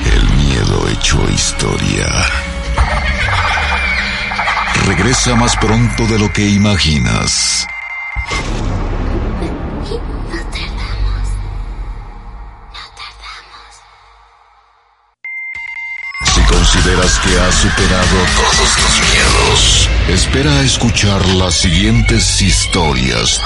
El 0.00 0.22
miedo 0.36 0.88
hecho 0.88 1.18
historia. 1.30 2.06
Regresa 4.86 5.34
más 5.34 5.56
pronto 5.56 6.06
de 6.06 6.18
lo 6.18 6.32
que 6.32 6.48
imaginas. 6.48 7.66
consideras 16.48 17.18
que 17.20 17.38
has 17.40 17.54
superado 17.54 18.16
todos 18.34 18.76
tus 18.76 19.00
miedos, 19.10 19.90
espera 20.08 20.50
a 20.52 20.62
escuchar 20.62 21.24
las 21.26 21.54
siguientes 21.54 22.40
historias. 22.40 23.40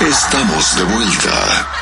Estamos 0.00 0.76
de 0.76 0.82
vuelta. 0.84 1.81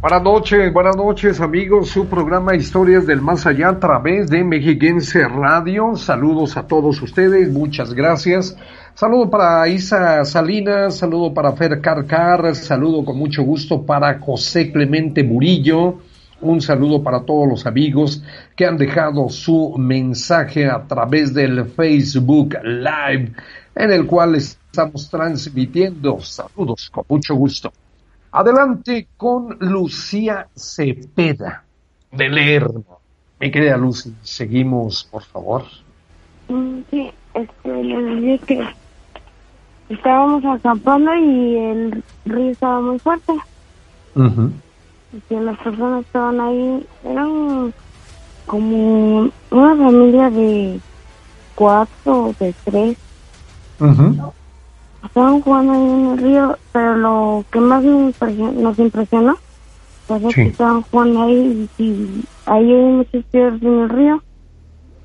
Buenas 0.00 0.22
noches, 0.22 0.72
buenas 0.72 0.96
noches 0.96 1.42
amigos, 1.42 1.90
su 1.90 2.06
programa 2.06 2.56
Historias 2.56 3.06
del 3.06 3.20
Más 3.20 3.44
Allá 3.44 3.68
a 3.68 3.78
través 3.78 4.30
de 4.30 4.42
Mexiquense 4.42 5.28
Radio. 5.28 5.94
Saludos 5.94 6.56
a 6.56 6.66
todos 6.66 7.02
ustedes, 7.02 7.52
muchas 7.52 7.92
gracias. 7.92 8.56
Saludo 8.94 9.28
para 9.28 9.68
Isa 9.68 10.24
Salinas, 10.24 10.96
saludo 10.96 11.34
para 11.34 11.52
Fer 11.52 11.82
Carcar, 11.82 12.54
saludo 12.54 13.04
con 13.04 13.18
mucho 13.18 13.42
gusto 13.42 13.84
para 13.84 14.18
José 14.18 14.72
Clemente 14.72 15.22
Murillo. 15.22 15.98
Un 16.40 16.62
saludo 16.62 17.02
para 17.02 17.26
todos 17.26 17.46
los 17.46 17.66
amigos 17.66 18.22
que 18.56 18.64
han 18.64 18.78
dejado 18.78 19.28
su 19.28 19.74
mensaje 19.76 20.66
a 20.66 20.82
través 20.86 21.34
del 21.34 21.66
Facebook 21.66 22.56
Live 22.64 23.34
en 23.74 23.92
el 23.92 24.06
cual 24.06 24.36
estamos 24.36 25.10
transmitiendo. 25.10 26.20
Saludos 26.20 26.88
con 26.90 27.04
mucho 27.06 27.34
gusto. 27.34 27.70
Adelante 28.32 29.08
con 29.16 29.56
Lucía 29.60 30.46
Cepeda 30.54 31.64
de 32.12 32.28
Lerno. 32.28 32.84
Mi 33.40 33.50
querida 33.50 33.76
Lucy, 33.76 34.14
seguimos, 34.22 35.08
por 35.10 35.22
favor. 35.22 35.64
Mm, 36.48 36.80
sí, 36.90 37.10
este, 37.34 37.84
les 37.84 38.22
dije 38.22 38.38
que 38.46 39.94
estábamos 39.94 40.44
acampando 40.44 41.14
y 41.16 41.56
el 41.56 42.04
río 42.24 42.50
estaba 42.50 42.80
muy 42.80 42.98
fuerte. 42.98 43.32
Y 45.12 45.20
que 45.28 45.40
las 45.40 45.58
personas 45.58 46.04
estaban 46.04 46.40
ahí, 46.40 46.86
eran 47.04 47.74
como 48.46 49.30
una 49.50 49.76
familia 49.76 50.30
de 50.30 50.80
cuatro 51.54 52.26
o 52.26 52.34
de 52.38 52.54
tres 52.64 52.96
estaban 55.04 55.40
jugando 55.40 55.72
ahí 55.72 55.82
en 55.82 56.06
el 56.06 56.18
río, 56.18 56.58
pero 56.72 56.96
lo 56.96 57.44
que 57.50 57.60
más 57.60 57.82
nos 57.82 58.78
impresionó 58.78 59.36
fue 60.06 60.20
que 60.32 60.42
estaban 60.42 60.82
jugando 60.82 61.22
ahí 61.22 61.68
y, 61.78 62.24
ahí 62.46 62.72
hay 62.72 62.84
muchos 62.84 63.24
piedras 63.26 63.62
en 63.62 63.78
el 63.80 63.88
río, 63.88 64.22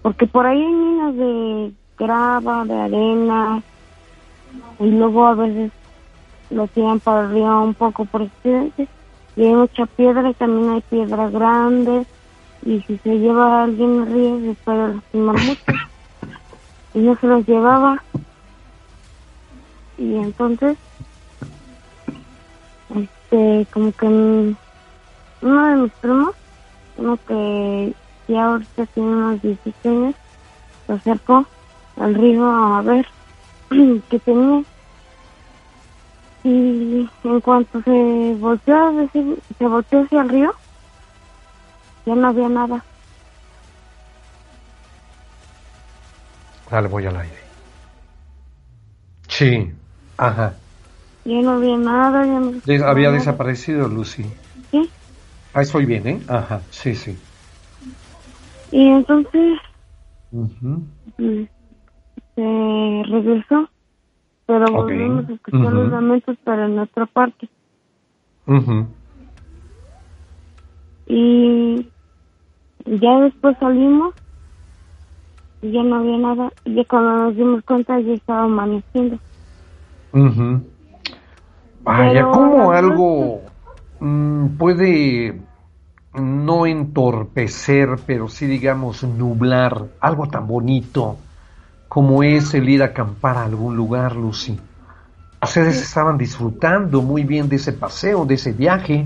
porque 0.01 0.27
por 0.27 0.45
ahí 0.45 0.61
hay 0.61 0.73
minas 0.73 1.15
de 1.15 1.71
grava, 1.97 2.65
de 2.65 2.73
arena, 2.73 3.63
y 4.79 4.85
luego 4.89 5.25
a 5.27 5.35
veces 5.35 5.71
lo 6.49 6.67
tiran 6.67 6.99
para 6.99 7.21
el 7.21 7.31
río 7.31 7.61
un 7.61 7.73
poco 7.73 8.05
por 8.05 8.23
accidente, 8.23 8.87
y 9.35 9.43
hay 9.43 9.53
mucha 9.53 9.85
piedra 9.85 10.29
y 10.29 10.33
también 10.33 10.69
hay 10.71 10.81
piedras 10.81 11.31
grandes, 11.31 12.07
y 12.65 12.81
si 12.81 12.97
se 12.97 13.19
lleva 13.19 13.61
a 13.61 13.63
alguien 13.65 14.01
al 14.01 14.07
río 14.07 14.39
se 14.39 14.57
puede 14.63 14.93
lastimar 14.95 15.35
mucho. 15.35 15.63
y 16.95 16.99
no 16.99 17.15
se 17.17 17.27
los 17.27 17.45
llevaba. 17.45 18.01
Y 19.97 20.15
entonces, 20.15 20.77
este, 22.89 23.67
como 23.71 23.91
que 23.93 24.05
uno 25.41 25.65
de 25.67 25.75
mis 25.75 25.91
primos, 25.93 26.35
uno 26.97 27.17
que 27.27 27.93
ya 28.27 28.45
ahorita 28.45 28.85
tiene 28.87 29.09
unos 29.09 29.41
16 29.41 29.75
años, 29.85 30.15
se 30.87 30.93
acercó 30.93 31.45
al 31.99 32.15
río 32.15 32.45
a 32.45 32.81
ver 32.81 33.07
qué 34.09 34.19
tenía. 34.19 34.63
Y 36.43 37.09
en 37.23 37.41
cuanto 37.41 37.81
se 37.81 38.35
volteó, 38.39 39.09
se 39.57 39.67
volteó 39.67 40.03
hacia 40.03 40.21
el 40.21 40.29
río, 40.29 40.53
ya 42.05 42.15
no 42.15 42.27
había 42.27 42.49
nada. 42.49 42.85
Dale, 46.69 46.87
voy 46.87 47.05
al 47.05 47.17
aire. 47.17 47.39
Sí, 49.27 49.73
ajá. 50.17 50.55
Ya 51.25 51.41
no 51.41 51.51
había 51.51 51.77
nada, 51.77 52.25
no... 52.25 52.53
había 52.85 53.11
desaparecido 53.11 53.87
Lucy. 53.87 54.25
¿Sí? 54.71 54.89
Ahí 55.53 55.63
estoy 55.63 55.85
bien, 55.85 56.07
¿eh? 56.07 56.21
Ajá, 56.27 56.61
sí, 56.69 56.95
sí. 56.95 57.17
Y 58.71 58.87
entonces... 58.89 59.57
Mm, 60.31 61.45
se 62.35 63.03
regresó, 63.07 63.69
pero 64.45 64.65
volvimos 64.71 65.29
a 65.29 65.33
escuchar 65.33 65.73
los 65.73 65.89
lamentos 65.89 66.37
para 66.43 66.67
nuestra 66.67 67.05
parte. 67.05 67.47
Y 71.07 71.87
ya 72.85 73.19
después 73.21 73.57
salimos 73.59 74.13
y 75.61 75.71
ya 75.71 75.83
no 75.83 75.95
había 75.95 76.17
nada. 76.17 76.51
Y 76.65 76.75
ya 76.75 76.83
cuando 76.85 77.11
nos 77.11 77.35
dimos 77.35 77.63
cuenta 77.63 77.99
ya 77.99 78.13
estaba 78.13 78.43
amaneciendo. 78.43 79.17
Vaya, 81.83 82.23
¿cómo 82.31 82.71
algo 82.71 83.41
mm, 83.99 84.57
puede 84.57 85.41
no 86.13 86.65
entorpecer, 86.65 87.99
pero 88.05 88.29
sí 88.29 88.45
digamos 88.45 89.03
nublar 89.03 89.87
algo 89.99 90.27
tan 90.27 90.47
bonito 90.47 91.17
como 91.89 92.23
es 92.23 92.53
el 92.53 92.69
ir 92.69 92.81
a 92.81 92.87
acampar 92.87 93.37
a 93.37 93.43
algún 93.43 93.75
lugar, 93.75 94.15
Lucy? 94.15 94.57
Ustedes 95.43 95.81
estaban 95.81 96.17
disfrutando 96.17 97.01
muy 97.01 97.23
bien 97.23 97.49
de 97.49 97.57
ese 97.57 97.73
paseo, 97.73 98.25
de 98.25 98.35
ese 98.35 98.53
viaje, 98.53 99.05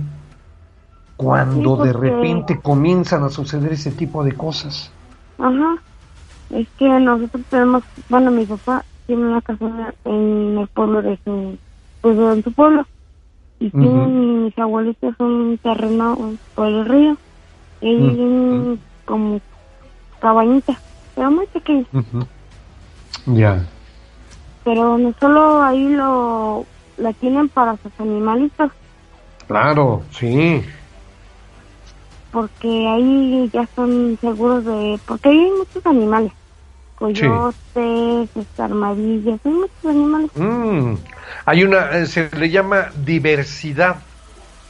cuando 1.18 1.76
de 1.78 1.92
repente 1.92 2.62
comienzan 2.62 3.24
a 3.24 3.30
suceder 3.30 3.74
ese 3.74 3.92
tipo 3.92 4.24
de 4.24 4.34
cosas. 4.34 4.92
Ajá. 5.38 5.76
Es 6.52 6.68
que 6.78 6.88
nosotros 6.88 7.44
tenemos, 7.50 7.84
bueno, 8.08 8.32
mi 8.32 8.46
papá 8.46 8.86
tiene 9.10 9.26
una 9.26 9.42
casa 9.42 9.66
en 10.06 10.60
el 10.60 10.68
pueblo 10.68 11.02
de 11.02 11.18
su, 11.26 11.58
pues 12.02 12.16
en 12.16 12.44
su 12.44 12.52
pueblo. 12.52 12.86
Y 13.60 13.72
mis 13.76 14.58
abuelitos 14.60 15.16
un 15.20 15.60
terreno 15.64 16.36
por 16.54 16.68
el 16.68 16.86
río. 16.86 17.18
Y 17.82 17.96
uh 17.96 18.78
como 19.06 19.42
cabañita, 20.20 20.80
pero 21.16 21.32
muy 21.32 21.48
pequeña. 21.48 21.86
Ya. 23.26 23.66
Pero 24.64 25.00
no 25.00 25.12
solo 25.20 25.64
ahí 25.64 25.88
lo 25.96 26.64
la 26.98 27.12
tienen 27.14 27.50
para 27.50 27.76
sus 27.78 27.92
animalitos. 28.00 28.72
Claro, 29.48 30.04
sí 30.12 30.64
porque 32.32 32.88
ahí 32.88 33.50
ya 33.52 33.68
son 33.76 34.16
seguros 34.22 34.64
de... 34.64 35.00
porque 35.08 35.30
hay 35.30 35.52
muchos 35.58 35.84
animales, 35.86 36.32
coyotes, 37.00 38.30
armadillas, 38.58 39.40
hay 39.44 39.52
muchos 39.52 39.86
animales. 39.86 40.32
Mm. 40.36 40.96
Hay 41.46 41.64
una, 41.64 41.98
eh, 41.98 42.06
se 42.06 42.30
le 42.36 42.50
llama 42.50 42.90
diversidad 43.04 43.98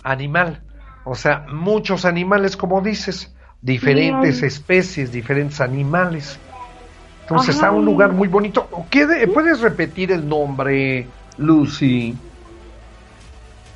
animal, 0.04 0.62
o 1.04 1.16
sea, 1.16 1.46
muchos 1.52 2.06
animales, 2.06 2.56
como 2.56 2.82
dices, 2.82 3.34
diferentes 3.62 4.44
especies, 4.44 5.12
diferentes 5.12 5.60
animales. 5.60 6.40
Entonces 7.24 7.56
está 7.56 7.72
un 7.72 7.86
lugar 7.86 8.14
muy 8.14 8.28
bonito. 8.28 8.68
¿Puedes 9.34 9.62
repetir 9.62 10.12
el 10.12 10.28
nombre, 10.28 11.08
Lucy? 11.38 12.16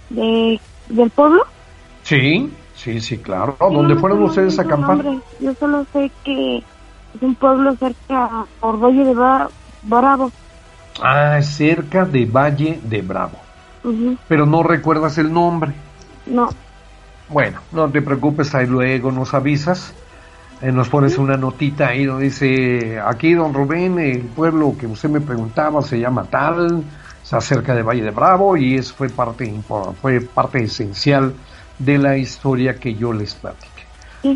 ¿De, 0.09 0.59
¿Del 0.89 1.09
pueblo? 1.09 1.45
Sí. 2.03 2.51
Sí, 2.75 2.99
sí, 2.99 3.17
claro. 3.17 3.55
¿Dónde 3.59 3.95
fueron 3.95 4.23
ustedes 4.23 4.59
a 4.59 4.63
acampar? 4.63 5.01
Yo 5.39 5.53
solo 5.53 5.85
sé 5.93 6.11
que 6.25 6.61
es 7.15 7.21
un 7.21 7.35
pueblo 7.35 7.75
cerca 7.75 8.45
por 8.59 8.79
Valle 8.79 9.05
de 9.05 9.13
Bravo. 9.83 10.31
Ah, 11.01 11.41
cerca 11.41 12.05
de 12.05 12.25
Valle 12.25 12.79
de 12.83 13.01
Bravo. 13.01 13.37
Pero 14.27 14.45
no 14.45 14.63
recuerdas 14.63 15.17
el 15.17 15.31
nombre. 15.31 15.73
No. 16.25 16.49
Bueno, 17.29 17.59
no 17.71 17.89
te 17.89 18.01
preocupes, 18.01 18.53
ahí 18.55 18.67
luego 18.67 19.11
nos 19.11 19.33
avisas. 19.33 19.93
Eh, 20.61 20.71
nos 20.71 20.87
pones 20.87 21.17
una 21.17 21.35
notita 21.35 21.87
ahí 21.87 22.05
donde 22.05 22.25
dice, 22.25 22.99
aquí 23.05 23.33
don 23.33 23.53
Rubén, 23.53 23.99
el 23.99 24.21
pueblo 24.21 24.75
que 24.79 24.87
usted 24.87 25.09
me 25.09 25.19
preguntaba 25.19 25.81
se 25.81 25.99
llama 25.99 26.23
tal, 26.23 26.83
está 27.21 27.41
cerca 27.41 27.75
de 27.75 27.83
Valle 27.83 28.03
de 28.03 28.11
Bravo 28.11 28.55
y 28.55 28.75
es, 28.75 28.93
fue, 28.93 29.09
parte, 29.09 29.53
fue 30.01 30.21
parte 30.21 30.63
esencial 30.63 31.33
de 31.79 31.97
la 31.97 32.17
historia 32.17 32.75
que 32.79 32.95
yo 32.95 33.11
les 33.11 33.35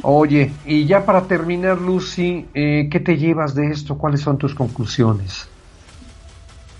Oye, 0.03 0.51
y 0.65 0.85
ya 0.85 1.05
para 1.05 1.27
terminar, 1.27 1.79
Lucy, 1.79 2.45
eh, 2.53 2.89
¿qué 2.91 2.99
te 2.99 3.17
llevas 3.17 3.55
de 3.55 3.67
esto? 3.67 3.97
¿Cuáles 3.97 4.21
son 4.21 4.37
tus 4.37 4.53
conclusiones? 4.53 5.49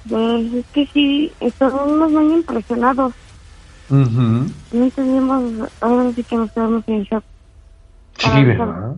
Pues 0.10 0.54
es 0.54 0.66
que 0.74 0.86
sí, 0.88 1.32
estamos 1.40 2.12
muy 2.12 2.34
impresionados. 2.34 3.14
No 3.90 4.50
entendimos, 4.72 5.70
ahora 5.80 6.12
sí 6.14 6.24
que 6.24 6.36
nos 6.36 6.52
quedamos 6.52 6.84
en 6.88 7.04
shock. 7.04 7.24
Sí, 8.18 8.30
ah, 8.30 8.44
¿verdad? 8.44 8.96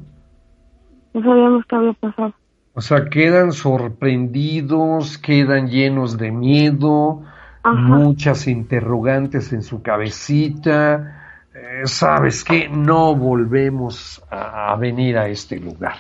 No 1.14 1.22
sabíamos 1.22 1.66
qué 1.68 1.76
había 1.76 1.94
pasado. 1.94 2.34
O 2.74 2.82
sea, 2.82 3.06
quedan 3.10 3.52
sorprendidos, 3.52 5.18
quedan 5.18 5.68
llenos 5.68 6.18
de 6.18 6.32
miedo, 6.32 7.24
muchas 7.64 8.48
interrogantes 8.48 9.54
en 9.54 9.64
su 9.64 9.82
cabecita 9.82 11.19
eh, 11.62 11.82
sabes 11.86 12.44
que 12.44 12.70
no 12.70 13.16
volvemos 13.16 14.24
a, 14.32 14.76
venir 14.78 15.18
a 15.18 15.28
este 15.28 15.60
lugar, 15.60 15.98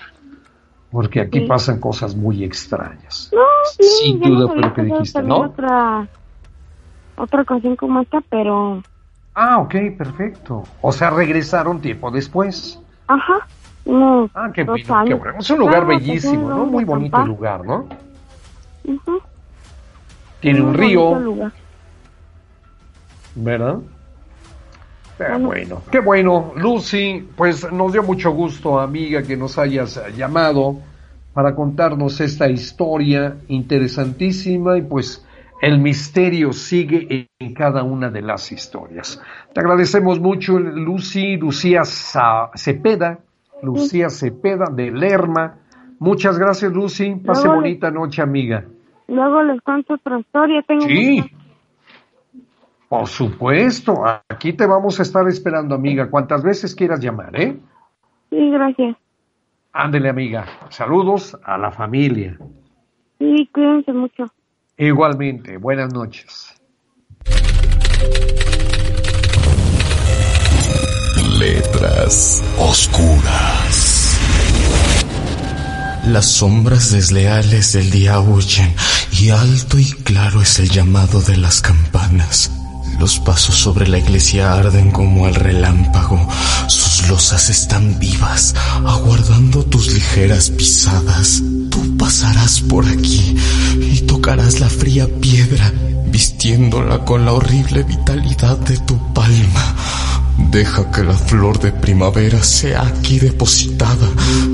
porque 0.90 1.20
aquí 1.20 1.42
pasan 1.42 1.80
cosas 1.80 2.16
muy 2.16 2.44
extrañas. 2.44 3.30
No, 3.34 3.42
Sin 3.78 4.20
duda 4.20 4.48
fue 4.48 4.62
lo 4.62 4.74
que 4.74 4.84
dijiste, 4.84 5.22
¿no? 5.22 5.38
Otra, 5.42 6.08
otra 7.18 7.42
ocasión 7.42 7.76
como 7.76 8.02
esta, 8.02 8.22
pero... 8.30 8.82
Ah, 9.36 9.60
ok, 9.60 9.76
perfecto. 9.98 10.64
O 10.82 10.92
sea, 10.92 11.10
regresaron 11.10 11.82
tiempo 11.82 12.10
después. 12.10 12.80
Ajá. 13.08 13.46
No, 13.86 14.30
ah, 14.34 14.52
qué, 14.54 14.64
bueno, 14.64 15.40
Es 15.40 15.50
un 15.50 15.60
lugar 15.60 15.86
bellísimo, 15.86 16.50
¿no? 16.50 16.66
Muy 16.66 16.86
bonito 16.86 17.26
lugar, 17.26 17.66
¿no? 17.66 17.88
Tiene 20.40 20.62
un 20.62 20.74
río. 20.74 21.52
¿Verdad? 23.36 23.80
Bueno, 25.40 25.82
qué 25.92 26.00
bueno. 26.00 26.54
Lucy, 26.56 27.28
pues 27.36 27.72
nos 27.72 27.94
dio 27.94 28.04
mucho 28.04 28.32
gusto, 28.32 28.80
amiga, 28.80 29.22
que 29.24 29.36
nos 29.36 29.58
hayas 29.58 30.02
llamado 30.16 30.78
para 31.34 31.56
contarnos 31.56 32.20
esta 32.22 32.50
historia 32.50 33.38
interesantísima 33.48 34.78
y 34.78 34.82
pues 34.82 35.26
el 35.62 35.80
misterio 35.80 36.54
sigue 36.54 37.30
en 37.40 37.54
cada 37.54 37.84
una 37.84 38.10
de 38.10 38.22
las 38.22 38.52
historias. 38.52 39.22
Te 39.54 39.60
agradecemos 39.60 40.20
mucho, 40.20 40.58
Lucy, 40.58 41.36
Lucía 41.38 41.82
Cepeda, 41.84 43.20
Lucía 43.62 44.10
Cepeda 44.10 44.66
de 44.72 44.92
Lerma. 44.92 45.58
Muchas 46.00 46.40
gracias, 46.40 46.72
Lucy. 46.72 47.16
Pase 47.16 47.48
bonita 47.48 47.92
noche, 47.92 48.22
amiga. 48.22 48.66
Luego 49.08 49.44
les 49.44 49.62
cuento 49.62 49.96
otra 49.96 50.20
historia. 50.20 50.62
Tengo 50.66 50.86
sí. 50.88 51.24
Por 52.90 53.08
supuesto, 53.08 54.04
aquí 54.28 54.54
te 54.54 54.66
vamos 54.66 55.00
a 55.00 55.04
estar 55.04 55.28
esperando, 55.28 55.76
amiga, 55.76 56.10
cuantas 56.10 56.42
veces 56.42 56.74
quieras 56.74 57.00
llamar, 57.00 57.40
¿eh? 57.40 57.56
Sí, 58.32 58.50
gracias. 58.50 58.98
Ándele, 59.72 60.10
amiga. 60.10 60.46
Saludos 60.70 61.38
a 61.44 61.60
la 61.60 61.72
familia. 61.72 62.36
Sí, 63.20 63.48
cuídense 63.54 63.94
mucho. 63.94 64.26
Igualmente, 64.76 65.58
buenas 65.58 65.94
noches. 65.94 66.60
Letras 71.38 72.44
oscuras. 72.58 74.20
Las 76.08 76.26
sombras 76.26 76.92
desleales 76.92 77.74
del 77.74 77.92
día 77.92 78.20
huyen 78.20 78.74
y 79.12 79.30
alto 79.30 79.78
y 79.78 79.92
claro 80.04 80.42
es 80.42 80.60
el 80.60 80.70
llamado 80.70 81.22
de 81.22 81.38
las 81.38 81.62
campanas. 81.62 82.59
Los 83.00 83.18
pasos 83.20 83.56
sobre 83.56 83.88
la 83.88 83.98
iglesia 83.98 84.54
arden 84.54 84.92
como 84.92 85.26
el 85.26 85.34
relámpago. 85.34 86.20
Sus 86.68 87.08
losas 87.08 87.50
están 87.50 87.98
vivas, 87.98 88.54
aguardando 88.86 89.64
tus 89.64 89.94
ligeras 89.94 90.50
pisadas. 90.50 91.42
Tú 91.70 91.96
pasarás 91.98 92.60
por 92.60 92.86
aquí 92.86 93.38
y 93.80 94.02
tocarás 94.02 94.60
la 94.60 94.68
fría 94.68 95.08
piedra, 95.22 95.72
vistiéndola 96.08 97.06
con 97.06 97.24
la 97.24 97.32
horrible 97.32 97.84
vitalidad 97.84 98.58
de 98.58 98.78
tu 98.80 99.14
palma. 99.14 99.76
Deja 100.52 100.92
que 100.92 101.04
la 101.04 101.16
flor 101.16 101.58
de 101.60 101.72
primavera 101.72 102.44
sea 102.44 102.82
aquí 102.82 103.18
depositada 103.18 104.10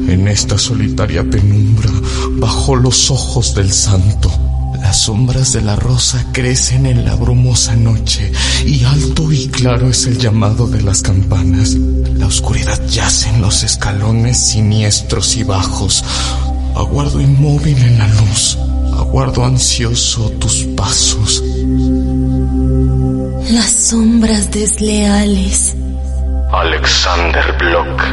en 0.08 0.28
esta 0.28 0.60
solitaria 0.60 1.24
penumbra 1.24 1.90
bajo 2.34 2.76
los 2.76 3.10
ojos 3.10 3.56
del 3.56 3.74
santo. 3.74 4.45
Las 4.86 4.98
sombras 4.98 5.52
de 5.52 5.64
la 5.64 5.76
rosa 5.76 6.24
crecen 6.32 6.86
en 6.86 7.06
la 7.06 7.16
brumosa 7.16 7.76
noche 7.76 8.32
y 8.68 8.84
alto 8.84 9.32
y 9.32 9.48
claro 9.48 9.90
es 9.90 10.06
el 10.06 10.20
llamado 10.20 10.68
de 10.68 10.84
las 10.84 11.02
campanas. 11.02 11.74
La 11.74 12.28
oscuridad 12.28 12.80
yace 12.88 13.30
en 13.30 13.42
los 13.42 13.64
escalones 13.64 14.38
siniestros 14.38 15.38
y 15.38 15.44
bajos. 15.44 16.06
Aguardo 16.76 17.20
inmóvil 17.20 17.80
en 17.80 17.98
la 17.98 18.08
luz, 18.10 18.60
aguardo 18.96 19.44
ansioso 19.44 20.30
tus 20.34 20.66
pasos. 20.78 21.44
Las 23.50 23.72
sombras 23.90 24.52
desleales. 24.52 25.76
Alexander 26.54 27.58
Block. 27.58 28.04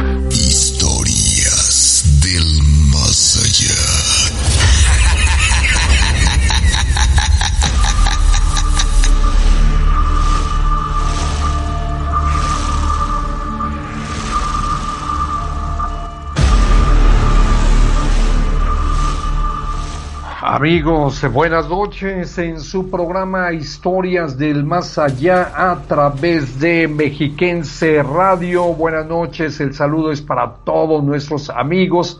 Amigos, 20.45 21.25
buenas 21.31 21.69
noches 21.69 22.37
en 22.37 22.59
su 22.59 22.89
programa 22.89 23.53
Historias 23.53 24.37
del 24.37 24.65
Más 24.65 24.97
Allá 24.97 25.53
a 25.55 25.81
través 25.83 26.59
de 26.59 26.85
Mexiquense 26.85 28.03
Radio. 28.03 28.65
Buenas 28.73 29.05
noches, 29.05 29.61
el 29.61 29.73
saludo 29.73 30.11
es 30.11 30.21
para 30.21 30.51
todos 30.65 31.01
nuestros 31.01 31.49
amigos 31.49 32.19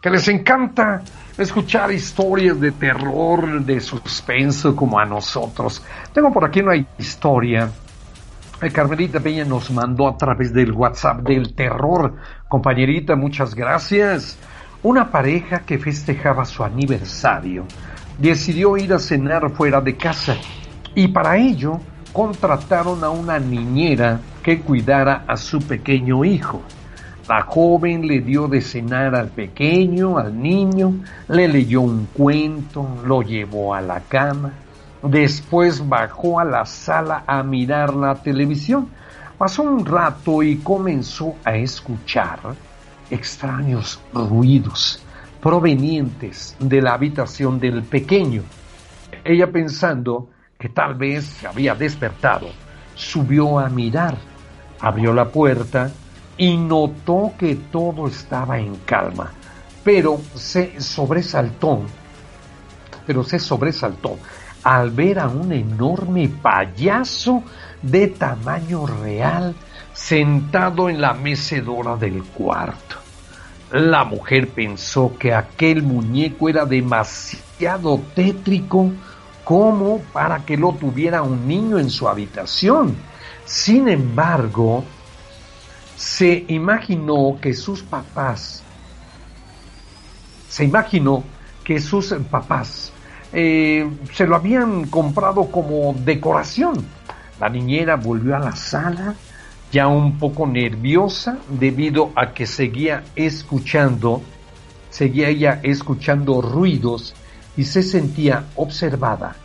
que 0.00 0.08
les 0.08 0.26
encanta 0.28 1.02
escuchar 1.36 1.92
historias 1.92 2.58
de 2.58 2.72
terror, 2.72 3.62
de 3.62 3.80
suspenso 3.80 4.74
como 4.74 4.98
a 4.98 5.04
nosotros. 5.04 5.84
Tengo 6.14 6.32
por 6.32 6.46
aquí 6.46 6.60
una 6.60 6.76
historia. 6.96 7.70
Carmelita 8.72 9.20
Peña 9.20 9.44
nos 9.44 9.70
mandó 9.70 10.08
a 10.08 10.16
través 10.16 10.54
del 10.54 10.72
WhatsApp 10.72 11.18
del 11.18 11.54
terror. 11.54 12.14
Compañerita, 12.48 13.14
muchas 13.14 13.54
gracias. 13.54 14.38
Una 14.80 15.10
pareja 15.10 15.62
que 15.66 15.76
festejaba 15.76 16.44
su 16.44 16.62
aniversario 16.62 17.64
decidió 18.16 18.76
ir 18.76 18.92
a 18.92 19.00
cenar 19.00 19.50
fuera 19.50 19.80
de 19.80 19.96
casa 19.96 20.36
y 20.94 21.08
para 21.08 21.36
ello 21.36 21.80
contrataron 22.12 23.02
a 23.02 23.10
una 23.10 23.40
niñera 23.40 24.20
que 24.40 24.60
cuidara 24.60 25.24
a 25.26 25.36
su 25.36 25.58
pequeño 25.58 26.24
hijo. 26.24 26.62
La 27.28 27.42
joven 27.42 28.06
le 28.06 28.20
dio 28.20 28.46
de 28.46 28.60
cenar 28.60 29.16
al 29.16 29.30
pequeño, 29.30 30.16
al 30.16 30.40
niño, 30.40 31.00
le 31.26 31.48
leyó 31.48 31.80
un 31.80 32.06
cuento, 32.12 32.86
lo 33.04 33.22
llevó 33.22 33.74
a 33.74 33.80
la 33.80 34.02
cama, 34.02 34.52
después 35.02 35.86
bajó 35.88 36.38
a 36.38 36.44
la 36.44 36.64
sala 36.64 37.24
a 37.26 37.42
mirar 37.42 37.94
la 37.94 38.14
televisión. 38.14 38.88
Pasó 39.36 39.64
un 39.64 39.84
rato 39.84 40.40
y 40.40 40.58
comenzó 40.58 41.34
a 41.44 41.56
escuchar 41.56 42.38
extraños 43.10 44.00
ruidos 44.12 45.02
provenientes 45.40 46.56
de 46.58 46.82
la 46.82 46.94
habitación 46.94 47.60
del 47.60 47.82
pequeño. 47.82 48.42
Ella 49.24 49.50
pensando 49.50 50.30
que 50.58 50.68
tal 50.68 50.94
vez 50.94 51.24
se 51.24 51.46
había 51.46 51.74
despertado, 51.74 52.48
subió 52.94 53.58
a 53.58 53.68
mirar, 53.68 54.16
abrió 54.80 55.12
la 55.12 55.28
puerta 55.28 55.90
y 56.36 56.56
notó 56.56 57.32
que 57.38 57.54
todo 57.56 58.08
estaba 58.08 58.58
en 58.58 58.76
calma, 58.76 59.30
pero 59.84 60.20
se 60.34 60.80
sobresaltó, 60.80 61.82
pero 63.06 63.22
se 63.22 63.38
sobresaltó 63.38 64.18
al 64.64 64.90
ver 64.90 65.20
a 65.20 65.28
un 65.28 65.52
enorme 65.52 66.28
payaso 66.28 67.42
de 67.80 68.08
tamaño 68.08 68.86
real 68.86 69.54
sentado 69.98 70.88
en 70.88 71.00
la 71.00 71.12
mecedora 71.12 71.96
del 71.96 72.22
cuarto. 72.22 72.96
La 73.72 74.04
mujer 74.04 74.48
pensó 74.48 75.12
que 75.18 75.34
aquel 75.34 75.82
muñeco 75.82 76.48
era 76.48 76.64
demasiado 76.64 78.00
tétrico 78.14 78.92
como 79.44 79.98
para 80.12 80.38
que 80.46 80.56
lo 80.56 80.72
tuviera 80.72 81.22
un 81.22 81.46
niño 81.48 81.78
en 81.78 81.90
su 81.90 82.08
habitación. 82.08 82.96
Sin 83.44 83.88
embargo, 83.88 84.84
se 85.96 86.44
imaginó 86.48 87.36
que 87.42 87.52
sus 87.52 87.82
papás, 87.82 88.62
se 90.48 90.64
imaginó 90.64 91.24
que 91.64 91.80
sus 91.80 92.14
papás 92.30 92.92
eh, 93.32 93.86
se 94.12 94.26
lo 94.26 94.36
habían 94.36 94.86
comprado 94.86 95.50
como 95.50 95.92
decoración. 95.92 96.86
La 97.40 97.48
niñera 97.48 97.96
volvió 97.96 98.36
a 98.36 98.38
la 98.38 98.54
sala 98.56 99.14
ya 99.70 99.88
un 99.88 100.18
poco 100.18 100.46
nerviosa 100.46 101.38
debido 101.48 102.10
a 102.16 102.32
que 102.32 102.46
seguía 102.46 103.04
escuchando, 103.14 104.22
seguía 104.90 105.28
ella 105.28 105.60
escuchando 105.62 106.40
ruidos 106.40 107.14
y 107.56 107.64
se 107.64 107.82
sentía 107.82 108.46
observada, 108.56 109.36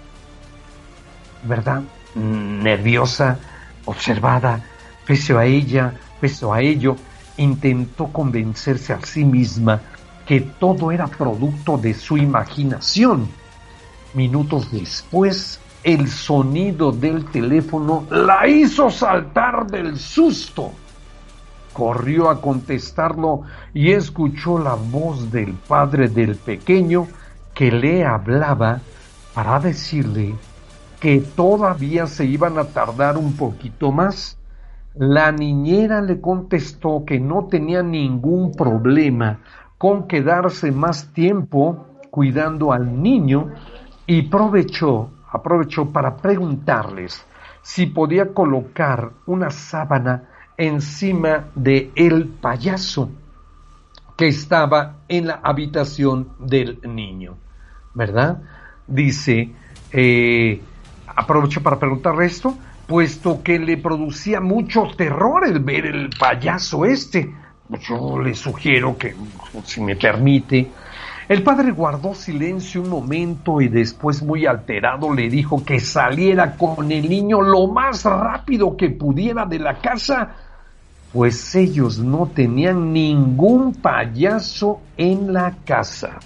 ¿verdad? 1.44 1.84
Nerviosa, 2.16 3.40
observada, 3.86 4.64
pese 5.06 5.34
a 5.34 5.46
ella, 5.46 5.94
pese 6.22 6.46
a 6.52 6.62
ello, 6.62 6.96
intentó 7.38 8.08
convencerse 8.08 8.94
a 8.94 9.02
sí 9.02 9.26
misma 9.26 9.82
que 10.26 10.40
todo 10.40 10.92
era 10.92 11.08
producto 11.08 11.78
de 11.78 11.94
su 11.94 12.18
imaginación. 12.18 13.28
Minutos 14.14 14.72
después, 14.72 15.60
el 15.84 16.08
sonido 16.08 16.92
del 16.92 17.26
teléfono 17.26 18.06
la 18.10 18.48
hizo 18.48 18.90
saltar 18.90 19.68
del 19.68 19.98
susto. 19.98 20.72
Corrió 21.74 22.30
a 22.30 22.40
contestarlo 22.40 23.42
y 23.74 23.92
escuchó 23.92 24.60
la 24.60 24.76
voz 24.76 25.32
del 25.32 25.54
padre 25.54 26.08
del 26.08 26.36
pequeño 26.36 27.08
que 27.54 27.72
le 27.72 28.06
hablaba 28.06 28.80
para 29.34 29.60
decirle 29.60 30.36
que 31.00 31.20
todavía 31.20 32.08
se 32.08 32.26
iban 32.26 32.58
a 32.58 32.66
tardar 32.66 33.18
un 33.18 33.34
poquito 33.34 33.92
más. 33.92 34.38
La 34.96 35.32
niñera 35.32 36.02
le 36.02 36.22
contestó 36.22 37.04
que 37.06 37.20
no 37.20 37.48
tenía 37.48 37.82
ningún 37.82 38.54
problema 38.54 39.40
con 39.78 40.08
quedarse 40.08 40.72
más 40.72 41.12
tiempo 41.14 41.88
cuidando 42.12 42.72
al 42.72 43.02
niño 43.02 43.52
y 44.06 44.22
provechó 44.24 45.10
aprovechó 45.34 45.92
para 45.92 46.16
preguntarles 46.16 47.26
si 47.62 47.88
podía 47.88 48.34
colocar 48.34 49.12
una 49.26 49.50
sábana 49.50 50.30
encima 50.56 51.46
de 51.56 51.92
el 51.96 52.28
payaso 52.28 53.10
que 54.16 54.28
estaba 54.28 54.98
en 55.08 55.28
la 55.28 55.40
habitación 55.44 56.30
del 56.38 56.80
niño, 56.84 57.36
¿verdad? 57.96 58.42
Dice, 58.86 59.52
eh, 59.92 60.62
aprovechó 61.08 61.64
para 61.64 61.80
preguntarle 61.80 62.28
esto, 62.28 62.56
puesto 62.86 63.42
que 63.42 63.58
le 63.58 63.78
producía 63.78 64.40
mucho 64.40 64.88
terror 64.96 65.48
el 65.48 65.60
ver 65.60 65.88
el 65.88 66.10
payaso 66.12 66.86
este. 66.86 67.34
Yo 67.90 68.20
le 68.20 68.36
sugiero 68.36 68.96
que, 68.98 69.16
si 69.64 69.82
me 69.82 69.96
permite, 69.96 70.70
el 71.30 71.42
padre 71.42 71.72
guardó 71.72 72.14
silencio 72.14 72.82
un 72.82 72.90
momento 72.90 73.62
y 73.62 73.70
después 73.70 74.22
muy 74.22 74.46
alterado 74.46 75.14
le 75.14 75.30
dijo 75.30 75.64
que 75.64 75.80
saliera 75.80 76.58
con 76.58 76.92
el 76.92 77.10
niño 77.10 77.42
lo 77.42 77.68
más 77.68 78.04
rápido 78.04 78.76
que 78.76 78.90
pudiera 78.90 79.46
de 79.46 79.60
la 79.60 79.80
casa, 79.80 80.36
pues 81.14 81.56
ellos 81.56 81.98
no 81.98 82.28
tenían 82.28 82.92
ningún 82.92 83.74
payaso 83.74 84.82
en 84.98 85.32
la 85.32 85.56
casa. 85.64 86.20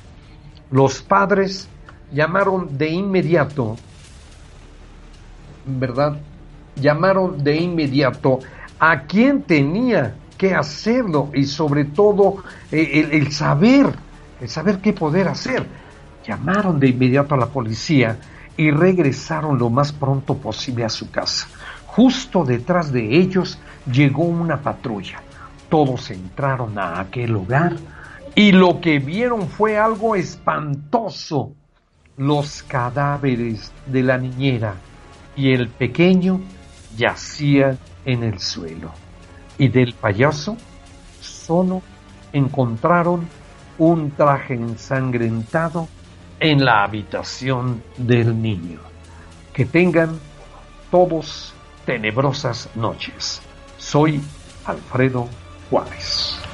Los 0.72 1.02
padres 1.02 1.70
llamaron 2.12 2.76
de 2.78 2.90
inmediato, 2.90 3.76
¿verdad? 5.66 6.18
Llamaron 6.76 7.44
de 7.44 7.58
inmediato 7.58 8.40
a 8.80 9.02
quien 9.04 9.44
tenía 9.44 10.16
que 10.38 10.56
hacerlo 10.56 11.30
y 11.34 11.46
sobre 11.46 11.86
todo 11.86 12.38
eh, 12.72 13.10
el 13.12 13.32
saber 13.32 14.07
el 14.42 14.50
saber 14.50 14.80
qué 14.80 14.94
poder 14.94 15.28
hacer. 15.28 15.66
Llamaron 16.26 16.80
de 16.80 16.90
inmediato 16.90 17.36
a 17.36 17.38
la 17.38 17.48
policía 17.48 18.18
y 18.58 18.72
regresaron 18.72 19.58
lo 19.58 19.70
más 19.70 19.92
pronto 19.92 20.38
posible 20.38 20.84
a 20.84 20.90
su 20.90 21.10
casa. 21.12 21.48
Justo 21.86 22.44
detrás 22.44 22.92
de 22.92 23.18
ellos 23.18 23.58
llegó 23.92 24.24
una 24.24 24.62
patrulla. 24.62 25.22
Todos 25.70 26.12
entraron 26.12 26.78
a 26.80 27.00
aquel 27.00 27.36
hogar 27.36 27.76
Y 28.36 28.52
lo 28.52 28.80
que 28.80 29.00
vieron 29.00 29.48
fue 29.48 29.78
algo 29.78 30.16
espantoso. 30.16 31.54
Los 32.18 32.64
cadáveres 32.64 33.72
de 33.86 34.04
la 34.04 34.18
niñera 34.18 34.76
y 35.36 35.54
el 35.54 35.70
pequeño 35.70 36.42
yacían 36.96 37.78
en 38.06 38.24
el 38.24 38.40
suelo. 38.40 38.92
Y 39.58 39.70
del 39.70 39.94
payaso 39.94 40.58
solo 41.20 41.82
encontraron 42.34 43.28
un 43.78 44.12
traje 44.12 44.54
ensangrentado 44.54 45.88
en 46.40 46.64
la 46.66 46.84
habitación 46.84 47.84
del 47.98 48.42
niño. 48.42 48.80
Que 49.54 49.66
tengan 49.66 50.20
todos 50.92 51.54
tenebrosas 51.86 52.70
noches. 52.76 53.42
Soy 53.78 54.22
Alfredo 54.66 55.28
Juárez. 55.70 56.47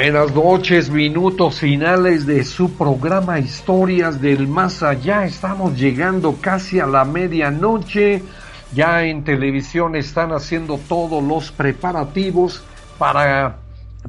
Buenas 0.00 0.32
noches, 0.32 0.90
minutos 0.90 1.58
finales 1.58 2.24
de 2.24 2.44
su 2.44 2.76
programa 2.76 3.40
Historias 3.40 4.20
del 4.20 4.46
Más 4.46 4.84
Allá. 4.84 5.24
Estamos 5.24 5.76
llegando 5.76 6.36
casi 6.40 6.78
a 6.78 6.86
la 6.86 7.04
medianoche. 7.04 8.22
Ya 8.72 9.02
en 9.02 9.24
televisión 9.24 9.96
están 9.96 10.30
haciendo 10.30 10.78
todos 10.78 11.20
los 11.20 11.50
preparativos 11.50 12.62
para 12.96 13.56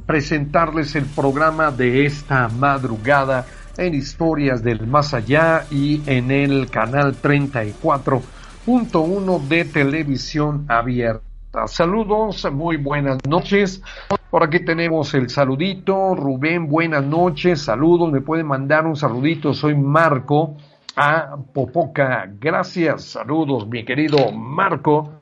presentarles 0.06 0.96
el 0.96 1.06
programa 1.06 1.72
de 1.72 2.06
esta 2.06 2.50
madrugada 2.50 3.48
en 3.76 3.96
Historias 3.96 4.62
del 4.62 4.86
Más 4.86 5.16
Allá 5.16 5.66
y 5.72 6.04
en 6.06 6.30
el 6.30 6.70
canal 6.70 7.20
34.1 7.20 9.48
de 9.48 9.66
televisión 9.66 10.66
abierta. 10.68 11.24
Saludos, 11.66 12.48
muy 12.52 12.78
buenas 12.78 13.18
noches. 13.28 13.82
Por 14.30 14.44
aquí 14.44 14.60
tenemos 14.60 15.12
el 15.16 15.28
saludito. 15.28 16.14
Rubén, 16.14 16.68
buenas 16.68 17.04
noches. 17.04 17.64
Saludos, 17.64 18.12
me 18.12 18.22
pueden 18.22 18.46
mandar 18.46 18.86
un 18.86 18.96
saludito. 18.96 19.56
Soy 19.56 19.74
Marco 19.74 20.56
a 20.96 21.36
Popoca. 21.52 22.32
Gracias. 22.40 23.06
Saludos, 23.06 23.68
mi 23.68 23.84
querido 23.84 24.32
Marco. 24.32 25.22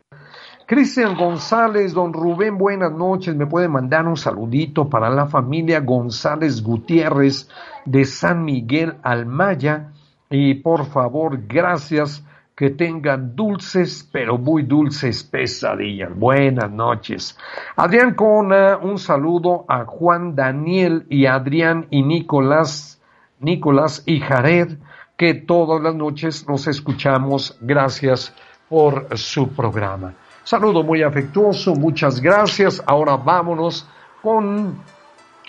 Cristian 0.66 1.16
González, 1.16 1.94
don 1.94 2.12
Rubén, 2.12 2.58
buenas 2.58 2.92
noches. 2.92 3.34
Me 3.34 3.48
puede 3.48 3.70
mandar 3.70 4.06
un 4.06 4.18
saludito 4.18 4.90
para 4.90 5.10
la 5.10 5.28
familia 5.28 5.80
González 5.80 6.62
Gutiérrez 6.62 7.50
de 7.86 8.04
San 8.04 8.44
Miguel 8.44 8.96
Almaya. 9.04 9.94
Y 10.30 10.56
por 10.56 10.86
favor, 10.86 11.40
gracias 11.48 12.26
que 12.58 12.72
tengan 12.72 13.36
dulces, 13.36 14.10
pero 14.12 14.40
muy 14.40 14.64
dulces 14.64 15.24
pesadillas. 15.24 16.10
Buenas 16.16 16.72
noches. 16.72 17.38
Adrián 17.76 18.16
Cona, 18.16 18.78
un 18.78 18.98
saludo 18.98 19.66
a 19.68 19.86
Juan 19.86 20.36
Daniel 20.36 21.06
y 21.08 21.28
Adrián 21.28 21.86
y 21.92 22.02
Nicolás, 22.02 23.00
Nicolás 23.40 24.02
y 24.08 24.22
Jared, 24.22 24.80
que 25.16 25.36
todas 25.36 25.84
las 25.84 25.94
noches 25.94 26.48
nos 26.50 26.66
escuchamos. 26.66 27.56
Gracias 27.62 28.34
por 28.68 29.16
su 29.16 29.50
programa. 29.50 30.16
Saludo 30.44 30.82
muy 30.82 31.04
afectuoso, 31.04 31.76
muchas 31.76 32.20
gracias. 32.20 32.82
Ahora 32.88 33.18
vámonos 33.18 33.88
con 34.24 34.80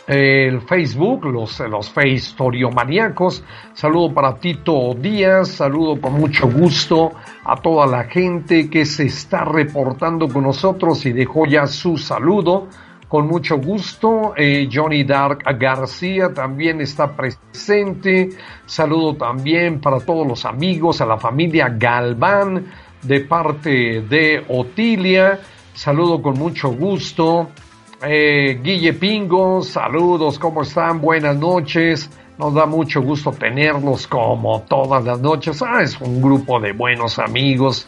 el 0.08 0.62
Facebook, 0.62 1.26
los, 1.26 1.60
los 1.60 1.92
maníacos. 2.74 3.44
Saludo 3.74 4.14
para 4.14 4.36
Tito 4.36 4.94
Díaz, 4.94 5.48
saludo 5.48 6.00
con 6.00 6.14
mucho 6.14 6.50
gusto 6.50 7.12
a 7.44 7.56
toda 7.56 7.86
la 7.86 8.04
gente 8.04 8.70
que 8.70 8.86
se 8.86 9.04
está 9.04 9.44
reportando 9.44 10.26
con 10.28 10.44
nosotros 10.44 11.04
y 11.04 11.12
dejó 11.12 11.44
ya 11.44 11.66
su 11.66 11.98
saludo. 11.98 12.68
Con 13.06 13.26
mucho 13.26 13.56
gusto, 13.58 14.34
eh, 14.36 14.68
Johnny 14.70 15.04
Dark 15.04 15.40
García 15.58 16.32
también 16.32 16.80
está 16.80 17.14
presente. 17.14 18.30
Saludo 18.66 19.14
también 19.14 19.80
para 19.80 20.00
todos 20.00 20.26
los 20.26 20.44
amigos, 20.44 21.00
a 21.00 21.06
la 21.06 21.18
familia 21.18 21.68
Galván 21.68 22.66
de 23.02 23.20
parte 23.20 24.02
de 24.02 24.44
Otilia. 24.48 25.40
Saludo 25.74 26.20
con 26.20 26.38
mucho 26.38 26.70
gusto 26.70 27.48
eh, 28.02 28.60
Guille 28.62 28.92
Pingo, 28.92 29.62
saludos, 29.62 30.38
¿cómo 30.38 30.62
están? 30.62 31.00
Buenas 31.00 31.36
noches. 31.36 32.10
Nos 32.38 32.54
da 32.54 32.66
mucho 32.66 33.02
gusto 33.02 33.32
tenerlos 33.32 34.06
como 34.06 34.62
todas 34.68 35.04
las 35.04 35.20
noches. 35.20 35.60
Ah, 35.62 35.82
es 35.82 36.00
un 36.00 36.22
grupo 36.22 36.60
de 36.60 36.72
buenos 36.72 37.18
amigos 37.18 37.86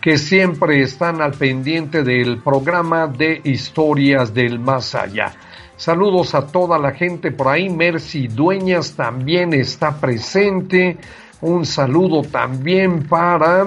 que 0.00 0.18
siempre 0.18 0.82
están 0.82 1.22
al 1.22 1.32
pendiente 1.32 2.02
del 2.02 2.38
programa 2.38 3.06
de 3.06 3.40
historias 3.44 4.34
del 4.34 4.58
más 4.58 4.96
allá. 4.96 5.32
Saludos 5.76 6.34
a 6.34 6.46
toda 6.48 6.78
la 6.78 6.90
gente 6.90 7.30
por 7.30 7.48
ahí. 7.48 7.70
Mercy 7.70 8.26
Dueñas 8.26 8.94
también 8.94 9.54
está 9.54 10.00
presente. 10.00 10.98
Un 11.40 11.64
saludo 11.64 12.22
también 12.22 13.04
para, 13.08 13.64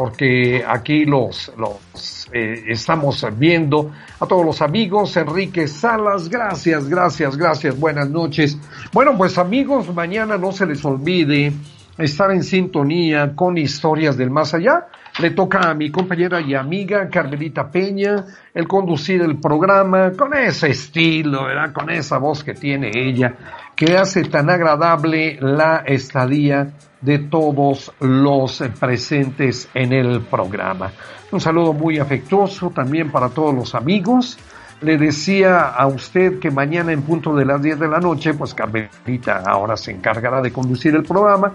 porque 0.00 0.64
aquí 0.66 1.04
los, 1.04 1.52
los 1.58 2.26
eh, 2.32 2.64
estamos 2.68 3.22
viendo. 3.36 3.90
A 4.18 4.24
todos 4.24 4.46
los 4.46 4.62
amigos, 4.62 5.14
Enrique 5.18 5.68
Salas, 5.68 6.30
gracias, 6.30 6.88
gracias, 6.88 7.36
gracias, 7.36 7.78
buenas 7.78 8.08
noches. 8.08 8.56
Bueno, 8.94 9.14
pues 9.18 9.36
amigos, 9.36 9.94
mañana 9.94 10.38
no 10.38 10.52
se 10.52 10.64
les 10.64 10.82
olvide 10.86 11.52
estar 11.98 12.30
en 12.30 12.42
sintonía 12.44 13.34
con 13.36 13.58
historias 13.58 14.16
del 14.16 14.30
más 14.30 14.54
allá. 14.54 14.86
Le 15.18 15.32
toca 15.32 15.68
a 15.68 15.74
mi 15.74 15.90
compañera 15.90 16.40
y 16.40 16.54
amiga 16.54 17.10
Carmelita 17.10 17.70
Peña 17.70 18.24
el 18.54 18.66
conducir 18.66 19.20
el 19.20 19.38
programa 19.38 20.12
con 20.12 20.32
ese 20.32 20.70
estilo, 20.70 21.44
¿verdad? 21.44 21.74
Con 21.74 21.90
esa 21.90 22.16
voz 22.16 22.42
que 22.42 22.54
tiene 22.54 22.90
ella, 22.94 23.34
que 23.80 23.96
hace 23.96 24.24
tan 24.24 24.50
agradable 24.50 25.38
la 25.40 25.78
estadía 25.86 26.70
de 27.00 27.18
todos 27.18 27.90
los 28.00 28.62
presentes 28.78 29.70
en 29.72 29.94
el 29.94 30.20
programa. 30.20 30.92
Un 31.32 31.40
saludo 31.40 31.72
muy 31.72 31.98
afectuoso 31.98 32.68
también 32.68 33.10
para 33.10 33.30
todos 33.30 33.54
los 33.54 33.74
amigos. 33.74 34.38
Le 34.82 34.98
decía 34.98 35.68
a 35.68 35.86
usted 35.86 36.38
que 36.40 36.50
mañana 36.50 36.92
en 36.92 37.00
punto 37.00 37.34
de 37.34 37.46
las 37.46 37.62
10 37.62 37.78
de 37.80 37.88
la 37.88 38.00
noche, 38.00 38.34
pues 38.34 38.52
Carmelita 38.52 39.44
ahora 39.46 39.78
se 39.78 39.92
encargará 39.92 40.42
de 40.42 40.52
conducir 40.52 40.94
el 40.94 41.04
programa. 41.04 41.54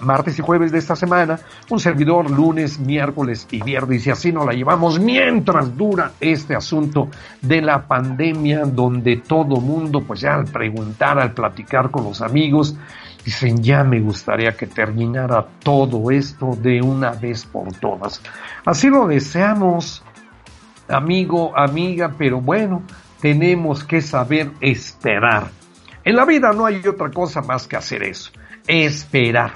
Martes 0.00 0.38
y 0.38 0.42
jueves 0.42 0.72
de 0.72 0.78
esta 0.78 0.96
semana, 0.96 1.38
un 1.70 1.80
servidor 1.80 2.30
lunes, 2.30 2.78
miércoles 2.78 3.46
y 3.50 3.62
viernes, 3.62 4.06
y 4.06 4.10
así 4.10 4.32
nos 4.32 4.46
la 4.46 4.52
llevamos 4.52 4.98
mientras 4.98 5.76
dura 5.76 6.12
este 6.20 6.54
asunto 6.54 7.08
de 7.42 7.60
la 7.62 7.86
pandemia, 7.86 8.64
donde 8.64 9.18
todo 9.18 9.60
mundo, 9.60 10.02
pues 10.06 10.20
ya 10.20 10.34
al 10.34 10.46
preguntar, 10.46 11.18
al 11.18 11.32
platicar 11.32 11.90
con 11.90 12.04
los 12.04 12.20
amigos, 12.20 12.76
Dicen, 13.24 13.62
ya 13.62 13.84
me 13.84 14.00
gustaría 14.00 14.56
que 14.56 14.66
terminara 14.66 15.46
todo 15.62 16.10
esto 16.10 16.56
de 16.56 16.80
una 16.80 17.10
vez 17.10 17.44
por 17.44 17.70
todas. 17.74 18.22
Así 18.64 18.88
lo 18.88 19.06
deseamos, 19.06 20.02
amigo, 20.88 21.52
amiga, 21.54 22.14
pero 22.16 22.40
bueno, 22.40 22.84
tenemos 23.20 23.84
que 23.84 24.00
saber 24.00 24.52
esperar. 24.60 25.48
En 26.04 26.16
la 26.16 26.24
vida 26.24 26.52
no 26.52 26.64
hay 26.64 26.80
otra 26.86 27.10
cosa 27.10 27.42
más 27.42 27.66
que 27.66 27.76
hacer 27.76 28.02
eso, 28.02 28.30
esperar. 28.66 29.52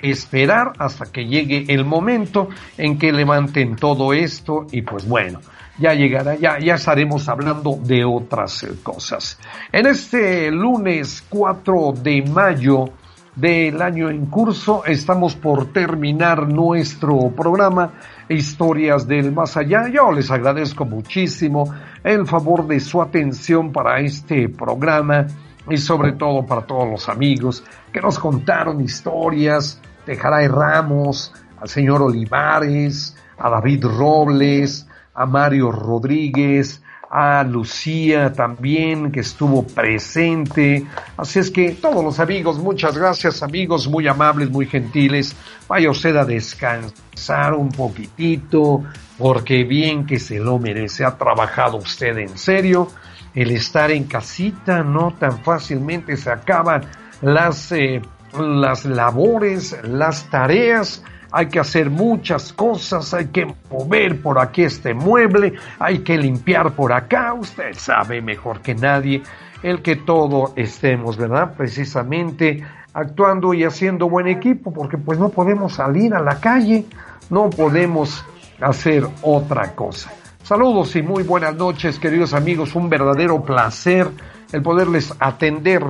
Esperar 0.00 0.72
hasta 0.78 1.06
que 1.06 1.26
llegue 1.26 1.64
el 1.68 1.84
momento 1.84 2.48
en 2.76 2.98
que 2.98 3.12
levanten 3.12 3.76
todo 3.76 4.12
esto 4.12 4.66
y 4.70 4.82
pues 4.82 5.06
bueno, 5.08 5.40
ya 5.78 5.94
llegará, 5.94 6.34
ya, 6.36 6.58
ya 6.58 6.74
estaremos 6.74 7.28
hablando 7.28 7.78
de 7.82 8.04
otras 8.04 8.66
cosas. 8.82 9.38
En 9.72 9.86
este 9.86 10.50
lunes 10.50 11.24
4 11.28 11.94
de 12.02 12.22
mayo 12.22 12.92
del 13.36 13.82
año 13.82 14.08
en 14.08 14.26
curso. 14.26 14.82
Estamos 14.84 15.36
por 15.36 15.72
terminar 15.72 16.48
nuestro 16.48 17.30
programa 17.30 17.92
Historias 18.28 19.06
del 19.06 19.30
Más 19.30 19.56
Allá. 19.56 19.88
Yo 19.88 20.10
les 20.10 20.30
agradezco 20.30 20.84
muchísimo 20.84 21.72
el 22.02 22.26
favor 22.26 22.66
de 22.66 22.80
su 22.80 23.00
atención 23.00 23.70
para 23.72 24.00
este 24.00 24.48
programa 24.48 25.26
y 25.68 25.76
sobre 25.76 26.12
todo 26.12 26.46
para 26.46 26.62
todos 26.62 26.88
los 26.88 27.08
amigos 27.08 27.64
que 27.92 28.00
nos 28.00 28.18
contaron 28.18 28.80
historias 28.80 29.80
de 30.06 30.16
Jaray 30.16 30.48
Ramos, 30.48 31.32
al 31.60 31.68
señor 31.68 32.02
Olivares, 32.02 33.16
a 33.38 33.50
David 33.50 33.84
Robles, 33.84 34.86
a 35.14 35.26
Mario 35.26 35.72
Rodríguez, 35.72 36.82
a 37.10 37.44
Lucía 37.44 38.32
también 38.32 39.10
que 39.12 39.20
estuvo 39.20 39.66
presente. 39.66 40.84
Así 41.16 41.38
es 41.38 41.50
que 41.50 41.72
todos 41.72 42.04
los 42.04 42.18
amigos, 42.20 42.58
muchas 42.58 42.96
gracias 42.96 43.42
amigos, 43.42 43.88
muy 43.88 44.06
amables, 44.08 44.50
muy 44.50 44.66
gentiles. 44.66 45.34
Vaya 45.68 45.90
usted 45.90 46.16
a 46.16 46.24
descansar 46.24 47.54
un 47.54 47.70
poquitito, 47.70 48.82
porque 49.18 49.64
bien 49.64 50.06
que 50.06 50.18
se 50.18 50.38
lo 50.38 50.58
merece. 50.58 51.04
Ha 51.04 51.16
trabajado 51.16 51.78
usted 51.78 52.18
en 52.18 52.36
serio. 52.36 52.88
El 53.36 53.52
estar 53.52 53.92
en 53.92 54.04
casita 54.04 54.82
no 54.82 55.12
tan 55.12 55.38
fácilmente 55.44 56.16
se 56.16 56.32
acaban 56.32 56.82
las, 57.20 57.70
eh, 57.70 58.02
las 58.36 58.84
labores, 58.84 59.76
las 59.84 60.28
tareas 60.28 61.04
hay 61.30 61.46
que 61.46 61.60
hacer 61.60 61.90
muchas 61.90 62.52
cosas, 62.52 63.12
hay 63.12 63.26
que 63.26 63.46
mover 63.70 64.22
por 64.22 64.38
aquí 64.38 64.62
este 64.62 64.94
mueble, 64.94 65.54
hay 65.78 65.98
que 65.98 66.16
limpiar 66.16 66.72
por 66.72 66.92
acá, 66.92 67.34
usted 67.34 67.74
sabe 67.74 68.22
mejor 68.22 68.60
que 68.60 68.74
nadie 68.74 69.22
el 69.62 69.82
que 69.82 69.96
todo 69.96 70.52
estemos, 70.56 71.16
¿verdad? 71.16 71.54
Precisamente 71.56 72.64
actuando 72.94 73.52
y 73.52 73.64
haciendo 73.64 74.08
buen 74.08 74.28
equipo, 74.28 74.72
porque 74.72 74.96
pues 74.96 75.18
no 75.18 75.28
podemos 75.28 75.74
salir 75.74 76.14
a 76.14 76.20
la 76.20 76.40
calle, 76.40 76.86
no 77.28 77.50
podemos 77.50 78.24
hacer 78.60 79.06
otra 79.22 79.74
cosa. 79.74 80.10
Saludos 80.46 80.94
y 80.94 81.02
muy 81.02 81.24
buenas 81.24 81.56
noches, 81.56 81.98
queridos 81.98 82.32
amigos, 82.32 82.76
un 82.76 82.88
verdadero 82.88 83.42
placer 83.42 84.08
el 84.52 84.62
poderles 84.62 85.12
atender 85.18 85.82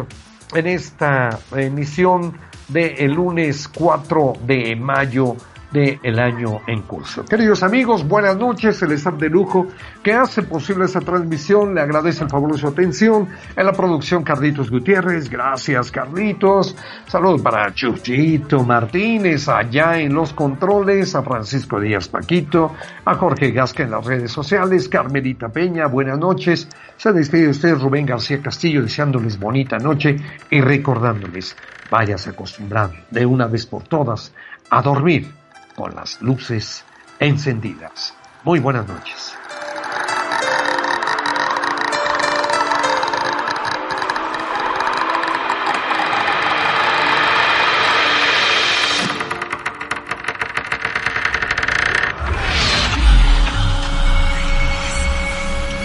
en 0.54 0.66
esta 0.66 1.38
emisión 1.54 2.38
del 2.68 3.12
lunes 3.12 3.68
4 3.68 4.32
de 4.46 4.74
mayo 4.74 5.36
del 5.77 6.19
año 6.19 6.62
en 6.66 6.81
curso. 6.82 7.23
Queridos 7.27 7.62
amigos, 7.62 8.09
buenas 8.09 8.35
noches, 8.39 8.81
el 8.81 8.93
staff 8.93 9.16
de 9.16 9.28
lujo 9.28 9.66
que 10.03 10.15
hace 10.15 10.43
posible 10.43 10.86
esta 10.86 11.01
transmisión, 11.01 11.74
le 11.74 11.82
agradece 11.82 12.24
el 12.24 12.31
favor 12.31 12.53
de 12.53 12.59
su 12.59 12.66
atención, 12.66 13.28
en 13.55 13.66
la 13.66 13.73
producción 13.73 14.24
Carlitos 14.24 14.70
Gutiérrez, 14.70 15.28
gracias 15.28 15.90
Carlitos, 15.90 16.74
saludos 17.07 17.43
para 17.43 17.74
Chuchito 17.74 18.65
Martínez, 18.65 19.51
allá 19.51 19.98
en 19.98 20.15
los 20.15 20.32
controles, 20.32 21.15
a 21.15 21.23
Francisco 21.23 21.78
Díaz 21.78 22.09
Paquito, 22.09 22.73
a 23.05 23.15
Jorge 23.15 23.51
Gasca 23.51 23.82
en 23.82 23.90
las 23.90 24.07
redes 24.07 24.32
sociales, 24.32 24.89
Carmelita 24.89 25.51
Peña, 25.51 25.89
buenas 25.89 26.19
noches, 26.19 26.69
se 26.97 27.12
despide 27.12 27.43
de 27.43 27.51
ustedes 27.51 27.82
Rubén 27.82 28.07
García 28.07 28.40
Castillo 28.40 28.81
deseándoles 28.81 29.39
bonita 29.39 29.77
noche 29.77 30.16
y 30.48 30.59
recordándoles, 30.59 31.55
váyase 31.90 32.31
acostumbrando 32.31 32.97
de 33.11 33.27
una 33.27 33.47
vez 33.47 33.66
por 33.66 33.82
todas 33.82 34.32
a 34.70 34.81
dormir 34.81 35.45
con 35.77 35.94
las 35.94 36.20
luces 36.23 36.85
encendidas. 37.20 38.15
Muy 38.43 38.59
buenas 38.59 38.89
noches. 38.89 39.35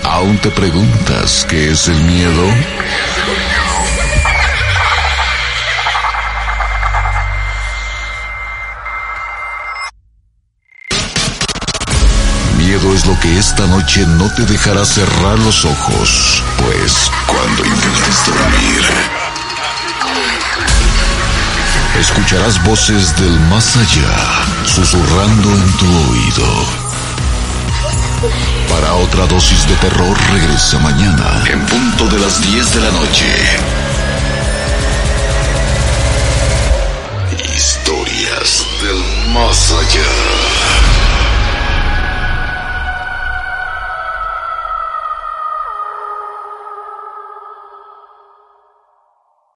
¿Aún 0.04 0.38
te 0.38 0.52
preguntas 0.52 1.48
qué 1.50 1.72
es 1.72 1.88
el 1.88 2.00
miedo? 2.04 2.48
es 12.90 13.06
lo 13.06 13.18
que 13.20 13.38
esta 13.38 13.68
noche 13.68 14.06
no 14.08 14.28
te 14.34 14.42
dejará 14.44 14.84
cerrar 14.84 15.38
los 15.40 15.66
ojos, 15.66 16.44
pues 16.58 17.12
cuando 17.28 17.64
intentes 17.64 18.26
dormir, 18.26 18.82
escucharás 22.00 22.62
voces 22.64 23.16
del 23.18 23.40
más 23.52 23.78
allá 23.78 24.66
susurrando 24.66 25.50
en 25.52 25.72
tu 25.78 26.12
oído. 26.12 26.66
Para 28.68 28.94
otra 28.96 29.28
dosis 29.28 29.68
de 29.68 29.76
terror 29.76 30.18
regresa 30.34 30.80
mañana 30.80 31.44
en 31.52 31.64
punto 31.68 32.08
de 32.08 32.20
las 32.20 32.42
10 32.42 32.74
de 32.74 32.82
la 32.82 32.92
noche. 32.92 33.26
Historias 37.56 38.66
del 38.82 39.34
más 39.34 39.72
allá. 39.72 41.01